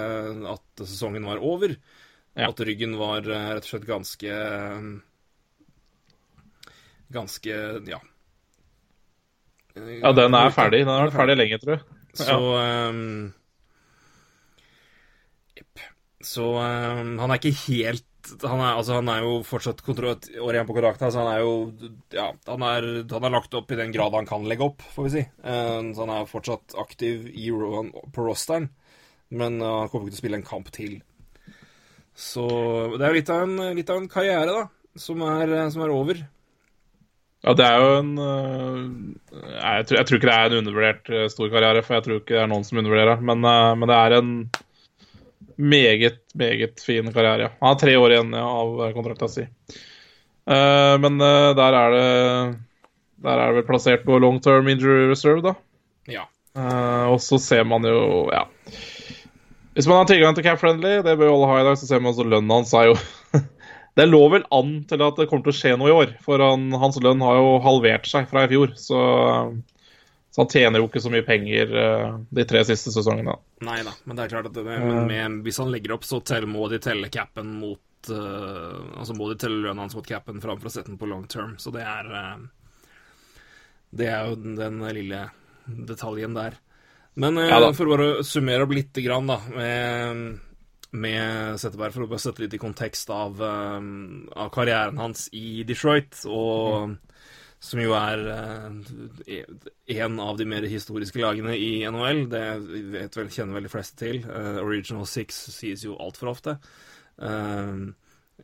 at 0.51 0.83
sesongen 0.83 1.29
var 1.31 1.43
over. 1.43 1.77
Ja. 2.35 2.49
At 2.51 2.63
ryggen 2.63 2.95
var 2.99 3.27
eh, 3.27 3.49
rett 3.57 3.67
og 3.67 3.73
slett 3.73 3.89
ganske 3.89 4.35
Ganske 7.11 7.55
ja. 7.91 7.99
Ja, 9.75 10.13
den 10.15 10.37
er 10.39 10.53
ferdig. 10.55 10.85
Den 10.85 10.93
har 10.93 11.09
vært 11.09 11.19
ferdig 11.19 11.37
lenge, 11.41 11.59
tror 11.63 11.77
jeg. 11.77 11.83
Så 12.21 12.37
um, 12.39 13.33
Så 16.23 16.47
um, 16.55 17.17
han 17.23 17.33
er 17.33 17.41
ikke 17.41 17.57
helt 17.67 18.07
han 18.43 18.61
er, 18.61 18.75
altså, 18.77 18.97
han 18.99 19.11
er 19.13 19.25
jo 19.25 19.35
fortsatt 19.47 19.83
kontrollert 19.85 20.29
år 20.41 20.57
igjen 20.57 20.69
på 20.69 20.77
kontrakten, 20.77 21.13
så 21.13 21.23
han 21.23 21.31
er 21.33 21.45
jo 21.45 21.53
Ja, 22.15 22.31
han 22.49 22.65
er, 22.67 22.89
han 23.11 23.27
er 23.27 23.35
lagt 23.35 23.55
opp 23.59 23.71
i 23.73 23.79
den 23.79 23.95
grad 23.95 24.17
han 24.17 24.29
kan 24.29 24.47
legge 24.49 24.67
opp, 24.67 24.85
får 24.95 25.07
vi 25.07 25.13
si. 25.15 25.23
Ehm, 25.45 25.93
så 25.95 26.05
han 26.05 26.15
er 26.15 26.31
fortsatt 26.31 26.77
aktiv 26.81 27.29
i, 27.31 27.49
på 27.51 28.27
rosteren, 28.27 28.71
men 29.31 29.61
uh, 29.63 29.83
han 29.83 29.93
kommer 29.93 30.09
ikke 30.09 30.17
til 30.17 30.21
å 30.21 30.25
spille 30.25 30.41
en 30.41 30.51
kamp 30.51 30.71
til. 30.75 30.99
Så 32.19 32.47
det 32.99 33.07
er 33.07 33.17
litt 33.17 33.33
av 33.33 33.47
en, 33.47 33.57
litt 33.79 33.91
av 33.93 34.03
en 34.03 34.11
karriere, 34.11 34.53
da, 34.53 34.99
som 35.01 35.23
er, 35.25 35.55
som 35.73 35.85
er 35.87 35.95
over. 35.95 36.25
Ja, 37.41 37.55
det 37.57 37.65
er 37.65 37.79
jo 37.81 37.93
en 38.03 38.11
jeg, 38.21 39.85
tror, 39.89 39.97
jeg 39.97 40.07
tror 40.09 40.19
ikke 40.19 40.29
det 40.29 40.35
er 40.35 40.51
en 40.51 40.59
undervurdert 40.61 41.15
stor 41.33 41.53
karriere, 41.53 41.85
for 41.87 41.97
jeg 41.97 42.05
tror 42.05 42.19
ikke 42.21 42.35
det 42.37 42.43
er 42.43 42.51
noen 42.51 42.67
som 42.69 42.83
undervurderer. 42.83 43.23
Men, 43.25 43.47
men 43.47 43.89
det 43.89 43.97
er 43.97 44.17
en 44.19 44.35
meget, 45.61 46.19
meget 46.35 46.81
fin 46.81 47.13
karriere. 47.13 47.43
ja. 47.43 47.53
Han 47.61 47.69
har 47.69 47.79
tre 47.81 47.97
år 47.99 48.15
igjen 48.15 48.35
av 48.35 48.93
kontrakta 48.97 49.29
si. 49.29 49.47
Eh, 50.51 50.97
men 50.99 51.21
øh, 51.21 51.53
der 51.57 51.77
er 51.79 51.95
det 51.95 52.59
Der 53.21 53.37
er 53.37 53.51
det 53.51 53.57
vel 53.61 53.67
plassert 53.69 54.05
på 54.07 54.19
long 54.19 54.41
term 54.41 54.69
injury 54.69 55.11
reserve, 55.11 55.43
da. 55.45 55.55
Ja. 56.09 56.25
Eh, 56.57 57.07
og 57.13 57.21
så 57.21 57.39
ser 57.39 57.65
man 57.65 57.85
jo, 57.85 58.31
ja 58.33 58.47
Hvis 59.75 59.87
man 59.87 60.01
har 60.01 60.09
tilgang 60.09 60.35
til 60.35 60.45
Cap 60.45 60.59
Friendly, 60.59 61.03
det 61.05 61.19
bør 61.19 61.29
jo 61.29 61.35
alle 61.37 61.51
ha 61.51 61.61
i 61.61 61.67
dag, 61.69 61.79
så 61.79 61.87
ser 61.87 62.01
man 62.01 62.15
også 62.15 62.27
lønnen 62.27 62.51
hans 62.51 62.73
er 62.75 62.91
jo 62.91 62.97
Det 63.99 64.07
lå 64.07 64.23
vel 64.33 64.47
an 64.55 64.85
til 64.89 65.03
at 65.03 65.19
det 65.19 65.29
kommer 65.29 65.45
til 65.45 65.53
å 65.53 65.59
skje 65.59 65.77
noe 65.77 65.91
i 65.91 65.95
år, 65.95 66.15
for 66.25 66.41
han, 66.41 66.71
hans 66.79 66.97
lønn 67.03 67.21
har 67.27 67.37
jo 67.37 67.57
halvert 67.65 68.07
seg 68.07 68.29
fra 68.31 68.45
i 68.47 68.49
fjor. 68.49 68.71
Så, 68.79 69.01
så 70.31 70.45
han 70.45 70.51
tjener 70.53 70.79
jo 70.79 70.87
ikke 70.87 71.03
så 71.03 71.11
mye 71.11 71.27
penger 71.27 71.73
eh, 71.75 72.09
de 72.31 72.47
tre 72.47 72.63
siste 72.69 72.93
sesongene. 72.95 73.35
Nei 73.67 73.81
da, 73.87 73.95
men 74.05 74.17
det 74.17 74.25
er 74.25 74.33
klart 74.37 74.51
at 74.53 74.55
det, 74.55 74.63
men 74.63 75.09
med, 75.11 75.41
hvis 75.47 75.59
han 75.59 75.73
legger 75.75 75.97
opp, 75.97 76.07
så 76.07 76.21
tell, 76.23 76.47
må 76.47 76.69
de 76.71 76.79
telle 76.83 77.11
capen 77.11 77.51
mot 77.59 78.13
uh, 78.15 78.79
Altså 79.01 79.17
må 79.19 79.27
de 79.29 79.37
telle 79.43 79.59
lønna 79.65 79.83
hans 79.85 79.97
mot 79.99 80.07
capen 80.07 80.39
framfor 80.41 80.71
å 80.71 80.73
sette 80.73 80.93
den 80.93 81.01
på 81.01 81.09
long 81.11 81.27
term. 81.29 81.57
Så 81.59 81.75
det 81.75 81.83
er 81.83 82.07
uh, 82.15 82.47
Det 83.91 84.07
er 84.07 84.31
jo 84.31 84.39
den, 84.39 84.55
den 84.61 84.79
lille 84.95 85.25
detaljen 85.67 86.39
der. 86.39 86.61
Men 87.19 87.37
uh, 87.41 87.49
Ja 87.51 87.59
for 87.75 87.91
å 87.91 87.97
bare 87.97 88.25
summere 88.27 88.69
opp 88.69 88.77
lite 88.77 89.03
grann, 89.03 89.27
da, 89.29 89.41
med, 89.51 90.39
med 90.95 91.59
Setteberg, 91.59 91.97
for 91.97 92.07
å 92.07 92.11
bare 92.15 92.23
sette 92.23 92.45
litt 92.45 92.55
i 92.55 92.63
kontekst 92.63 93.11
av, 93.15 93.43
eh, 93.43 93.91
av 94.39 94.55
karrieren 94.55 95.03
hans 95.03 95.27
i 95.35 95.65
Detroit, 95.67 96.23
og 96.31 96.97
som 97.61 97.81
jo 97.83 97.93
er 97.93 98.23
eh, 98.33 99.41
en 100.01 100.21
av 100.25 100.39
de 100.41 100.47
mer 100.49 100.65
historiske 100.65 101.21
lagene 101.21 101.53
i 101.61 101.83
NHL. 101.85 102.23
Det 102.33 102.45
vet 102.95 103.19
vel, 103.19 103.29
kjenner 103.35 103.59
vel 103.59 103.67
de 103.69 103.73
fleste 103.73 103.99
til. 104.01 104.23
Eh, 104.25 104.61
Original 104.65 105.05
Six 105.09 105.43
sies 105.59 105.85
jo 105.85 105.99
altfor 106.01 106.33
ofte. 106.33 106.55
Eh, 107.21 107.75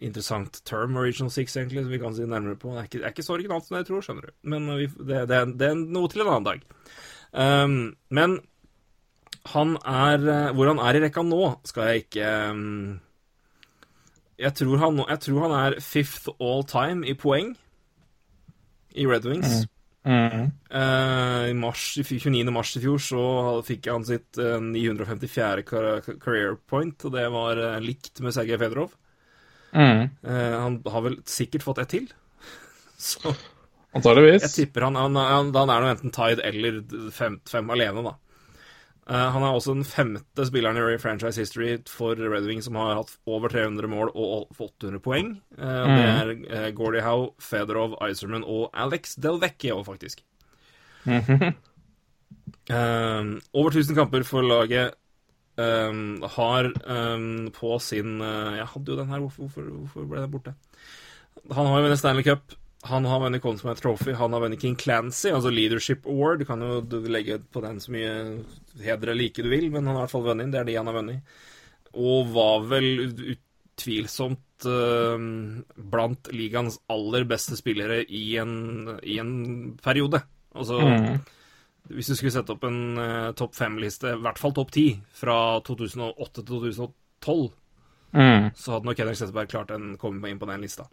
interessant 0.05 0.61
term, 0.69 0.99
Original 1.01 1.33
Six, 1.33 1.57
egentlig, 1.57 1.87
som 1.87 1.95
vi 1.95 2.03
kan 2.03 2.13
si 2.19 2.29
nærmere 2.29 2.59
på. 2.61 2.75
Det 2.75 2.83
er 2.83 2.91
ikke, 2.91 2.99
det 3.01 3.09
er 3.09 3.15
ikke 3.17 3.25
så 3.31 3.37
originalt 3.39 3.65
som 3.71 3.79
jeg 3.79 3.89
tror, 3.89 4.05
skjønner 4.05 4.29
du. 4.29 4.37
Men 4.53 4.69
vi, 4.77 4.91
det, 5.01 5.23
det, 5.33 5.39
er- 5.41 5.57
det 5.65 5.71
er 5.73 5.81
noe 5.97 6.13
til 6.13 6.27
en 6.27 6.33
annen 6.35 6.51
dag. 6.51 6.69
Men 8.17 8.37
han 9.53 9.75
er 9.87 10.23
Hvor 10.57 10.69
han 10.71 10.81
er 10.83 10.97
i 10.97 11.01
rekka 11.05 11.23
nå, 11.27 11.41
skal 11.69 11.89
jeg 11.91 12.05
ikke 12.07 12.29
jeg, 14.37 14.53
tror 14.59 14.77
han, 14.83 14.99
jeg 15.09 15.21
tror 15.25 15.45
han 15.47 15.55
er 15.59 15.77
fifth 15.81 16.29
all 16.43 16.65
time 16.69 17.07
i 17.09 17.15
poeng 17.17 17.55
i 18.97 19.07
Red 19.09 19.27
Wings. 19.29 19.65
Mm. 20.07 20.53
Eh, 20.71 21.49
I 21.51 21.55
mars, 21.59 21.97
i 21.99 22.05
fj- 22.07 22.21
29. 22.23 22.53
mars 22.55 22.77
i 22.79 22.83
fjor 22.85 23.01
så 23.03 23.23
fikk 23.67 23.89
han 23.91 24.05
sitt 24.07 24.39
uh, 24.39 24.61
954. 24.63 25.65
career 26.23 26.55
point, 26.71 26.95
og 27.09 27.17
det 27.17 27.27
var 27.35 27.59
uh, 27.59 27.81
likt 27.83 28.23
med 28.23 28.35
Sergej 28.37 28.61
Fedorov. 28.63 28.95
Mm. 29.75 30.07
Eh, 30.23 30.55
han 30.63 30.79
har 30.87 31.03
vel 31.05 31.19
sikkert 31.29 31.67
fått 31.67 31.83
ett 31.83 31.91
til. 31.97 32.07
Så 33.09 33.35
jeg 34.45 34.53
tipper 34.55 34.87
han, 34.87 34.97
han, 35.01 35.17
han, 35.17 35.51
han 35.57 35.71
er 35.73 35.83
nå 35.83 35.91
enten 35.91 36.15
tied 36.15 36.41
eller 36.45 36.79
fem, 37.17 37.41
fem 37.49 37.71
alene, 37.75 38.03
da. 38.07 38.15
Eh, 39.07 39.29
han 39.31 39.43
er 39.47 39.55
også 39.55 39.75
den 39.77 39.87
femte 39.87 40.47
spilleren 40.49 40.79
i 40.91 40.99
franchise 40.99 41.39
history 41.39 41.77
for 41.87 42.19
Red 42.19 42.49
Wing 42.49 42.63
som 42.65 42.75
har 42.75 42.97
hatt 42.99 43.13
over 43.31 43.53
300 43.53 43.87
mål 43.91 44.11
og 44.15 44.49
800 44.59 44.99
poeng. 45.05 45.37
Eh, 45.59 45.85
Det 45.95 46.09
er 46.11 46.33
uh, 46.67 46.75
Gordie 46.75 47.05
Howe, 47.07 47.31
Fedorov, 47.39 47.95
Iserman 48.03 48.45
og 48.45 48.71
Alex 48.75 49.15
Delvecchio, 49.15 49.83
faktisk. 49.87 50.25
Um, 52.67 53.41
over 53.55 53.71
1000 53.71 53.95
kamper 53.95 54.27
for 54.27 54.43
laget. 54.43 54.95
Um, 55.57 56.21
har 56.35 56.67
um, 56.85 57.47
på 57.49 57.79
sin 57.81 58.21
uh, 58.21 58.57
Jeg 58.59 58.67
hadde 58.67 58.93
jo 58.93 58.97
den 58.99 59.09
her, 59.09 59.23
hvorfor, 59.23 59.47
hvorfor, 59.47 59.63
hvorfor 59.63 60.05
ble 60.11 60.21
den 60.21 60.31
borte? 60.35 60.53
Han 61.53 61.67
har 61.67 61.79
jo 61.79 61.87
vunnet 61.87 61.99
Stanley 62.03 62.27
Cup. 62.27 62.53
Han 62.91 63.05
har 63.05 63.23
vunnet 63.23 63.43
Conn 63.43 63.59
Smythe 63.59 63.81
Trophy. 63.81 64.13
Han 64.19 64.33
har 64.33 64.41
vunnet 64.41 64.61
King 64.61 64.77
Clancy, 64.77 65.29
altså 65.31 65.51
Leadership 65.51 66.07
Award. 66.07 66.43
Du 66.43 66.45
kan 66.45 66.61
jo 66.63 66.83
legge 67.07 67.39
på 67.39 67.63
den 67.65 67.81
så 67.81 67.95
mye 67.95 68.13
heder 68.83 69.13
eller 69.13 69.23
like 69.23 69.43
du 69.43 69.49
vil, 69.53 69.71
men 69.71 69.87
han 69.87 69.95
har 69.95 70.03
i 70.03 70.07
hvert 70.07 70.15
fall 70.15 70.27
vunnet. 70.29 70.53
Det 70.53 70.61
er 70.61 70.69
de 70.69 70.77
han 70.79 70.91
har 70.91 70.99
vunnet. 70.99 71.37
Og 71.97 72.33
var 72.35 72.67
vel 72.71 72.89
utvilsomt 73.07 74.67
uh, 74.69 75.27
blant 75.95 76.33
ligaens 76.33 76.81
aller 76.93 77.25
beste 77.29 77.57
spillere 77.59 78.03
i 78.05 78.37
en, 78.43 78.97
i 79.03 79.19
en 79.23 79.35
periode. 79.83 80.23
Altså 80.57 80.81
Hvis 81.87 82.09
du 82.11 82.17
skulle 82.17 82.35
sette 82.35 82.53
opp 82.57 82.65
en 82.67 82.99
uh, 82.99 83.33
topp 83.39 83.55
fem-liste, 83.55 84.17
i 84.17 84.25
hvert 84.25 84.41
fall 84.41 84.57
topp 84.57 84.73
ti, 84.75 84.89
fra 85.15 85.61
2008 85.65 86.43
til 86.43 86.51
2012, 86.57 87.47
Mm. 88.17 88.51
så 88.55 88.73
hadde 88.73 88.87
nok 88.89 89.01
Henrik 89.03 89.19
Setteberg 89.19 89.51
klart 89.51 89.73
å 89.75 89.79
komme 90.01 90.31
inn 90.31 90.39
på 90.41 90.47
den 90.49 90.63
lista. 90.65 90.87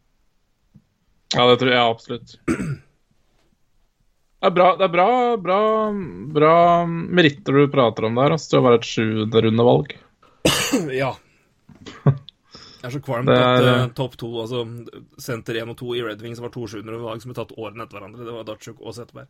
Ja, 1.34 1.46
det 1.48 1.60
tror 1.62 1.72
jeg 1.72 1.80
absolutt. 1.80 2.34
Det 4.44 4.50
er 4.50 4.56
bra, 4.58 4.66
det 4.76 4.84
er 4.84 4.92
bra, 4.92 5.08
bra, 5.40 5.58
bra 6.36 6.54
meritter 6.90 7.56
du 7.56 7.70
prater 7.72 8.10
om 8.10 8.18
der, 8.20 8.34
altså, 8.36 8.58
det 8.58 8.64
være 8.66 8.80
et 8.82 8.88
sjuenderundevalg. 8.90 9.94
Ja. 11.04 11.14
Jeg 12.04 12.90
er 12.90 12.92
så 12.98 13.00
kvalm 13.06 13.30
på 13.30 13.32
er- 13.32 13.40
at 13.40 13.68
eh, 13.70 13.86
topp 13.96 14.18
to, 14.20 14.28
altså 14.42 14.66
senter 15.24 15.62
1 15.62 15.72
og 15.72 15.78
2 15.80 15.94
i 15.96 16.02
Red 16.04 16.26
Wings 16.26 16.42
var 16.44 16.52
to 16.52 16.66
sjuendere 16.68 17.00
lag 17.00 17.22
som 17.24 17.32
ble 17.32 17.38
tatt 17.38 17.54
årene 17.56 17.86
etter 17.86 17.96
hverandre. 18.02 18.26
Det 18.28 18.36
var 18.36 18.44
Datsjuk 18.50 18.82
og 18.84 18.98
Setteberg. 18.98 19.30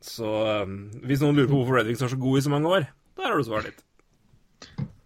Så 0.00 0.30
eh, 0.54 0.72
hvis 1.04 1.20
noen 1.20 1.36
lurer 1.36 1.50
på 1.52 1.58
hvorfor 1.60 1.76
Red 1.76 1.90
Wings 1.92 2.00
var 2.06 2.14
så 2.14 2.20
gode 2.24 2.40
i 2.40 2.46
så 2.46 2.54
mange 2.54 2.72
år, 2.72 2.88
der 3.20 3.28
har 3.28 3.36
du 3.36 3.44
svaret 3.44 3.68
ditt. 3.74 3.84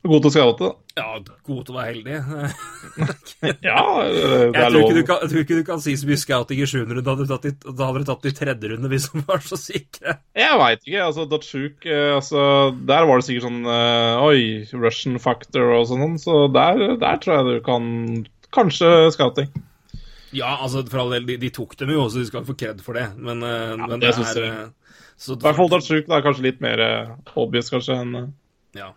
God 0.03 0.23
til 0.25 0.31
å 0.31 0.33
scoute, 0.33 0.65
da. 0.65 1.01
Ja, 1.01 1.19
god 1.45 1.59
til 1.69 1.75
å 1.75 1.77
være 1.77 1.91
heldig. 1.93 2.15
Ja, 3.65 3.83
det 4.05 4.21
Jeg 4.21 4.49
er 4.49 4.71
tror, 4.71 4.77
lov. 4.79 4.93
du 4.97 5.01
kan, 5.09 5.19
jeg 5.23 5.31
tror 5.33 5.43
ikke 5.45 5.59
du 5.59 5.65
kan 5.69 5.83
si 5.85 5.93
så 6.01 6.09
mye 6.09 6.21
scouting 6.21 6.61
i 6.63 6.69
sjuende 6.69 6.97
runde. 6.97 7.05
Da 7.05 7.13
hadde 7.15 7.27
du 7.27 7.33
tatt 7.35 7.49
i- 7.51 7.75
hadde 7.85 8.01
du 8.03 8.09
tatt 8.09 8.29
i 8.31 8.33
tredje 8.39 8.71
runde 8.73 8.91
hvis 8.93 9.09
du 9.13 9.21
var 9.29 9.43
så 9.45 9.59
sikre. 9.61 10.15
Jeg 10.41 10.59
veit 10.63 10.81
ikke. 10.87 11.03
altså 11.05 11.27
Datsjuk 11.29 11.85
eh, 11.89 12.15
altså, 12.17 12.45
Der 12.89 13.05
var 13.11 13.21
det 13.21 13.27
sikkert 13.29 13.47
sånn 13.49 13.61
eh, 13.77 14.25
Oi, 14.25 14.41
Russian 14.87 15.19
factor 15.21 15.75
og 15.79 15.87
sånn. 15.93 16.17
Så 16.23 16.39
der, 16.57 16.97
der 17.01 17.21
tror 17.21 17.37
jeg 17.37 17.49
du 17.51 17.65
kan 17.69 17.91
Kanskje 18.57 18.89
scouting. 19.15 19.53
Ja, 20.35 20.57
altså, 20.63 20.81
for 20.91 21.05
all 21.05 21.13
del, 21.15 21.27
de, 21.29 21.37
de 21.45 21.51
tok 21.55 21.77
dem 21.79 21.93
jo, 21.93 22.09
så 22.11 22.19
de 22.23 22.27
skal 22.31 22.45
få 22.49 22.57
kred 22.59 22.81
for 22.83 22.97
det. 22.99 23.05
Men, 23.19 23.45
ja, 23.45 23.77
men 23.85 24.01
det 24.03 24.11
det, 24.17 24.25
er 24.33 24.41
jeg. 24.49 24.57
eh, 24.65 25.37
I 25.37 25.37
hvert 25.45 25.59
fall 25.61 25.71
Datsjuk 25.77 26.09
er 26.11 26.25
kanskje 26.25 26.47
litt 26.49 26.61
mer 26.65 26.83
eh, 26.83 27.13
obvious, 27.39 27.69
kanskje, 27.71 28.01
enn 28.01 28.17
eh, 28.25 28.27
Ja. 28.81 28.89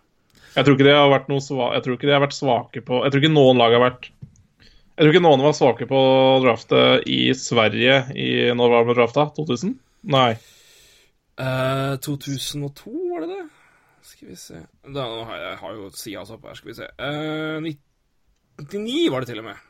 Jeg 0.54 0.66
tror 0.66 0.76
ikke 0.76 0.86
de 0.86 0.94
har 0.94 1.10
vært 1.10 1.30
noe 1.32 1.42
sva 1.42 1.72
Jeg 1.74 1.84
tror 1.84 1.96
ikke 1.96 2.08
de 2.08 2.14
har 2.14 2.22
vært 2.22 2.36
svake 2.36 2.82
på 2.86 3.00
Jeg 3.02 3.12
tror 3.12 3.24
ikke 3.24 3.34
noen 3.34 3.58
lag 3.60 3.74
har 3.74 3.82
vært 3.82 4.08
Jeg 4.12 5.00
tror 5.02 5.10
ikke 5.10 5.24
noen 5.24 5.42
var 5.42 5.56
svake 5.58 5.88
på 5.90 6.00
draftet 6.44 7.08
i 7.10 7.20
Sverige 7.38 7.96
i 8.14 8.28
Når 8.54 8.74
var 8.74 8.86
det 8.90 8.98
drafta? 9.00 9.26
2000? 9.34 9.74
Nei. 10.14 10.30
Uh, 11.34 11.96
2002, 12.04 12.92
var 13.10 13.24
det 13.24 13.32
det? 13.32 13.44
Skal 14.04 14.28
vi 14.28 14.36
se 14.38 14.60
da, 14.94 15.04
jeg, 15.08 15.38
jeg 15.40 15.56
har 15.62 15.72
jo 15.74 15.88
sida 15.96 16.22
opp 16.36 16.44
her, 16.46 16.58
skal 16.58 16.70
vi 16.70 16.76
se. 16.76 16.88
Uh, 17.00 17.64
99 18.60 18.98
var 19.10 19.24
det 19.24 19.30
til 19.32 19.40
og 19.40 19.46
med. 19.48 19.62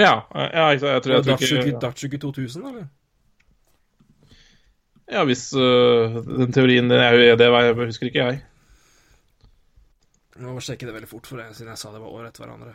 Ja, 0.00 0.10
ja 0.34 0.66
jeg, 0.72 0.80
jeg 0.82 0.82
tror, 0.82 0.90
jeg 0.92 1.04
tror 1.06 1.28
Datsjuk 1.30 1.62
ikke 1.62 1.82
Datsjuk 1.86 2.16
i 2.18 2.20
2000, 2.26 2.66
eller? 2.72 2.88
Ja, 5.10 5.24
hvis 5.26 5.46
uh, 5.56 6.20
den 6.26 6.52
teorien 6.54 6.90
det, 6.90 7.00
er, 7.00 7.36
det 7.38 7.48
var- 7.54 7.72
husker 7.80 8.10
ikke 8.10 8.26
jeg. 8.26 8.42
Jeg 10.40 10.48
må 10.48 10.62
jeg 10.64 10.80
det 10.80 10.94
veldig 10.96 11.10
fort, 11.10 11.28
for 11.28 11.42
jeg, 11.42 11.54
siden 11.56 11.72
jeg 11.74 11.80
sa 11.80 11.90
det 11.92 12.00
var 12.00 12.14
år 12.16 12.28
etter 12.30 12.44
hverandre. 12.46 12.74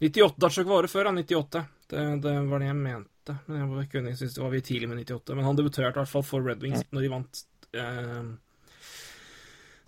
98, 0.00 0.38
Datsjuk 0.40 0.68
var 0.70 0.78
året 0.80 0.92
før, 0.92 1.10
ja. 1.10 1.12
98. 1.12 1.64
Det, 1.92 2.04
det 2.24 2.36
var 2.48 2.62
det 2.62 2.70
jeg 2.70 2.78
mente. 2.78 3.34
Men 3.46 3.58
jeg 3.58 3.68
var 3.70 3.82
ikke 3.84 4.04
jeg 4.06 4.16
synes 4.16 4.36
det 4.38 4.42
var 4.42 4.54
vi 4.54 4.62
tidlig 4.64 4.88
med 4.88 5.02
98. 5.02 5.36
Men 5.36 5.48
han 5.50 5.58
debuterte 5.58 5.92
i 5.92 6.00
hvert 6.00 6.12
fall 6.14 6.24
for 6.24 6.46
Red 6.46 6.64
Wings 6.64 6.86
når 6.88 7.04
de 7.04 7.10
vant 7.12 7.42
eh, 7.76 8.30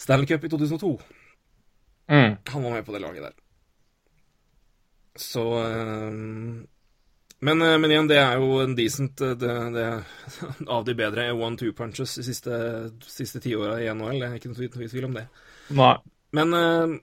Stanley 0.05 0.29
Cup 0.29 0.45
i 0.45 0.53
2002. 0.53 0.93
Mm. 2.13 2.37
Han 2.53 2.67
var 2.67 2.77
med 2.77 2.85
på 2.85 2.93
det 2.93 3.01
laget 3.01 3.25
der. 3.31 3.41
Så 5.17 5.47
eh, 5.65 6.21
men, 7.43 7.63
eh, 7.63 7.79
men 7.79 7.91
igjen, 7.91 8.07
det 8.07 8.21
er 8.23 8.39
jo 8.39 8.61
en 8.63 8.77
decent 8.79 9.21
eh, 9.21 9.33
det, 9.35 9.55
det, 9.75 9.87
Av 10.77 10.85
de 10.87 10.95
bedre 10.95 11.25
one-two 11.35 11.73
punches 11.75 12.15
de 12.21 12.23
siste, 12.29 12.59
siste 13.03 13.41
tiåra 13.43 13.81
i 13.83 13.89
NHL. 13.91 14.21
Det 14.21 14.29
er 14.29 14.37
ikke 14.39 14.53
noe 14.53 14.91
tvil 14.93 15.09
om 15.09 15.17
det. 15.17 15.25
Nei. 15.75 15.97
Men 16.37 16.55
eh, 16.57 16.95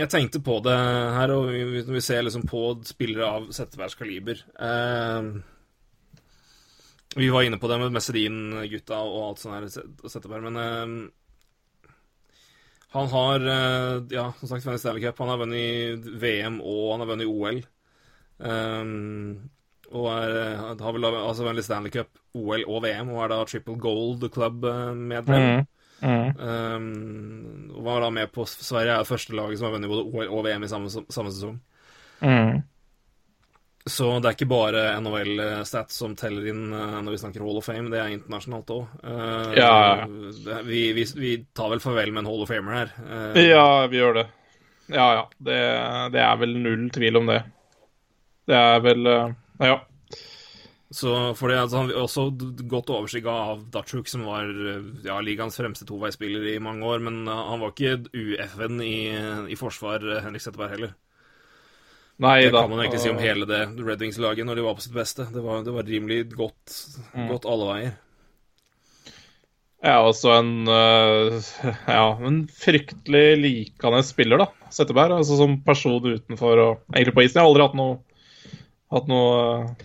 jeg 0.00 0.10
tenkte 0.12 0.42
på 0.44 0.58
det 0.64 0.76
her, 1.16 1.32
og 1.34 1.50
når 1.50 1.94
vi 1.96 2.02
ser 2.04 2.24
liksom 2.24 2.46
på 2.48 2.64
spillere 2.88 3.26
av 3.28 3.48
Settebergs 3.54 3.98
kaliber 3.98 4.38
eh, 4.38 5.30
Vi 7.18 7.30
var 7.34 7.44
inne 7.44 7.58
på 7.60 7.68
det 7.68 7.80
med 7.82 7.96
Messedin-gutta 7.96 9.00
og 9.02 9.24
alt 9.24 9.42
sånt 9.42 9.58
her, 9.58 9.66
Set- 9.74 10.06
Setteberg, 10.14 10.46
men 10.46 10.60
eh, 10.62 11.96
han 12.90 13.06
har 13.06 13.44
ja, 14.10 14.24
som 14.40 14.48
sagt 14.50 14.64
vunnet 14.66 14.80
Stanley 14.82 15.04
Cup, 15.04 15.20
han 15.22 15.28
har 15.30 15.38
vunnet 15.38 16.08
VM 16.18 16.56
og 16.58 16.88
han 16.90 17.04
har 17.04 17.10
vunnet 17.12 17.28
OL. 17.30 17.60
Um, 18.40 19.50
og 19.90 20.06
er, 20.10 20.32
har 20.80 20.96
vel 20.96 21.06
altså 21.08 21.44
vunnet 21.46 21.66
Stanley 21.66 21.92
Cup, 21.94 22.18
OL 22.34 22.64
og 22.66 22.82
VM, 22.82 23.12
og 23.14 23.24
er 23.24 23.32
da 23.32 23.38
Triple 23.46 23.76
Gold 23.78 24.26
Club-medlem. 24.34 25.46
Mm. 25.60 25.68
Mm. 26.00 26.28
Um, 26.40 27.70
og 27.76 27.84
var 27.84 28.04
da 28.04 28.10
med 28.14 28.32
på 28.32 28.46
Sverige 28.48 28.94
er 28.94 29.04
det 29.04 29.10
første 29.10 29.36
laget 29.36 29.60
som 29.60 29.68
har 29.68 29.76
vunnet 29.76 29.90
både 29.92 30.06
OL 30.08 30.32
og 30.32 30.44
VM 30.46 30.64
i 30.64 30.70
samme, 30.70 30.90
samme 30.90 31.32
sesong. 31.32 31.58
Mm. 32.20 32.60
Så 33.88 34.10
det 34.20 34.28
er 34.28 34.36
ikke 34.36 34.50
bare 34.50 34.82
NHL-stats 35.00 35.96
som 36.02 36.12
teller 36.18 36.50
inn 36.52 36.66
eh, 36.68 36.98
når 37.00 37.14
vi 37.14 37.20
snakker 37.22 37.44
Hall 37.44 37.60
of 37.62 37.64
Fame, 37.64 37.88
det 37.92 38.00
er 38.00 38.10
internasjonalt 38.12 38.72
òg. 38.74 38.90
Uh, 39.00 39.54
ja. 39.56 39.70
vi, 40.66 40.82
vi, 40.96 41.06
vi 41.16 41.30
tar 41.56 41.72
vel 41.72 41.80
farvel 41.80 42.12
med 42.12 42.22
en 42.22 42.28
Hall 42.28 42.44
of 42.44 42.52
Famer 42.52 42.76
her. 42.76 42.92
Uh, 43.00 43.40
Ja, 43.40 43.86
vi 43.90 44.02
gjør 44.02 44.20
det. 44.20 44.26
Ja, 44.90 45.06
ja. 45.16 45.24
Det, 45.38 45.58
det 46.12 46.22
er 46.26 46.42
vel 46.42 46.58
null 46.60 46.84
tvil 46.92 47.22
om 47.22 47.32
det. 47.32 47.40
Det 48.50 48.58
er 48.58 48.84
vel 48.84 49.08
uh, 49.08 49.32
Ja. 49.64 49.78
Så 50.90 51.34
fordi 51.38 51.54
altså, 51.54 51.76
han 51.76 51.90
har 51.92 52.00
også 52.02 52.24
godt 52.66 52.90
overskygga 52.90 53.34
av 53.52 53.60
Datsjuk, 53.70 54.08
som 54.10 54.24
var 54.26 54.48
eh, 54.50 54.88
ja, 55.06 55.20
ligaens 55.22 55.54
fremste 55.60 55.86
toveispiller 55.86 56.48
i 56.50 56.56
mange 56.62 56.82
år, 56.86 56.98
men 57.06 57.20
eh, 57.30 57.44
han 57.50 57.62
var 57.62 57.70
ikke 57.70 58.10
UF-en 58.10 58.82
i, 58.82 58.96
i 59.54 59.58
forsvar, 59.58 60.02
eh, 60.02 60.22
Henrik 60.24 60.42
Setteberg, 60.42 60.74
heller. 60.74 60.96
Nei 62.20 62.40
Det 62.42 62.50
da. 62.50 62.64
kan 62.64 62.74
man 62.74 62.82
egentlig 62.82 63.04
si 63.04 63.12
om 63.12 63.22
hele 63.22 63.46
det 63.48 63.60
Red 63.78 64.02
Wings-laget 64.02 64.44
når 64.44 64.58
de 64.58 64.66
var 64.66 64.74
på 64.76 64.82
sitt 64.84 64.96
beste. 64.98 65.28
Det 65.30 65.44
var, 65.46 65.62
det 65.64 65.72
var 65.78 65.86
rimelig 65.88 66.24
godt, 66.34 66.74
godt 67.14 67.46
alle 67.48 67.70
veier. 67.70 67.94
Ja, 69.80 69.94
også 70.04 70.34
en 70.34 70.68
Ja, 71.96 72.02
en 72.28 72.42
fryktelig 72.52 73.38
likende 73.40 74.02
spiller, 74.04 74.42
da. 74.42 74.68
Setteberg. 74.74 75.14
Altså 75.22 75.38
som 75.38 75.56
person 75.64 76.02
utenfor 76.10 76.60
og 76.60 76.82
Egentlig 76.92 77.14
på 77.16 77.24
isen. 77.24 77.38
Jeg 77.38 77.46
har 77.46 77.48
aldri 77.48 77.64
hatt 77.70 77.78
noe 77.78 77.96
hatt 78.90 79.08
noe 79.10 79.34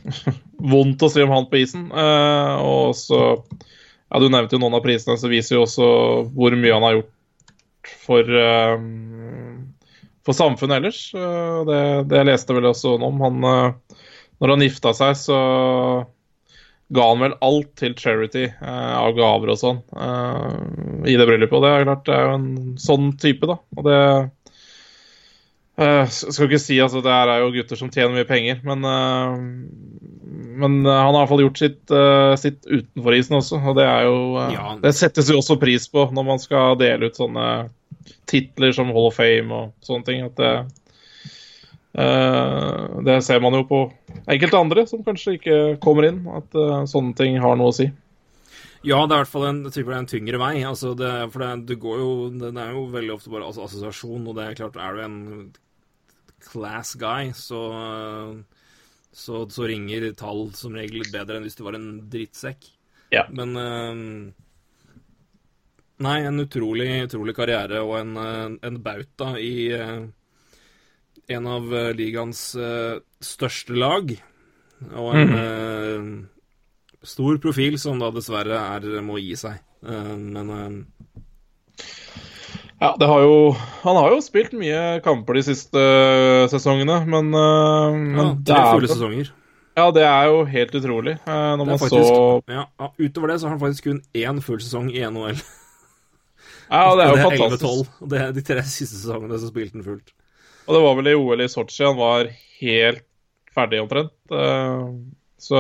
eh, 0.05 0.33
vondt 0.73 1.03
å 1.05 1.09
si 1.11 1.23
om 1.23 1.33
han 1.35 1.47
på 1.51 1.61
isen. 1.61 1.87
Eh, 1.91 2.55
og 2.65 2.95
så 2.97 3.21
Ja, 4.05 4.19
du 4.21 4.29
nevnte 4.29 4.55
jo 4.55 4.61
noen 4.61 4.77
av 4.77 4.83
prisene, 4.85 5.17
så 5.19 5.29
viser 5.31 5.57
jo 5.57 5.63
også 5.65 5.87
hvor 6.35 6.55
mye 6.55 6.75
han 6.75 6.85
har 6.85 6.97
gjort 6.99 7.93
for 8.05 8.35
eh, 8.41 8.75
for 10.25 10.37
samfunnet 10.37 10.79
ellers. 10.79 10.99
Eh, 11.17 11.57
Det, 11.69 11.79
det 12.13 12.25
leste 12.29 12.55
vel 12.57 12.69
også 12.71 12.95
noe 13.01 13.11
om. 13.11 13.23
Han, 13.25 13.41
når 14.41 14.53
han 14.55 14.65
gifta 14.65 14.93
seg, 14.97 15.17
så 15.19 15.39
ga 16.95 17.05
han 17.09 17.21
vel 17.23 17.33
alt 17.41 17.71
til 17.81 17.95
charity 17.97 18.45
av 18.61 19.15
gaver 19.17 19.51
og 19.55 19.57
sånn 19.57 19.79
i 21.09 21.15
det 21.17 21.25
bryllupet. 21.25 21.55
Og 21.57 21.63
det 21.65 21.71
er 21.71 21.87
klart, 21.87 22.03
det 22.05 22.13
er 22.13 22.27
jo 22.27 22.35
en 22.37 22.75
sånn 22.81 23.07
type, 23.21 23.49
da. 23.49 23.55
Og 23.73 23.87
det 23.87 23.97
eh, 25.77 26.03
Skal 26.11 26.47
ikke 26.47 26.61
si 26.61 26.77
altså 26.81 27.01
det 27.03 27.13
her 27.13 27.31
er 27.31 27.43
jo 27.43 27.53
gutter 27.55 27.79
som 27.79 27.91
tjener 27.93 28.15
mye 28.15 28.27
penger, 28.29 28.61
men 28.67 28.85
uh, 28.85 29.35
men 30.55 30.77
uh, 30.87 30.91
han 30.93 31.11
har 31.11 31.17
i 31.17 31.19
hvert 31.19 31.31
fall 31.33 31.43
gjort 31.43 31.59
sitt, 31.59 31.93
sitt 32.39 32.61
utenfor 32.63 33.15
isen 33.17 33.35
også, 33.35 33.59
og 33.59 33.75
det 33.79 33.83
er 33.89 34.05
jo 34.07 34.15
Ja. 34.53 34.69
Det 34.79 34.93
settes 34.95 35.31
jo 35.31 35.41
også 35.41 35.59
pris 35.59 35.87
på 35.91 36.07
når 36.15 36.27
man 36.29 36.39
skal 36.39 36.79
dele 36.79 37.09
ut 37.09 37.19
sånne 37.19 37.49
titler 38.29 38.71
som 38.75 38.93
Hall 38.95 39.09
of 39.09 39.17
Fame 39.19 39.51
og 39.51 39.73
sånne 39.83 40.07
ting. 40.07 40.23
At 40.23 40.39
det, 40.39 40.53
det 43.05 43.17
ser 43.27 43.43
man 43.43 43.57
jo 43.59 43.65
på 43.67 43.81
enkelte 44.31 44.61
andre 44.63 44.87
som 44.87 45.03
kanskje 45.03 45.35
ikke 45.37 45.59
kommer 45.83 46.07
inn, 46.07 46.23
at 46.31 46.55
sånne 46.91 47.15
ting 47.19 47.35
har 47.43 47.59
noe 47.59 47.73
å 47.73 47.75
si. 47.75 47.89
Ja, 48.85 49.01
det 49.09 49.15
er 49.15 49.17
i 49.17 49.23
hvert 49.23 49.31
fall 49.31 49.47
en, 49.49 49.61
en 49.65 50.09
tyngre 50.09 50.39
vei. 50.39 50.53
Altså 50.67 50.93
det, 50.97 51.11
for 51.33 51.41
det, 51.41 51.51
det, 51.71 51.77
går 51.81 52.01
jo, 52.01 52.09
det 52.37 52.51
er 52.53 52.73
jo 52.75 52.83
veldig 52.93 53.15
ofte 53.15 53.31
bare 53.33 53.47
assosiasjon, 53.49 54.27
og 54.29 54.37
det 54.37 54.45
er 54.45 54.57
klart, 54.59 54.77
er 54.77 54.97
du 54.97 55.05
en 55.05 55.17
class 56.45 56.95
guy, 57.01 57.33
så, 57.35 57.61
så, 59.11 59.43
så 59.49 59.67
ringer 59.69 60.11
tall 60.17 60.47
som 60.57 60.77
regel 60.77 61.05
bedre 61.11 61.39
enn 61.39 61.47
hvis 61.47 61.57
du 61.59 61.65
var 61.67 61.77
en 61.79 61.91
drittsekk. 62.11 62.69
Ja. 63.13 63.25
Men 63.33 63.55
eh, 63.59 64.01
Nei, 66.03 66.19
en 66.27 66.43
utrolig, 66.43 66.89
utrolig 67.05 67.35
karriere 67.37 67.79
og 67.85 67.95
en, 68.01 68.15
eh, 68.19 68.55
en 68.67 68.79
bauta 68.83 69.35
i 69.39 69.71
eh, 69.71 70.01
en 71.35 71.47
av 71.47 71.71
ligaens 71.95 72.41
største 73.23 73.77
lag. 73.79 74.11
Og 74.91 75.15
en 75.15 75.31
eh, 75.39 76.09
stor 77.05 77.39
profil 77.41 77.79
som 77.81 78.01
da 78.03 78.11
dessverre 78.13 78.59
er, 78.75 78.89
må 79.01 79.17
gi 79.21 79.37
seg. 79.39 79.63
Men 79.85 80.51
Ja, 82.81 82.91
det 82.99 83.07
har 83.07 83.21
jo 83.23 83.35
Han 83.83 83.95
har 83.95 84.11
jo 84.11 84.21
spilt 84.21 84.51
mye 84.57 84.99
kamper 85.05 85.37
de 85.37 85.43
siste 85.47 85.79
eh, 85.79 86.45
sesongene, 86.51 86.97
men, 87.07 87.29
eh, 87.33 87.95
men 87.95 88.19
ja, 88.19 88.29
det 88.35 88.45
tre 88.51 88.61
er- 88.61 88.73
fulle 88.75 88.89
sesonger. 88.91 89.29
Ja, 89.75 89.89
det 89.91 90.03
er 90.07 90.25
jo 90.31 90.45
helt 90.47 90.71
utrolig. 90.79 91.13
eh, 91.27 91.51
Når 91.55 91.57
Det 91.57 91.65
er 91.65 91.71
man 91.71 91.79
faktisk, 91.81 92.07
så 92.07 92.41
ja, 92.47 92.65
utover 92.99 93.27
det 93.27 93.39
så 93.41 93.47
har 93.49 93.57
han 93.57 93.59
faktisk 93.59 93.83
kun 93.89 94.01
én 94.15 94.41
full 94.43 94.59
sesong 94.63 94.91
i 94.91 95.01
NHL. 95.07 95.39
Ja, 96.65 96.95
det 96.97 97.03
er 97.03 97.09
jo 97.11 97.13
Og 97.13 97.31
fantastisk. 97.31 97.63
11-12. 97.63 97.89
Og 98.01 98.09
det 98.09 98.19
er 98.21 98.31
de 98.33 98.41
tre 98.41 98.61
siste 98.65 98.95
sesongene 98.97 99.37
så 99.37 99.49
spilte 99.51 99.75
han 99.77 99.83
fullt. 99.85 100.07
Og 100.65 100.73
det 100.73 100.79
var 100.81 100.95
vel 100.97 101.07
i 101.11 101.13
OL 101.13 101.43
i 101.43 101.47
Sotsji 101.51 101.85
han 101.85 101.95
var 101.99 102.25
helt 102.57 103.03
ferdig 103.53 103.81
omtrent. 103.83 104.09
Så 105.45 105.59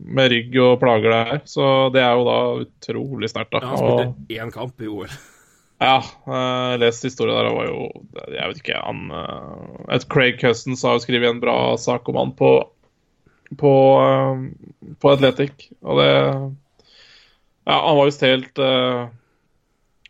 med 0.00 0.30
rygg 0.32 0.56
og 0.64 0.78
plager 0.80 1.12
der. 1.12 1.42
Så 1.44 1.66
det 1.92 2.00
er 2.00 2.16
jo 2.16 2.24
da 2.24 2.38
utrolig 2.64 3.28
sterkt, 3.28 3.52
da. 3.52 3.60
Ja, 3.60 3.74
han 3.74 3.82
spilte 3.82 4.40
én 4.40 4.54
kamp 4.54 4.80
i 4.80 4.88
OL. 4.88 5.12
Ja, 5.82 5.98
jeg 6.26 6.82
leste 6.82 7.08
historien 7.08 7.36
der, 7.36 7.48
det 7.48 7.56
var 7.56 7.66
jo 7.68 7.88
Jeg 8.34 8.50
vet 8.50 8.60
ikke, 8.62 8.82
han 8.82 9.00
eh, 9.18 9.96
Et 9.96 10.06
Craig 10.12 10.38
Cousins 10.40 10.84
har 10.86 10.96
jo 10.96 11.04
skrevet 11.04 11.30
en 11.30 11.42
bra 11.42 11.56
sak 11.80 12.08
om 12.12 12.20
han 12.20 12.36
på 12.38 12.52
på, 13.60 13.72
eh, 14.00 14.94
på 15.02 15.10
Athletic, 15.12 15.66
og 15.84 15.98
det 16.00 16.12
Ja, 17.68 17.76
han 17.76 17.98
var 17.98 18.08
visst 18.08 18.24
helt 18.24 18.58
eh, 18.58 19.10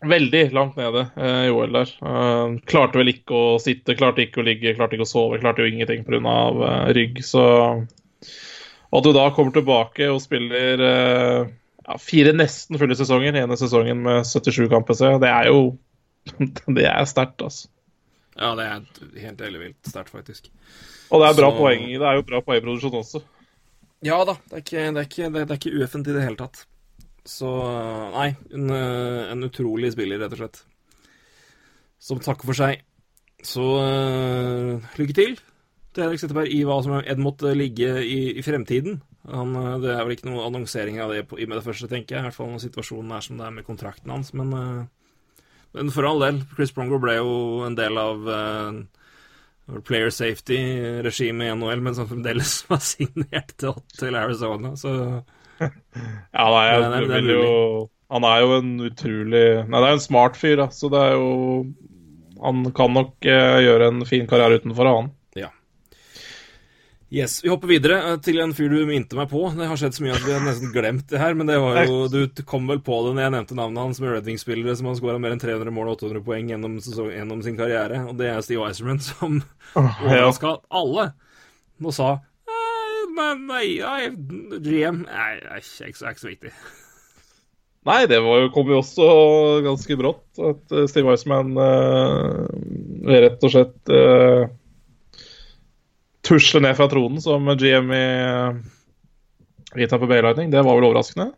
Veldig 0.03 0.45
langt 0.55 0.77
nede 0.77 1.05
eh, 1.15 1.45
i 1.47 1.51
OL 1.55 1.75
der. 1.77 1.91
Eh, 2.03 2.55
klarte 2.67 2.99
vel 2.99 3.13
ikke 3.13 3.37
å 3.39 3.59
sitte, 3.63 3.95
klarte 3.95 4.25
ikke 4.25 4.43
å 4.43 4.47
ligge, 4.47 4.75
klarte 4.75 4.97
ikke 4.97 5.07
å 5.07 5.11
sove, 5.13 5.39
klarte 5.39 5.63
jo 5.63 5.71
ingenting 5.71 6.03
pga. 6.03 6.33
Uh, 6.59 6.89
rygg. 6.97 7.21
Så 7.23 7.45
at 8.93 9.07
du 9.07 9.13
da 9.15 9.29
kommer 9.33 9.55
tilbake 9.55 10.09
og 10.11 10.19
spiller 10.25 10.83
eh, 10.89 11.53
ja, 11.93 11.99
fire 12.01 12.33
nesten 12.37 12.81
fulle 12.81 12.97
sesonger, 12.97 13.37
ene 13.43 13.59
sesongen 13.61 14.01
med 14.07 14.25
77 14.29 14.71
kamper, 14.73 14.99
det 15.21 15.29
er 15.29 15.51
jo 15.53 15.63
Det 16.79 16.87
er 16.87 17.05
sterkt, 17.11 17.43
altså. 17.43 17.69
Ja, 18.39 18.55
det 18.57 18.65
er 18.65 19.23
helt 19.27 19.41
ellevilt 19.45 19.91
sterkt, 19.91 20.13
faktisk. 20.15 20.49
Og 21.13 21.21
det 21.21 21.29
er 21.29 21.39
bra 21.41 21.51
Så- 21.51 21.59
poeng. 21.59 21.87
Det 21.91 22.07
er 22.09 22.17
jo 22.17 22.27
bra 22.29 22.41
poengproduksjon 22.41 22.95
også. 23.03 23.23
Ja 24.03 24.23
da, 24.27 24.35
det 24.49 24.57
er 24.57 24.63
ikke, 24.65 24.85
det 24.95 25.01
er 25.03 25.09
ikke, 25.09 25.27
det 25.35 25.43
er 25.43 25.59
ikke 25.59 25.75
ueffent 25.79 26.09
i 26.09 26.15
det 26.17 26.23
hele 26.25 26.39
tatt. 26.41 26.65
Så 27.29 27.51
nei, 28.15 28.33
en, 28.55 28.71
eh, 28.75 29.31
en 29.31 29.47
utrolig 29.47 29.93
spiller, 29.95 30.19
rett 30.19 30.33
og 30.35 30.41
slett. 30.41 30.63
Som 32.03 32.23
takker 32.23 32.49
for 32.49 32.59
seg. 32.59 32.81
Så 33.47 33.63
uh, 33.63 34.83
lykke 34.99 35.15
til 35.15 35.37
til 35.93 36.05
Henrik 36.07 36.23
Setteberg 36.23 36.51
i 36.55 36.63
hva 36.65 36.79
som 36.83 36.95
enn 36.99 37.23
måtte 37.23 37.53
ligge 37.59 37.99
i, 38.01 38.33
i 38.39 38.43
fremtiden. 38.43 39.01
Han, 39.31 39.55
eh, 39.57 39.77
det 39.83 39.93
er 39.93 40.03
vel 40.03 40.17
ikke 40.17 40.29
noen 40.31 40.49
annonsering 40.49 40.99
av 41.03 41.13
det 41.15 41.27
på, 41.31 41.39
i 41.39 41.47
med 41.47 41.61
det 41.61 41.67
første, 41.67 41.91
tenker 41.91 42.17
jeg. 42.17 42.25
I 42.25 42.29
hvert 42.29 42.39
fall 42.39 42.51
når 42.51 42.65
situasjonen 42.65 43.15
er 43.15 43.27
som 43.27 43.39
det 43.39 43.47
er 43.47 43.55
med 43.55 43.67
kontrakten 43.69 44.11
hans. 44.15 44.33
Men, 44.39 44.51
eh, 44.59 45.45
men 45.79 45.93
for 45.95 46.09
all 46.09 46.25
del, 46.25 46.43
Chris 46.57 46.75
Pronger 46.75 47.01
ble 47.03 47.17
jo 47.21 47.37
en 47.65 47.77
del 47.79 47.97
av 47.97 48.27
uh, 48.29 49.79
player 49.89 50.11
safety-regimet 50.13 51.47
i 51.47 51.55
NHL, 51.55 51.81
men 51.81 51.97
som 51.97 52.11
fremdeles 52.11 52.59
var 52.71 52.83
signert 52.85 53.55
til, 53.57 53.79
til 53.97 54.19
Arizona. 54.19 54.75
Så 54.77 54.93
Ja, 55.63 56.45
nei, 56.51 56.67
jeg 56.67 56.91
nei, 56.91 57.01
vil 57.07 57.33
jo 57.37 57.49
Han 58.13 58.25
er 58.27 58.41
jo 58.43 58.55
en 58.57 58.71
utrolig 58.83 59.43
Nei, 59.69 59.79
det 59.79 59.87
er 59.87 59.95
en 59.95 60.03
smart 60.03 60.39
fyr, 60.41 60.57
da, 60.59 60.67
så 60.75 60.89
det 60.91 61.03
er 61.07 61.13
jo 61.15 61.29
Han 62.43 62.65
kan 62.75 62.97
nok 62.97 63.15
uh, 63.29 63.61
gjøre 63.63 63.93
en 63.93 64.05
fin 64.09 64.27
karriere 64.29 64.59
utenfor, 64.61 64.91
han. 64.91 65.13
Ja. 67.13 67.23
Yes, 67.23 67.39
Vi 67.45 67.51
hopper 67.53 67.69
videre 67.69 67.99
eh, 68.09 68.19
til 68.25 68.41
en 68.41 68.55
fyr 68.57 68.73
du 68.73 68.87
minte 68.89 69.17
meg 69.19 69.29
på. 69.29 69.43
Det 69.53 69.69
har 69.69 69.77
skjedd 69.81 69.99
så 69.99 70.05
mye 70.07 70.15
at 70.17 70.25
vi 70.25 70.33
har 70.33 70.45
nesten 70.47 70.73
glemt 70.73 71.07
det 71.13 71.21
her. 71.21 71.37
Men 71.37 71.51
det 71.51 71.59
var 71.61 71.83
jo, 71.85 72.07
du 72.09 72.43
kom 72.49 72.65
vel 72.71 72.81
på 72.85 73.03
det 73.05 73.13
når 73.13 73.27
jeg 73.27 73.35
nevnte 73.37 73.59
navnet 73.59 73.85
hans 73.85 74.01
med 74.01 74.15
Red 74.15 74.31
Wings-spillere 74.31 74.77
som 74.79 74.89
har 74.89 74.97
skåra 74.97 75.21
mer 75.21 75.37
enn 75.37 75.43
300 75.43 75.75
mål 75.77 75.93
og 75.93 75.99
800 76.01 76.25
poeng 76.25 76.49
gjennom, 76.55 76.79
gjennom 76.81 77.43
sin 77.45 77.59
karriere. 77.61 78.01
Og 78.09 78.17
det 78.21 78.31
er 78.33 78.45
Steve 78.47 78.65
Eiserman 78.69 79.03
som 79.05 79.43
overraska 79.77 80.57
alle 80.73 81.11
og 81.83 81.91
sa 81.97 82.13
«Eh, 82.47 83.01
Nei, 83.13 83.35
nei, 83.83 83.99
GM 84.63 85.03
er 85.11 85.41
ikke, 85.59 85.97
så- 85.99 86.31
viktig. 86.31 86.53
Nei, 87.83 88.07
det 88.07 88.21
var 88.23 88.45
jo, 88.45 88.51
kom 88.55 88.69
jo 88.71 88.79
også 88.79 89.07
ganske 89.67 89.97
brått. 89.99 90.25
At 90.39 90.73
eh, 90.73 90.87
Steve 90.91 91.11
Weissman 91.11 91.57
uh, 91.59 92.47
rett 93.11 93.43
og 93.43 93.51
slett 93.51 93.91
uh, 93.91 94.47
tusler 96.27 96.65
ned 96.65 96.77
fra 96.79 96.89
tronen 96.91 97.23
som 97.23 97.49
GM 97.59 97.93
i 97.95 98.07
Vita 99.75 99.95
Tampa 99.95 100.07
Bay 100.07 100.23
Lightning. 100.23 100.51
Det 100.53 100.63
var 100.63 100.77
vel 100.79 100.89
overraskende. 100.91 101.33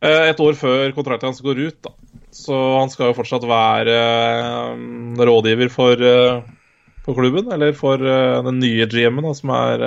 Eh, 0.00 0.28
et 0.30 0.40
år 0.40 0.54
før 0.58 0.94
kontrakten 0.96 1.32
hans 1.32 1.42
går 1.44 1.60
ut, 1.66 1.80
da. 1.84 1.94
Så 2.34 2.54
han 2.78 2.92
skal 2.92 3.10
jo 3.10 3.18
fortsatt 3.18 3.46
være 3.48 3.96
eh, 3.98 5.24
rådgiver 5.28 5.72
for, 5.74 5.98
eh, 5.98 6.38
for 7.04 7.18
klubben, 7.18 7.50
eller 7.52 7.74
for 7.76 8.00
eh, 8.00 8.38
den 8.46 8.62
nye 8.62 8.86
GM-en, 8.86 9.32
som 9.34 9.52
er 9.56 9.84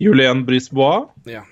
Julien 0.00 0.44
Brisbois. 0.48 1.08
Ja. 1.28 1.44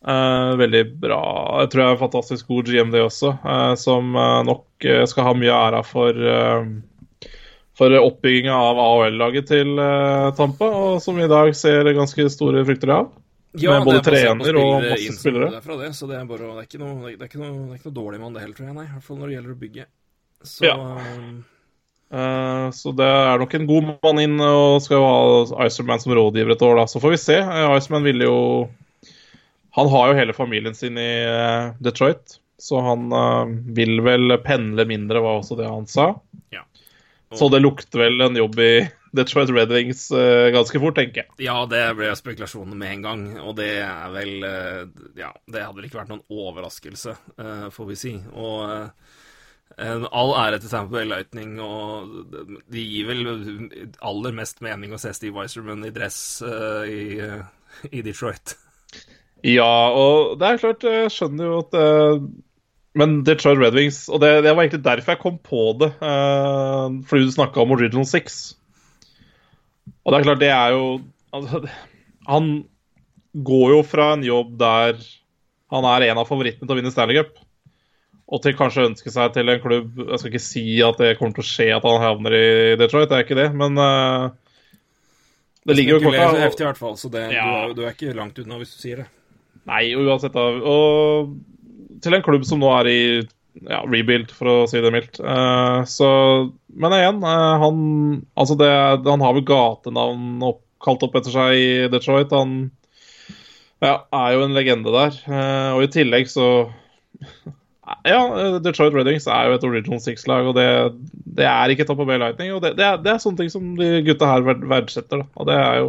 Uh, 0.00 0.56
veldig 0.56 0.84
bra. 0.96 1.22
Jeg 1.60 1.70
tror 1.72 1.82
jeg 1.82 1.90
er 1.90 1.96
en 1.96 2.00
fantastisk 2.00 2.48
god 2.48 2.68
GM, 2.70 2.92
det 2.92 3.02
også. 3.04 3.34
Uh, 3.44 3.74
som 3.76 4.14
uh, 4.16 4.40
nok 4.48 4.86
eh, 4.88 5.04
skal 5.08 5.26
ha 5.26 5.34
mye 5.36 5.56
æra 5.56 5.82
for 5.84 6.16
For 7.80 7.94
oppbygginga 7.96 8.52
av 8.52 8.78
AHL-laget 8.82 9.46
til 9.48 9.78
eh, 9.80 10.26
Tampa, 10.36 10.66
og 10.68 10.98
som 11.00 11.16
vi 11.16 11.24
i 11.24 11.30
dag 11.32 11.54
ser 11.56 11.88
ganske 11.96 12.26
store 12.32 12.64
frukter 12.68 12.92
av. 12.92 13.06
Med 13.56 13.86
både 13.86 14.02
er 14.02 14.04
trener 14.04 14.58
og 14.60 14.84
masse 14.84 15.14
spillere. 15.16 15.48
Det 15.54 15.58
er 15.58 15.64
fra 15.64 15.78
det, 15.80 15.88
så 15.96 16.06
det 16.10 16.18
er, 16.18 16.26
bare, 16.28 16.50
det 16.50 16.60
er, 16.60 16.66
ikke, 16.68 16.82
noe, 16.82 16.98
det 17.08 17.16
er, 17.16 17.30
ikke, 17.30 17.40
noe, 17.40 17.54
det 17.54 17.72
er 17.72 17.80
ikke 17.80 17.88
noe 17.88 17.96
dårlig 17.96 18.20
han 18.20 18.36
det 18.36 18.44
heller, 18.44 18.58
tror 18.58 18.68
jeg. 18.68 18.76
Nei, 18.76 18.84
i 18.84 18.92
hvert 18.92 19.06
fall 19.06 19.18
når 19.22 19.30
det 19.30 19.38
gjelder 19.38 19.54
å 19.54 19.62
bygge. 19.64 19.86
Så 20.50 20.68
Ja. 20.68 20.76
Uh, 22.10 22.72
så 22.74 22.90
det 22.98 23.06
er 23.06 23.38
nok 23.38 23.52
en 23.54 23.66
god 23.68 23.88
mann 24.02 24.18
inn, 24.18 24.36
og 24.42 24.80
skal 24.82 24.98
jo 24.98 25.06
ha 25.06 25.66
Icerman 25.68 26.00
som 26.02 26.14
rådgiver 26.18 26.56
et 26.56 26.64
år, 26.66 26.80
da. 26.80 26.86
Så 26.90 27.02
får 27.02 27.14
vi 27.14 27.20
se. 27.22 27.36
Uh, 27.46 27.74
Icerman 27.76 28.06
ville 28.06 28.26
jo 28.26 28.38
Han 29.78 29.90
har 29.92 30.10
jo 30.10 30.16
hele 30.18 30.34
familien 30.34 30.74
sin 30.74 30.96
i 30.98 31.10
eh, 31.22 31.68
Detroit, 31.78 32.40
så 32.58 32.80
han 32.82 33.04
uh, 33.14 33.46
vil 33.46 34.00
vel 34.02 34.34
pendle 34.42 34.82
mindre, 34.82 35.22
var 35.22 35.38
også 35.38 35.54
det 35.60 35.68
han 35.70 35.86
sa. 35.86 36.08
Ja. 36.50 36.64
Så 37.38 37.48
det 37.52 37.60
lukter 37.62 38.02
vel 38.02 38.20
en 38.24 38.36
jobb 38.36 38.58
i 38.62 38.72
Detroit 39.16 39.50
Red 39.50 39.72
Wings 39.74 40.08
eh, 40.14 40.50
ganske 40.54 40.80
fort, 40.82 40.96
tenker 40.98 41.22
jeg. 41.22 41.30
Ja, 41.46 41.62
det 41.70 41.82
ble 41.98 42.10
spekulasjoner 42.18 42.78
med 42.78 42.96
en 42.96 43.06
gang, 43.06 43.24
og 43.42 43.56
det 43.58 43.72
er 43.84 44.12
vel 44.14 44.46
eh, 44.46 44.84
Ja, 45.18 45.32
det 45.50 45.64
hadde 45.64 45.78
vel 45.78 45.88
ikke 45.88 46.02
vært 46.02 46.12
noen 46.12 46.26
overraskelse, 46.26 47.16
eh, 47.38 47.66
får 47.74 47.90
vi 47.90 47.98
si. 47.98 48.14
Og 48.34 48.94
All 49.80 50.32
ære 50.34 50.58
til 50.60 50.68
Tampa 50.68 50.98
Bay 50.98 51.06
Lightning, 51.06 51.54
og 51.62 52.10
det 52.68 52.82
gir 52.82 53.06
vel 53.08 53.22
aller 54.02 54.34
mest 54.36 54.58
mening 54.66 54.92
å 54.92 54.98
se 55.00 55.12
Steve 55.16 55.38
Weiserman 55.38 55.86
i 55.86 55.92
dress 55.94 56.18
uh, 56.42 56.82
i, 56.84 57.16
uh, 57.22 57.86
i 57.88 58.02
Detroit. 58.04 58.56
Ja, 59.46 59.70
og 59.96 60.36
det 60.40 60.48
er 60.48 60.60
klart, 60.60 60.84
jeg 60.84 61.12
skjønner 61.14 61.48
jo 61.48 61.60
at 61.62 61.76
eh, 61.78 62.24
Men 62.98 63.20
Detroit 63.26 63.60
Red 63.60 63.76
Wings 63.78 64.08
Og 64.10 64.18
det, 64.22 64.30
det 64.42 64.50
var 64.50 64.64
egentlig 64.64 64.82
derfor 64.82 65.14
jeg 65.14 65.22
kom 65.22 65.36
på 65.38 65.66
det. 65.78 65.92
Uh, 66.02 66.98
fordi 67.06 67.28
du 67.28 67.34
snakka 67.36 67.62
om 67.62 67.76
Original 67.76 68.08
Six. 68.08 68.40
Og 70.02 70.12
det 70.12 70.18
er 70.20 70.26
klart, 70.26 70.42
det 70.42 70.50
er 70.50 70.74
jo 70.74 70.84
altså, 71.36 71.62
Han 72.26 72.50
går 73.46 73.76
jo 73.76 73.80
fra 73.86 74.12
en 74.16 74.26
jobb 74.26 74.56
der 74.58 74.98
han 75.70 75.86
er 75.86 76.08
en 76.08 76.18
av 76.18 76.26
favorittene 76.26 76.66
til 76.66 76.74
å 76.74 76.76
vinne 76.80 76.90
Stanley 76.90 77.20
Cup, 77.20 77.36
og 78.26 78.40
til 78.42 78.56
kanskje 78.58 78.82
å 78.82 78.88
ønske 78.88 79.12
seg 79.14 79.36
til 79.36 79.52
en 79.52 79.60
klubb 79.62 80.00
Jeg 80.00 80.18
skal 80.18 80.32
ikke 80.32 80.42
si 80.42 80.64
at 80.82 80.98
det 80.98 81.12
kommer 81.20 81.36
til 81.36 81.44
å 81.44 81.46
skje 81.46 81.68
at 81.76 81.86
han 81.86 82.02
havner 82.02 82.34
i 82.34 82.48
Detroit, 82.80 83.06
det 83.06 83.20
er 83.20 83.22
ikke 83.22 83.38
det, 83.38 83.44
men 83.54 83.78
uh, 83.78 84.32
det 85.62 85.76
ligger 85.76 85.94
jo 85.94 86.00
i 86.00 86.04
korta. 86.08 86.96
så 86.98 87.12
det, 87.12 87.22
Ja. 87.36 87.46
du, 87.46 87.70
er, 87.70 87.76
du 87.78 87.84
er 87.84 87.94
ikke 87.94 88.16
langt 88.18 88.42
unna 88.42 88.58
hvis 88.58 88.74
du 88.74 88.82
sier 88.82 89.04
det. 89.04 89.08
Nei, 89.70 89.84
uansett. 89.94 90.34
Og 90.34 91.30
til 92.04 92.16
en 92.16 92.24
klubb 92.24 92.46
som 92.48 92.62
nå 92.62 92.70
er 92.80 92.90
i 92.90 93.00
ja, 93.66 93.80
rebuild, 93.84 94.30
for 94.34 94.50
å 94.50 94.56
si 94.70 94.80
det 94.82 94.92
mildt. 94.94 95.20
Uh, 95.20 95.82
så 95.88 96.08
Men 96.70 96.96
igjen, 96.96 97.22
uh, 97.24 97.60
han 97.62 97.78
Altså, 98.38 98.56
det, 98.60 98.70
han 99.06 99.24
har 99.24 99.36
vel 99.36 99.46
gatenavn 99.48 100.44
opp, 100.46 100.62
kalt 100.84 101.02
opp 101.04 101.16
etter 101.18 101.34
seg 101.34 101.56
i 101.58 101.70
Detroit. 101.92 102.32
Han 102.34 102.70
ja, 103.80 103.96
er 104.12 104.36
jo 104.36 104.44
en 104.44 104.54
legende 104.56 104.92
der. 104.94 105.16
Uh, 105.26 105.78
og 105.78 105.86
i 105.86 105.94
tillegg 105.98 106.30
så 106.30 106.50
Ja, 108.06 108.20
Detroit 108.62 108.94
Reddings 108.94 109.24
er 109.26 109.48
jo 109.48 109.56
et 109.56 109.64
Original 109.66 109.98
Six-lag, 109.98 110.46
og 110.46 110.54
det, 110.54 110.66
det 111.34 111.48
er 111.48 111.72
ikke 111.72 111.82
Top 111.88 111.98
of 111.98 112.06
Bay 112.06 112.20
Lightning. 112.22 112.52
Og 112.54 112.62
det, 112.62 112.76
det, 112.78 112.86
er, 112.86 113.00
det 113.02 113.10
er 113.10 113.18
sånne 113.18 113.40
ting 113.40 113.50
som 113.50 113.72
de 113.74 113.88
gutta 114.06 114.28
her 114.30 114.46
verdsetter, 114.46 115.24
da. 115.24 115.26
Og 115.34 115.48
det 115.48 115.56
er 115.58 115.80
jo 115.80 115.88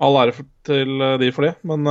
all 0.00 0.20
ære 0.20 0.46
til 0.64 1.02
de 1.20 1.32
for 1.34 1.48
det, 1.48 1.56
men 1.66 1.90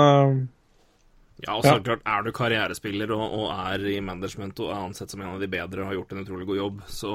Ja, 1.45 1.55
og 1.55 1.63
så 1.63 1.77
Ja. 1.77 1.79
klart, 1.79 2.01
er 2.05 2.23
du 2.23 2.31
karrierespiller 2.35 3.11
og, 3.15 3.23
og 3.39 3.51
er 3.53 3.85
i 3.87 3.99
management 4.03 4.59
og 4.59 4.71
er 4.73 4.81
ansett 4.89 5.09
som 5.13 5.21
en 5.21 5.35
av 5.35 5.39
de 5.39 5.47
bedre 5.47 5.81
og 5.81 5.87
har 5.87 5.95
gjort 5.95 6.11
en 6.11 6.23
utrolig 6.25 6.47
god 6.49 6.57
jobb, 6.57 6.81
så 6.91 7.13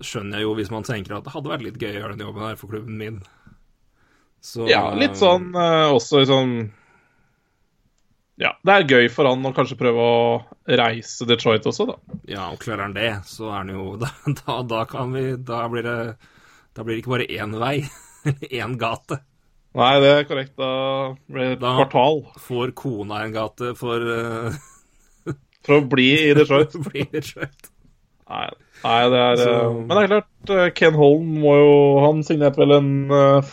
skjønner 0.00 0.38
jeg 0.38 0.46
jo 0.46 0.54
hvis 0.54 0.70
man 0.70 0.86
tenker 0.86 1.16
at 1.16 1.24
det 1.26 1.32
hadde 1.34 1.50
vært 1.50 1.64
litt 1.66 1.80
gøy 1.80 1.90
å 1.90 2.00
gjøre 2.00 2.16
den 2.16 2.26
jobben 2.28 2.46
her 2.46 2.56
for 2.60 2.70
klubben 2.72 2.96
min. 3.00 3.22
Så 4.40 4.68
Ja, 4.70 4.94
litt 4.94 5.18
sånn 5.20 5.50
eh, 5.54 5.90
også 5.92 6.22
sånn 6.28 6.54
Ja, 8.40 8.54
det 8.64 8.72
er 8.72 8.86
gøy 8.88 9.08
for 9.12 9.28
han 9.28 9.44
å 9.44 9.52
kanskje 9.52 9.76
prøve 9.76 10.00
å 10.00 10.20
reise 10.80 11.26
Detroit 11.28 11.66
også, 11.68 11.86
da. 11.90 11.96
Ja, 12.30 12.46
og 12.54 12.62
klarer 12.62 12.86
han 12.86 12.94
det, 12.96 13.10
så 13.28 13.50
er 13.50 13.58
han 13.58 13.72
jo 13.74 13.96
Da, 14.00 14.08
da, 14.46 14.62
da 14.62 14.84
kan 14.88 15.12
vi 15.12 15.34
Da 15.36 15.66
blir 15.68 15.84
det 15.84 15.98
Da 16.72 16.86
blir 16.86 16.94
det 16.96 17.02
ikke 17.02 17.16
bare 17.18 17.28
én 17.28 17.58
vei, 17.60 17.74
én 18.62 18.78
gate. 18.80 19.20
Nei, 19.78 19.92
det 20.02 20.08
er 20.10 20.24
korrekt. 20.26 20.54
Da 20.58 20.70
blir 21.30 21.44
det 21.44 21.52
et 21.58 21.60
Da- 21.62 21.76
kvartal 21.78 22.24
Får 22.42 22.72
kona 22.74 23.20
en 23.24 23.32
gate 23.36 23.74
for 23.78 24.02
uh, 24.02 24.56
for 25.66 25.76
å 25.78 25.84
bli 25.92 26.08
i 26.30 26.32
Detroit. 26.34 26.74
bli 26.88 27.04
Detroit. 27.12 27.68
Nei, 28.30 28.46
nei 28.84 28.98
det 29.12 29.20
er 29.26 29.36
Så- 29.42 29.52
eh, 29.54 29.76
Men 29.84 29.92
det 29.96 30.02
er 30.02 30.10
klart, 30.14 30.54
eh, 30.56 30.70
Ken 30.78 30.94
Holm 30.98 31.30
må 31.42 31.54
jo 31.58 31.72
Han 32.06 32.22
signerte 32.26 32.62
vel 32.62 32.76
en 32.78 32.90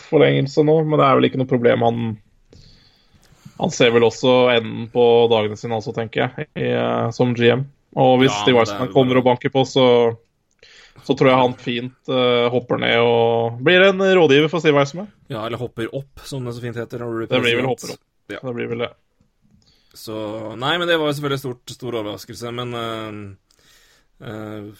forlengelse 0.08 0.62
nå, 0.66 0.76
men 0.86 0.98
det 0.98 1.06
er 1.06 1.18
vel 1.18 1.28
ikke 1.30 1.42
noe 1.42 1.50
problem. 1.54 1.86
Han 1.86 2.00
han 3.58 3.72
ser 3.74 3.90
vel 3.90 4.04
også 4.06 4.32
enden 4.54 4.84
på 4.92 5.04
dagene 5.32 5.56
sine, 5.58 5.74
altså, 5.74 5.90
tenker 5.90 6.28
jeg, 6.28 6.44
i, 6.54 6.68
som 7.10 7.32
GM. 7.34 7.64
Og 7.98 8.20
hvis 8.20 8.30
Ja, 8.30 8.36
Steve 8.44 8.54
det 8.54 8.60
Weissman 8.60 8.92
kommer 8.94 9.18
og 9.18 9.24
banker 9.26 9.50
på, 9.50 9.64
så 9.66 9.86
så 11.04 11.14
tror 11.16 11.30
jeg 11.30 11.40
han 11.40 11.54
fint 11.60 12.10
uh, 12.12 12.46
hopper 12.52 12.80
ned 12.82 12.98
og 13.02 13.58
blir 13.64 13.84
en 13.88 14.02
rådgiver 14.02 14.50
for 14.52 14.62
Steve 14.62 14.78
Weissman. 14.78 15.10
Ja, 15.30 15.44
eller 15.46 15.60
hopper 15.60 15.90
opp, 15.96 16.22
som 16.26 16.46
det 16.46 16.54
så 16.56 16.64
fint 16.64 16.78
heter. 16.78 17.04
Det 17.28 17.40
blir 17.42 17.60
vel 17.60 17.68
hopper 17.68 17.94
opp. 17.94 18.04
Ja. 18.28 18.40
Det 18.42 18.54
blir 18.56 18.70
vel 18.70 18.84
det. 18.86 18.92
Så 19.96 20.14
Nei, 20.60 20.76
men 20.78 20.88
det 20.88 20.98
var 21.00 21.10
jo 21.10 21.16
selvfølgelig 21.16 21.42
stort, 21.42 21.74
stor 21.74 21.98
overraskelse, 22.02 22.52
men 22.54 22.76
uh, 24.22 24.70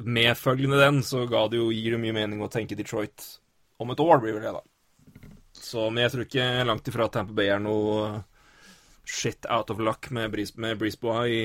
Medfølgende 0.00 0.78
den, 0.80 1.02
så 1.04 1.26
ga 1.28 1.44
det 1.52 1.58
jo, 1.60 1.68
gir 1.74 1.92
det 1.94 2.00
mye 2.00 2.16
mening 2.16 2.40
å 2.40 2.48
tenke 2.52 2.76
Detroit 2.78 3.24
om 3.78 3.92
et 3.92 4.00
år, 4.00 4.20
blir 4.22 4.38
vel 4.38 4.46
det, 4.46 4.54
da. 4.56 4.62
Så, 5.58 5.90
men 5.90 6.04
jeg 6.04 6.14
tror 6.14 6.24
ikke 6.24 6.46
langt 6.64 6.88
ifra 6.88 7.08
at 7.08 7.16
Tampa 7.18 7.34
Bay 7.36 7.50
er 7.52 7.60
noe 7.60 8.22
shit 9.08 9.44
out 9.50 9.70
of 9.72 9.80
luck 9.82 10.08
med, 10.14 10.30
Bris, 10.32 10.54
med 10.56 10.78
Brisboa 10.80 11.26
i 11.28 11.40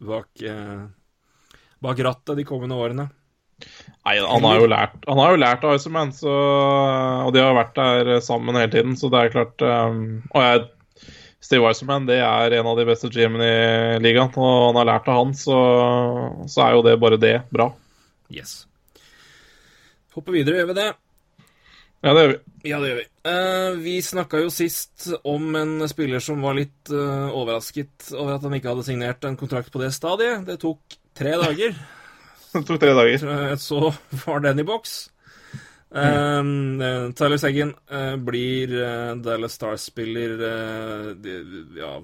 bak, 0.00 0.44
bak 1.84 2.02
rattet 2.06 2.38
de 2.38 2.46
kommende 2.48 2.78
årene. 2.78 3.08
Nei, 4.06 4.14
han 4.16 4.44
har 4.46 4.56
jo 4.56 4.68
lært 4.72 5.02
Han 5.04 5.18
har 5.20 5.34
jo 5.34 5.40
lært 5.42 5.64
av 5.68 5.74
Iceman, 5.76 6.14
så 6.16 6.32
Og 7.26 7.34
de 7.36 7.42
har 7.44 7.52
vært 7.52 7.74
der 7.76 8.22
sammen 8.24 8.56
hele 8.56 8.70
tiden, 8.72 8.94
så 8.96 9.10
det 9.12 9.20
er 9.20 9.34
klart 9.34 9.60
um, 9.60 9.98
Og 10.32 10.40
jeg 10.40 10.62
Steve 11.44 11.68
Iceman 11.72 12.06
det 12.08 12.18
er 12.24 12.56
en 12.56 12.70
av 12.70 12.78
de 12.78 12.86
beste 12.88 13.08
GM-ene 13.12 13.50
i 13.50 14.00
ligaen, 14.04 14.32
og 14.36 14.70
han 14.70 14.78
har 14.80 14.88
lært 14.90 15.08
av 15.08 15.22
han, 15.22 15.32
så, 15.34 15.56
så 16.48 16.66
er 16.66 16.76
jo 16.76 16.82
det 16.84 16.98
bare 17.00 17.18
det 17.18 17.32
bra. 17.50 17.70
Yes. 18.30 18.68
Hopper 20.14 20.36
videre, 20.36 20.60
gjør 20.60 20.68
vi 20.68 20.76
det? 20.76 20.90
Ja, 22.04 22.12
det 22.12 22.22
gjør 22.22 22.32
vi. 22.34 22.38
Ja, 22.68 22.78
det 22.80 22.90
gjør 22.90 23.00
vi. 23.00 23.06
Eh, 23.32 23.80
vi 23.80 23.96
snakka 24.04 24.44
jo 24.44 24.52
sist 24.52 25.08
om 25.28 25.56
en 25.56 25.88
spiller 25.88 26.22
som 26.24 26.44
var 26.44 26.60
litt 26.60 26.92
eh, 26.92 27.32
overrasket 27.32 28.12
over 28.14 28.36
at 28.36 28.44
han 28.46 28.56
ikke 28.60 28.74
hadde 28.74 28.86
signert 28.86 29.24
en 29.24 29.40
kontrakt 29.40 29.72
på 29.72 29.82
det 29.82 29.90
stadiet. 29.96 30.44
Det 30.48 30.60
tok 30.60 30.99
tre 31.16 31.36
dager. 31.40 31.78
Det 32.52 32.64
tok 32.66 32.80
tre 32.82 32.92
dager. 32.96 33.24
Eh, 33.30 33.56
Så 33.62 33.92
var 34.24 34.40
den 34.42 34.58
i 34.58 34.66
boks. 34.66 35.10
Mm. 35.90 36.78
Um, 36.78 37.12
Tyler 37.18 37.38
Seggen 37.42 37.72
uh, 37.90 38.14
blir 38.22 38.70
uh, 38.78 39.16
Dallas 39.18 39.56
Stars-spiller 39.58 40.36
uh, 40.38 41.08
de, 41.18 41.32
ja, 41.78 41.96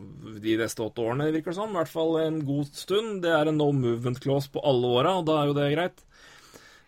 de 0.42 0.56
neste 0.58 0.82
åtte 0.82 1.04
årene, 1.04 1.28
virker 1.30 1.54
det 1.54 1.58
som. 1.60 1.70
I 1.70 1.78
hvert 1.78 1.92
fall 1.92 2.16
en 2.24 2.40
god 2.46 2.72
stund. 2.74 3.20
Det 3.22 3.30
er 3.30 3.50
en 3.50 3.58
no 3.58 3.68
movement 3.74 4.18
clause 4.22 4.50
på 4.50 4.62
alle 4.66 4.90
åra, 4.90 5.14
og 5.20 5.28
da 5.30 5.38
er 5.38 5.50
jo 5.50 5.58
det 5.58 5.68
greit. 5.76 6.02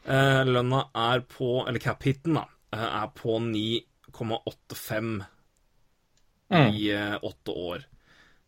Eh, 0.08 0.44
lønna 0.48 0.86
er 0.96 1.20
på 1.28 1.66
Eller 1.68 1.82
cap-hiten, 1.82 2.34
da, 2.38 2.46
eh, 2.72 3.02
er 3.02 3.08
på 3.14 3.38
9,85 3.44 5.24
i 6.72 6.90
eh, 6.94 7.18
åtte 7.22 7.52
år 7.52 7.84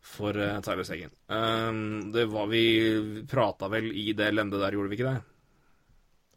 for 0.02 0.36
uh, 0.36 0.60
Tyler 0.64 0.85
Seggen. 0.89 1.10
Um, 1.28 2.10
det 2.12 2.27
var 2.32 2.47
Vi 2.51 3.22
prata 3.31 3.68
vel 3.72 3.90
i 3.93 4.12
det 4.16 4.31
lendet 4.35 4.60
der, 4.62 4.72
gjorde 4.77 4.90
vi 4.93 4.98
ikke 5.01 5.10
det? 5.12 5.20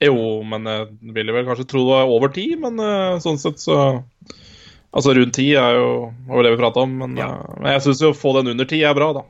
Jo, 0.09 0.17
men 0.43 0.65
jeg 0.67 0.87
ville 1.15 1.31
vel 1.35 1.45
kanskje 1.47 1.67
tro 1.71 1.83
det 1.85 1.93
var 1.95 2.11
over 2.11 2.33
ti, 2.35 2.47
men 2.59 2.79
uh, 2.81 3.19
sånn 3.23 3.39
sett 3.39 3.61
så 3.63 3.77
Altså 4.93 5.13
rundt 5.17 5.33
ti 5.33 5.47
er 5.57 5.73
jo 5.79 5.87
jo 6.29 6.41
det 6.45 6.51
vi 6.53 6.59
prata 6.59 6.83
om, 6.85 6.91
men, 6.99 7.15
Ja. 7.17 7.31
uh, 7.33 7.55
men 7.63 7.71
jeg 7.73 7.81
syns 7.87 8.01
jo 8.03 8.11
å 8.13 8.17
få 8.17 8.35
den 8.37 8.51
under 8.51 8.67
ti 8.69 8.83
er 8.85 8.93
bra, 8.93 9.13
da. 9.15 9.23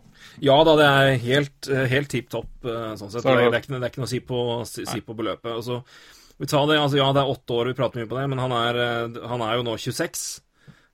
Ja 0.44 0.58
da, 0.66 0.74
det 0.76 0.86
er 0.90 1.12
helt, 1.22 1.68
eh, 1.70 1.86
helt 1.92 2.10
tipp 2.10 2.28
topp, 2.34 2.50
eh, 2.66 2.96
sånn 2.98 3.12
sett. 3.14 3.22
Så 3.22 3.30
er 3.30 3.38
Det, 3.38 3.52
det- 3.52 3.54
er 3.54 3.62
ikke, 3.62 3.80
det 3.80 3.84
er 3.86 3.92
ikke 3.92 4.02
noe 4.02 4.10
å 4.10 4.12
si 4.12 4.20
på, 4.20 4.40
si, 4.66 4.86
si 4.90 5.00
på 5.06 5.14
beløpet. 5.16 5.52
Altså, 5.54 5.84
vi 6.42 6.48
tar 6.50 6.66
det, 6.68 6.80
altså 6.82 6.98
Ja, 6.98 7.12
det 7.14 7.22
er 7.22 7.30
åtte 7.32 7.54
år, 7.54 7.68
vi 7.70 7.74
prater 7.78 8.02
mye 8.02 8.10
på 8.10 8.18
det, 8.18 8.28
men 8.30 8.40
han 8.42 8.52
er, 8.52 8.76
eh, 8.82 9.28
han 9.30 9.42
er 9.46 9.56
jo 9.60 9.64
nå 9.64 9.78
26. 9.78 10.42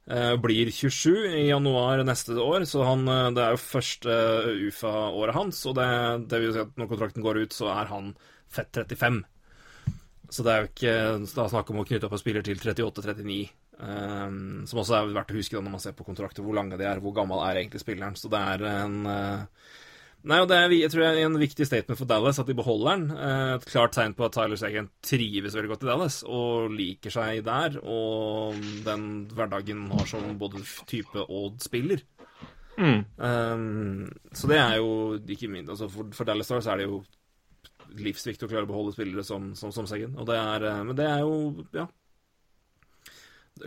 eh, 0.09 0.35
Blir 0.41 0.71
27 0.73 1.11
i 1.39 1.47
januar 1.47 2.03
neste 2.07 2.37
år, 2.41 2.65
så 2.69 2.83
han, 2.87 3.07
eh, 3.07 3.31
det 3.37 3.45
er 3.45 3.55
jo 3.55 3.63
første 3.63 4.19
eh, 4.49 4.67
UFA-året 4.69 5.37
hans. 5.37 5.63
Og 5.69 5.77
det, 5.79 5.89
det 6.31 6.41
vil 6.43 6.55
si 6.55 6.63
at 6.65 6.77
når 6.79 6.91
kontrakten 6.91 7.25
går 7.25 7.43
ut, 7.45 7.55
så 7.55 7.71
er 7.75 7.91
han 7.93 8.13
fett 8.49 8.73
35. 8.75 9.23
Så 10.29 10.45
det 10.45 10.53
er 10.53 10.61
jo 10.61 10.69
ikke 10.69 10.95
da 11.33 11.47
snakk 11.49 11.71
om 11.73 11.81
å 11.81 11.87
knytte 11.89 12.05
opp 12.05 12.15
en 12.17 12.21
spiller 12.21 12.45
til 12.45 12.61
38-39. 12.61 13.41
Um, 13.79 14.65
som 14.67 14.81
også 14.81 14.97
er 14.97 15.13
verdt 15.15 15.29
å 15.31 15.37
huske 15.37 15.55
da 15.55 15.61
når 15.63 15.71
man 15.77 15.81
ser 15.81 15.93
på 15.95 16.03
kontrakter, 16.03 16.43
hvor 16.43 16.57
lange 16.57 16.75
de 16.77 16.83
er, 16.83 16.99
hvor 16.99 17.13
gammel 17.15 17.39
er 17.45 17.61
egentlig 17.61 17.79
spilleren. 17.81 18.17
Så 18.19 18.31
det 18.31 18.41
er 18.53 18.65
en 18.67 18.97
eh, 19.07 19.69
Nei, 20.27 20.41
og 20.43 20.49
det 20.51 20.57
er 20.59 20.73
jeg 20.75 20.91
tror 20.91 21.05
jeg, 21.05 21.15
er 21.21 21.29
en 21.29 21.39
viktig 21.39 21.65
statement 21.67 21.99
for 21.99 22.09
Dallas 22.09 22.41
at 22.41 22.49
de 22.49 22.55
beholder 22.57 22.89
den. 22.91 23.03
Eh, 23.15 23.53
Et 23.55 23.67
klart 23.69 23.93
tegn 23.95 24.15
på 24.17 24.25
at 24.27 24.35
Tyler 24.35 24.59
Sagan 24.59 24.89
trives 25.05 25.55
veldig 25.55 25.71
godt 25.71 25.85
i 25.85 25.87
Dallas 25.87 26.17
og 26.27 26.73
liker 26.75 27.13
seg 27.13 27.43
der. 27.47 27.77
Og 27.79 28.59
den 28.83 29.05
hverdagen 29.31 29.85
har 29.93 30.09
som 30.11 30.33
både 30.41 30.63
type 30.91 31.23
og 31.23 31.61
spiller. 31.63 32.03
Um, 32.79 34.07
så 34.31 34.47
det 34.47 34.59
er 34.59 34.77
jo 34.79 34.91
ikke 35.19 35.49
min 35.51 35.67
altså 35.67 35.89
for, 35.91 36.07
for 36.15 36.27
Dallas 36.27 36.47
Stars 36.47 36.67
er 36.71 36.79
det 36.79 36.85
jo 36.87 37.01
livsviktig 37.99 38.45
å 38.45 38.51
klare 38.51 38.67
å 38.67 38.69
beholde 38.69 38.93
spillere 38.95 39.25
som, 39.27 39.49
som, 39.57 39.73
som 39.75 39.87
Sagan. 39.89 40.15
Og 40.19 40.27
det 40.29 40.37
er, 40.39 40.67
eh, 40.69 40.83
men 40.87 40.99
det 40.99 41.07
er 41.09 41.23
jo, 41.25 41.65
ja 41.75 41.87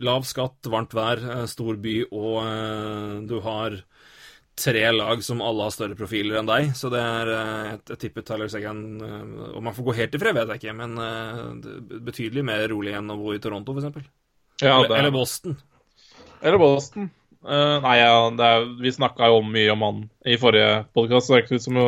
Lav 0.00 0.24
skatt, 0.24 0.64
varmt 0.72 0.94
vær, 0.96 1.20
eh, 1.20 1.42
stor 1.50 1.76
by, 1.76 1.96
og 2.08 2.36
uh, 2.40 3.18
du 3.28 3.34
har 3.44 3.76
tre 4.58 4.84
lag 4.92 5.22
som 5.24 5.40
alle 5.44 5.66
har 5.66 5.72
større 5.74 5.96
profiler 5.96 6.38
enn 6.40 6.48
deg, 6.48 6.72
så 6.76 6.90
det 6.92 7.00
er 7.00 7.30
eh, 7.32 7.70
Jeg, 7.88 7.98
tipper 8.04 8.26
Tyler 8.26 8.52
eh, 8.52 8.68
Om 8.68 9.70
han 9.70 9.76
får 9.76 9.86
gå 9.86 9.96
helt 10.00 10.14
i 10.16 10.20
fred, 10.20 10.36
vet 10.36 10.52
jeg 10.52 10.62
ikke, 10.62 10.76
men 10.76 10.98
eh, 11.00 11.96
betydelig 12.04 12.44
mer 12.46 12.66
rolig 12.72 12.94
enn 12.98 13.10
å 13.12 13.18
bo 13.20 13.32
i 13.32 13.40
Toronto, 13.42 13.74
f.eks. 13.78 14.06
Ja, 14.62 14.76
Eller, 14.76 14.92
er- 14.92 14.98
eller 15.00 15.14
Boston. 15.14 15.56
Eller 16.42 16.60
Boston. 16.60 17.10
Uh, 17.42 17.80
nei, 17.82 17.96
ja, 17.98 18.10
det 18.38 18.46
er, 18.46 18.64
vi 18.78 18.90
snakka 18.94 19.26
jo 19.32 19.40
om 19.40 19.48
mye 19.50 19.72
om 19.72 19.80
han 19.82 19.96
i 20.30 20.36
forrige 20.38 20.84
podkast, 20.94 21.26
så 21.26 21.34
det 21.34 21.38
er 21.40 21.46
ikke, 21.48 21.58
som 21.64 21.78
å, 21.80 21.86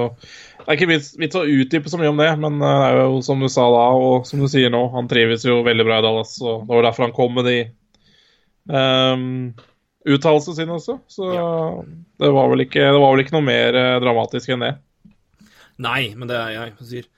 det 0.65 0.65
er 0.67 0.79
ikke 0.81 0.89
vits, 0.91 1.37
å 1.39 1.45
utdype 1.47 1.93
så 1.93 2.01
mye 2.01 2.11
om 2.11 2.19
det. 2.19 2.31
Men 2.43 2.59
det 2.63 2.73
er 2.89 2.99
jo 3.05 3.21
som 3.23 3.45
du 3.45 3.47
sa 3.53 3.69
da, 3.71 3.85
og 3.95 4.27
som 4.27 4.43
du 4.43 4.49
sier 4.51 4.73
nå, 4.75 4.81
han 4.97 5.11
trives 5.11 5.47
jo 5.47 5.61
veldig 5.67 5.87
bra 5.87 6.01
i 6.01 6.07
Dallas. 6.09 6.35
Og 6.43 6.65
det 6.67 6.75
var 6.75 6.89
derfor 6.89 7.07
han 7.07 7.15
kom 7.15 7.39
med 7.39 7.47
de 7.47 7.57
um, 8.67 9.29
uttalelsene 10.05 10.57
sin 10.59 10.75
også. 10.75 10.99
Så 11.09 11.31
det, 12.21 12.31
var 12.31 12.61
ikke, 12.61 12.85
det 12.85 13.01
var 13.01 13.15
vel 13.15 13.25
ikke 13.25 13.37
noe 13.37 13.47
mer 13.47 13.79
eh, 13.81 13.97
dramatisk 14.05 14.55
enn 14.55 14.67
det. 14.67 14.75
Nei, 15.85 16.15
men 16.15 16.31
det 16.31 16.39
er 16.39 16.55
jeg 16.55 16.75
som 16.79 16.91
sier. 16.91 17.11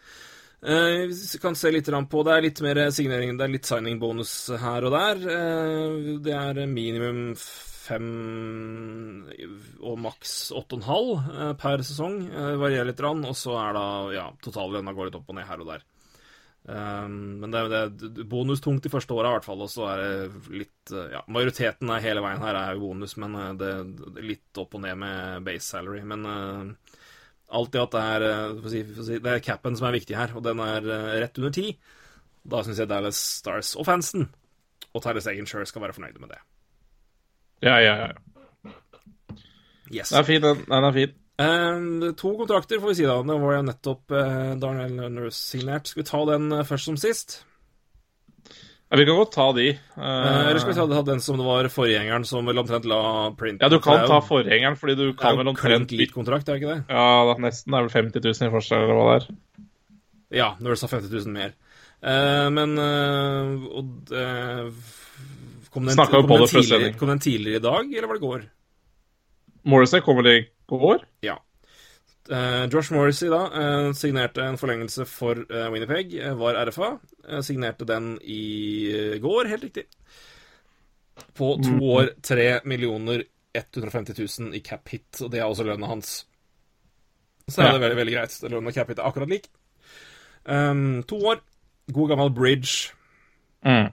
Eh, 0.66 1.04
vi 1.10 1.38
kan 1.42 1.54
se 1.58 1.70
litt 1.70 1.90
på 2.10 2.22
Det 2.26 2.32
er 2.32 2.44
litt 2.46 2.60
mer 2.64 2.80
signering, 2.94 3.36
det 3.36 3.44
er 3.44 3.52
litt 3.52 3.68
signing-bonus 3.68 4.34
her 4.62 4.86
og 4.88 4.96
der. 4.96 5.24
Eh, 5.36 6.12
det 6.24 6.36
er 6.36 6.62
minimum 6.66 7.34
fem 7.86 9.26
og 9.86 9.98
maks 10.02 10.50
åtte 10.56 10.74
og 10.74 10.80
en 10.80 10.88
halv 10.88 11.12
eh, 11.34 11.52
per 11.60 11.84
sesong. 11.86 12.16
Eh, 12.30 12.54
varierer 12.60 12.90
litt, 12.90 13.02
og 13.04 13.36
så 13.38 13.58
er 13.62 13.76
da 13.76 13.86
ja, 14.14 14.26
totallønna 14.42 14.94
går 14.96 15.10
litt 15.10 15.20
opp 15.20 15.30
og 15.30 15.38
ned 15.38 15.48
her 15.50 15.62
og 15.62 15.70
der. 15.74 15.86
Um, 16.66 17.36
men 17.38 17.52
det 17.54 17.60
det 17.70 18.08
er 18.24 18.26
bonustungt 18.26 18.82
de 18.82 18.90
første 18.90 19.14
åra, 19.14 19.30
i 19.30 19.36
hvert 19.36 19.46
fall. 19.46 19.62
Og 19.62 19.70
så 19.70 19.86
er 19.92 20.02
det 20.02 20.54
litt 20.62 20.94
eh, 20.94 21.12
Ja, 21.14 21.20
majoriteten 21.30 21.92
er 21.94 22.02
hele 22.02 22.24
veien 22.24 22.42
her 22.42 22.58
er 22.58 22.74
jo 22.74 22.88
bonus, 22.88 23.16
men 23.22 23.36
eh, 23.38 23.52
det, 23.60 23.74
det 24.00 24.22
er 24.22 24.30
litt 24.32 24.62
opp 24.62 24.74
og 24.74 24.82
ned 24.82 24.98
med 25.02 25.46
base 25.46 25.66
salary. 25.68 26.02
Men 26.06 26.26
uh, 26.26 26.96
alltid 27.54 27.84
at 27.84 27.94
det 27.94 28.06
er, 28.16 28.56
si, 28.72 28.82
si, 28.98 29.20
det 29.22 29.36
er 29.36 29.44
capen 29.46 29.78
som 29.78 29.86
er 29.90 30.00
viktig 30.00 30.18
her, 30.18 30.34
og 30.34 30.42
den 30.46 30.64
er 30.64 30.90
rett 31.22 31.38
under 31.38 31.54
ti. 31.54 31.76
Da 32.46 32.62
syns 32.66 32.82
jeg 32.82 32.90
Dallas 32.90 33.20
Stars 33.40 33.74
og 33.78 33.86
fansen 33.86 34.28
og 34.96 35.22
Sagan 35.22 35.46
sjøl 35.46 35.66
skal 35.68 35.82
være 35.82 35.92
fornøyde 35.92 36.20
med 36.20 36.28
det. 36.32 36.40
Ja, 37.62 37.76
ja, 37.76 37.94
ja. 38.06 38.12
Yes. 39.92 40.08
Den 40.08 40.18
er 40.18 40.22
fin, 40.22 40.42
den. 40.42 40.56
den 40.56 40.84
er 40.84 40.92
fin. 40.92 41.14
Eh, 41.36 42.12
to 42.16 42.36
kontrakter, 42.36 42.80
får 42.80 42.88
vi 42.88 42.94
si 42.94 43.04
da. 43.04 43.18
Det 43.22 43.36
var 43.42 43.58
jo 43.58 43.66
nettopp 43.66 44.14
uh, 44.14 44.54
Darnell 44.60 45.12
Nurse 45.12 45.36
signert. 45.36 45.90
Skal 45.90 46.02
vi 46.02 46.08
ta 46.08 46.22
den 46.30 46.48
uh, 46.54 46.64
først 46.64 46.88
som 46.88 46.96
sist? 47.00 47.42
Ja, 48.86 48.96
vi 48.96 49.04
kan 49.04 49.18
godt 49.18 49.34
ta 49.34 49.50
de. 49.52 49.66
Uh, 49.98 50.06
eller 50.06 50.62
skal 50.62 50.72
vi 50.72 50.78
ta, 50.78 50.86
ta 50.94 51.02
den 51.10 51.20
som 51.20 51.36
det 51.40 51.44
var 51.44 51.68
forgjengeren, 51.74 52.24
som 52.24 52.48
vel 52.48 52.62
omtrent 52.62 52.88
la 52.88 53.02
print 53.36 53.60
Ja, 53.60 53.68
du 53.68 53.80
kan 53.84 54.00
Det 54.00 54.08
ta 54.14 54.22
forgjengeren, 54.24 54.78
fordi 54.80 54.96
du 54.96 55.04
Det 55.10 55.18
kan 55.20 55.36
vel 55.36 55.52
omtrent 55.52 55.92
lik 55.92 56.14
kontrakt, 56.16 56.48
er 56.48 56.56
det 56.56 56.62
ikke 56.62 56.72
det? 56.72 56.96
Ja, 56.96 57.06
da, 57.28 57.36
nesten. 57.44 57.74
Det 57.74 57.82
er 57.82 57.88
vel 57.90 57.96
50 57.98 58.28
000 58.30 58.48
i 58.48 58.52
forskjell, 58.56 58.86
eller 58.86 59.00
hva 59.00 59.06
det 59.10 59.18
er. 59.18 59.30
Ja, 60.40 60.50
Nurse 60.64 60.88
har 60.88 60.96
50 60.96 61.12
000 61.12 61.36
mer. 61.36 61.56
Men 62.56 62.78
og, 62.80 64.08
Kom 65.76 65.84
den, 65.84 65.98
kom, 65.98 66.30
den 66.30 66.40
det 66.40 66.48
tidligere, 66.48 66.92
kom 66.96 67.10
den 67.10 67.20
tidligere 67.20 67.58
i 67.58 67.60
dag, 67.60 67.90
eller 67.92 68.08
var 68.08 68.16
det 68.16 68.22
i 68.22 68.26
går? 68.26 68.44
Morrissey 69.68 70.00
kommer 70.00 70.24
vel 70.24 70.30
i 70.32 70.44
går? 70.68 71.04
Ja. 71.22 71.36
Eh, 72.30 72.64
Josh 72.72 72.90
Morrissey 72.90 73.28
da, 73.30 73.44
eh, 73.54 73.92
signerte 73.94 74.42
en 74.42 74.56
forlengelse 74.58 75.06
for 75.06 75.38
eh, 75.46 75.68
Winnipeg, 75.70 76.14
eh, 76.18 76.34
var 76.34 76.54
RFA. 76.66 76.98
signerte 77.42 77.84
den 77.86 78.18
i 78.22 79.18
går, 79.22 79.46
helt 79.50 79.62
riktig. 79.64 79.84
På 81.34 81.56
to 81.62 81.70
Mhm. 81.70 81.82
år, 81.82 82.10
3 82.22 82.60
millioner 82.64 83.24
150 83.54 84.14
000 84.40 84.54
i 84.54 84.60
cap 84.60 84.88
hit, 84.88 85.20
og 85.22 85.30
det 85.30 85.40
er 85.40 85.44
også 85.46 85.64
lønna 85.64 85.86
hans. 85.86 86.24
Så 87.48 87.62
er 87.62 87.72
det 87.72 87.80
veldig, 87.80 87.96
veldig 87.96 88.14
greit. 88.14 88.50
Lønna 88.50 88.72
cap 88.74 88.88
hit 88.88 88.98
er 88.98 89.04
akkurat 89.08 89.28
lik. 89.28 89.46
Um, 90.44 91.02
to 91.04 91.16
år, 91.16 91.40
god 91.92 92.08
gammel 92.08 92.30
bridge. 92.30 92.92
Mm. 93.64 93.92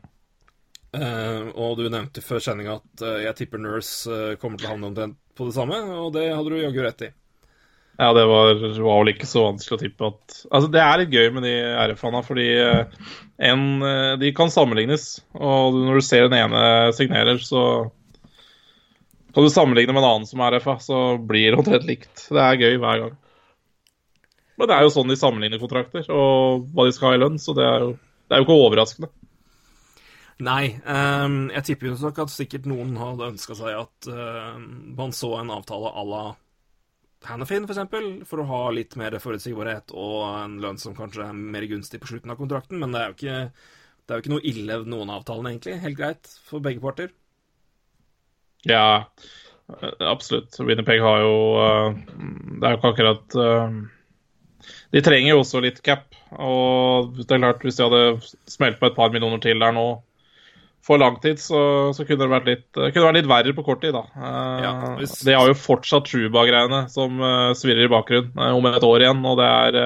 Uh, 0.94 1.50
og 1.56 1.78
du 1.78 1.88
nevnte 1.90 2.22
før 2.22 2.38
sendinga 2.44 2.76
at 2.76 3.02
uh, 3.02 3.24
jeg 3.24 3.36
tipper 3.36 3.58
Nurse 3.58 4.06
uh, 4.12 4.36
kommer 4.36 4.58
til 4.60 4.68
å 4.68 4.74
havne 4.76 4.92
omtrent 4.92 5.18
på 5.38 5.50
det 5.50 5.56
samme, 5.56 5.80
og 5.98 6.14
det 6.16 6.30
hadde 6.32 6.52
du 6.52 6.62
jaggu 6.62 6.82
rett 6.86 7.06
i. 7.08 7.12
Ja, 8.02 8.10
det 8.14 8.24
var, 8.26 8.56
var 8.58 9.04
vel 9.04 9.12
ikke 9.12 9.28
så 9.30 9.44
vanskelig 9.46 9.76
å 9.76 9.82
tippe 9.84 10.08
at 10.08 10.38
Altså, 10.50 10.70
det 10.74 10.82
er 10.82 10.96
litt 10.98 11.14
gøy 11.14 11.28
med 11.36 11.46
de 11.46 11.54
RF-ene, 11.92 12.22
fordi 12.26 12.48
eh, 12.58 13.10
en, 13.50 13.66
eh, 13.86 14.14
de 14.22 14.32
kan 14.34 14.50
sammenlignes. 14.54 15.20
Og 15.38 15.78
når 15.78 16.00
du 16.00 16.06
ser 16.06 16.26
den 16.26 16.40
ene 16.40 16.94
signerer, 16.98 17.38
så 17.46 17.66
kan 19.34 19.46
du 19.46 19.50
sammenligne 19.54 19.94
med 19.94 20.02
en 20.02 20.10
annen 20.10 20.30
som 20.30 20.42
er 20.46 20.58
RFA, 20.58 20.78
så 20.82 21.04
blir 21.18 21.52
det 21.52 21.62
omtrent 21.62 21.86
likt. 21.90 22.26
Det 22.30 22.42
er 22.42 22.60
gøy 22.62 22.80
hver 22.82 23.06
gang. 23.06 23.14
Men 24.58 24.70
det 24.70 24.76
er 24.76 24.86
jo 24.86 24.94
sånn 24.94 25.10
de 25.10 25.18
sammenligner 25.18 25.62
kontrakter, 25.62 26.06
og 26.14 26.68
hva 26.74 26.86
de 26.86 26.94
skal 26.94 27.12
ha 27.12 27.18
i 27.18 27.22
lønn, 27.22 27.40
så 27.42 27.56
det 27.58 27.66
er 27.66 27.88
jo, 27.88 27.94
det 28.30 28.36
er 28.36 28.42
jo 28.42 28.48
ikke 28.48 28.60
overraskende. 28.66 29.10
Nei, 30.42 30.80
Um, 30.90 31.52
jeg 31.54 31.64
tipper 31.68 31.92
jo 31.92 31.98
nok 32.02 32.24
at 32.24 32.32
sikkert 32.34 32.66
noen 32.66 32.96
hadde 32.98 33.30
ønska 33.36 33.56
seg 33.58 33.76
at 33.78 34.08
uh, 34.10 34.58
man 34.98 35.14
så 35.14 35.36
en 35.40 35.54
avtale 35.54 35.92
à 35.94 36.04
la 36.10 36.24
Hannafin, 37.24 37.64
for 37.64 37.72
eksempel, 37.72 38.08
for 38.28 38.42
å 38.44 38.48
ha 38.50 38.64
litt 38.76 38.98
mer 39.00 39.16
forutsigbarhet 39.22 39.94
og 39.96 40.18
en 40.28 40.58
lønn 40.64 40.80
som 40.82 40.96
kanskje 40.98 41.24
er 41.30 41.38
mer 41.38 41.64
gunstig 41.72 42.02
på 42.04 42.10
slutten 42.10 42.34
av 42.34 42.40
kontrakten, 42.40 42.82
men 42.82 42.92
det 42.92 43.00
er 43.00 43.12
jo 43.12 43.16
ikke, 43.16 43.38
det 44.04 44.12
er 44.12 44.20
jo 44.20 44.24
ikke 44.26 44.34
noe 44.34 44.48
ille 44.52 44.80
ved 44.82 44.92
noen 44.92 45.12
av 45.12 45.22
avtalene, 45.22 45.54
egentlig. 45.54 45.78
Helt 45.86 46.00
greit 46.00 46.34
for 46.50 46.64
begge 46.66 46.84
parter. 46.84 47.14
Ja, 48.68 49.06
eh, 49.72 49.94
absolutt. 50.10 50.60
Winnerpeg 50.60 51.04
har 51.04 51.24
jo 51.24 51.38
eh, 51.64 51.98
Det 52.60 52.68
er 52.68 52.76
jo 52.76 52.80
ikke 52.80 52.92
akkurat 52.94 53.36
eh, 53.44 53.74
De 54.96 55.04
trenger 55.04 55.34
jo 55.34 55.42
også 55.42 55.64
litt 55.64 55.82
cap. 55.84 56.10
Og 56.34 57.16
det 57.20 57.28
er 57.30 57.44
klart, 57.44 57.64
hvis 57.64 57.80
de 57.80 57.88
hadde 57.88 58.04
smelt 58.52 58.80
på 58.80 58.90
et 58.90 58.96
par 58.98 59.12
millioner 59.16 59.40
til 59.44 59.60
der 59.64 59.76
nå 59.76 59.88
for 60.84 61.00
langtid, 61.00 61.40
så, 61.40 61.60
så 61.96 62.04
kunne 62.04 62.26
det 62.26 62.32
vært 62.34 62.48
litt, 62.50 62.66
kunne 62.76 63.06
vært 63.08 63.18
litt 63.22 63.30
verre 63.32 63.54
på 63.56 63.64
kort 63.64 63.80
tid, 63.86 63.96
da. 63.96 64.02
Eh, 64.20 64.64
Ja, 64.66 64.74
hvis- 65.00 65.22
De 65.24 65.32
har 65.38 65.48
jo 65.48 65.56
fortsatt 65.56 66.10
Truba-greiene 66.10 66.90
som 66.92 67.22
eh, 67.24 67.54
svirrer 67.56 67.88
i 67.88 67.92
bakgrunnen 67.94 68.36
eh, 68.36 68.52
om 68.58 68.68
et 68.68 68.84
år 68.84 69.06
igjen, 69.06 69.24
og 69.26 69.38
det 69.40 69.48
er 69.48 69.78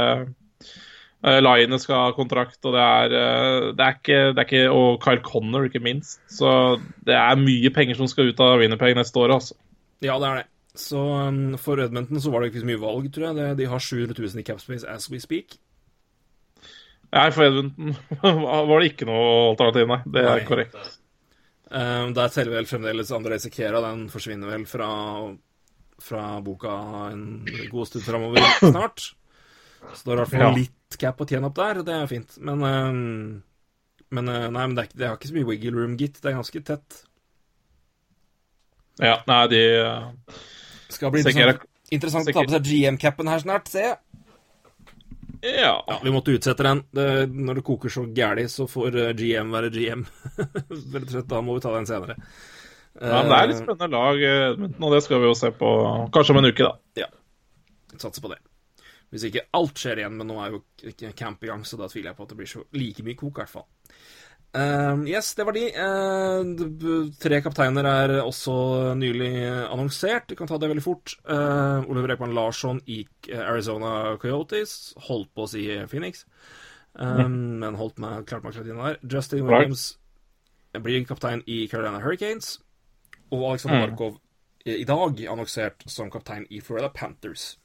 uh, 1.27 1.39
Line 1.41 1.77
skal 1.81 1.95
ha 2.07 2.11
kontrakt, 2.15 2.57
og 2.65 2.73
det 2.73 2.81
er, 2.81 3.13
eh, 3.13 3.71
det 3.77 3.85
er, 3.85 3.95
ikke, 3.99 4.19
det 4.33 4.41
er 4.41 4.47
ikke 4.47 4.73
Og 4.73 4.99
Kyle 5.03 5.21
Connor, 5.25 5.65
ikke 5.69 5.81
minst. 5.83 6.19
Så 6.29 6.79
det 7.05 7.15
er 7.17 7.35
mye 7.41 7.69
penger 7.73 7.97
som 7.99 8.07
skal 8.09 8.29
ut 8.31 8.39
av 8.39 8.57
Winnerpeg 8.61 8.95
neste 8.97 9.17
år, 9.21 9.33
altså. 9.37 9.57
Ja, 10.01 10.17
det 10.21 10.27
er 10.29 10.41
det. 10.41 10.47
Så 10.77 10.97
um, 11.01 11.57
for 11.57 11.81
Edmonton 11.81 12.21
så 12.21 12.29
var 12.31 12.41
det 12.41 12.51
ikke 12.51 12.61
så 12.61 12.69
mye 12.69 12.81
valg, 12.81 13.07
tror 13.13 13.31
jeg. 13.33 13.57
De 13.57 13.65
har 13.65 13.81
700 13.81 14.13
000 14.13 14.41
i 14.41 14.45
capspace 14.45 14.85
as 14.85 15.09
we 15.09 15.17
speak. 15.19 15.57
Nei, 17.17 17.27
for 17.33 17.47
Edmonton 17.47 17.95
var 18.69 18.81
det 18.81 18.91
ikke 18.91 19.07
noe 19.09 19.27
alternativ, 19.51 19.89
nei. 19.89 19.99
Det 20.05 20.23
er 20.23 20.31
Nei. 20.35 20.47
korrekt. 20.47 20.77
Um, 21.67 22.13
der 22.15 22.31
teller 22.31 22.59
vel 22.59 22.69
fremdeles 22.69 23.11
André 23.15 23.39
Sekera. 23.43 23.81
Den 23.83 24.05
forsvinner 24.11 24.53
vel 24.53 24.63
fra, 24.69 24.89
fra 26.03 26.25
boka 26.45 26.75
en 27.09 27.25
god 27.71 27.89
stund 27.89 28.05
framover 28.07 28.45
snart. 28.61 29.09
Så 29.93 30.03
det 30.03 30.13
er 30.13 30.15
i 30.15 30.21
hvert 30.21 30.33
fall 30.35 30.57
litt 30.57 30.99
cap 31.01 31.19
å 31.21 31.27
tjene 31.27 31.49
opp 31.49 31.57
der, 31.57 31.81
det 31.87 31.95
er 31.95 32.09
fint. 32.09 32.37
Men, 32.43 32.63
um, 32.63 33.01
men 34.15 34.31
uh, 34.31 34.45
nei, 34.47 34.63
men 34.63 34.77
det, 34.77 34.87
er, 34.87 34.99
det 35.01 35.09
har 35.09 35.19
ikke 35.19 35.31
så 35.31 35.37
mye 35.39 35.49
wiggle 35.49 35.75
room, 35.75 35.97
gitt. 35.99 36.21
Det 36.21 36.31
er 36.31 36.39
ganske 36.39 36.63
tett. 36.71 37.01
Ja, 39.03 39.19
nei, 39.29 39.41
de 39.51 39.63
uh, 39.85 40.39
Skal 40.89 41.11
bli 41.13 41.21
Sekera 41.21 41.51
interessant, 41.53 41.91
interessant 41.93 42.31
å 42.31 42.33
ta 42.33 42.45
på 42.47 42.55
seg 42.55 42.71
GM-capen 42.71 43.29
her 43.29 43.43
snart, 43.43 43.69
ser 43.71 43.89
jeg. 43.91 43.99
Ja. 45.41 45.83
Ja, 45.87 45.99
vi 46.03 46.11
måtte 46.13 46.33
utsette 46.33 46.65
den. 46.65 46.83
Det, 46.95 47.07
når 47.29 47.59
det 47.59 47.65
koker 47.67 47.93
så 47.93 48.05
gæli, 48.15 48.47
så 48.49 48.67
får 48.69 48.97
uh, 48.97 49.09
GM 49.17 49.53
være 49.53 49.71
GM. 49.73 50.03
Rett 50.37 51.03
og 51.03 51.13
slett, 51.13 51.29
da 51.29 51.41
må 51.45 51.57
vi 51.57 51.63
ta 51.65 51.73
den 51.75 51.89
senere. 51.89 52.17
ja, 52.97 53.21
men 53.21 53.31
det 53.31 53.39
er 53.39 53.49
litt 53.51 53.61
spennende 53.61 53.89
lag, 53.93 54.21
Edmundton, 54.31 54.87
og 54.87 54.95
det 54.95 55.01
skal 55.05 55.21
vi 55.21 55.29
jo 55.29 55.37
se 55.37 55.51
på 55.53 55.71
kanskje 56.15 56.35
om 56.35 56.41
en 56.41 56.49
uke, 56.49 56.69
da. 56.69 57.09
Satser 57.97 58.23
på 58.23 58.31
det. 58.33 58.41
Hvis 59.13 59.23
ikke 59.29 59.45
alt 59.55 59.79
skjer 59.79 60.01
igjen, 60.01 60.17
men 60.19 60.27
nå 60.27 60.39
er 60.43 60.55
jo 60.55 60.63
camp 61.15 61.43
i 61.45 61.51
gang, 61.51 61.63
så 61.65 61.79
da 61.79 61.87
tviler 61.91 62.11
jeg 62.11 62.17
på 62.17 62.25
at 62.25 62.33
det 62.33 62.39
blir 62.41 62.49
så 62.51 62.63
like 62.75 63.05
mye 63.05 63.19
kok, 63.19 63.37
i 63.37 63.43
hvert 63.43 63.53
fall. 63.53 63.67
Ehm, 64.55 65.03
yes, 65.07 65.33
det 65.35 65.45
var 65.45 65.53
de. 65.53 65.65
Uh, 65.75 67.11
tre 67.21 67.41
kapteiner 67.43 67.87
er 67.89 68.13
også 68.21 68.95
nylig 68.97 69.31
annonsert. 69.67 70.29
Vi 70.31 70.37
kan 70.39 70.49
ta 70.49 70.57
det 70.57 70.69
veldig 70.71 70.85
fort. 70.85 71.17
Uh, 71.27 71.83
Oliver 71.91 72.15
Ekman 72.15 72.35
Larsson 72.35 72.81
i 72.87 73.03
eh, 73.29 73.43
Arizona 73.43 74.15
Coyotes. 74.21 74.93
Holdt 75.09 75.33
på 75.35 75.45
å 75.45 75.51
si 75.51 75.67
Phoenix, 75.91 76.25
um, 76.95 77.59
men 77.61 77.77
holdt 77.77 77.99
meg, 78.01 78.25
klart 78.29 78.47
meg 78.47 78.57
inn 78.63 78.79
der. 78.79 79.01
Justin. 79.03 79.45
Williams 79.47 79.97
blir 80.77 81.05
kaptein 81.09 81.43
i 81.45 81.65
Carolina 81.67 82.01
Hurricanes. 82.01 82.57
Og 83.31 83.43
Alexander 83.51 83.91
Mm. 83.91 84.17
I 84.67 84.83
dag 84.83 85.21
annonsert 85.31 85.83
som 85.87 86.09
kaptein 86.11 86.45
i 86.51 86.59
Florida 86.59 86.89
Panthers. 86.89 87.57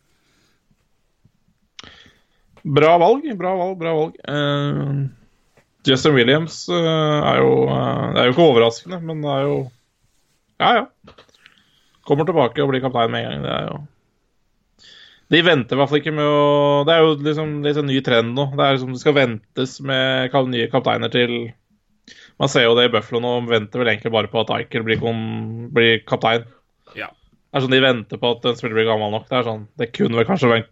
Bra 2.62 2.92
valg, 2.98 3.26
bra 3.38 3.56
valg, 3.58 3.78
bra 3.78 3.94
valg. 3.94 4.20
Eh, 4.22 5.21
Justin 5.86 6.14
Williams 6.14 6.68
eh, 6.70 7.20
er 7.32 7.40
jo 7.42 7.54
eh, 7.66 8.02
Det 8.14 8.20
er 8.20 8.28
jo 8.28 8.34
ikke 8.36 8.48
overraskende, 8.50 9.00
men 9.02 9.22
det 9.24 9.30
er 9.32 9.46
jo 9.48 9.56
Ja, 10.62 10.74
ja. 10.78 11.16
Kommer 12.06 12.26
tilbake 12.26 12.62
og 12.62 12.70
blir 12.70 12.82
kaptein 12.82 13.10
med 13.10 13.26
en 13.26 13.32
gang. 13.32 13.42
Det 13.42 13.54
er 13.56 13.66
jo 13.70 13.80
De 15.32 15.40
venter 15.46 15.76
i 15.76 15.80
hvert 15.80 15.90
fall 15.90 16.02
ikke 16.02 16.14
med 16.14 16.28
å 16.28 16.84
Det 16.86 16.94
er 16.94 17.02
jo 17.02 17.16
liksom 17.28 17.56
litt 17.66 17.80
en 17.80 17.90
ny 17.90 17.98
trend 18.04 18.34
nå. 18.36 18.48
Det 18.54 18.66
er 18.66 18.76
liksom 18.76 18.94
det 18.94 19.02
skal 19.02 19.18
ventes 19.18 19.80
med 19.82 20.38
nye 20.52 20.70
kapteiner 20.72 21.12
til 21.12 21.34
Man 22.38 22.50
ser 22.52 22.66
jo 22.68 22.76
det 22.78 22.88
i 22.88 22.92
Buffalo 22.92 23.22
nå, 23.22 23.32
venter 23.50 23.82
vel 23.82 23.92
egentlig 23.92 24.14
bare 24.14 24.30
på 24.30 24.42
at 24.42 24.50
Eichel 24.54 24.86
blir, 24.86 25.02
blir 25.70 26.00
kaptein. 26.08 26.46
Ja. 26.98 27.10
Det 27.52 27.58
er 27.58 27.66
sånn 27.66 27.74
De 27.74 27.82
venter 27.84 28.22
på 28.22 28.30
at 28.32 28.46
en 28.48 28.58
spiller 28.58 28.78
blir 28.78 28.88
gammel 28.88 29.12
nok. 29.14 29.26
Det 29.28 29.36
er 29.38 29.48
sånn, 29.50 29.66
det 29.78 29.90
kunne 29.94 30.18
vel 30.18 30.28
kanskje 30.30 30.50
vært 30.50 30.70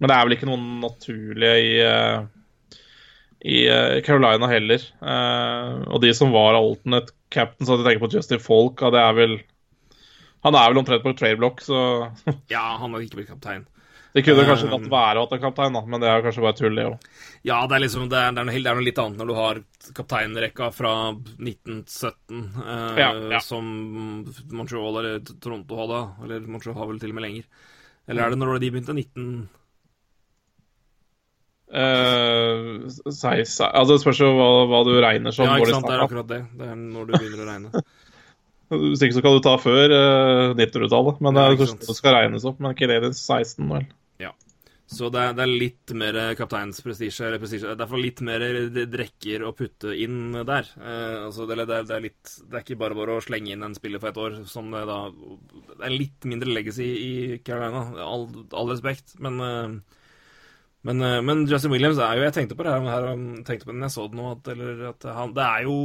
Men 0.00 0.08
det 0.08 0.16
er 0.16 0.26
vel 0.26 0.36
ikke 0.38 0.48
noe 0.48 0.62
naturlig 0.80 1.50
i, 1.60 1.74
eh, 1.84 2.22
i 3.42 3.66
eh, 3.68 4.00
Carolina 4.06 4.46
heller. 4.50 4.84
Eh, 5.02 5.82
og 5.90 6.00
de 6.04 6.12
som 6.14 6.30
var 6.34 6.58
alternate 6.58 7.14
captain, 7.32 7.66
så 7.66 7.78
jeg 7.78 7.86
tenker 7.88 8.04
på 8.04 8.12
Justin 8.14 8.42
Folk, 8.42 8.82
og 8.82 8.94
det 8.94 9.02
er 9.02 9.18
vel 9.18 9.36
Han 10.42 10.56
er 10.58 10.72
vel 10.72 10.80
omtrent 10.82 11.04
på 11.04 11.14
trade 11.18 11.38
block, 11.38 11.62
så 11.62 11.78
ja, 12.54 12.64
han 12.78 12.94
har 12.94 13.02
ikke 13.02 13.20
blitt 13.20 13.30
kaptein. 13.30 13.66
det 14.12 14.24
kunne 14.26 14.44
kanskje 14.44 14.70
latt 14.70 14.88
være 14.90 15.22
å 15.22 15.26
han 15.28 15.38
er 15.38 15.42
kaptein, 15.42 15.76
da, 15.78 15.82
men 15.86 16.02
det 16.02 16.08
er 16.10 16.24
kanskje 16.24 16.42
bare 16.44 16.58
tull, 16.58 16.74
det 16.78 16.86
òg. 16.90 17.06
Ja, 17.46 17.60
det 17.66 17.76
er 17.76 17.84
liksom 17.84 18.08
Det 18.10 18.18
er, 18.18 18.34
det 18.34 18.42
er, 18.42 18.48
noe, 18.50 18.58
det 18.58 18.70
er 18.70 18.78
noe 18.78 18.86
litt 18.86 19.02
annet 19.02 19.22
når 19.22 19.30
du 19.30 19.34
har 19.38 19.62
kapteinrekka 19.98 20.70
fra 20.74 20.94
1917, 21.14 22.42
eh, 22.62 23.00
Ja, 23.02 23.10
ja. 23.36 23.40
som 23.42 23.70
Montreal 24.50 25.00
eller 25.02 25.22
Toronto 25.32 25.78
hadde. 25.82 26.02
Eller 26.26 26.46
Montreal 26.46 26.78
har 26.78 26.90
vel 26.90 27.02
til 27.02 27.14
og 27.14 27.18
med 27.18 27.26
lenger. 27.26 27.50
Eller 28.10 28.26
er 28.26 28.34
det 28.34 28.38
når 28.42 28.58
de 28.62 28.70
begynte? 28.74 28.94
19... 28.98 29.48
Uh, 31.72 32.84
altså, 33.08 33.70
det 33.88 33.98
spørs 34.02 34.20
jo 34.20 34.28
hva, 34.36 34.48
hva 34.68 34.82
du 34.84 34.92
regner 35.00 35.32
som 35.32 35.48
Ja, 35.48 35.56
ikke 35.56 35.72
sant. 35.72 35.88
Det 35.88 35.96
er 35.96 36.04
akkurat 36.04 36.28
det. 36.28 36.42
Det 36.58 36.68
er 36.68 36.78
når 36.78 37.08
du 37.08 37.14
begynner 37.16 37.44
å 37.44 37.48
regne. 37.48 37.84
Hvis 38.82 39.02
ikke 39.04 39.18
så 39.18 39.22
kan 39.24 39.34
du 39.36 39.42
ta 39.44 39.56
før 39.60 39.92
uh, 39.92 40.54
90-tallet. 40.56 41.18
Men 41.24 41.36
det 41.36 41.42
er 41.42 41.56
ikke 41.56 41.72
det 41.86 41.96
skal 41.96 42.16
regnes 42.18 42.46
opp. 42.48 42.60
Men 42.62 42.76
Canadiens 42.78 43.24
16, 43.24 43.66
vel. 43.72 43.90
Så 44.92 45.08
det 45.08 45.20
er, 45.22 45.30
det 45.36 45.44
er 45.44 45.52
litt 45.62 45.92
mer 45.96 46.16
kapteinsprestisje. 46.36 47.24
Eller 47.26 47.40
prestisje. 47.40 47.64
Det 47.64 47.76
er 47.76 47.80
derfor 47.80 48.00
litt 48.00 48.20
mer 48.26 48.42
drekker 48.92 49.46
å 49.46 49.54
putte 49.56 49.94
inn 49.96 50.34
der. 50.36 50.68
Uh, 50.76 51.28
altså, 51.28 51.46
det, 51.48 51.62
det, 51.62 51.78
er, 51.78 51.86
det, 51.88 51.96
er 51.96 52.04
litt, 52.08 52.34
det 52.42 52.58
er 52.58 52.66
ikke 52.66 52.80
bare 52.82 52.98
bare 52.98 53.16
å 53.16 53.24
slenge 53.24 53.54
inn 53.54 53.64
en 53.64 53.76
spiller 53.78 54.02
for 54.02 54.12
et 54.12 54.20
år. 54.20 54.38
Som 54.50 54.68
det, 54.74 54.84
da, 54.90 54.98
det 55.72 55.88
er 55.88 55.96
litt 55.96 56.28
mindre 56.28 56.52
legacy 56.52 56.88
i 56.92 57.12
Carolina, 57.46 57.86
all, 58.04 58.28
all 58.52 58.72
respekt. 58.72 59.16
Men, 59.24 59.40
eh, 59.46 60.00
men, 60.88 61.04
eh, 61.06 61.20
men 61.22 61.44
Justin 61.50 61.72
Williams 61.74 62.00
er 62.02 62.18
jo 62.18 62.26
Jeg 62.26 62.34
tenkte 62.34 62.58
på 62.58 62.66
det 62.66 62.74
her, 62.74 62.88
her 62.90 63.08
tenkte 63.46 63.68
på 63.68 63.74
det 63.74 63.86
jeg 63.86 63.94
så 63.94 64.08
det 64.10 64.18
nå, 64.18 64.32
at, 64.34 64.52
eller, 64.54 64.84
at 64.90 65.08
han, 65.14 65.34
det 65.36 65.46
er 65.46 65.66
jo 65.68 65.78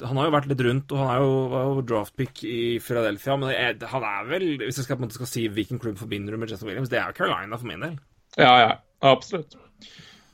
han 0.00 0.16
har 0.16 0.28
jo 0.28 0.32
vært 0.32 0.46
litt 0.48 0.62
rundt, 0.64 0.92
og 0.94 1.00
han 1.02 1.10
er 1.10 1.20
jo, 1.20 1.32
var 1.52 1.64
jo 1.66 1.82
draftpick 1.90 2.44
i 2.46 2.60
Philadelphia. 2.80 3.34
Men 3.36 3.50
er, 3.50 3.74
han 3.90 4.06
er 4.06 4.28
vel, 4.30 4.46
hvis 4.62 4.78
jeg 4.78 4.86
skal, 4.86 4.96
på 4.96 5.02
en 5.02 5.08
måte 5.08 5.18
skal 5.18 5.28
si 5.28 5.42
hvilken 5.52 5.80
klubb 5.82 5.98
forbinder 6.00 6.32
du 6.32 6.40
med 6.40 6.52
Justin 6.52 6.70
Williams, 6.70 6.88
det 6.92 7.00
er 7.00 7.10
jo 7.10 7.16
Carolina 7.18 7.58
for 7.58 7.68
min 7.68 7.82
del. 7.84 7.98
Ja, 8.38 8.52
ja. 8.62 8.70
Absolutt. 9.10 9.58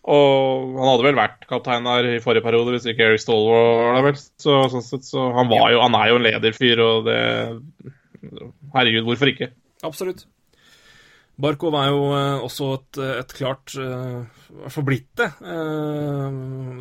Og 0.08 0.76
han 0.76 0.90
hadde 0.92 1.06
vel 1.08 1.18
vært 1.18 1.48
kaptein 1.48 1.88
der 1.88 2.10
i 2.14 2.20
forrige 2.22 2.44
periode, 2.44 2.76
hvis 2.76 2.86
ikke 2.92 3.08
Eric 3.08 3.24
Stoll 3.24 3.48
var 3.48 3.96
der, 3.96 4.04
vel. 4.06 4.20
Så, 4.20 4.60
sånn 4.72 4.84
sett, 4.84 5.08
så 5.08 5.26
han, 5.36 5.50
var 5.50 5.72
jo, 5.74 5.82
han 5.84 5.96
er 5.98 6.12
jo 6.12 6.20
en 6.20 6.28
lederfyr, 6.28 6.84
og 6.84 7.08
det 7.08 7.20
Herregud, 8.74 9.04
hvorfor 9.08 9.32
ikke? 9.32 9.50
Absolutt. 9.86 10.26
Barkov 11.38 11.76
er 11.78 11.90
jo 11.92 12.06
eh, 12.16 12.44
også 12.44 12.68
et, 12.74 12.98
et 13.22 13.34
klart 13.38 13.74
uh, 13.78 14.24
I 14.26 14.56
hvert 14.64 14.74
fall 14.74 14.86
blitt 14.88 15.12
det. 15.20 15.28
Eh, 15.38 16.38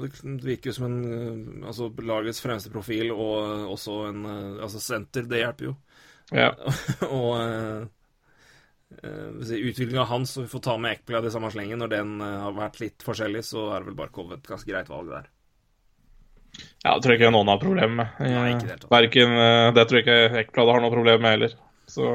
det 0.07 0.47
virker 0.47 0.71
jo 0.71 0.77
som 0.79 0.88
en 0.88 0.97
eh, 1.05 1.67
altså 1.69 1.91
lagets 2.01 2.41
fremste 2.41 2.73
profil 2.73 3.13
og 3.13 3.69
også 3.75 3.99
en 4.07 4.25
eh, 4.25 4.63
altså 4.65 4.81
senter. 4.81 5.29
Det 5.29 5.43
hjelper 5.43 5.69
jo. 5.69 5.75
Ja. 6.34 6.49
og 7.07 7.38
uh, 7.38 7.88
utviklinga 8.97 10.03
hans, 10.03 10.38
og 10.38 10.45
vi 10.47 10.51
får 10.51 10.63
ta 10.63 10.75
med 10.81 10.97
Ekblad 10.97 11.27
i 11.27 11.31
samme 11.31 11.51
slengen, 11.53 11.79
når 11.81 11.93
den 11.93 12.13
eh, 12.23 12.38
har 12.43 12.55
vært 12.57 12.79
litt 12.84 13.05
forskjellig, 13.05 13.43
så 13.45 13.69
er 13.77 13.88
vel 13.88 13.97
Barkov 13.97 14.34
et 14.35 14.47
ganske 14.47 14.69
greit 14.69 14.91
valg 14.91 15.11
der. 15.13 15.31
ja, 16.84 16.93
det 16.93 17.01
tror 17.03 17.13
jeg 17.13 17.21
ikke 17.21 17.34
noen 17.35 17.51
har 17.51 17.63
problemer 17.63 17.95
med. 18.01 18.21
Nei, 18.23 18.51
ikke 18.55 18.69
det. 18.73 18.91
Verken 18.91 19.39
eh, 19.45 19.71
Det 19.75 19.88
tror 19.88 20.01
jeg 20.01 20.07
ikke 20.07 20.43
Ekblad 20.43 20.73
har 20.73 20.84
noe 20.84 20.95
problem 20.95 21.25
med 21.25 21.35
heller. 21.38 21.57
Så 21.88 22.07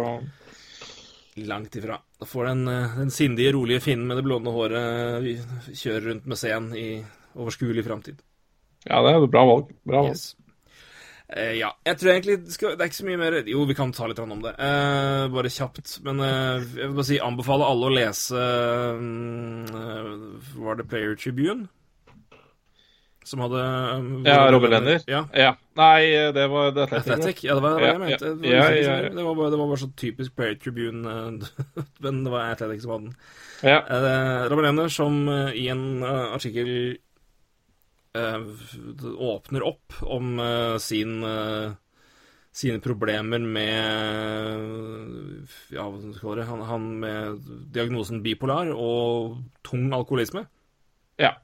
Langt 1.48 1.76
ifra. 1.80 1.96
Da 2.22 2.28
får 2.30 2.44
den, 2.52 2.68
eh, 2.68 2.98
den 3.00 3.10
sindige, 3.10 3.52
rolige 3.56 3.82
finnen 3.82 4.06
med 4.06 4.20
det 4.20 4.22
blonde 4.22 4.52
håret 4.54 5.24
vi 5.24 5.32
kjører 5.74 6.04
rundt 6.06 6.28
med 6.30 6.38
scenen 6.38 6.76
i 6.78 6.86
overskuelig 7.34 7.82
framtid. 7.82 8.22
ja, 8.86 9.00
det 9.02 9.10
er 9.10 9.24
et 9.24 9.32
bra 9.32 9.42
valg. 9.48 9.72
Bra 9.82 10.04
valg. 10.04 10.14
Yes. 10.14 10.36
Uh, 11.32 11.54
ja, 11.56 11.70
jeg 11.86 11.98
tror 11.98 12.12
egentlig 12.12 12.36
skal, 12.52 12.74
det 12.76 12.84
er 12.84 12.90
ikke 12.90 12.98
så 12.98 13.06
mye 13.08 13.18
mer 13.20 13.36
Jo, 13.48 13.62
vi 13.64 13.74
kan 13.74 13.92
ta 13.96 14.06
litt 14.06 14.20
om 14.20 14.42
det. 14.44 14.52
Uh, 14.54 15.26
bare 15.32 15.50
kjapt. 15.50 15.96
Men 16.06 16.20
uh, 16.20 16.60
jeg 16.60 16.90
vil 16.90 16.96
bare 16.98 17.08
si 17.08 17.18
anbefale 17.24 17.66
alle 17.66 17.88
å 17.88 17.94
lese 17.96 18.42
mm, 19.00 19.78
eh, 19.82 20.10
Var 20.62 20.78
det 20.78 20.88
Player 20.90 21.16
Tribune? 21.16 21.66
Som 23.24 23.44
hadde 23.44 23.60
um, 23.98 24.08
Ja, 24.26 24.50
Robin 24.50 24.72
Lenner? 24.72 25.04
Ja. 25.06 25.22
Ja. 25.36 25.52
Nei, 25.78 26.32
det 26.34 26.48
var 26.50 26.72
det 26.74 26.88
Athletic. 26.88 27.12
Athletic. 27.12 27.44
Ja, 27.46 27.54
det 27.54 27.62
var 27.62 27.78
det 27.78 27.86
Ja, 27.86 27.92
jeg 27.92 28.00
mente. 28.02 28.32
Det 28.32 28.48
var, 28.48 28.56
ja, 28.56 28.64
ja, 28.74 28.96
ja. 29.04 29.12
Det, 29.14 29.24
var 29.28 29.38
bare, 29.38 29.52
det 29.54 29.60
var 29.60 29.70
bare 29.70 29.82
så 29.84 29.90
typisk 29.96 30.34
Player 30.36 30.58
Tribune, 30.58 31.14
eh, 31.14 31.84
men 32.04 32.24
det 32.26 32.34
var 32.34 32.50
Athletic 32.50 32.82
som 32.82 32.96
hadde 32.96 33.12
den. 33.12 33.16
Ja. 33.62 33.78
Uh, 33.86 34.50
Robin 34.50 34.66
Lenner 34.66 34.90
som 34.90 35.22
uh, 35.30 35.54
i 35.54 35.68
en 35.70 36.02
uh, 36.02 36.34
artikkel 36.34 36.98
eh, 38.14 38.40
åpner 39.18 39.62
opp 39.62 39.92
om 40.00 40.38
eh, 40.38 40.76
sin 40.78 41.22
eh, 41.24 41.72
sine 42.52 42.80
problemer 42.84 43.38
med 43.38 43.72
Ja, 45.72 45.86
hva 45.88 45.96
skal 45.96 46.10
vi 46.12 46.18
kalle 46.20 46.42
det? 46.42 46.48
Han, 46.50 46.64
han 46.68 46.88
med 47.00 47.46
diagnosen 47.72 48.20
bipolar 48.24 48.74
og 48.74 49.38
tung 49.64 49.88
alkoholisme. 49.92 50.46
ja. 51.18 51.38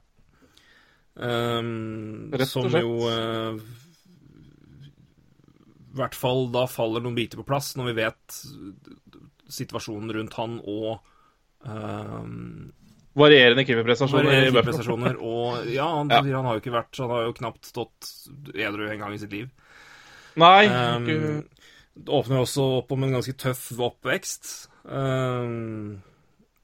Um, 1.15 2.31
som 2.47 2.69
jo 2.71 2.91
uh, 3.09 3.57
I 5.89 5.97
hvert 5.99 6.15
fall 6.15 6.45
da 6.53 6.63
faller 6.69 7.03
noen 7.03 7.17
biter 7.17 7.41
på 7.41 7.47
plass 7.49 7.73
når 7.75 7.89
vi 7.89 7.95
vet 7.97 8.37
situasjonen 9.49 10.13
rundt 10.15 10.37
han 10.39 10.59
og 10.63 11.01
um, 11.65 12.69
Varierende 13.19 13.65
Buffalo. 14.63 14.97
Og 15.33 15.71
ja, 15.73 15.87
han, 15.97 16.11
Ja. 16.13 16.21
han 16.21 16.45
har 16.45 16.55
jo 16.55 16.61
ikke 16.61 16.75
vært 16.75 16.99
Han 17.01 17.09
har 17.09 17.25
jo 17.25 17.33
knapt 17.41 17.65
stått 17.65 18.11
edru 18.53 18.85
en 18.87 19.01
gang 19.01 19.15
i 19.15 19.19
sitt 19.21 19.33
liv. 19.33 19.49
Nei, 20.39 20.67
Um, 20.69 21.43
det 21.99 22.13
åpner 22.15 22.39
også 22.45 22.63
opp 22.77 22.93
om 22.95 23.03
en 23.03 23.17
ganske 23.17 23.33
tøff 23.35 23.71
oppvekst. 23.75 24.69
Um, 24.85 25.99
eh, 25.99 26.08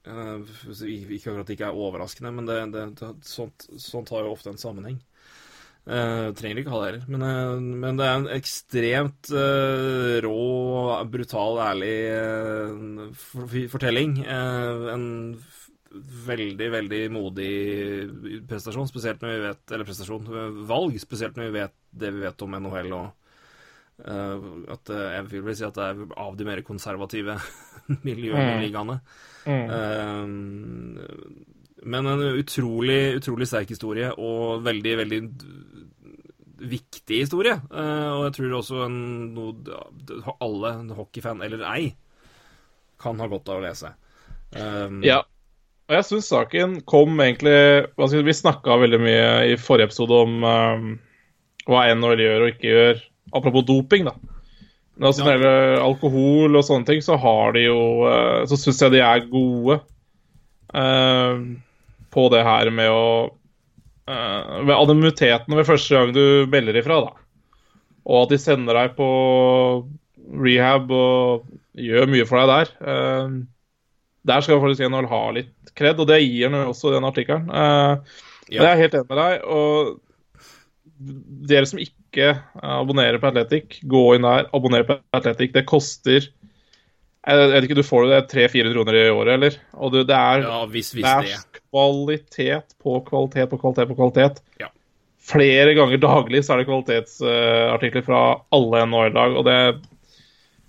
ikke 0.06 1.32
akkurat 1.32 1.48
det 1.48 1.56
ikke 1.56 1.68
er 1.70 1.82
overraskende, 1.82 2.32
men 2.36 2.48
det, 2.48 2.60
det, 2.74 2.86
det, 3.00 3.12
sånt, 3.26 3.68
sånt 3.82 4.12
har 4.14 4.26
jo 4.26 4.34
ofte 4.36 4.52
en 4.52 4.60
sammenheng. 4.60 5.00
Uh, 5.86 6.32
trenger 6.34 6.58
ikke 6.58 6.72
ha 6.74 6.78
det 6.82 6.86
heller. 6.88 7.02
Men, 7.14 7.22
uh, 7.22 7.66
men 7.84 7.98
det 7.98 8.06
er 8.06 8.16
en 8.18 8.30
ekstremt 8.34 9.28
uh, 9.30 10.16
rå, 10.24 10.38
brutal, 11.12 11.60
ærlig 11.62 11.92
eh, 12.10 13.12
for, 13.20 13.54
fortelling. 13.70 14.16
Eh, 14.26 14.88
en 14.94 15.06
veldig, 16.26 16.70
veldig 16.74 17.02
modig 17.14 17.52
prestasjon, 18.48 18.88
spesielt 18.90 19.22
når 19.22 19.32
vi 19.32 19.44
vet 19.46 19.72
Eller 19.72 19.88
prestasjon, 19.88 20.26
valg, 20.68 20.98
spesielt 21.00 21.38
når 21.38 21.48
vi 21.48 21.60
vet 21.60 21.76
det 21.96 22.10
vi 22.12 22.24
vet 22.26 22.44
om 22.44 22.58
NHL 22.58 22.90
og 22.96 23.06
eh, 23.06 23.25
at 24.04 24.90
eh, 24.92 25.04
Jeg 25.16 25.26
vil 25.30 25.44
vel 25.46 25.56
si 25.56 25.64
at 25.64 25.76
det 25.78 25.84
er 25.88 26.16
av 26.20 26.36
de 26.36 26.46
mer 26.48 26.60
konservative 26.66 27.38
miljøene 28.08 28.58
i 28.58 28.64
ligaene. 28.66 28.98
Eh, 29.46 30.24
men 31.86 32.10
en 32.10 32.24
utrolig, 32.40 33.00
utrolig 33.20 33.46
sterk 33.48 33.70
historie, 33.70 34.10
og 34.10 34.64
veldig, 34.66 34.96
veldig 35.02 35.20
viktig 36.66 37.20
historie. 37.22 37.54
Eh, 37.70 38.10
og 38.16 38.26
jeg 38.26 38.36
tror 38.38 38.58
også 38.58 38.82
en, 38.86 38.98
noe 39.36 40.34
alle, 40.40 40.74
en 40.80 40.92
hockeyfan 40.96 41.44
eller 41.46 41.64
ei, 41.70 41.94
kan 43.00 43.20
ha 43.20 43.28
godt 43.30 43.52
av 43.52 43.60
å 43.60 43.66
lese. 43.66 43.94
Um, 44.56 45.02
Ja. 45.04 45.22
Og 45.86 45.94
jeg 45.94 46.06
syns 46.08 46.28
saken 46.32 46.72
kom 46.88 47.18
egentlig 47.22 47.52
Vi, 47.94 48.20
vi 48.26 48.32
snakka 48.34 48.74
veldig 48.80 48.98
mye 48.98 49.26
i 49.52 49.56
forrige 49.60 49.92
episode 49.92 50.16
om 50.18 50.32
um, 50.42 50.88
hva 51.66 51.84
NHL 51.92 52.22
gjør 52.24 52.42
og 52.42 52.50
ikke 52.50 52.72
gjør. 52.72 53.04
Apropos 53.34 53.66
doping, 53.66 54.06
da. 54.08 54.14
Men 54.96 55.08
altså, 55.10 55.24
Ja. 55.24 55.26
Når 55.26 55.32
det 55.32 55.40
gjelder 55.42 55.84
alkohol 55.84 56.56
og 56.56 56.64
sånne 56.64 56.88
ting, 56.88 57.02
så 57.04 57.18
har 57.20 57.52
de 57.56 57.66
jo 57.66 57.80
uh, 58.06 58.44
Så 58.48 58.56
syns 58.60 58.80
jeg 58.80 58.94
de 58.94 59.02
er 59.04 59.26
gode 59.28 59.80
uh, 60.72 61.34
på 62.14 62.28
det 62.32 62.44
her 62.46 62.70
med 62.72 62.88
å 62.88 63.08
uh, 64.08 64.62
Ved 64.62 64.74
anonymiteten 64.76 65.56
ved 65.58 65.68
første 65.68 65.98
gang 65.98 66.14
du 66.16 66.46
melder 66.48 66.80
ifra, 66.80 67.02
da. 67.04 67.12
Og 68.06 68.22
at 68.22 68.32
de 68.32 68.38
sender 68.40 68.78
deg 68.78 68.94
på 68.96 69.10
rehab 70.46 70.90
og 70.94 71.44
gjør 71.76 72.08
mye 72.10 72.26
for 72.26 72.40
deg 72.40 72.48
der. 72.54 72.72
Uh, 72.80 73.42
der 74.26 74.42
skal 74.42 74.62
faktisk 74.62 74.88
NHL 74.88 75.10
ha 75.10 75.20
litt 75.36 75.74
kred, 75.76 76.00
og 76.00 76.08
det 76.08 76.22
gir 76.24 76.48
han 76.48 76.70
også 76.70 76.90
i 76.90 76.96
den 76.96 77.06
artikkelen. 77.10 77.50
Uh, 77.50 78.22
Ja. 78.46 78.62
Jeg 78.62 78.70
er 78.70 78.82
helt 78.84 78.94
enig 78.94 79.08
med 79.10 79.18
deg. 79.18 79.46
Og 79.50 79.96
dere 81.50 81.66
som 81.66 81.80
ikke 81.82 81.94
eh, 82.22 82.38
abonnerer 82.62 83.18
på 83.22 83.28
Atletic, 83.30 83.80
gå 83.84 84.02
inn 84.16 84.26
der, 84.26 84.48
abonner 84.56 84.86
på 84.88 84.98
Atletic. 85.16 85.52
Det 85.54 85.66
koster 85.68 86.28
Jeg 87.26 87.48
vet 87.50 87.64
ikke, 87.66 87.74
du 87.74 87.82
får 87.82 88.04
det 88.06 88.18
300-400 88.30 88.72
kroner 88.76 88.94
i 89.00 89.10
året, 89.10 89.32
eller? 89.34 89.54
Og 89.74 89.90
du, 89.92 90.00
det 90.06 90.14
er, 90.14 90.44
ja, 90.46 90.60
hvis, 90.70 90.92
hvis 90.94 91.02
det 91.02 91.10
er 91.10 91.26
det. 91.26 91.60
kvalitet 91.72 92.76
på 92.82 93.00
kvalitet 93.08 93.50
på 93.50 93.58
kvalitet 93.58 93.88
på 93.90 93.96
kvalitet. 93.98 94.42
Ja. 94.62 94.68
Flere 95.26 95.72
ganger 95.74 95.98
daglig 95.98 96.44
så 96.46 96.54
er 96.54 96.62
det 96.62 96.68
kvalitetsartikler 96.68 98.04
fra 98.06 98.20
alle 98.54 98.84
NHL-lag, 98.86 99.34
og 99.40 99.44
det 99.48 99.58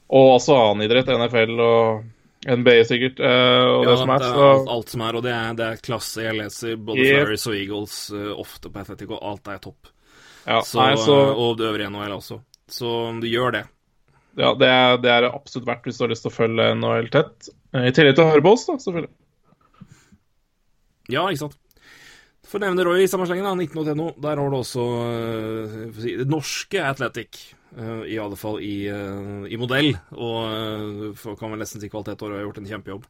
Og 0.09 0.37
også 0.37 0.55
annen 0.55 0.85
idrett, 0.87 1.09
NFL 1.11 1.59
og 1.59 2.03
NBA 2.47 2.77
sikkert. 2.87 3.19
eh, 3.19 3.65
og 3.67 3.83
Ja, 3.83 3.91
det 3.91 3.97
som 3.99 4.09
er, 4.13 4.19
det 4.23 4.27
er 4.31 4.45
alt, 4.53 4.69
alt 4.71 4.89
som 4.89 5.01
er, 5.03 5.15
og 5.19 5.23
det 5.25 5.33
er, 5.35 5.53
det 5.59 5.65
er 5.67 5.81
klasse. 5.83 6.23
Jeg 6.23 6.37
leser 6.39 6.75
både 6.79 7.03
Yep. 7.03 7.27
Flyers 7.27 7.47
og 7.51 7.55
Eagles 7.59 7.97
eh, 8.15 8.31
ofte 8.39 8.71
på 8.71 8.79
Athletic, 8.79 9.09
og 9.11 9.19
alt 9.21 9.47
er 9.51 9.59
topp. 9.59 9.89
Ja, 10.47 10.61
Så, 10.63 10.79
nei, 10.79 10.93
så 11.01 11.17
Og 11.35 11.57
det 11.59 11.67
øvrige 11.67 11.91
NHL 11.91 12.15
også. 12.17 12.39
Så 12.71 12.93
du 13.21 13.27
gjør 13.27 13.53
det. 13.57 13.63
ja, 14.39 14.53
det, 14.55 14.67
er, 14.67 14.97
det 15.03 15.11
er 15.11 15.29
absolutt 15.29 15.67
verdt 15.67 15.87
hvis 15.87 15.99
du 15.99 16.05
har 16.05 16.11
lyst 16.13 16.25
til 16.25 16.31
å 16.31 16.37
følge 16.37 16.73
NHL 16.79 17.09
tett. 17.13 17.49
Eh, 17.75 17.89
I 17.89 17.95
tillegg 17.95 18.17
til 18.17 18.25
å 18.25 18.31
høre 18.31 18.45
på 18.45 18.53
oss, 18.55 18.67
da, 18.69 18.77
selvfølgelig. 18.83 19.13
Ja, 21.11 21.27
ikke 21.31 21.45
sant. 21.45 21.57
For 22.47 22.59
å 22.59 22.63
nevne 22.63 22.85
Roy 22.87 23.03
i 23.03 23.09
samme 23.11 23.27
slengen, 23.27 23.47
da, 23.47 23.55
19.no. 23.59 24.13
Der 24.23 24.39
har 24.39 24.51
du 24.51 24.57
også 24.61 24.83
uh, 24.83 25.77
si, 25.99 26.15
det 26.19 26.27
norske 26.31 26.83
Athletic. 26.83 27.41
Uh, 27.75 28.05
I 28.07 28.15
alle 28.23 28.39
fall 28.39 28.61
i, 28.63 28.87
uh, 28.87 29.43
i 29.51 29.59
modell, 29.59 29.91
og 30.15 30.37
eh, 30.47 31.25
kan 31.39 31.51
vel 31.51 31.59
nesten 31.59 31.83
si 31.83 31.89
kvalitet, 31.91 32.23
og 32.23 32.37
har 32.37 32.45
gjort 32.45 32.61
en 32.61 32.69
kjempejobb. 32.69 33.09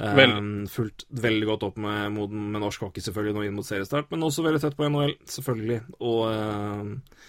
Vel. 0.00 0.32
fulgt 0.72 1.04
veldig 1.10 1.46
godt 1.46 1.66
opp 1.68 1.76
med, 1.78 2.16
med 2.16 2.58
norsk 2.62 2.80
hockey, 2.86 3.02
selvfølgelig, 3.04 3.34
nå 3.36 3.42
inn 3.46 3.54
mot 3.54 3.66
seriestart, 3.66 4.08
men 4.10 4.24
også 4.26 4.42
veldig 4.42 4.62
tett 4.62 4.76
på 4.78 4.88
NHL, 4.88 5.12
selvfølgelig. 5.28 5.78
Og 6.00 6.22
uh, 6.32 7.20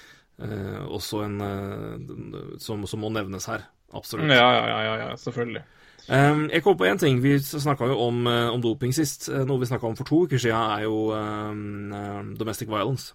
uh, 0.41 0.81
også 0.87 1.21
en 1.27 1.35
uh, 1.43 2.55
som, 2.63 2.87
som 2.89 3.03
må 3.03 3.11
nevnes 3.13 3.49
her. 3.51 3.67
Absolutt. 3.93 4.31
Ja, 4.31 4.47
ja, 4.55 4.79
ja, 4.87 4.93
ja, 5.03 5.15
selvfølgelig. 5.21 5.61
Um, 6.09 6.47
jeg 6.51 6.63
kom 6.63 6.77
på 6.79 6.87
én 6.87 6.97
ting. 6.97 7.21
Vi 7.23 7.37
snakka 7.39 7.87
jo 7.87 7.99
om, 8.07 8.25
eh, 8.27 8.49
om 8.51 8.61
doping 8.61 8.91
sist. 8.95 9.29
Noe 9.47 9.61
vi 9.61 9.69
snakka 9.69 9.87
om 9.87 9.95
for 9.95 10.07
to 10.09 10.23
uker 10.25 10.41
siden, 10.41 10.57
er 10.57 10.83
jo 10.83 11.13
um, 11.15 12.33
domestic 12.39 12.67
violence. 12.67 13.13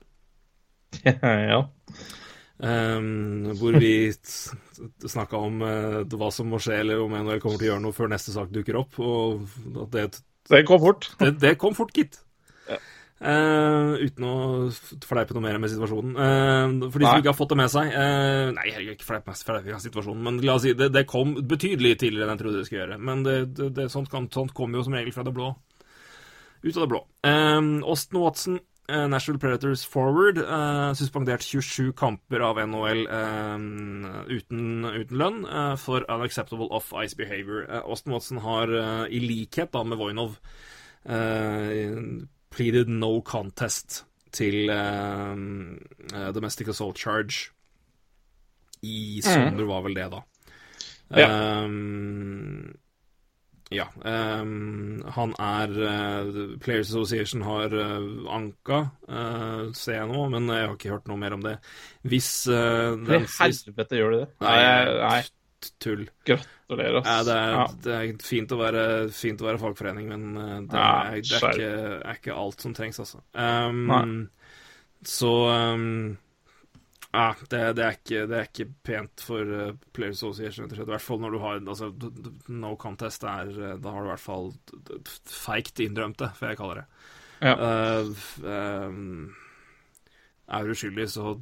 ja. 1.04 1.64
Um, 2.58 3.52
hvor 3.60 3.76
vi 3.78 4.10
snakka 5.06 5.38
om 5.38 5.60
uh, 5.62 6.00
hva 6.18 6.30
som 6.34 6.48
må 6.50 6.58
skje, 6.62 6.80
eller 6.82 7.04
om 7.04 7.14
NHL 7.14 7.42
kommer 7.42 7.60
til 7.60 7.68
å 7.68 7.72
gjøre 7.72 7.84
noe 7.84 7.94
før 7.94 8.10
neste 8.10 8.34
sak 8.34 8.50
dukker 8.54 8.80
opp. 8.80 8.98
Og 8.98 9.44
at 9.84 9.92
det, 9.94 10.08
Det 10.50 10.64
kom 10.66 10.82
fort. 10.82 11.12
det, 11.20 11.36
det 11.42 11.54
kom 11.60 11.76
fort, 11.78 11.94
gitt. 11.94 12.18
Eh, 13.18 13.92
uten 13.98 14.26
å 14.28 14.34
fleipe 15.02 15.34
noe 15.34 15.42
mer 15.42 15.56
med 15.58 15.72
situasjonen. 15.72 16.12
Uh, 16.14 16.86
for 16.86 17.02
de 17.02 17.06
som 17.06 17.16
Nei. 17.16 17.22
ikke 17.22 17.32
har 17.32 17.38
fått 17.38 17.50
det 17.50 17.58
med 17.58 17.72
seg 17.72 17.88
uh, 17.90 18.50
Nei, 18.54 18.66
jeg 18.68 18.76
har 18.76 18.92
ikke 18.92 19.08
fleip 19.08 19.26
med 19.26 19.80
situasjonen, 19.82 20.20
men 20.22 20.38
la 20.46 20.54
oss 20.54 20.62
si 20.62 20.74
det, 20.78 20.92
det 20.94 21.02
kom 21.10 21.34
betydelig 21.50 21.96
tidligere 21.98 22.28
enn 22.28 22.36
jeg 22.36 22.42
trodde 22.44 22.60
det 22.60 22.68
skulle 22.68 22.84
gjøre. 22.84 23.00
Men 23.10 23.24
det, 23.26 23.38
det, 23.74 23.88
sånt, 23.90 24.10
kan, 24.12 24.30
sånt 24.34 24.54
kommer 24.54 24.78
jo 24.78 24.86
som 24.86 24.94
regel 24.94 25.14
fra 25.16 25.26
det 25.26 25.34
blå. 25.34 25.50
Ut 26.62 26.72
av 26.76 26.84
det 26.84 26.90
blå. 26.92 27.02
Austin 27.26 28.22
Watson, 28.22 28.62
Nashville 28.88 29.38
Predators 29.38 29.84
forward, 29.84 30.38
uh, 30.38 30.94
suspendert 30.96 31.44
27 31.44 31.92
kamper 31.92 32.40
av 32.40 32.56
NHL 32.62 33.02
uh, 33.04 33.58
uten, 34.32 34.86
uten 34.88 35.20
lønn 35.20 35.42
uh, 35.44 35.74
for 35.76 36.06
unacceptable 36.08 36.70
off-ice 36.72 37.14
behavior. 37.18 37.66
Eh, 37.68 37.82
Austin 37.84 38.12
Watson 38.14 38.40
har, 38.44 38.72
eh, 38.72 39.04
i 39.12 39.20
likhet 39.20 39.72
da 39.72 39.82
med 39.84 39.98
Voinov, 40.00 40.38
eh, 41.04 42.00
pleaded 42.50 42.88
no 42.88 43.20
contest 43.20 44.04
til 44.32 44.70
eh, 44.72 45.36
eh, 46.14 46.32
domestic 46.32 46.68
assault 46.72 46.98
charge. 46.98 47.50
I 48.82 49.20
sommer 49.24 49.66
var 49.68 49.82
vel 49.84 49.96
det, 49.98 50.10
da. 50.12 50.24
Ja. 51.12 51.28
Eh, 51.28 51.68
ja. 53.74 53.84
Um, 54.00 55.02
han 55.16 55.34
er 55.38 55.72
uh, 55.76 56.28
Players 56.62 56.88
Association 56.92 57.42
har 57.44 57.74
uh, 57.74 58.28
anka, 58.32 58.78
uh, 59.08 59.66
ser 59.76 59.98
jeg 59.98 60.08
nå, 60.08 60.22
men 60.32 60.48
jeg 60.54 60.66
har 60.68 60.76
ikke 60.76 60.92
hørt 60.94 61.10
noe 61.10 61.20
mer 61.20 61.36
om 61.36 61.42
det. 61.44 61.56
Hvis 62.08 62.30
uh, 62.48 62.94
den 63.08 63.26
helvete 63.38 63.98
gjør 64.00 64.14
de 64.14 64.20
det? 64.22 64.28
Nei, 64.46 64.54
Nei, 65.02 65.18
tull. 65.82 66.06
Gratulerer, 66.28 67.00
ass. 67.02 67.26
det, 67.28 67.36
er, 67.36 67.52
Ja. 67.58 67.66
det 67.84 67.96
er 67.98 68.14
fint 68.24 68.54
å 68.54 68.60
være, 68.60 68.84
fint 69.12 69.42
å 69.44 69.48
være 69.50 69.60
fagforening, 69.64 70.08
men 70.14 70.24
det, 70.70 70.78
Ja, 70.78 70.88
er, 71.10 71.20
det 71.20 71.42
er, 71.42 71.52
ikke, 71.52 72.00
er 72.12 72.22
ikke 72.22 72.38
alt 72.40 72.64
som 72.64 72.76
trengs, 72.78 73.00
altså. 73.04 73.20
Um, 73.34 73.84
Nei. 73.90 74.02
så 75.08 75.34
um, 75.74 76.16
ja, 77.10 77.34
det, 77.48 77.60
det, 77.78 77.84
er 77.84 77.94
ikke, 77.96 78.24
det 78.28 78.36
er 78.36 78.48
ikke 78.50 78.66
pent 78.84 79.22
for 79.24 79.48
uh, 79.48 79.70
Players 79.96 80.18
Association, 80.20 80.66
rett 80.66 80.74
og 80.74 80.76
slett. 80.76 80.90
I 80.90 80.92
hvert 80.92 81.06
fall 81.06 81.22
når 81.22 81.34
du 81.34 81.38
har 81.40 81.62
altså, 81.62 81.88
No 82.52 82.74
contest, 82.80 83.24
er, 83.24 83.48
eh, 83.48 83.78
da 83.80 83.94
har 83.94 84.04
du 84.04 84.10
i 84.10 84.12
hvert 84.12 84.24
fall 84.26 84.52
feigt 85.24 85.80
innrømt 85.80 86.20
det, 86.20 86.28
får 86.36 86.50
jeg 86.50 86.60
kalle 86.60 86.82
det. 86.82 86.84
Ja. 87.38 87.54
Uh, 87.56 88.12
um, 88.44 89.32
er 90.52 90.68
du 90.68 90.74
uskyldig, 90.74 91.08
så 91.14 91.32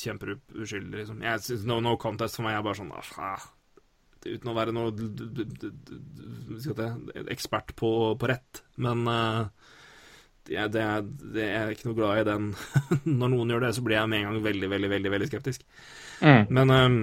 kjemper 0.00 0.32
du 0.32 0.60
uskyldig, 0.64 0.96
liksom. 0.98 1.22
Jeg 1.22 1.46
synes 1.46 1.66
no, 1.70 1.78
no 1.84 1.94
contest 2.00 2.40
for 2.40 2.48
meg 2.48 2.58
er 2.58 2.66
bare 2.66 2.80
sånn 2.80 2.94
ah, 2.98 3.48
Uten 4.20 4.50
å 4.50 4.56
være 4.56 4.74
noe 4.76 4.90
ekspert 7.32 7.72
på, 7.78 7.90
på 8.20 8.28
rett, 8.28 8.64
men 8.82 9.06
uh, 9.06 9.69
det, 10.50 10.84
det, 11.34 11.44
er, 11.46 11.56
er 11.62 11.72
ikke 11.74 11.88
noe 11.88 11.98
glad 11.98 12.20
i 12.20 12.26
den 12.26 12.50
Når 13.20 13.32
noen 13.32 13.52
gjør 13.54 13.66
det, 13.66 13.74
så 13.76 13.84
blir 13.86 14.00
jeg 14.00 14.10
med 14.10 14.22
en 14.22 14.28
gang 14.28 14.44
veldig, 14.44 14.70
veldig, 14.72 14.90
veldig, 14.90 15.12
veldig 15.14 15.28
skeptisk. 15.30 15.66
Mm. 16.20 16.48
Men 16.58 16.74
um, 16.74 16.96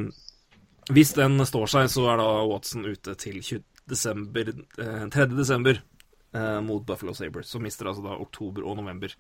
hvis 0.91 1.14
den 1.18 1.40
står 1.48 1.72
seg, 1.72 1.91
så 1.91 2.07
er 2.11 2.22
da 2.22 2.28
Watson 2.48 2.88
ute 2.88 3.15
til 3.19 3.40
20 3.41 3.64
desember, 3.88 4.52
eh, 4.84 5.06
3. 5.11 5.28
desember 5.32 5.80
eh, 5.80 6.60
mot 6.64 6.84
Buffalo 6.88 7.14
Sabres. 7.15 7.52
Så 7.52 7.60
mister 7.64 7.88
altså 7.88 8.03
da 8.03 8.18
oktober 8.19 8.65
og 8.68 8.78
november. 8.82 9.14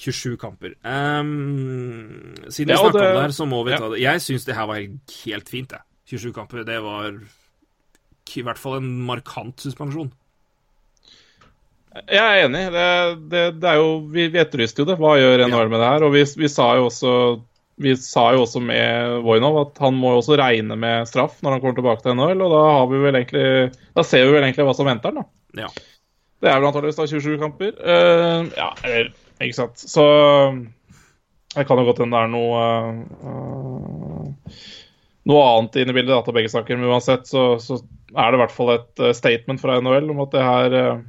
27 0.00 0.36
kamper. 0.40 0.76
Um, 0.80 2.32
siden 2.48 2.70
vi 2.70 2.72
Ja, 2.72 2.80
snakka 2.80 3.00
om 3.00 3.16
det 3.16 3.24
her, 3.26 3.36
så 3.36 3.46
må 3.48 3.60
vi 3.66 3.74
ja. 3.74 3.80
ta 3.82 3.90
det. 3.92 4.00
Jeg 4.00 4.24
syns 4.24 4.46
det 4.48 4.56
her 4.56 4.68
var 4.70 4.80
helt 4.80 5.52
fint, 5.52 5.72
jeg. 5.76 5.84
27 6.16 6.32
kamper. 6.32 6.64
Det 6.64 6.78
var 6.82 7.12
i 8.30 8.44
hvert 8.46 8.60
fall 8.60 8.78
en 8.78 8.90
markant 9.04 9.60
suspensjon. 9.60 10.12
Jeg 11.90 12.22
er 12.22 12.44
enig. 12.46 12.64
Det, 12.74 12.88
det, 13.32 13.44
det 13.62 13.70
er 13.70 13.78
jo, 13.80 13.94
vi, 14.12 14.28
vi 14.30 14.40
etterlyste 14.42 14.84
jo 14.84 14.88
det. 14.90 14.98
Hva 15.00 15.16
gjør 15.18 15.46
NHL 15.48 15.70
med 15.72 15.82
det 15.82 15.88
her? 15.88 16.04
Og 16.06 16.14
vi, 16.14 16.24
vi 16.38 16.50
sa 16.50 16.72
jo 16.78 16.88
også 16.90 17.14
vi 17.80 17.94
sa 17.96 18.26
jo 18.34 18.42
også 18.44 18.60
med 18.60 19.22
Voinov 19.24 19.56
at 19.62 19.78
han 19.80 19.94
må 19.96 20.10
jo 20.12 20.18
også 20.20 20.36
regne 20.36 20.76
med 20.76 21.08
straff 21.08 21.38
når 21.40 21.54
han 21.54 21.62
kommer 21.62 21.78
tilbake 21.78 22.04
til 22.04 22.12
NHL, 22.12 22.42
og 22.44 22.52
da 22.52 22.58
har 22.66 22.90
vi 22.90 22.98
vel 23.00 23.16
egentlig 23.16 23.46
Da 23.96 24.04
ser 24.04 24.26
vi 24.26 24.34
vel 24.34 24.44
egentlig 24.44 24.66
hva 24.68 24.74
som 24.76 24.90
venter 24.90 25.14
han, 25.14 25.22
da. 25.22 25.62
Ja. 25.64 25.70
Det 26.40 26.50
er 26.50 26.60
vel 26.60 26.68
antakeligvis 26.68 27.00
da 27.00 27.06
27 27.08 27.38
kamper. 27.40 27.72
Uh, 27.80 28.50
ja, 28.56 28.68
eller 28.84 29.08
Ikke 29.40 29.56
sant. 29.56 29.80
Så 29.80 30.04
det 31.56 31.64
kan 31.66 31.80
jo 31.80 31.86
godt 31.88 32.02
hende 32.04 32.16
det 32.16 32.26
er 32.26 32.34
noe 32.34 32.60
uh, 33.24 34.60
Noe 35.30 35.48
annet 35.54 35.80
inne 35.80 35.92
i 35.92 35.96
bildet 35.96 36.14
da, 36.14 36.20
til 36.24 36.36
begge 36.36 36.52
saker, 36.52 36.78
men 36.78 36.92
uansett 36.92 37.26
så, 37.28 37.54
så 37.60 37.80
er 38.16 38.30
det 38.30 38.38
i 38.38 38.40
hvert 38.40 38.54
fall 38.54 38.70
et 38.72 39.02
eh, 39.04 39.12
statement 39.14 39.60
fra 39.60 39.76
NHL 39.78 40.08
om 40.14 40.22
at 40.24 40.32
det 40.32 40.44
her 40.46 40.76
eh, 40.78 41.02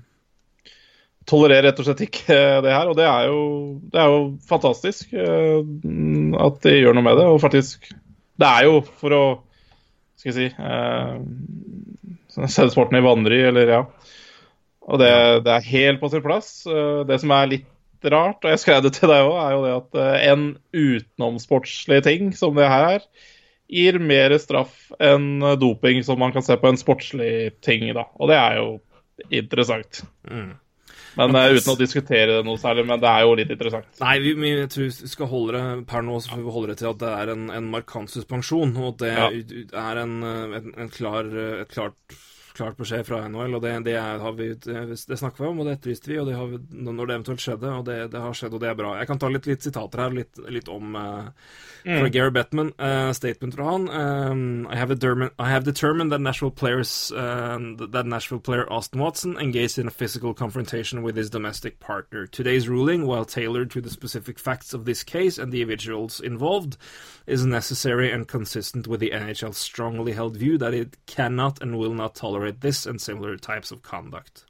tolererer 1.29 1.69
rett 1.69 1.79
og 1.81 1.87
slett 1.87 2.03
ikke 2.07 2.35
eh, 2.35 2.59
det 2.65 2.73
her. 2.73 2.89
Og 2.91 2.97
det 2.97 3.07
er 3.07 3.29
jo, 3.29 3.41
det 3.93 4.01
er 4.01 4.13
jo 4.13 4.21
fantastisk 4.47 5.13
eh, 5.13 5.59
at 6.41 6.61
de 6.65 6.77
gjør 6.77 6.97
noe 6.97 7.07
med 7.07 7.19
det. 7.21 7.27
Og 7.29 7.41
faktisk 7.43 7.91
Det 8.41 8.47
er 8.47 8.67
jo 8.69 8.79
for 9.01 9.17
å 9.17 9.23
Skal 10.19 10.31
jeg 10.31 10.37
si 10.37 10.47
eh, 10.53 11.17
Sette 12.31 12.71
sporten 12.71 12.97
i 12.97 13.03
vanry, 13.03 13.41
eller 13.49 13.75
ja. 13.75 13.81
Og 14.87 14.97
det, 15.01 15.11
det 15.45 15.51
er 15.51 15.67
helt 15.67 15.99
på 16.01 16.09
sin 16.13 16.23
plass. 16.25 16.63
Eh, 16.65 17.03
Det 17.09 17.19
som 17.21 17.33
er 17.35 17.51
litt 17.57 17.67
rart, 18.01 18.39
og 18.41 18.49
jeg 18.49 18.61
skrev 18.63 18.79
det 18.81 18.95
til 18.95 19.11
deg 19.11 19.27
òg, 19.27 19.35
er 19.37 19.51
jo 19.53 19.59
det 19.61 19.73
at 19.75 19.97
en 20.31 20.45
utenomsportslig 20.73 21.99
ting 22.07 22.31
som 22.33 22.55
det 22.57 22.65
her 22.65 22.85
er, 22.95 23.03
gir 23.69 23.99
mer 24.01 24.33
straff 24.41 24.87
enn 24.97 25.43
doping 25.61 26.01
som 26.03 26.17
man 26.19 26.33
kan 26.33 26.41
se 26.41 26.57
på 26.57 26.71
en 26.71 26.79
sportslig 26.81 27.59
ting, 27.61 27.85
da. 27.93 28.07
Og 28.17 28.31
det 28.31 28.39
er 28.39 28.57
jo 28.57 28.65
interessant. 29.29 30.01
Mm. 30.25 30.55
Men 31.19 31.35
uh, 31.35 31.49
uten 31.51 31.73
å 31.73 31.77
diskutere 31.79 32.37
det 32.37 32.45
noe 32.47 32.59
særlig, 32.61 32.85
men 32.87 33.01
det 33.03 33.09
er 33.11 33.25
jo 33.25 33.33
litt 33.35 33.49
interessant. 33.51 33.87
Nei, 33.99 34.13
vi, 34.23 34.31
vi 34.39 34.51
jeg 34.53 34.69
tror 34.71 34.85
vi 34.87 35.11
skal 35.11 35.27
holde 35.31 35.59
det 35.59 35.85
per 35.91 36.05
nå 36.07 36.19
så 36.23 36.31
får 36.33 36.43
vi 36.45 36.53
holde 36.55 36.71
det 36.71 36.77
til 36.79 36.91
at 36.93 37.01
det 37.03 37.13
er 37.19 37.31
en, 37.33 37.47
en 37.57 37.69
markant 37.73 38.13
suspensjon, 38.13 38.71
og 38.79 38.97
det 39.03 39.11
Ja. 39.11 39.27
er 39.91 40.03
en, 40.05 40.13
eh, 40.23 40.57
en, 40.61 40.71
en 40.85 40.89
klar, 40.93 41.27
eh, 41.27 41.61
et 41.65 41.73
klart, 41.75 41.97
klart 42.61 42.77
beskjed 42.79 43.07
fra 43.07 43.23
NHL, 43.27 43.57
og 43.57 43.65
det, 43.65 43.73
det, 43.89 43.97
har 43.97 44.37
vi, 44.37 44.51
det, 44.55 45.17
snakker 45.19 45.43
vi 45.43 45.49
om, 45.49 45.61
og 45.61 45.67
det 45.67 45.75
etterlyste 45.79 46.11
vi, 46.11 46.19
og 46.21 46.29
det 46.29 46.37
har 46.37 46.51
vi, 46.53 46.61
når 46.85 47.09
det 47.09 47.17
eventuelt 47.17 47.43
skjedde, 47.43 47.73
og 47.73 47.85
det, 47.89 47.97
det 48.13 48.21
har 48.21 48.37
skjedd, 48.37 48.55
og 48.55 48.63
det 48.63 48.69
er 48.71 48.79
bra. 48.79 48.93
Jeg 49.01 49.09
kan 49.09 49.21
ta 49.21 49.31
litt, 49.33 49.49
litt 49.49 49.65
sitater 49.65 50.03
her, 50.05 50.15
litt, 50.21 50.41
litt 50.53 50.69
om 50.71 50.95
uh, 50.95 51.31
fra 51.81 52.11
Gary 52.13 52.33
Bettman, 52.35 52.71
uh, 52.77 53.09
statement 53.17 53.57
fra 53.57 53.69
han. 53.71 53.89
Um, 53.89 54.43
I, 54.69 54.77
have 54.77 54.93
determined, 54.93 55.33
I 55.39 55.49
have 55.49 55.65
determined 55.65 56.13
that 56.13 56.21
Nashville 56.21 56.53
players, 56.53 57.11
uh, 57.11 57.57
that 57.91 58.05
Nashville 58.05 58.39
player 58.39 58.69
Austin 58.71 59.01
Watson 59.01 59.37
engaged 59.37 59.77
in 59.77 59.87
a 59.87 59.91
physical 59.91 60.33
confrontation 60.33 61.01
with 61.01 61.15
his 61.15 61.29
domestic 61.29 61.79
partner. 61.79 62.27
Today's 62.27 62.69
ruling, 62.69 63.07
while 63.07 63.25
tailored 63.25 63.71
to 63.71 63.81
the 63.81 63.89
specific 63.89 64.37
facts 64.37 64.73
of 64.73 64.85
this 64.85 65.03
case 65.03 65.37
and 65.37 65.51
the 65.51 65.61
individuals 65.61 66.19
involved, 66.19 66.77
is 67.27 67.45
necessary 67.45 68.11
and 68.11 68.27
consistent 68.27 68.87
with 68.87 68.99
the 68.99 69.11
NHL's 69.11 69.57
strongly 69.57 70.11
held 70.11 70.35
view 70.35 70.57
that 70.57 70.73
it 70.73 70.97
cannot 71.05 71.61
and 71.61 71.77
will 71.77 71.93
not 71.93 72.15
tolerate 72.51 72.61
this 72.61 72.85
and 72.85 73.01
similar 73.01 73.37
types 73.37 73.71
of 73.71 73.81
conduct. 73.81 74.45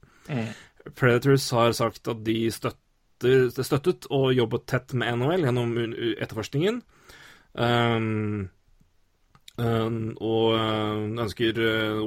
Predators 0.96 1.50
har 1.52 1.72
sagt 1.74 2.08
at 2.08 2.24
de 2.26 2.52
støtter, 2.52 3.50
støttet 3.64 4.08
og 4.10 4.34
jobbet 4.34 4.66
tett 4.68 4.94
med 4.94 5.20
NHL 5.20 5.46
gjennom 5.46 5.78
etterforskningen. 6.18 6.82
Um, 7.54 8.50
Eh, 9.60 9.88
og 10.24 10.54
uh, 10.56 11.02
ønsker 11.22 11.58
uh, 11.60 12.00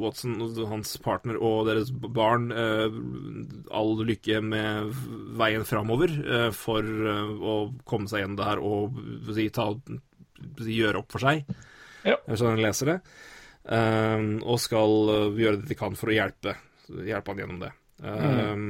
Watson, 0.00 0.36
hans 0.68 0.92
partner 1.02 1.38
og 1.40 1.64
deres 1.70 1.88
barn 1.90 2.50
uh, 2.52 2.92
all 3.72 3.94
lykke 4.04 4.42
med 4.44 4.92
veien 5.40 5.64
framover 5.64 6.12
eh, 6.20 6.50
for 6.54 6.84
eh, 6.84 7.32
å 7.40 7.56
komme 7.88 8.10
seg 8.10 8.22
gjennom 8.22 8.38
det 8.38 8.48
her 8.50 8.62
og 8.62 9.00
si, 9.32 9.48
ta, 9.54 9.70
si, 10.60 10.76
gjøre 10.76 11.02
opp 11.02 11.16
for 11.16 11.24
seg. 11.24 11.48
Ja. 12.04 12.18
Sånn 12.28 12.58
jeg 12.58 12.66
leser 12.66 12.92
det. 12.92 12.98
Eh, 13.70 14.22
og 14.42 14.58
skal 14.62 15.12
eh, 15.14 15.40
gjøre 15.44 15.60
det 15.62 15.70
de 15.70 15.78
kan 15.78 15.94
for 15.98 16.10
å 16.10 16.16
hjelpe, 16.16 16.56
hjelpe 17.06 17.30
han 17.32 17.42
gjennom 17.44 17.60
det. 17.62 17.70
Eh, 18.00 18.64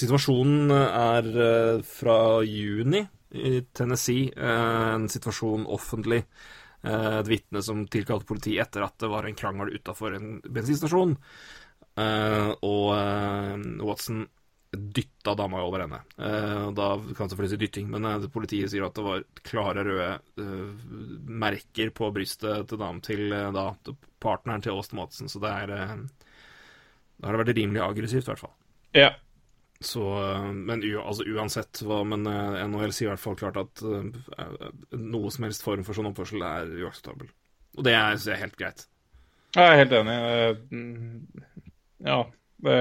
Situasjonen 0.00 0.72
er 0.76 1.28
eh, 1.46 1.82
fra 1.86 2.18
juni 2.46 3.04
i 3.36 3.60
Tennessee. 3.76 4.30
eh, 4.34 4.94
en 4.94 5.08
situasjon 5.12 5.66
offentlig. 5.66 6.24
Et 6.86 7.26
vitne 7.26 7.58
som 7.66 7.80
tilkalte 7.90 8.28
politi 8.28 8.52
etter 8.62 8.84
at 8.84 8.94
det 9.02 9.08
var 9.10 9.26
en 9.26 9.34
krangel 9.34 9.72
utafor 9.74 10.14
en 10.14 10.36
bensinstasjon. 10.44 11.16
Og 12.68 12.84
Watson 13.88 14.20
dytta 14.76 15.34
dama 15.38 15.62
over 15.64 15.82
ende. 15.84 15.98
Eh, 16.18 16.66
da 16.76 16.88
kan 17.16 17.30
selvfølgelig 17.30 17.52
si 17.52 17.58
dytting, 17.60 17.90
men 17.92 18.04
eh, 18.08 18.26
politiet 18.32 18.72
sier 18.72 18.86
at 18.86 18.96
det 18.96 19.04
var 19.06 19.24
klare 19.46 19.84
røde 19.86 20.08
eh, 20.42 20.88
merker 21.44 21.92
på 21.96 22.10
brystet 22.14 22.68
til 22.70 22.80
damen 22.80 23.02
til 23.04 23.32
eh, 23.32 23.50
da, 23.54 23.70
partneren 24.22 24.64
til 24.64 24.74
Austin 24.76 25.00
Madsen, 25.00 25.30
så 25.32 25.42
det 25.42 25.52
er 25.52 25.74
eh, 25.76 25.94
Da 27.16 27.28
har 27.28 27.36
det 27.36 27.44
vært 27.44 27.56
rimelig 27.56 27.82
aggressivt, 27.84 28.26
i 28.26 28.32
hvert 28.32 28.44
fall. 28.44 28.54
Ja. 28.96 29.10
Så, 29.80 30.04
eh, 30.22 30.50
men 30.52 30.84
altså, 31.02 31.26
uansett 31.28 31.82
hva 31.84 32.02
Men 32.08 32.24
NHL 32.24 32.94
sier 32.96 33.10
i 33.10 33.12
hvert 33.14 33.24
fall 33.24 33.36
klart 33.40 33.60
at 33.60 33.82
noe 33.82 35.32
som 35.34 35.48
helst 35.48 35.64
form 35.64 35.84
for 35.84 35.96
sånn 35.96 36.10
oppførsel 36.12 36.44
er 36.44 36.76
uakseptabel. 36.86 37.28
Og 37.76 37.84
det 37.84 37.92
er, 37.96 38.16
er 38.16 38.40
helt 38.40 38.56
greit. 38.56 38.86
Jeg 39.56 39.72
er 39.72 39.78
helt 39.80 39.94
enig. 39.96 40.16
Mm, 40.70 41.44
Ja, 42.04 42.22
det 42.64 42.74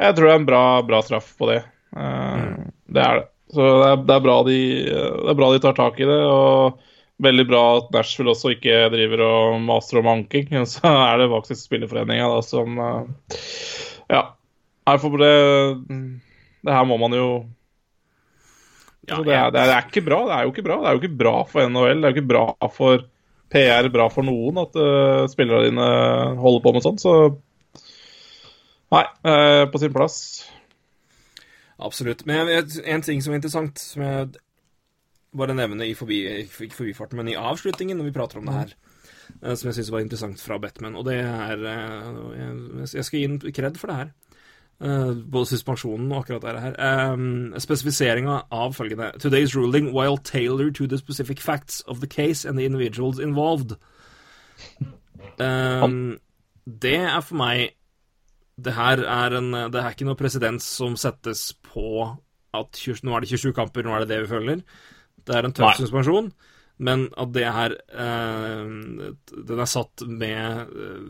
Jeg 0.00 0.16
tror 0.16 0.26
det 0.26 0.32
er 0.32 0.40
en 0.40 0.48
bra, 0.48 0.64
bra 0.86 1.00
straff 1.06 1.30
på 1.38 1.48
det. 1.52 1.60
Mm. 1.94 2.72
Det 2.90 3.02
er 3.04 3.20
det. 3.20 3.28
Så 3.54 3.62
det 3.62 3.86
er, 3.86 4.02
det, 4.02 4.14
er 4.16 4.48
de, 4.48 4.58
det 4.88 5.30
er 5.30 5.38
bra 5.38 5.48
de 5.52 5.62
tar 5.62 5.76
tak 5.78 6.00
i 6.02 6.08
det. 6.08 6.20
Og 6.26 6.80
veldig 7.22 7.46
bra 7.46 7.62
at 7.78 7.90
Nashville 7.94 8.32
også 8.34 8.54
ikke 8.56 8.88
driver 8.94 9.24
og 9.26 9.58
master 9.62 10.00
om 10.00 10.10
anking. 10.16 10.50
Så 10.72 10.82
er 10.90 11.20
det 11.22 11.30
faktisk 11.32 11.68
spillerforeninga 11.68 12.30
da 12.32 12.40
som 12.44 12.80
eh, 12.80 13.36
Ja. 14.12 14.24
For 15.00 15.16
det 15.16 15.34
Det 16.60 16.72
her 16.72 16.84
må 16.84 16.98
man 17.00 17.14
jo 17.16 17.28
Ja, 19.08 19.16
det, 19.16 19.28
det, 19.28 19.36
er, 19.36 19.50
det 19.52 19.62
er 19.62 19.86
ikke 19.86 20.04
bra. 20.04 20.20
Det 20.28 20.36
er 20.36 20.44
jo 20.44 20.52
ikke 20.52 20.66
bra. 20.66 20.76
Det 20.80 20.88
er 20.88 20.96
jo 20.96 21.02
ikke 21.02 21.22
bra 21.22 21.34
for 21.48 21.68
NHL. 21.68 22.00
Det 22.00 22.08
er 22.08 22.12
jo 22.12 22.16
ikke 22.16 22.32
bra 22.32 22.46
for 22.72 23.04
PR, 23.54 23.88
bra 23.92 24.06
for 24.10 24.26
noen 24.26 24.56
at 24.64 24.78
uh, 24.80 25.26
spillerne 25.30 25.68
dine 25.68 25.88
holder 26.40 26.62
på 26.64 26.72
med 26.74 26.86
sånt. 26.86 27.02
Så 27.04 27.12
nei, 28.92 29.04
eh, 29.24 29.70
på 29.70 29.78
sin 29.78 29.92
plass. 29.92 30.50
Absolutt. 31.76 32.26
Men 32.26 32.48
en 32.84 33.02
ting 33.02 33.22
som 33.22 33.32
er 33.32 33.40
interessant, 33.40 33.78
som 33.78 34.02
jeg 34.02 34.28
bare 35.34 35.54
nevner 35.54 35.88
i 35.88 35.94
forbi, 35.98 36.20
ikke 36.44 36.76
forbifarten, 36.76 37.18
men 37.18 37.32
i 37.32 37.38
avslutningen 37.38 37.98
når 37.98 38.10
vi 38.10 38.14
prater 38.14 38.38
om 38.38 38.46
det 38.46 38.54
her, 38.54 38.74
eh, 39.42 39.54
som 39.54 39.68
jeg 39.68 39.74
syns 39.80 39.90
var 39.92 40.04
interessant 40.04 40.40
fra 40.40 40.58
Batman, 40.58 40.96
og 40.96 41.04
det 41.08 41.18
er 41.20 41.64
eh, 41.64 42.94
Jeg 42.94 43.04
skal 43.04 43.18
gi 43.18 43.24
en 43.24 43.40
kred 43.40 43.76
for 43.80 43.86
det 43.90 43.96
her. 43.96 44.14
Både 45.30 45.46
suspensjonen 45.46 46.12
og 46.12 46.18
akkurat 46.18 46.42
det 46.42 46.60
her. 46.60 47.58
Spesifiseringa 47.62 48.40
av 48.50 48.74
følgende 48.74 49.12
Today's 49.22 49.54
ruling 49.54 49.94
while 49.94 50.18
tailored 50.18 50.74
to 50.74 50.86
the 50.86 50.98
specific 50.98 51.40
facts 51.40 51.80
of 51.86 52.00
the 52.00 52.06
case 52.06 52.44
and 52.44 52.58
the 52.58 52.64
individuals 52.64 53.18
involved. 53.18 53.76
Det 56.82 56.96
er 56.96 57.20
for 57.20 57.36
meg 57.36 57.70
Det 58.56 58.74
her 58.76 59.02
er 59.02 59.38
en 59.40 59.50
Det 59.72 59.80
er 59.80 59.94
ikke 59.94 60.06
noe 60.06 60.18
presedens 60.18 60.66
som 60.78 60.94
settes 61.00 61.52
på 61.66 62.06
at 62.54 62.78
20, 62.78 63.02
nå 63.06 63.14
er 63.16 63.24
det 63.24 63.32
27 63.32 63.54
kamper, 63.56 63.82
nå 63.82 63.94
er 63.94 64.04
det 64.04 64.12
det 64.12 64.20
vi 64.24 64.30
følger. 64.30 64.60
Det 65.24 65.34
er 65.34 65.48
en 65.48 65.54
tøff 65.56 65.80
suspensjon, 65.80 66.30
men 66.84 67.08
at 67.20 67.32
det 67.34 67.48
her 67.56 67.74
eh, 67.74 68.62
Den 69.48 69.62
er 69.62 69.70
satt 69.70 70.04
med 70.06 70.70
eh, 70.70 71.02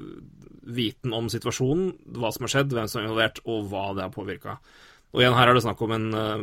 viten 0.64 1.12
om 1.16 1.28
situasjonen, 1.32 1.92
hva 2.16 2.32
som 2.32 2.46
har 2.46 2.54
skjedd, 2.54 2.72
hvem 2.72 2.88
som 2.88 3.02
er 3.02 3.08
involvert, 3.08 3.42
og 3.44 3.68
hva 3.68 3.90
det 3.96 4.06
har 4.06 4.14
påvirka. 4.14 4.58
Og 5.14 5.20
igjen, 5.22 5.36
her 5.36 5.50
er 5.50 5.54
det 5.54 5.62
snakk 5.62 5.82
om 5.84 5.92
en, 5.94 6.06
eh, 6.18 6.40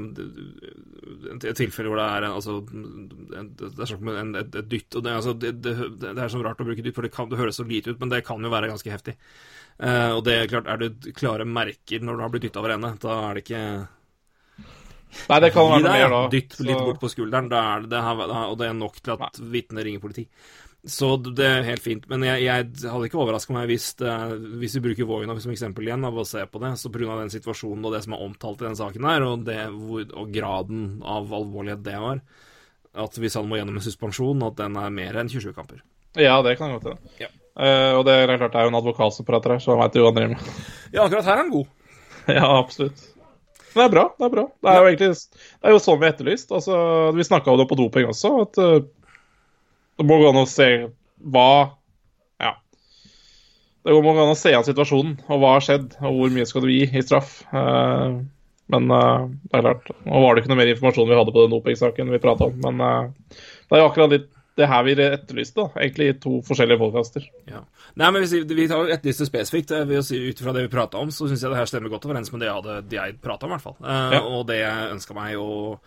et 1.42 1.58
tilfelle 1.60 1.92
hvor 1.92 2.00
det 2.00 2.06
er 2.08 2.28
en, 2.28 2.36
altså, 2.38 2.60
det 2.64 3.72
er 3.72 3.90
snakk 3.90 4.04
om 4.06 4.14
en, 4.14 4.36
et, 4.40 4.54
et 4.62 4.70
dytt. 4.72 4.96
og 4.96 5.04
det, 5.08 5.16
altså, 5.18 5.34
det, 5.36 5.56
det, 5.66 5.74
det 6.06 6.14
er 6.14 6.32
så 6.32 6.44
rart 6.46 6.62
å 6.64 6.68
bruke 6.70 6.86
dytt, 6.86 6.96
for 6.96 7.08
det, 7.08 7.12
kan, 7.16 7.28
det 7.32 7.42
høres 7.42 7.60
så 7.60 7.68
lite 7.68 7.92
ut, 7.92 8.00
men 8.00 8.14
det 8.14 8.24
kan 8.28 8.42
jo 8.42 8.54
være 8.54 8.70
ganske 8.72 8.94
heftig. 8.94 9.18
Eh, 9.80 10.12
og 10.16 10.24
det 10.26 10.36
er 10.38 10.48
klart, 10.52 10.68
er 10.68 10.78
det 10.78 11.14
klare 11.18 11.46
merker 11.48 12.04
når 12.04 12.18
du 12.18 12.22
har 12.26 12.34
blitt 12.34 12.44
dytta 12.50 12.62
over 12.62 12.76
ende, 12.76 12.94
da 13.02 13.18
er 13.30 13.38
det 13.40 13.46
ikke 13.46 13.64
Nei, 15.28 15.40
det 15.44 15.50
kan 15.52 15.68
være 15.68 15.82
noe 15.84 15.92
mer 15.92 16.10
da. 16.14 16.20
Dytt 16.32 16.54
litt 16.64 16.78
Så- 16.78 16.84
bort 16.88 17.00
på 17.02 17.10
skulderen, 17.12 17.50
da 17.52 17.62
er 17.76 17.82
det, 17.82 17.90
det 17.92 18.02
her, 18.02 18.22
og 18.48 18.58
det 18.58 18.68
er 18.70 18.74
nok 18.74 19.02
til 19.04 19.12
at 19.20 19.40
vitnet 19.42 19.84
ringer 19.84 20.00
politi. 20.00 20.24
Så 20.88 21.18
det 21.22 21.46
er 21.46 21.64
helt 21.68 21.84
fint. 21.84 22.08
Men 22.10 22.24
jeg, 22.26 22.42
jeg 22.42 22.90
hadde 22.90 23.06
ikke 23.10 23.20
overraska 23.22 23.54
meg 23.54 23.68
hvis, 23.70 23.94
det, 24.00 24.14
hvis 24.58 24.78
vi 24.80 24.82
bruker 24.88 25.06
Voinov 25.06 25.42
som 25.44 25.52
eksempel 25.52 25.86
igjen, 25.86 26.06
av 26.08 26.16
å 26.18 26.26
se 26.26 26.42
på 26.50 26.62
det, 26.64 26.72
så 26.80 26.90
pga. 26.90 27.20
den 27.20 27.30
situasjonen 27.30 27.86
og 27.86 27.94
det 27.94 28.02
som 28.06 28.14
er 28.14 28.24
omtalt 28.26 28.64
i 28.64 28.66
den 28.70 28.80
saken 28.80 29.06
her, 29.06 29.22
og, 29.28 29.44
det, 29.46 29.60
og 30.16 30.32
graden 30.34 31.02
av 31.04 31.30
alvorlighet 31.30 31.84
det 31.84 32.00
var, 32.02 32.24
at 32.96 33.20
hvis 33.22 33.36
han 33.38 33.48
må 33.52 33.60
gjennom 33.60 33.78
en 33.78 33.86
suspensjon, 33.86 34.48
at 34.48 34.58
den 34.64 34.80
er 34.80 34.90
mer 34.90 35.20
enn 35.22 35.30
27 35.30 35.54
kamper. 35.54 35.84
Ja, 36.18 36.42
det 36.42 36.58
kan 36.58 36.74
godt 36.74 36.90
hende. 36.90 37.14
Ja. 37.20 37.30
Eh, 37.62 37.94
og 37.94 38.06
det 38.08 38.16
er 38.18 38.40
klart 38.40 38.56
det 38.56 38.62
er 38.62 38.66
jo 38.66 38.72
en 38.72 38.80
advokat 38.80 39.14
som 39.14 39.28
prater 39.28 39.56
her, 39.56 39.62
så 39.62 39.76
han 39.76 39.84
veit 39.84 39.98
jo 39.98 40.06
hva 40.06 40.12
han 40.12 40.18
driver 40.18 40.32
med. 40.34 40.62
Ja, 40.96 41.04
akkurat 41.04 41.28
her 41.28 41.36
er 41.36 41.44
han 41.44 41.52
god. 41.54 41.68
ja, 42.40 42.48
absolutt. 42.58 43.04
Men 43.72 43.84
det 43.84 43.86
er 43.86 43.94
bra. 43.94 44.06
Det 44.18 44.26
er 44.26 44.34
bra. 44.34 44.48
Det 44.50 44.72
er 44.72 44.80
jo 44.80 44.88
egentlig 44.90 45.12
det 45.12 45.70
er 45.70 45.76
jo 45.76 45.84
sånn 45.84 46.00
vi 46.02 46.08
har 46.08 46.16
etterlyst. 46.16 46.56
Altså, 46.58 46.80
vi 47.16 47.28
snakka 47.28 47.54
jo 47.54 47.62
det 47.62 47.68
på 47.70 47.78
doping 47.80 48.10
også, 48.10 48.34
at 48.48 48.60
uh, 48.60 48.82
det 50.02 50.08
må 50.10 50.18
gå 50.20 50.32
an 50.32 50.42
å 50.42 50.50
se 50.50 50.68
hva 51.22 51.52
Ja. 52.42 52.56
Det 53.86 53.96
må 53.96 54.02
gå 54.10 54.18
an 54.18 54.34
å 54.34 54.40
se 54.40 54.56
an 54.58 54.68
situasjonen, 54.68 55.16
og 55.30 55.40
hva 55.44 55.56
har 55.56 55.66
skjedd, 55.66 55.96
og 56.02 56.18
hvor 56.18 56.34
mye 56.34 56.50
skal 56.50 56.66
du 56.66 56.74
gi 56.74 56.84
i 56.90 57.06
straff. 57.06 57.40
Uh, 57.54 58.26
men 58.72 58.88
det 58.90 59.54
er 59.54 59.66
klart, 59.68 59.90
nå 60.08 60.20
var 60.24 60.34
det 60.34 60.42
ikke 60.42 60.54
noe 60.54 60.62
mer 60.64 60.70
informasjon 60.72 61.10
vi 61.10 61.16
hadde 61.20 61.34
på 61.36 61.42
den 61.44 61.54
dopingsaken 61.54 62.12
vi 62.14 62.24
prata 62.24 62.48
om. 62.48 62.60
Men 62.64 62.80
det 62.80 63.76
er 63.76 63.82
jo 63.84 63.88
akkurat 63.90 64.14
litt 64.16 64.30
det 64.60 64.68
her 64.68 64.84
vi 64.84 64.96
etterlyste, 65.00 65.64
da. 65.64 65.80
Egentlig 65.80 66.10
i 66.12 66.18
to 66.22 66.38
forskjellige 66.46 66.82
podkaster. 66.82 67.26
Ja. 67.48 67.64
Nei, 67.96 68.12
men 68.12 68.24
hvis 68.24 68.36
vi, 68.36 68.44
vi 68.58 68.68
tar 68.72 68.92
etterlyste 68.92 69.28
spesifikt. 69.30 69.72
eh, 69.72 69.98
si, 70.06 70.20
Ut 70.28 70.44
ifra 70.44 70.54
det 70.56 70.66
vi 70.68 70.74
prata 70.74 71.00
om, 71.00 71.12
så 71.14 71.30
syns 71.30 71.44
jeg 71.46 71.54
det 71.54 71.60
her 71.62 71.70
stemmer 71.72 71.94
godt 71.94 72.08
overens 72.10 72.32
med 72.34 72.44
det 72.44 72.50
jeg 72.50 72.60
hadde 72.60 72.78
det 72.92 73.00
jeg 73.00 73.20
prata 73.24 73.48
om, 73.48 73.54
i 73.54 73.58
hvert 73.58 73.68
fall. 73.70 73.78
Uh, 73.80 74.16
Ja. 74.18 74.24
Og 74.28 74.48
det 74.50 74.62
jeg 74.62 74.96
ønska 74.98 75.18
meg, 75.18 75.38
å 75.40 75.80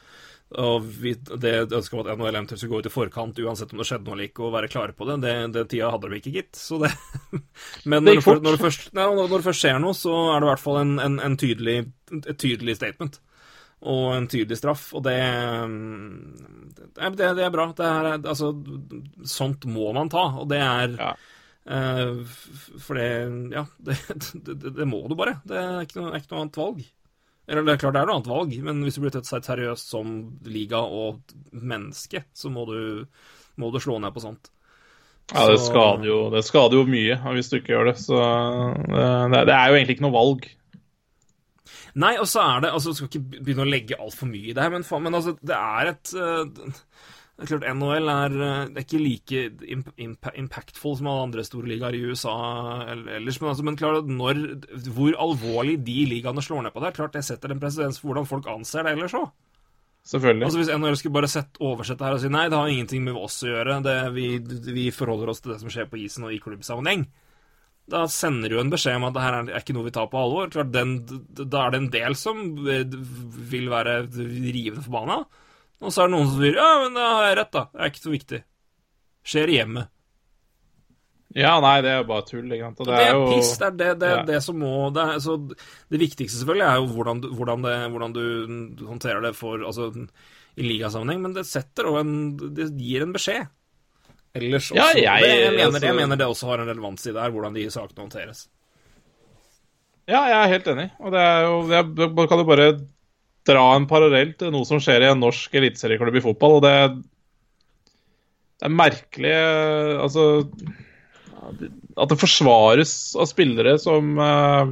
og 0.55 0.85
vi, 0.87 1.15
det 1.41 1.53
ønsket 1.65 1.95
om 1.97 2.01
at 2.05 2.11
NHL 2.15 2.37
eventuelt 2.37 2.61
skulle 2.61 2.77
gå 2.77 2.85
ut 2.85 2.89
i 2.89 2.93
forkant, 2.93 3.39
uansett 3.43 3.73
om 3.75 3.81
det 3.81 3.87
skjedde 3.89 4.07
noe 4.07 4.15
eller 4.15 4.29
ikke, 4.29 4.45
og 4.45 4.53
være 4.55 4.71
klare 4.71 4.95
på 4.95 5.07
det. 5.09 5.17
Det, 5.25 5.33
det 5.57 5.65
tida 5.73 5.91
hadde 5.91 6.11
de 6.13 6.21
ikke, 6.21 6.35
gitt. 6.37 6.59
Så 6.59 6.79
det 6.83 6.93
Men 7.91 8.05
når, 8.07 8.21
det, 8.21 8.37
når, 8.45 8.51
det 8.53 8.63
først, 8.63 8.91
nei, 8.95 9.07
når 9.19 9.33
det 9.35 9.47
først 9.49 9.65
skjer 9.65 9.81
noe, 9.83 9.97
så 9.99 10.15
er 10.31 10.37
det 10.39 10.47
i 10.47 10.51
hvert 10.53 10.63
fall 10.63 10.81
en, 10.83 10.93
en, 11.03 11.17
en 11.27 11.39
tydelig, 11.41 11.79
et 12.21 12.39
tydelig 12.39 12.77
statement. 12.79 13.19
Og 13.85 14.15
en 14.15 14.27
tydelig 14.31 14.57
straff, 14.57 14.87
og 14.97 15.05
det 15.05 15.19
det, 16.95 17.11
det, 17.19 17.31
det 17.37 17.45
er 17.45 17.53
bra. 17.53 17.69
Det 17.77 17.85
er, 17.85 18.11
altså, 18.17 18.51
sånt 19.29 19.67
må 19.69 19.91
man 19.97 20.13
ta, 20.13 20.29
og 20.41 20.51
det 20.53 20.61
er 20.65 20.99
Ja. 20.99 21.15
Uh, 21.65 22.21
for 22.77 22.99
det 22.99 23.07
Ja, 23.55 23.63
det, 23.87 23.95
det, 24.45 24.75
det 24.77 24.85
må 24.89 25.01
du 25.09 25.15
bare. 25.17 25.39
Det 25.49 25.57
er 25.57 25.87
ikke 25.87 26.03
noe, 26.03 26.11
er 26.13 26.21
ikke 26.21 26.35
noe 26.35 26.43
annet 26.43 26.59
valg. 26.61 26.83
Eller 27.49 27.65
det 27.65 27.75
er 27.75 27.81
klart 27.81 27.97
det 27.97 28.03
er 28.03 28.09
noe 28.09 28.19
annet 28.19 28.33
valg, 28.33 28.57
men 28.65 28.83
hvis 28.85 28.97
du 28.97 29.05
blir 29.05 29.15
tatt 29.15 29.29
seriøst 29.29 29.93
som 29.93 30.13
liga 30.49 30.81
og 30.81 31.35
menneske, 31.53 32.25
så 32.33 32.53
må 32.53 32.65
du, 32.69 32.79
må 33.61 33.73
du 33.73 33.81
slå 33.81 33.99
ned 34.01 34.13
på 34.15 34.25
sånt. 34.25 34.53
Ja, 35.33 35.47
det 35.49 35.61
skader, 35.65 36.05
jo, 36.05 36.19
det 36.33 36.43
skader 36.45 36.77
jo 36.77 36.85
mye 36.89 37.17
hvis 37.33 37.49
du 37.49 37.57
ikke 37.59 37.73
gjør 37.73 37.91
det. 37.93 37.97
Så 38.01 38.19
eh, 38.21 39.25
det, 39.33 39.45
det 39.49 39.57
er 39.57 39.71
jo 39.71 39.79
egentlig 39.79 39.97
ikke 39.97 40.07
noe 40.07 40.17
valg. 40.17 40.49
Nei, 42.01 42.15
og 42.19 42.27
så 42.27 42.43
er 42.43 42.65
det 42.65 42.71
Altså, 42.75 42.91
du 42.91 42.99
skal 42.99 43.11
ikke 43.11 43.41
begynne 43.45 43.65
å 43.67 43.71
legge 43.71 43.99
altfor 44.03 44.27
mye 44.31 44.51
i 44.51 44.55
det 44.57 44.63
her, 44.65 44.73
men, 44.75 44.87
men 45.05 45.15
altså, 45.21 45.37
det 45.47 45.55
er 45.59 45.91
et 45.93 46.15
uh, 46.19 46.73
Det 47.35 47.45
er 47.45 47.51
klart 47.51 47.67
NHL 47.71 48.11
er, 48.11 48.35
eh, 48.47 48.59
er 48.67 48.83
ikke 48.83 49.01
like 49.03 49.45
imp 49.75 49.89
imp 49.99 50.29
impactful 50.43 50.97
som 50.99 51.09
alle 51.11 51.29
andre 51.29 51.45
store 51.47 51.71
ligaer 51.71 51.97
i 51.99 52.03
USA 52.07 52.35
el- 52.93 53.09
ellers, 53.21 53.41
men, 53.43 53.51
altså, 53.53 53.65
men 53.67 53.79
klart 53.79 54.07
når 54.11 54.43
Hvor 54.95 55.17
alvorlig 55.29 55.81
de 55.87 55.97
ligaene 56.13 56.43
slår 56.47 56.67
ned 56.67 56.75
på 56.75 56.83
det, 56.83 56.93
er 56.93 56.99
klart 57.01 57.17
det 57.19 57.25
setter 57.27 57.55
en 57.55 57.63
presedens 57.63 57.99
for 57.99 58.13
hvordan 58.13 58.31
folk 58.31 58.51
anser 58.55 58.87
det 58.87 58.95
ellers 58.95 59.17
òg. 59.19 59.33
Selvfølgelig. 60.05 60.45
Altså, 60.45 60.59
hvis 60.61 60.71
NHL 60.75 60.97
skulle 61.01 61.17
bare 61.17 61.29
sett, 61.33 61.59
oversette 61.65 62.05
her 62.05 62.15
og 62.19 62.21
si 62.21 62.29
nei, 62.29 62.45
det 62.53 62.59
har 62.61 62.69
ingenting 62.69 63.07
med 63.07 63.17
oss 63.17 63.39
å 63.47 63.49
gjøre, 63.49 63.79
det, 63.87 63.95
vi, 64.13 64.27
vi 64.75 64.91
forholder 64.93 65.31
oss 65.33 65.41
til 65.41 65.55
det 65.55 65.63
som 65.63 65.71
skjer 65.73 65.89
på 65.89 65.97
isen 66.03 66.27
og 66.29 66.35
i 66.35 66.41
klubbsammenheng. 66.45 67.07
Da 67.91 68.07
sender 68.09 68.49
du 68.49 68.59
en 68.61 68.71
beskjed 68.73 68.97
om 68.97 69.05
at 69.11 69.17
det 69.17 69.23
her 69.25 69.35
er 69.43 69.59
ikke 69.61 69.75
noe 69.77 69.85
vi 69.85 69.93
tar 69.93 70.07
på 70.09 70.17
alvor. 70.17 70.49
Klart, 70.53 70.71
den, 70.73 70.95
Da 71.37 71.67
er 71.67 71.75
det 71.75 71.81
en 71.83 71.91
del 71.93 72.15
som 72.17 72.39
eh, 72.65 72.85
vil 73.53 73.69
være 73.73 73.99
rivende 74.09 74.85
forbanna. 74.87 75.19
Og 75.85 75.93
så 75.93 76.05
er 76.05 76.09
det 76.09 76.15
noen 76.17 76.31
som 76.31 76.41
sier 76.41 76.57
ja, 76.57 76.69
men 76.81 76.97
da 76.97 77.09
har 77.19 77.27
jeg 77.29 77.37
rett, 77.43 77.53
da. 77.53 77.65
Det 77.75 77.83
er 77.83 77.93
ikke 77.93 78.05
så 78.07 78.15
viktig. 78.15 78.41
skjer 79.25 79.53
i 79.53 79.59
hjemmet. 79.59 79.91
Ja, 81.35 81.57
nei, 81.61 81.81
det 81.83 81.91
er 81.91 81.97
jo 81.99 82.07
bare 82.09 82.25
tull. 82.29 82.47
ikke 82.47 82.69
sant? 82.69 82.81
Og 82.81 82.87
Det 82.89 82.99
er 83.03 83.11
jo 83.11 83.25
piss. 83.33 83.53
Det 83.59 83.67
er 83.67 83.77
det, 83.81 83.91
det, 84.01 84.11
Ja. 84.15 84.23
det 84.29 84.43
som 84.45 84.59
må 84.63 84.73
det, 84.95 85.03
er, 85.03 85.19
så 85.25 85.35
det 85.91 86.01
viktigste 86.01 86.39
selvfølgelig 86.39 86.67
er 86.69 86.77
jo 86.79 86.87
hvordan 86.95 87.21
du, 87.25 87.29
hvordan 87.35 87.65
det, 87.67 87.75
hvordan 87.91 88.15
du 88.15 88.87
håndterer 88.87 89.21
det 89.27 89.35
for, 89.37 89.59
altså, 89.67 89.91
i 90.55 90.63
ligasammenheng, 90.63 91.21
men 91.25 91.35
det 91.35 91.45
setter 91.49 91.89
og 91.91 91.99
en 92.01 92.15
Det 92.39 92.71
gir 92.79 93.03
en 93.03 93.13
beskjed. 93.13 93.49
Ellers 94.35 94.71
også. 94.73 94.77
Ja, 94.81 94.89
jeg- 94.95 95.23
det, 95.23 95.31
jeg, 95.31 95.53
mener, 95.55 95.67
altså- 95.71 95.87
jeg 95.87 95.95
mener 96.01 96.17
det 96.19 96.27
også 96.27 96.47
har 96.51 96.59
en 96.65 96.69
relevans 96.69 97.07
i 97.07 97.13
det 97.13 97.23
her, 97.23 97.31
hvordan 97.31 97.55
de 97.55 97.71
sakene 97.71 98.03
håndteres. 98.03 98.49
Ja, 100.09 100.21
jeg 100.29 100.39
er 100.45 100.53
helt 100.53 100.67
enig. 100.69 100.91
Og 101.01 101.13
det 101.15 101.21
er 101.21 101.43
jo 101.47 101.69
Jeg 101.71 102.29
kan 102.29 102.39
jo 102.39 102.45
bare 102.45 102.67
dra 103.47 103.77
en 103.77 103.87
parallell 103.87 104.33
til 104.37 104.51
noe 104.53 104.65
som 104.69 104.79
skjer 104.81 105.01
i 105.05 105.11
en 105.13 105.21
norsk 105.21 105.53
eliteserieklubb 105.55 106.17
i 106.17 106.21
fotball, 106.25 106.57
og 106.59 106.63
det 106.63 106.75
Det 108.61 108.69
er 108.69 108.75
merkelig 108.75 109.33
Altså 110.03 110.27
At 111.97 112.09
det 112.09 112.19
forsvares 112.21 113.15
av 113.17 113.27
spillere 113.31 113.79
som 113.81 114.19
eh, 114.19 114.65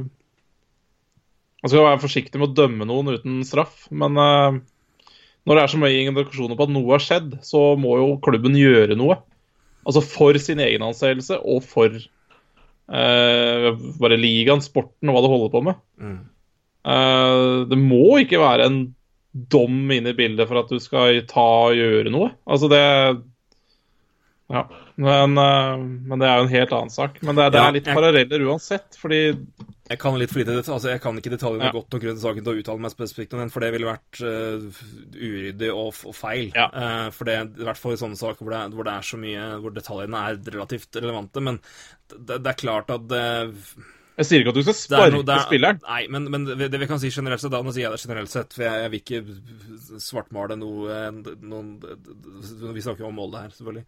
Man 1.63 1.69
skal 1.71 1.85
være 1.87 2.01
forsiktig 2.03 2.39
med 2.39 2.49
å 2.51 2.57
dømme 2.61 2.85
noen 2.85 3.13
uten 3.15 3.43
straff, 3.47 3.87
men 3.89 4.17
eh, 4.17 4.59
når 5.47 5.55
det 5.55 5.63
er 5.63 5.71
så 5.73 5.79
mye 5.81 6.01
indikasjoner 6.07 6.55
på 6.59 6.63
at 6.67 6.71
noe 6.71 6.91
har 6.91 6.99
skjedd, 7.03 7.33
så 7.43 7.75
må 7.79 7.97
jo 7.99 8.17
klubben 8.23 8.53
gjøre 8.55 8.95
noe. 8.99 9.17
Altså 9.83 10.03
for 10.05 10.37
sin 10.41 10.61
egen 10.63 10.85
anseelse 10.85 11.37
og 11.39 11.63
for 11.67 11.93
eh, 11.93 13.69
bare 13.99 14.19
ligaen, 14.19 14.63
sporten 14.63 15.11
og 15.11 15.17
hva 15.17 15.23
det 15.25 15.31
holder 15.33 15.53
på 15.53 15.63
med. 15.69 15.79
Eh, 16.83 17.55
det 17.71 17.79
må 17.79 18.19
ikke 18.23 18.41
være 18.43 18.69
en 18.69 18.81
dom 19.33 19.91
inne 19.91 20.13
i 20.13 20.17
bildet 20.17 20.45
for 20.49 20.61
at 20.61 20.69
du 20.69 20.79
skal 20.81 21.23
ta 21.29 21.47
og 21.69 21.77
gjøre 21.77 22.11
noe. 22.13 22.33
Altså 22.45 22.69
det 22.71 22.83
Ja. 24.53 24.63
Men, 25.01 25.33
eh, 25.41 25.77
men 26.07 26.21
det 26.21 26.27
er 26.29 26.37
jo 26.37 26.47
en 26.47 26.51
helt 26.53 26.73
annen 26.77 26.93
sak. 26.93 27.15
Men 27.25 27.35
det, 27.39 27.47
det 27.55 27.61
Ja, 27.61 27.67
er 27.71 27.73
litt 27.79 27.87
jeg- 27.89 27.97
paralleller 27.97 28.43
uansett, 28.51 28.95
fordi 29.01 29.21
Jeg 29.89 29.99
kan 29.99 30.15
litt 30.17 30.31
for 30.31 30.39
lite 30.39 30.53
det, 30.55 30.63
altså 30.71 30.89
jeg 30.93 31.01
kan 31.03 31.17
ikke 31.19 31.31
detaljene 31.33 31.65
Ja. 31.67 31.71
godt 31.75 31.91
nok 31.91 32.03
rundt 32.07 32.21
saken 32.21 32.43
til 32.45 32.53
å 32.53 32.59
uttale 32.61 32.79
meg 32.85 32.91
spesifikt 32.93 33.33
om 33.35 33.39
den, 33.41 33.49
for 33.51 33.59
det 33.59 33.71
ville 33.73 33.89
vært 33.89 34.21
uh, 34.23 34.63
uryddig 35.19 35.71
og, 35.75 35.89
og 36.07 36.15
feil. 36.15 36.53
Ja. 36.55 36.69
Uh, 36.71 37.09
for 37.11 37.25
det, 37.27 37.35
i 37.59 37.65
hvert 37.67 37.77
fall 37.81 37.91
i 37.97 37.99
sånne 37.99 38.15
saker 38.17 38.39
hvor 38.45 38.53
det, 38.55 38.61
hvor 38.77 38.87
det 38.87 38.93
er 38.93 39.09
så 39.09 39.19
mye 39.19 39.49
Hvor 39.59 39.73
detaljene 39.75 40.21
er 40.29 40.39
relativt 40.55 40.95
relevante. 41.01 41.43
Men 41.43 41.59
det, 42.15 42.39
det 42.45 42.53
er 42.53 42.61
klart 42.63 42.89
at 42.95 43.09
det, 43.11 43.25
Jeg 44.15 44.25
sier 44.29 44.39
ikke 44.45 44.53
at 44.53 44.55
du 44.55 44.63
skal 44.63 44.79
sparke 44.79 45.11
no, 45.19 45.21
er- 45.35 45.45
spilleren. 45.49 45.79
Nei, 45.89 46.01
men, 46.07 46.31
men 46.31 46.45
det, 46.45 46.71
vi 46.79 46.87
kan 46.87 46.99
si 47.03 47.09
generelt 47.11 47.41
sett, 47.43 47.51
da, 47.51 47.61
nå 47.65 47.73
sier 47.75 47.89
jeg 47.89 47.95
det 47.97 48.03
generelt 48.07 48.29
sett, 48.31 48.53
for 48.55 48.63
jeg, 48.63 48.83
jeg 48.85 48.91
vil 48.93 49.03
ikke 49.03 49.99
svartmale 49.99 50.55
noe 50.57 51.11
noen, 51.41 51.71
Vi 52.73 52.81
snakker 52.85 53.03
jo 53.03 53.09
om 53.11 53.17
målet 53.19 53.41
her, 53.47 53.55
selvfølgelig, 53.57 53.85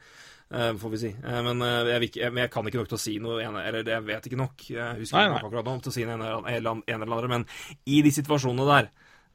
får 0.78 0.90
vi 0.94 0.98
si. 1.02 1.10
Eh, 1.10 1.42
men, 1.44 1.62
eh, 1.66 1.90
jeg 1.90 2.10
ikke, 2.10 2.22
jeg, 2.22 2.36
jeg 2.38 2.52
kan 2.54 2.68
ikke 2.70 2.78
nok 2.78 2.92
til 2.92 3.00
å 3.00 3.02
si 3.02 3.16
noe 3.20 3.42
ene, 3.42 3.64
Eller 3.66 3.84
jeg 3.90 4.06
vet 4.06 4.28
ikke 4.30 4.38
nok, 4.40 4.66
jeg 4.70 5.00
husker 5.02 5.18
Nei, 5.18 5.28
nei. 5.28 5.40
ikke 5.40 5.50
akkurat 5.50 5.66
nå 5.66 5.76
til 5.82 5.92
å 5.92 5.96
si 5.96 6.04
en 6.06 6.14
eller 6.16 6.38
annen- 6.38 6.84
en 6.86 7.02
eller 7.02 7.16
andre, 7.18 7.32
men 7.32 7.46
i 7.86 8.02
de 8.06 8.12
situasjonene 8.14 8.68
der, 8.70 8.90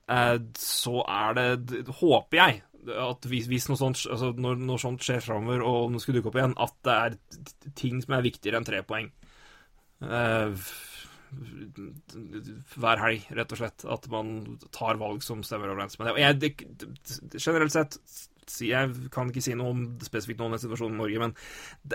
eh, 0.09 0.39
så 0.55 1.03
er 1.07 1.35
det 1.35 1.87
Håper 2.01 2.37
jeg 2.39 2.62
at 2.81 3.27
hvis, 3.28 3.47
hvis 3.51 3.69
noe 3.69 3.77
sånt, 3.77 4.07
altså 4.09 4.31
når 4.32 4.57
når, 4.57 4.78
sånt 4.81 5.03
skjer 5.05 5.20
framover, 5.20 5.61
og 5.66 5.93
det 5.93 6.01
skulle 6.01 6.20
dukke 6.20 6.31
opp 6.31 6.39
igjen, 6.41 6.55
at 6.57 6.77
det 6.87 6.95
er 6.97 7.74
ting 7.77 8.01
som 8.01 8.15
er 8.16 8.24
viktigere 8.24 8.57
enn 8.57 8.65
tre 8.65 8.81
poeng. 8.89 9.11
Uh, 10.01 10.57
hver 12.81 13.03
helg, 13.03 13.27
rett 13.37 13.53
og 13.53 13.61
slett. 13.61 13.85
At 13.85 14.09
man 14.12 14.59
tar 14.73 14.97
valg 14.97 15.23
som 15.23 15.45
stemmer 15.47 15.70
overens 15.74 15.99
med 15.99 16.09
det. 16.09 16.15
Og 16.16 16.23
jeg, 16.24 16.39
det, 16.41 17.39
generelt 17.39 17.74
sett 17.74 17.99
si- 18.51 18.70
Jeg 18.72 19.10
kan 19.14 19.31
ikke 19.32 19.44
si 19.44 19.55
noe 19.59 19.72
om 19.74 19.85
spesifikt 20.05 20.40
noe 20.43 20.51
om 20.51 20.56
den 20.56 20.62
situasjonen 20.64 20.98
i 20.98 21.02
Norge, 21.05 21.22
men 21.22 21.35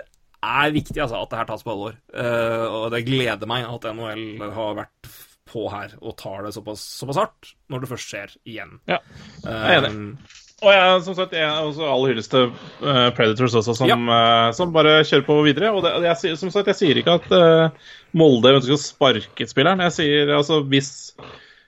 det 0.00 0.06
er 0.46 0.74
viktig 0.74 1.00
altså, 1.02 1.22
at 1.22 1.32
det 1.32 1.38
her 1.40 1.48
tas 1.48 1.64
på 1.66 1.72
alvor. 1.72 1.94
Uh, 2.12 2.66
og 2.80 2.90
det 2.94 3.04
gleder 3.08 3.48
meg 3.50 3.64
at 3.66 3.86
NHL 3.92 4.50
har 4.54 4.76
vært 4.82 5.10
på 5.46 5.68
her 5.70 5.92
og 6.02 6.16
tar 6.18 6.42
det 6.42 6.52
såpass, 6.56 6.82
såpass 7.00 7.20
hardt 7.20 7.52
når 7.70 7.84
det 7.84 7.90
først 7.92 8.10
skjer 8.10 8.34
igjen. 8.50 8.76
Ja, 8.90 8.98
jeg 9.46 9.78
er 9.78 9.86
enig. 9.86 10.16
Og 10.64 10.72
jeg, 10.72 11.00
som 11.04 11.14
sagt, 11.18 11.34
jeg 11.36 11.44
er 11.44 11.66
også 11.68 11.84
all 11.84 12.06
hyllest 12.08 12.32
til 12.32 12.46
uh, 12.48 13.10
Predators 13.16 13.54
også, 13.60 13.74
som, 13.76 14.06
eh, 14.08 14.46
som 14.56 14.70
bare 14.72 15.02
kjører 15.04 15.26
på 15.26 15.34
videre. 15.44 15.68
Og 15.76 15.84
det, 15.84 15.92
jeg, 16.06 16.38
som 16.40 16.48
sagt, 16.54 16.70
jeg 16.72 16.78
sier 16.78 17.00
ikke 17.02 17.18
at 17.20 17.26
uh, 17.36 17.90
Molde 18.16 18.54
ønsker 18.56 18.72
å 18.72 18.80
sparke 18.80 19.46
spilleren. 19.50 19.82
Jeg 19.84 19.94
sier 19.98 20.32
altså 20.38 20.62
hvis, 20.64 20.88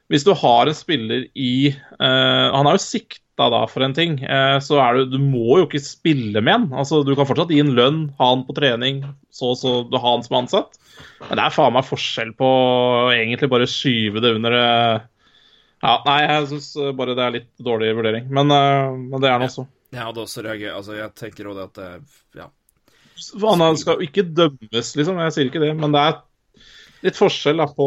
hvis 0.08 0.24
du 0.24 0.32
har 0.40 0.70
en 0.72 0.78
spiller 0.78 1.26
i 1.36 1.50
Han 2.00 2.64
er 2.70 2.78
jo 2.78 2.82
sikta 3.38 3.50
da 3.50 3.66
for 3.66 3.82
en 3.82 3.94
ting, 3.94 4.22
eh, 4.22 4.58
så 4.60 4.78
er 4.80 4.94
du 4.94 5.16
Du 5.16 5.18
må 5.18 5.58
jo 5.58 5.66
ikke 5.66 5.80
spille 5.80 6.40
med 6.40 6.54
en. 6.54 6.72
Altså, 6.72 7.04
du 7.04 7.14
kan 7.14 7.26
fortsatt 7.26 7.50
gi 7.50 7.60
en 7.60 7.74
lønn, 7.74 8.12
ha 8.18 8.34
han 8.34 8.44
på 8.44 8.54
trening, 8.54 9.04
så 9.30 9.52
og 9.52 9.56
så 9.56 9.90
du 9.90 9.96
har 9.96 10.16
han 10.16 10.22
som 10.22 10.44
ansatt. 10.44 10.78
Men 11.28 11.38
det 11.38 11.44
er 11.44 11.54
faen 11.54 11.72
meg 11.72 11.86
forskjell 11.86 12.34
på 12.34 12.48
egentlig 13.14 13.48
bare 13.48 13.66
skyve 13.66 14.20
det 14.20 14.34
under 14.34 14.52
eh, 14.52 15.00
ja, 15.80 16.02
nei, 16.04 16.22
jeg 16.26 16.48
syns 16.50 16.72
bare 16.96 17.14
det 17.14 17.22
er 17.22 17.34
litt 17.36 17.50
dårlig 17.62 17.94
vurdering. 17.94 18.28
Men, 18.28 18.50
eh, 18.50 18.96
men 18.98 19.20
det 19.20 19.30
er 19.30 19.38
nå 19.38 19.48
så. 19.48 19.66
Jeg 19.92 20.04
hadde 20.04 20.20
også 20.20 20.42
reagert 20.44 20.74
Altså, 20.76 20.98
jeg 20.98 21.14
tenker 21.16 21.46
også 21.48 21.58
det 21.58 21.68
at 21.68 21.76
det 21.78 22.42
Ja. 22.42 22.48
Han 23.42 23.76
skal 23.76 23.96
jo 23.98 24.06
ikke 24.06 24.22
dømmes, 24.22 24.94
liksom. 24.94 25.18
Jeg 25.18 25.32
sier 25.32 25.48
ikke 25.48 25.62
det. 25.62 25.72
Men 25.74 25.94
det 25.94 26.02
er 26.02 26.18
litt 27.02 27.18
forskjell 27.18 27.58
da 27.58 27.66
på 27.66 27.86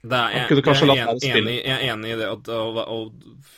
er, 0.00 0.36
jeg, 0.36 0.46
jeg, 0.48 0.64
jeg, 0.64 1.30
er 1.30 1.36
enig, 1.36 1.56
jeg 1.60 1.74
er 1.76 1.92
enig 1.92 2.12
i 2.14 2.20
det 2.20 2.28
at 2.30 2.48
og, 2.56 2.78
og, 2.80 3.50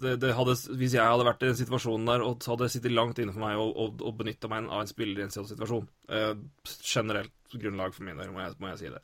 det, 0.00 0.16
det 0.22 0.32
hadde, 0.34 0.56
Hvis 0.78 0.96
jeg 0.96 1.04
hadde 1.06 1.26
vært 1.26 1.44
i 1.44 1.50
den 1.50 1.58
situasjonen 1.58 2.08
der, 2.08 2.24
og 2.24 2.42
hadde 2.46 2.66
det 2.66 2.72
sittet 2.74 2.94
langt 2.96 3.20
inne 3.22 3.34
for 3.34 3.44
meg 3.44 3.60
å, 3.60 3.86
å 3.90 4.14
benytte 4.16 4.50
meg 4.50 4.66
av 4.70 4.82
en 4.84 4.90
spiller 4.90 5.22
i 5.22 5.26
en 5.26 5.34
sånn 5.34 5.48
situasjon 5.50 5.86
uh, 5.86 6.32
Generelt 6.80 7.54
grunnlag 7.54 7.94
for 7.96 8.06
min 8.06 8.18
del, 8.20 8.30
må 8.34 8.46
må 8.62 8.70
jeg 8.72 8.78
si 8.78 8.90
det. 8.92 9.00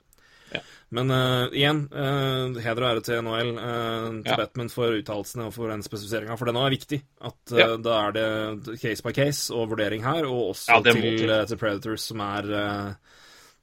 Ja. 0.53 0.61
Men 0.95 1.11
uh, 1.11 1.49
igjen, 1.51 1.81
uh, 1.91 2.55
heder 2.63 2.85
og 2.85 2.91
ære 2.93 3.03
til 3.09 3.23
NHL, 3.25 3.51
til 3.59 4.31
Ja. 4.31 4.37
Batman 4.39 4.71
for 4.71 4.95
uttalelsene 4.95 5.49
og 5.49 5.55
for 5.57 5.73
den 5.75 5.83
spesifiseringa, 5.83 6.37
for 6.39 6.47
det 6.47 6.55
nå 6.55 6.63
er 6.63 6.77
viktig. 6.77 7.01
At 7.27 7.55
Ja. 7.59 7.73
da 7.75 7.97
er 8.05 8.15
det 8.15 8.79
case 8.79 9.03
by 9.03 9.15
case 9.17 9.51
og 9.51 9.73
vurdering 9.75 10.07
her, 10.07 10.31
og 10.31 10.53
også 10.55 10.77
Ja, 10.77 10.81
til, 10.87 11.03
til. 11.27 11.59
Predators, 11.59 12.07
som 12.07 12.23
er 12.23 12.53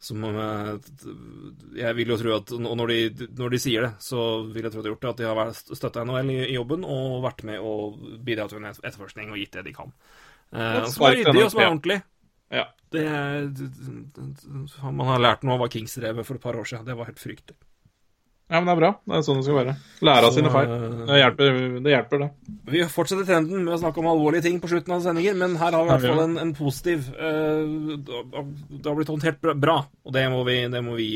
som 0.03 0.23
eh, 0.27 0.71
Jeg 1.79 1.95
vil 1.97 2.13
jo 2.13 2.17
tro 2.19 2.35
at 2.35 2.53
og 2.57 2.75
når 2.79 2.91
de, 2.91 3.27
når 3.39 3.55
de 3.55 3.59
sier 3.63 3.87
det, 3.87 3.91
så 4.03 4.43
vil 4.45 4.67
jeg 4.67 4.73
tro 4.73 4.83
de 4.83 4.89
har 4.89 4.95
gjort 4.95 5.05
det. 5.05 5.11
At 5.13 5.21
de 5.21 5.29
har 5.29 5.53
støtta 5.79 6.03
NHL 6.05 6.31
i, 6.33 6.39
i 6.49 6.57
jobben 6.57 6.83
og 6.83 7.21
vært 7.23 7.43
med 7.47 7.63
å 7.63 7.75
bidra 8.23 8.49
til 8.51 8.61
en 8.61 8.71
etterforskning 8.73 9.31
og 9.31 9.39
gitt 9.39 9.55
det 9.57 9.67
de 9.69 9.75
kan. 9.75 9.93
Eh, 10.51 10.79
Et 10.83 10.89
som 10.93 11.07
er 11.07 11.21
ryddig, 11.21 11.45
og 11.45 11.53
som 11.53 11.63
er 11.63 11.69
ordentlig. 11.71 11.99
Ja. 12.53 12.67
Det 12.93 13.03
er, 13.09 13.47
man 14.91 15.07
har 15.09 15.21
lært 15.23 15.45
noe 15.47 15.55
av 15.55 15.63
hva 15.63 15.69
Kings 15.73 15.95
drev 15.97 16.19
med 16.19 16.27
for 16.27 16.37
et 16.37 16.43
par 16.43 16.59
år 16.59 16.67
siden. 16.69 16.85
Det 16.85 16.97
var 16.99 17.09
helt 17.09 17.21
fryktelig. 17.21 17.57
Ja, 18.53 18.59
men 18.61 18.67
det 18.69 18.73
er 18.75 18.79
bra. 18.83 18.89
Det 19.09 19.15
er 19.17 19.23
sånn 19.25 19.39
det 19.41 19.45
skal 19.47 19.55
være. 19.57 19.73
Lære 20.05 20.27
av 20.29 20.35
sine 20.35 20.51
feil. 20.53 20.69
eh, 20.77 21.05
Det 21.09 21.17
hjelper, 21.19 21.55
det 21.87 21.93
hjelper, 21.95 22.21
det. 22.21 22.27
Vi 22.75 22.83
fortsetter 22.93 23.25
trenden 23.27 23.63
med 23.65 23.73
å 23.73 23.79
snakke 23.81 23.99
om 24.03 24.09
alvorlige 24.11 24.45
ting 24.45 24.59
på 24.61 24.69
slutten 24.69 24.93
av 24.93 25.01
sendingen, 25.03 25.39
men 25.41 25.55
her 25.57 25.73
har 25.73 25.81
vi 25.83 25.89
i 25.89 25.93
hvert 25.95 26.05
fall 26.13 26.23
en, 26.27 26.37
en 26.43 26.53
positiv 26.57 27.09
eh, 27.17 27.97
Det 27.97 28.85
har 28.85 28.95
blitt 29.01 29.09
håndtert 29.11 29.41
bra- 29.41 29.57
bra, 29.57 29.77
og 30.05 30.13
det 30.15 30.27
må 30.31 30.43
vi, 30.47 30.59
det 30.69 30.83
må 30.85 30.95
vi 30.99 31.09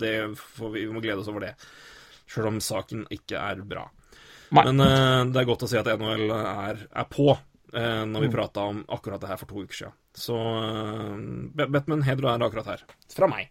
det 0.00 0.14
får 0.40 0.72
vi, 0.74 0.86
vi 0.88 0.92
må 0.96 1.04
glede 1.04 1.20
oss 1.22 1.28
over 1.30 1.44
det. 1.46 1.54
Sjøl 2.32 2.48
om 2.54 2.60
saken 2.64 3.04
ikke 3.12 3.36
er 3.36 3.60
bra. 3.68 3.86
Nei. 4.56 4.64
Men 4.70 4.80
eh, 4.84 5.22
det 5.32 5.42
er 5.44 5.48
godt 5.52 5.66
å 5.66 5.70
si 5.70 5.76
at 5.80 5.92
NHL 5.92 6.30
er, 6.40 6.86
er 6.88 7.10
på, 7.12 7.30
når 7.72 8.20
vi 8.20 8.28
Mm. 8.28 8.34
prata 8.34 8.60
om 8.68 8.82
akkurat 8.92 9.20
det 9.22 9.28
her 9.30 9.38
for 9.40 9.48
to 9.48 9.62
uker 9.64 9.72
siden. 9.78 9.94
Så 10.12 10.34
uh, 10.36 11.16
Batman, 11.72 12.02
heder 12.04 12.26
og 12.26 12.34
ære 12.34 12.48
akkurat 12.50 12.66
her. 12.68 12.82
Fra 13.14 13.28
meg. 13.32 13.46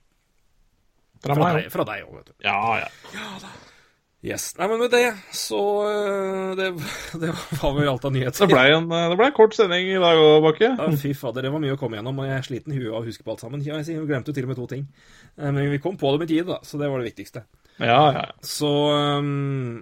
Fra 1.21 1.35
Fra 1.37 1.51
meg 1.53 1.65
òg. 1.65 1.73
fra 1.73 1.85
deg 1.91 2.07
òg, 2.07 2.15
vet 2.19 2.31
du. 2.31 2.33
Ja, 2.47 2.57
ja. 2.81 2.87
Ja 3.17 3.51
Yes. 4.21 4.51
Nei, 4.53 4.67
men 4.69 4.77
med 4.83 4.91
det, 4.93 5.07
så 5.33 5.59
eh, 5.89 6.51
det, 6.53 6.67
det 7.23 7.31
var 7.57 7.71
vel 7.73 7.87
alt 7.89 8.03
av 8.05 8.11
nyheter. 8.13 8.45
Det 8.45 8.53
ble 8.53 8.65
en, 8.75 8.85
ble 9.17 9.25
en 9.31 9.33
kort 9.33 9.55
sending 9.57 9.87
i 9.89 9.95
dag 9.97 10.19
òg, 10.21 10.43
Bakke. 10.45 10.67
Ja, 10.77 10.89
fy 11.01 11.15
fader, 11.17 11.47
det 11.47 11.49
var 11.49 11.63
mye 11.63 11.73
å 11.73 11.79
komme 11.81 11.97
gjennom, 11.97 12.19
og 12.21 12.27
jeg 12.29 12.35
er 12.37 12.45
sliten 12.45 12.75
i 12.75 12.77
huet 12.77 12.91
av 12.91 12.99
å 12.99 13.07
huske 13.07 13.25
på 13.25 13.33
alt 13.33 13.41
sammen. 13.41 13.63
Ja, 13.65 13.79
jeg 13.81 14.03
glemte 14.05 14.29
jo 14.29 14.37
til 14.37 14.45
og 14.45 14.51
med 14.53 14.59
to 14.61 14.67
ting. 14.69 14.83
Eh, 15.39 15.49
Men 15.49 15.71
vi 15.73 15.79
kom 15.81 15.97
på 15.97 16.11
det 16.13 16.21
med 16.21 16.29
tide, 16.29 16.45
da, 16.51 16.59
så 16.61 16.77
det 16.77 16.91
var 16.93 17.01
det 17.01 17.09
viktigste. 17.09 17.47
Ja, 17.81 18.03
ja. 18.13 18.27
Så 18.45 18.69
um, 18.93 19.81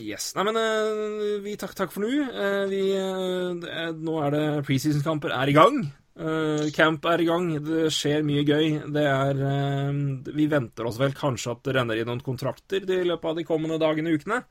Yes. 0.00 0.32
Nei, 0.34 0.46
men 0.48 0.56
eh, 0.58 1.36
vi 1.44 1.58
takk, 1.60 1.76
takk 1.76 1.92
for 1.92 2.02
nå. 2.02 2.08
Eh, 2.24 2.64
vi 2.72 2.80
eh, 2.96 3.92
Nå 4.00 4.16
er 4.24 4.32
det 4.34 4.46
preseason-kamper 4.66 5.36
er 5.36 5.52
i 5.52 5.58
gang. 5.60 5.76
Eh, 6.14 6.70
camp 6.70 7.04
er 7.10 7.22
i 7.24 7.26
gang. 7.26 7.48
Det 7.64 7.88
skjer 7.92 8.22
mye 8.26 8.44
gøy. 8.46 8.78
Det 8.94 9.02
er 9.02 9.40
uh, 9.42 10.30
Vi 10.36 10.46
venter 10.50 10.86
oss 10.86 11.00
vel 11.00 11.14
kanskje 11.16 11.56
at 11.56 11.64
det 11.66 11.74
renner 11.74 11.98
inn 11.98 12.08
noen 12.10 12.22
kontrakter 12.22 12.86
i 12.86 13.02
løpet 13.08 13.30
av 13.32 13.38
de 13.40 13.46
kommende 13.48 13.80
dagene 13.82 14.12
og 14.12 14.22
ukene. 14.22 14.44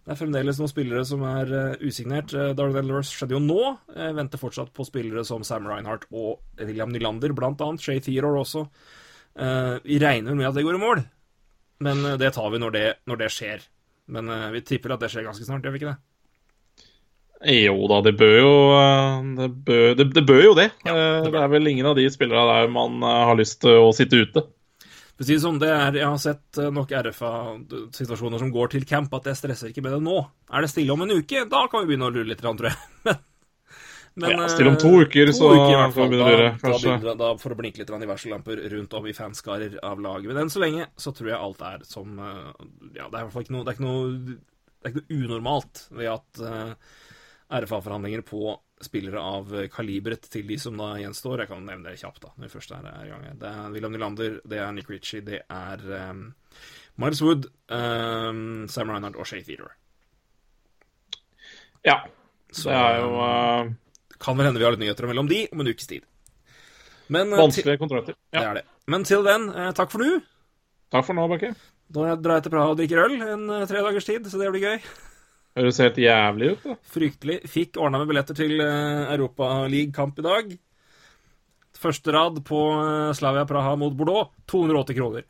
Det 0.00 0.14
er 0.14 0.20
fremdeles 0.20 0.60
noen 0.60 0.70
spillere 0.70 1.02
som 1.08 1.24
er 1.26 1.50
uh, 1.50 1.82
usignert. 1.82 2.30
Uh, 2.30 2.52
Darnell 2.54 2.94
Rust 2.94 3.16
skjedde 3.16 3.34
jo 3.34 3.42
nå. 3.42 3.60
Jeg 3.96 4.18
venter 4.20 4.42
fortsatt 4.42 4.70
på 4.76 4.86
spillere 4.86 5.26
som 5.26 5.42
Sam 5.46 5.66
Reinhardt 5.70 6.06
og 6.14 6.44
William 6.62 6.94
Nylander, 6.94 7.34
blant 7.34 7.62
annet. 7.66 7.82
Shay 7.82 8.02
Theodore 8.04 8.44
også. 8.44 8.66
Vi 9.86 9.96
regner 10.02 10.34
med 10.34 10.48
at 10.48 10.56
det 10.56 10.64
går 10.66 10.74
i 10.74 10.80
mål, 10.82 11.00
men 11.86 12.02
det 12.18 12.32
tar 12.34 12.50
vi 12.50 12.58
når 12.58 12.72
det, 12.74 12.82
når 13.08 13.20
det 13.22 13.28
skjer. 13.30 13.62
Men 14.10 14.26
vi 14.52 14.60
tipper 14.66 14.96
at 14.96 15.04
det 15.04 15.12
skjer 15.14 15.28
ganske 15.28 15.46
snart, 15.46 15.62
gjør 15.62 15.76
vi 15.76 15.80
ikke 15.80 15.92
det? 15.92 16.09
Jo 17.40 17.86
da, 17.88 18.02
det 18.04 18.12
bør 18.20 18.34
jo 18.36 18.54
eh, 18.76 19.28
Det 19.38 19.50
bør, 19.64 19.84
det, 19.96 20.06
det 20.12 20.24
bør 20.28 20.42
jo 20.44 20.56
det. 20.58 20.70
Ja, 20.84 20.96
det, 21.24 21.30
er 21.40 21.52
vel 21.52 21.70
ingen 21.70 21.88
av 21.88 21.96
de 21.96 22.04
spillerne 22.12 22.44
der 22.52 22.72
man 22.72 23.00
eh, 23.00 23.20
har 23.30 23.38
lyst 23.38 23.62
til 23.64 23.80
å 23.80 23.92
sitte 23.96 24.20
ute. 24.26 24.42
For 24.84 25.24
å 25.24 25.28
si 25.28 25.36
det 25.36 25.42
sånn, 25.44 25.60
det 25.60 25.70
er, 25.72 25.96
Jeg 26.00 26.08
har 26.08 26.20
sett 26.20 26.60
eh, 26.60 26.68
nok 26.72 26.92
RFA-situasjoner 27.06 28.44
som 28.44 28.52
går 28.52 28.74
til 28.76 28.84
camp, 28.88 29.12
at 29.16 29.30
jeg 29.32 29.40
stresser 29.40 29.72
ikke 29.72 29.84
med 29.84 29.96
det 29.96 30.02
nå. 30.04 30.20
Er 30.52 30.64
det 30.64 30.70
stille 30.72 30.92
om 30.92 31.06
en 31.06 31.16
uke, 31.16 31.46
da 31.48 31.64
kan 31.72 31.84
vi 31.84 31.92
begynne 31.92 32.08
å 32.08 32.14
lure 32.14 32.28
litt, 32.28 32.44
tror 32.44 32.70
jeg. 32.70 32.78
Men, 34.20 34.32
Ja, 34.34 34.48
stille 34.50 34.72
om 34.72 34.78
to 34.80 34.90
uker, 35.00 35.30
uker, 35.30 35.32
så 35.32 35.50
hvert 35.52 35.94
fall. 35.94 35.94
kan 35.94 36.08
vi 36.10 36.16
begynne 36.16 36.24
å 36.24 36.30
lure, 36.34 36.48
Da, 36.60 36.72
begynner 36.76 37.18
da 37.20 37.28
får 37.40 37.54
det 37.54 37.58
blinke 37.60 37.80
litt 37.80 37.92
i 37.94 38.08
varsellamper 38.10 38.64
rundt 38.72 38.96
om 38.98 39.06
i 39.06 39.14
fanskarer 39.16 39.76
av 39.86 40.00
laget. 40.02 40.28
Men 40.32 40.42
enn 40.44 40.52
så 40.52 40.60
lenge 40.60 40.88
så 41.00 41.12
tror 41.16 41.30
jeg 41.30 41.38
alt 41.40 41.62
er 41.68 41.84
som 41.88 42.18
eh, 42.18 42.64
Ja, 42.98 43.06
det 43.06 43.14
er 43.14 43.20
i 43.20 43.22
hvert 43.22 43.36
fall 43.36 43.46
ikke 43.46 43.54
noe 43.54 43.64
Det 43.64 43.72
er 43.72 43.78
ikke 43.78 43.86
noe, 43.86 44.34
det 44.34 44.88
er 44.88 44.92
ikke 44.92 45.04
noe 45.04 45.20
unormalt 45.20 45.84
ved 45.94 46.10
at 46.16 46.42
eh, 46.48 46.98
RFA-forhandlinger 47.50 48.22
på 48.26 48.54
spillere 48.80 49.20
av 49.20 49.50
kaliberet 49.74 50.24
til 50.32 50.46
de 50.48 50.56
som 50.60 50.78
da 50.80 50.94
gjenstår. 51.00 51.42
Jeg 51.42 51.50
kan 51.50 51.66
nevne 51.66 51.90
det 51.90 52.00
kjapt, 52.00 52.22
da, 52.22 52.30
når 52.36 52.46
vi 52.46 52.52
først 52.54 52.72
er 52.76 52.86
i 53.04 53.10
gang. 53.10 53.26
Det 53.40 53.50
er 53.50 53.74
William 53.74 53.92
Nylander, 53.92 54.38
det 54.48 54.60
er 54.62 54.70
Nick 54.76 54.88
Ritchie, 54.90 55.24
det 55.26 55.42
er 55.44 55.84
um, 56.10 56.22
Miles 57.00 57.20
Wood, 57.24 57.50
um, 57.68 58.68
Sam 58.72 58.92
Reinhardt 58.92 59.18
og 59.20 59.28
Shay 59.28 59.42
Theodore. 59.44 59.74
Ja. 61.84 62.00
Så 62.52 62.70
Det 62.70 62.78
er 62.78 62.96
jo 63.00 63.10
uh... 63.18 63.72
kan 64.20 64.36
vel 64.38 64.48
hende 64.48 64.60
vi 64.60 64.66
har 64.66 64.74
litt 64.74 64.82
nyheter 64.82 65.08
mellom 65.08 65.28
de 65.30 65.44
om 65.52 65.62
en 65.62 65.70
ukes 65.70 65.86
tid. 65.90 66.06
Men, 67.10 67.32
eh, 67.32 67.36
til, 67.36 67.42
vanskelige 67.42 67.80
kontrakter. 67.80 68.14
det 68.30 68.40
er 68.46 68.58
det. 68.60 68.64
Men 68.86 69.04
til 69.04 69.24
den, 69.26 69.48
eh, 69.50 69.70
takk 69.74 69.90
for 69.90 70.02
nå. 70.02 70.20
Takk 70.90 71.06
for 71.06 71.18
nå, 71.18 71.26
Bakke. 71.30 71.54
Da 71.90 72.14
drar 72.14 72.38
jeg 72.38 72.44
til 72.46 72.52
Praha 72.54 72.70
og 72.70 72.76
drikker 72.78 73.04
øl 73.04 73.16
en 73.22 73.46
tre 73.66 73.82
dagers 73.82 74.06
tid, 74.06 74.26
så 74.30 74.38
det 74.38 74.52
blir 74.54 74.62
gøy. 74.62 74.78
Høres 75.58 75.80
helt 75.82 75.98
jævlig 75.98 76.52
ut, 76.54 76.66
da. 76.66 76.76
Fryktelig. 76.94 77.40
Fikk 77.50 77.78
ordna 77.82 78.00
med 78.02 78.10
billetter 78.12 78.36
til 78.38 78.60
uh, 78.62 79.10
Europaliga-kamp 79.10 80.20
i 80.22 80.26
dag. 80.26 80.52
Første 81.80 82.12
rad 82.12 82.36
på 82.44 82.58
eh, 82.76 83.10
Slavia 83.16 83.46
Praha 83.48 83.72
mot 83.80 83.94
Bordeaux. 83.96 84.34
280 84.52 84.96
kroner. 84.98 85.24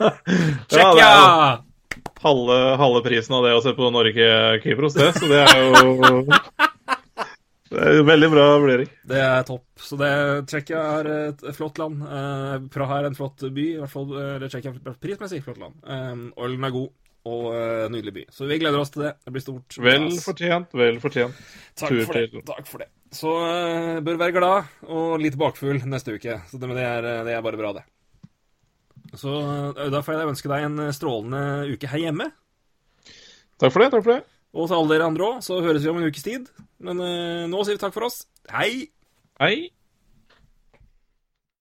Tsjekkia! 0.68 1.62
Halve, 2.20 2.58
halve 2.76 3.00
prisen 3.06 3.38
av 3.38 3.46
det 3.46 3.54
å 3.56 3.62
se 3.64 3.72
på 3.76 3.88
Norge-Kypros, 3.94 4.98
det. 4.98 5.08
Så 5.16 5.30
det 5.30 5.40
er 5.46 5.62
jo 5.64 6.26
Det 7.70 7.78
er 7.86 8.00
jo 8.00 8.04
veldig 8.08 8.28
bra 8.32 8.44
vurdering. 8.58 8.88
Det 9.06 9.18
er 9.22 9.44
topp. 9.46 9.64
Så 9.78 9.96
det, 9.96 10.10
Tsjekkia 10.50 10.80
er 10.98 11.08
et 11.14 11.44
flott 11.54 11.78
land. 11.78 12.02
Eh, 12.02 12.56
Praha 12.74 12.98
er 12.98 13.08
en 13.08 13.16
flott 13.16 13.44
by. 13.46 13.66
I 13.76 13.78
hvert 13.78 13.92
fall 13.92 14.10
eh, 14.18 14.48
Tsjekkia 14.48 14.74
er 14.74 14.90
et 14.90 14.98
prismessig 15.00 15.38
flott 15.46 15.60
land. 15.62 15.76
Um, 15.86 16.24
Ølen 16.34 16.66
er 16.66 16.74
god 16.74 16.90
og 17.28 17.50
uh, 17.52 17.86
nydelig 17.92 18.12
by. 18.16 18.22
Så 18.32 18.46
vi 18.48 18.56
gleder 18.62 18.80
oss 18.80 18.92
til 18.94 19.02
det. 19.04 19.12
Det 19.26 19.32
blir 19.34 19.42
stort. 19.44 19.76
Vel 19.84 20.06
fortjent, 20.24 20.72
vel 20.72 21.00
fortjent. 21.02 21.36
Takk 21.76 21.92
tur 21.92 22.04
for 22.08 22.16
det. 22.16 22.30
til- 22.32 22.44
Takk 22.48 22.66
for 22.70 22.82
det. 22.84 22.88
Så 23.12 23.32
uh, 23.36 24.00
bør 24.06 24.20
være 24.22 24.36
glad 24.36 24.70
og 24.88 25.16
litt 25.20 25.36
bakfull 25.40 25.82
neste 25.84 26.14
uke. 26.16 26.38
Så 26.48 26.60
det, 26.62 26.70
det, 26.78 26.84
er, 26.86 27.08
eh, 27.10 27.24
det 27.26 27.34
er 27.36 27.42
bare 27.44 27.60
bra, 27.60 27.72
det. 27.76 27.84
Så 29.18 29.32
da 29.90 30.00
får 30.06 30.14
jeg 30.20 30.30
ønske 30.30 30.50
deg 30.52 30.64
en 30.68 30.92
strålende 30.94 31.42
uke 31.74 31.88
her 31.90 32.04
hjemme. 32.06 32.28
Takk 33.58 33.72
for 33.74 33.82
det. 33.82 33.90
takk 33.92 34.04
for 34.06 34.14
det. 34.14 34.22
Og 34.54 34.66
til 34.70 34.78
alle 34.78 34.94
dere 34.94 35.08
andre 35.10 35.26
òg, 35.26 35.42
så 35.46 35.58
høres 35.62 35.82
vi 35.84 35.90
om 35.90 35.98
en 36.00 36.06
ukes 36.08 36.24
tid. 36.26 36.48
Men 36.80 37.02
uh, 37.02 37.44
nå 37.50 37.64
sier 37.66 37.76
vi 37.76 37.82
takk 37.82 37.94
for 37.96 38.06
oss. 38.06 38.22
Hei! 38.54 38.88
Hei. 39.42 39.70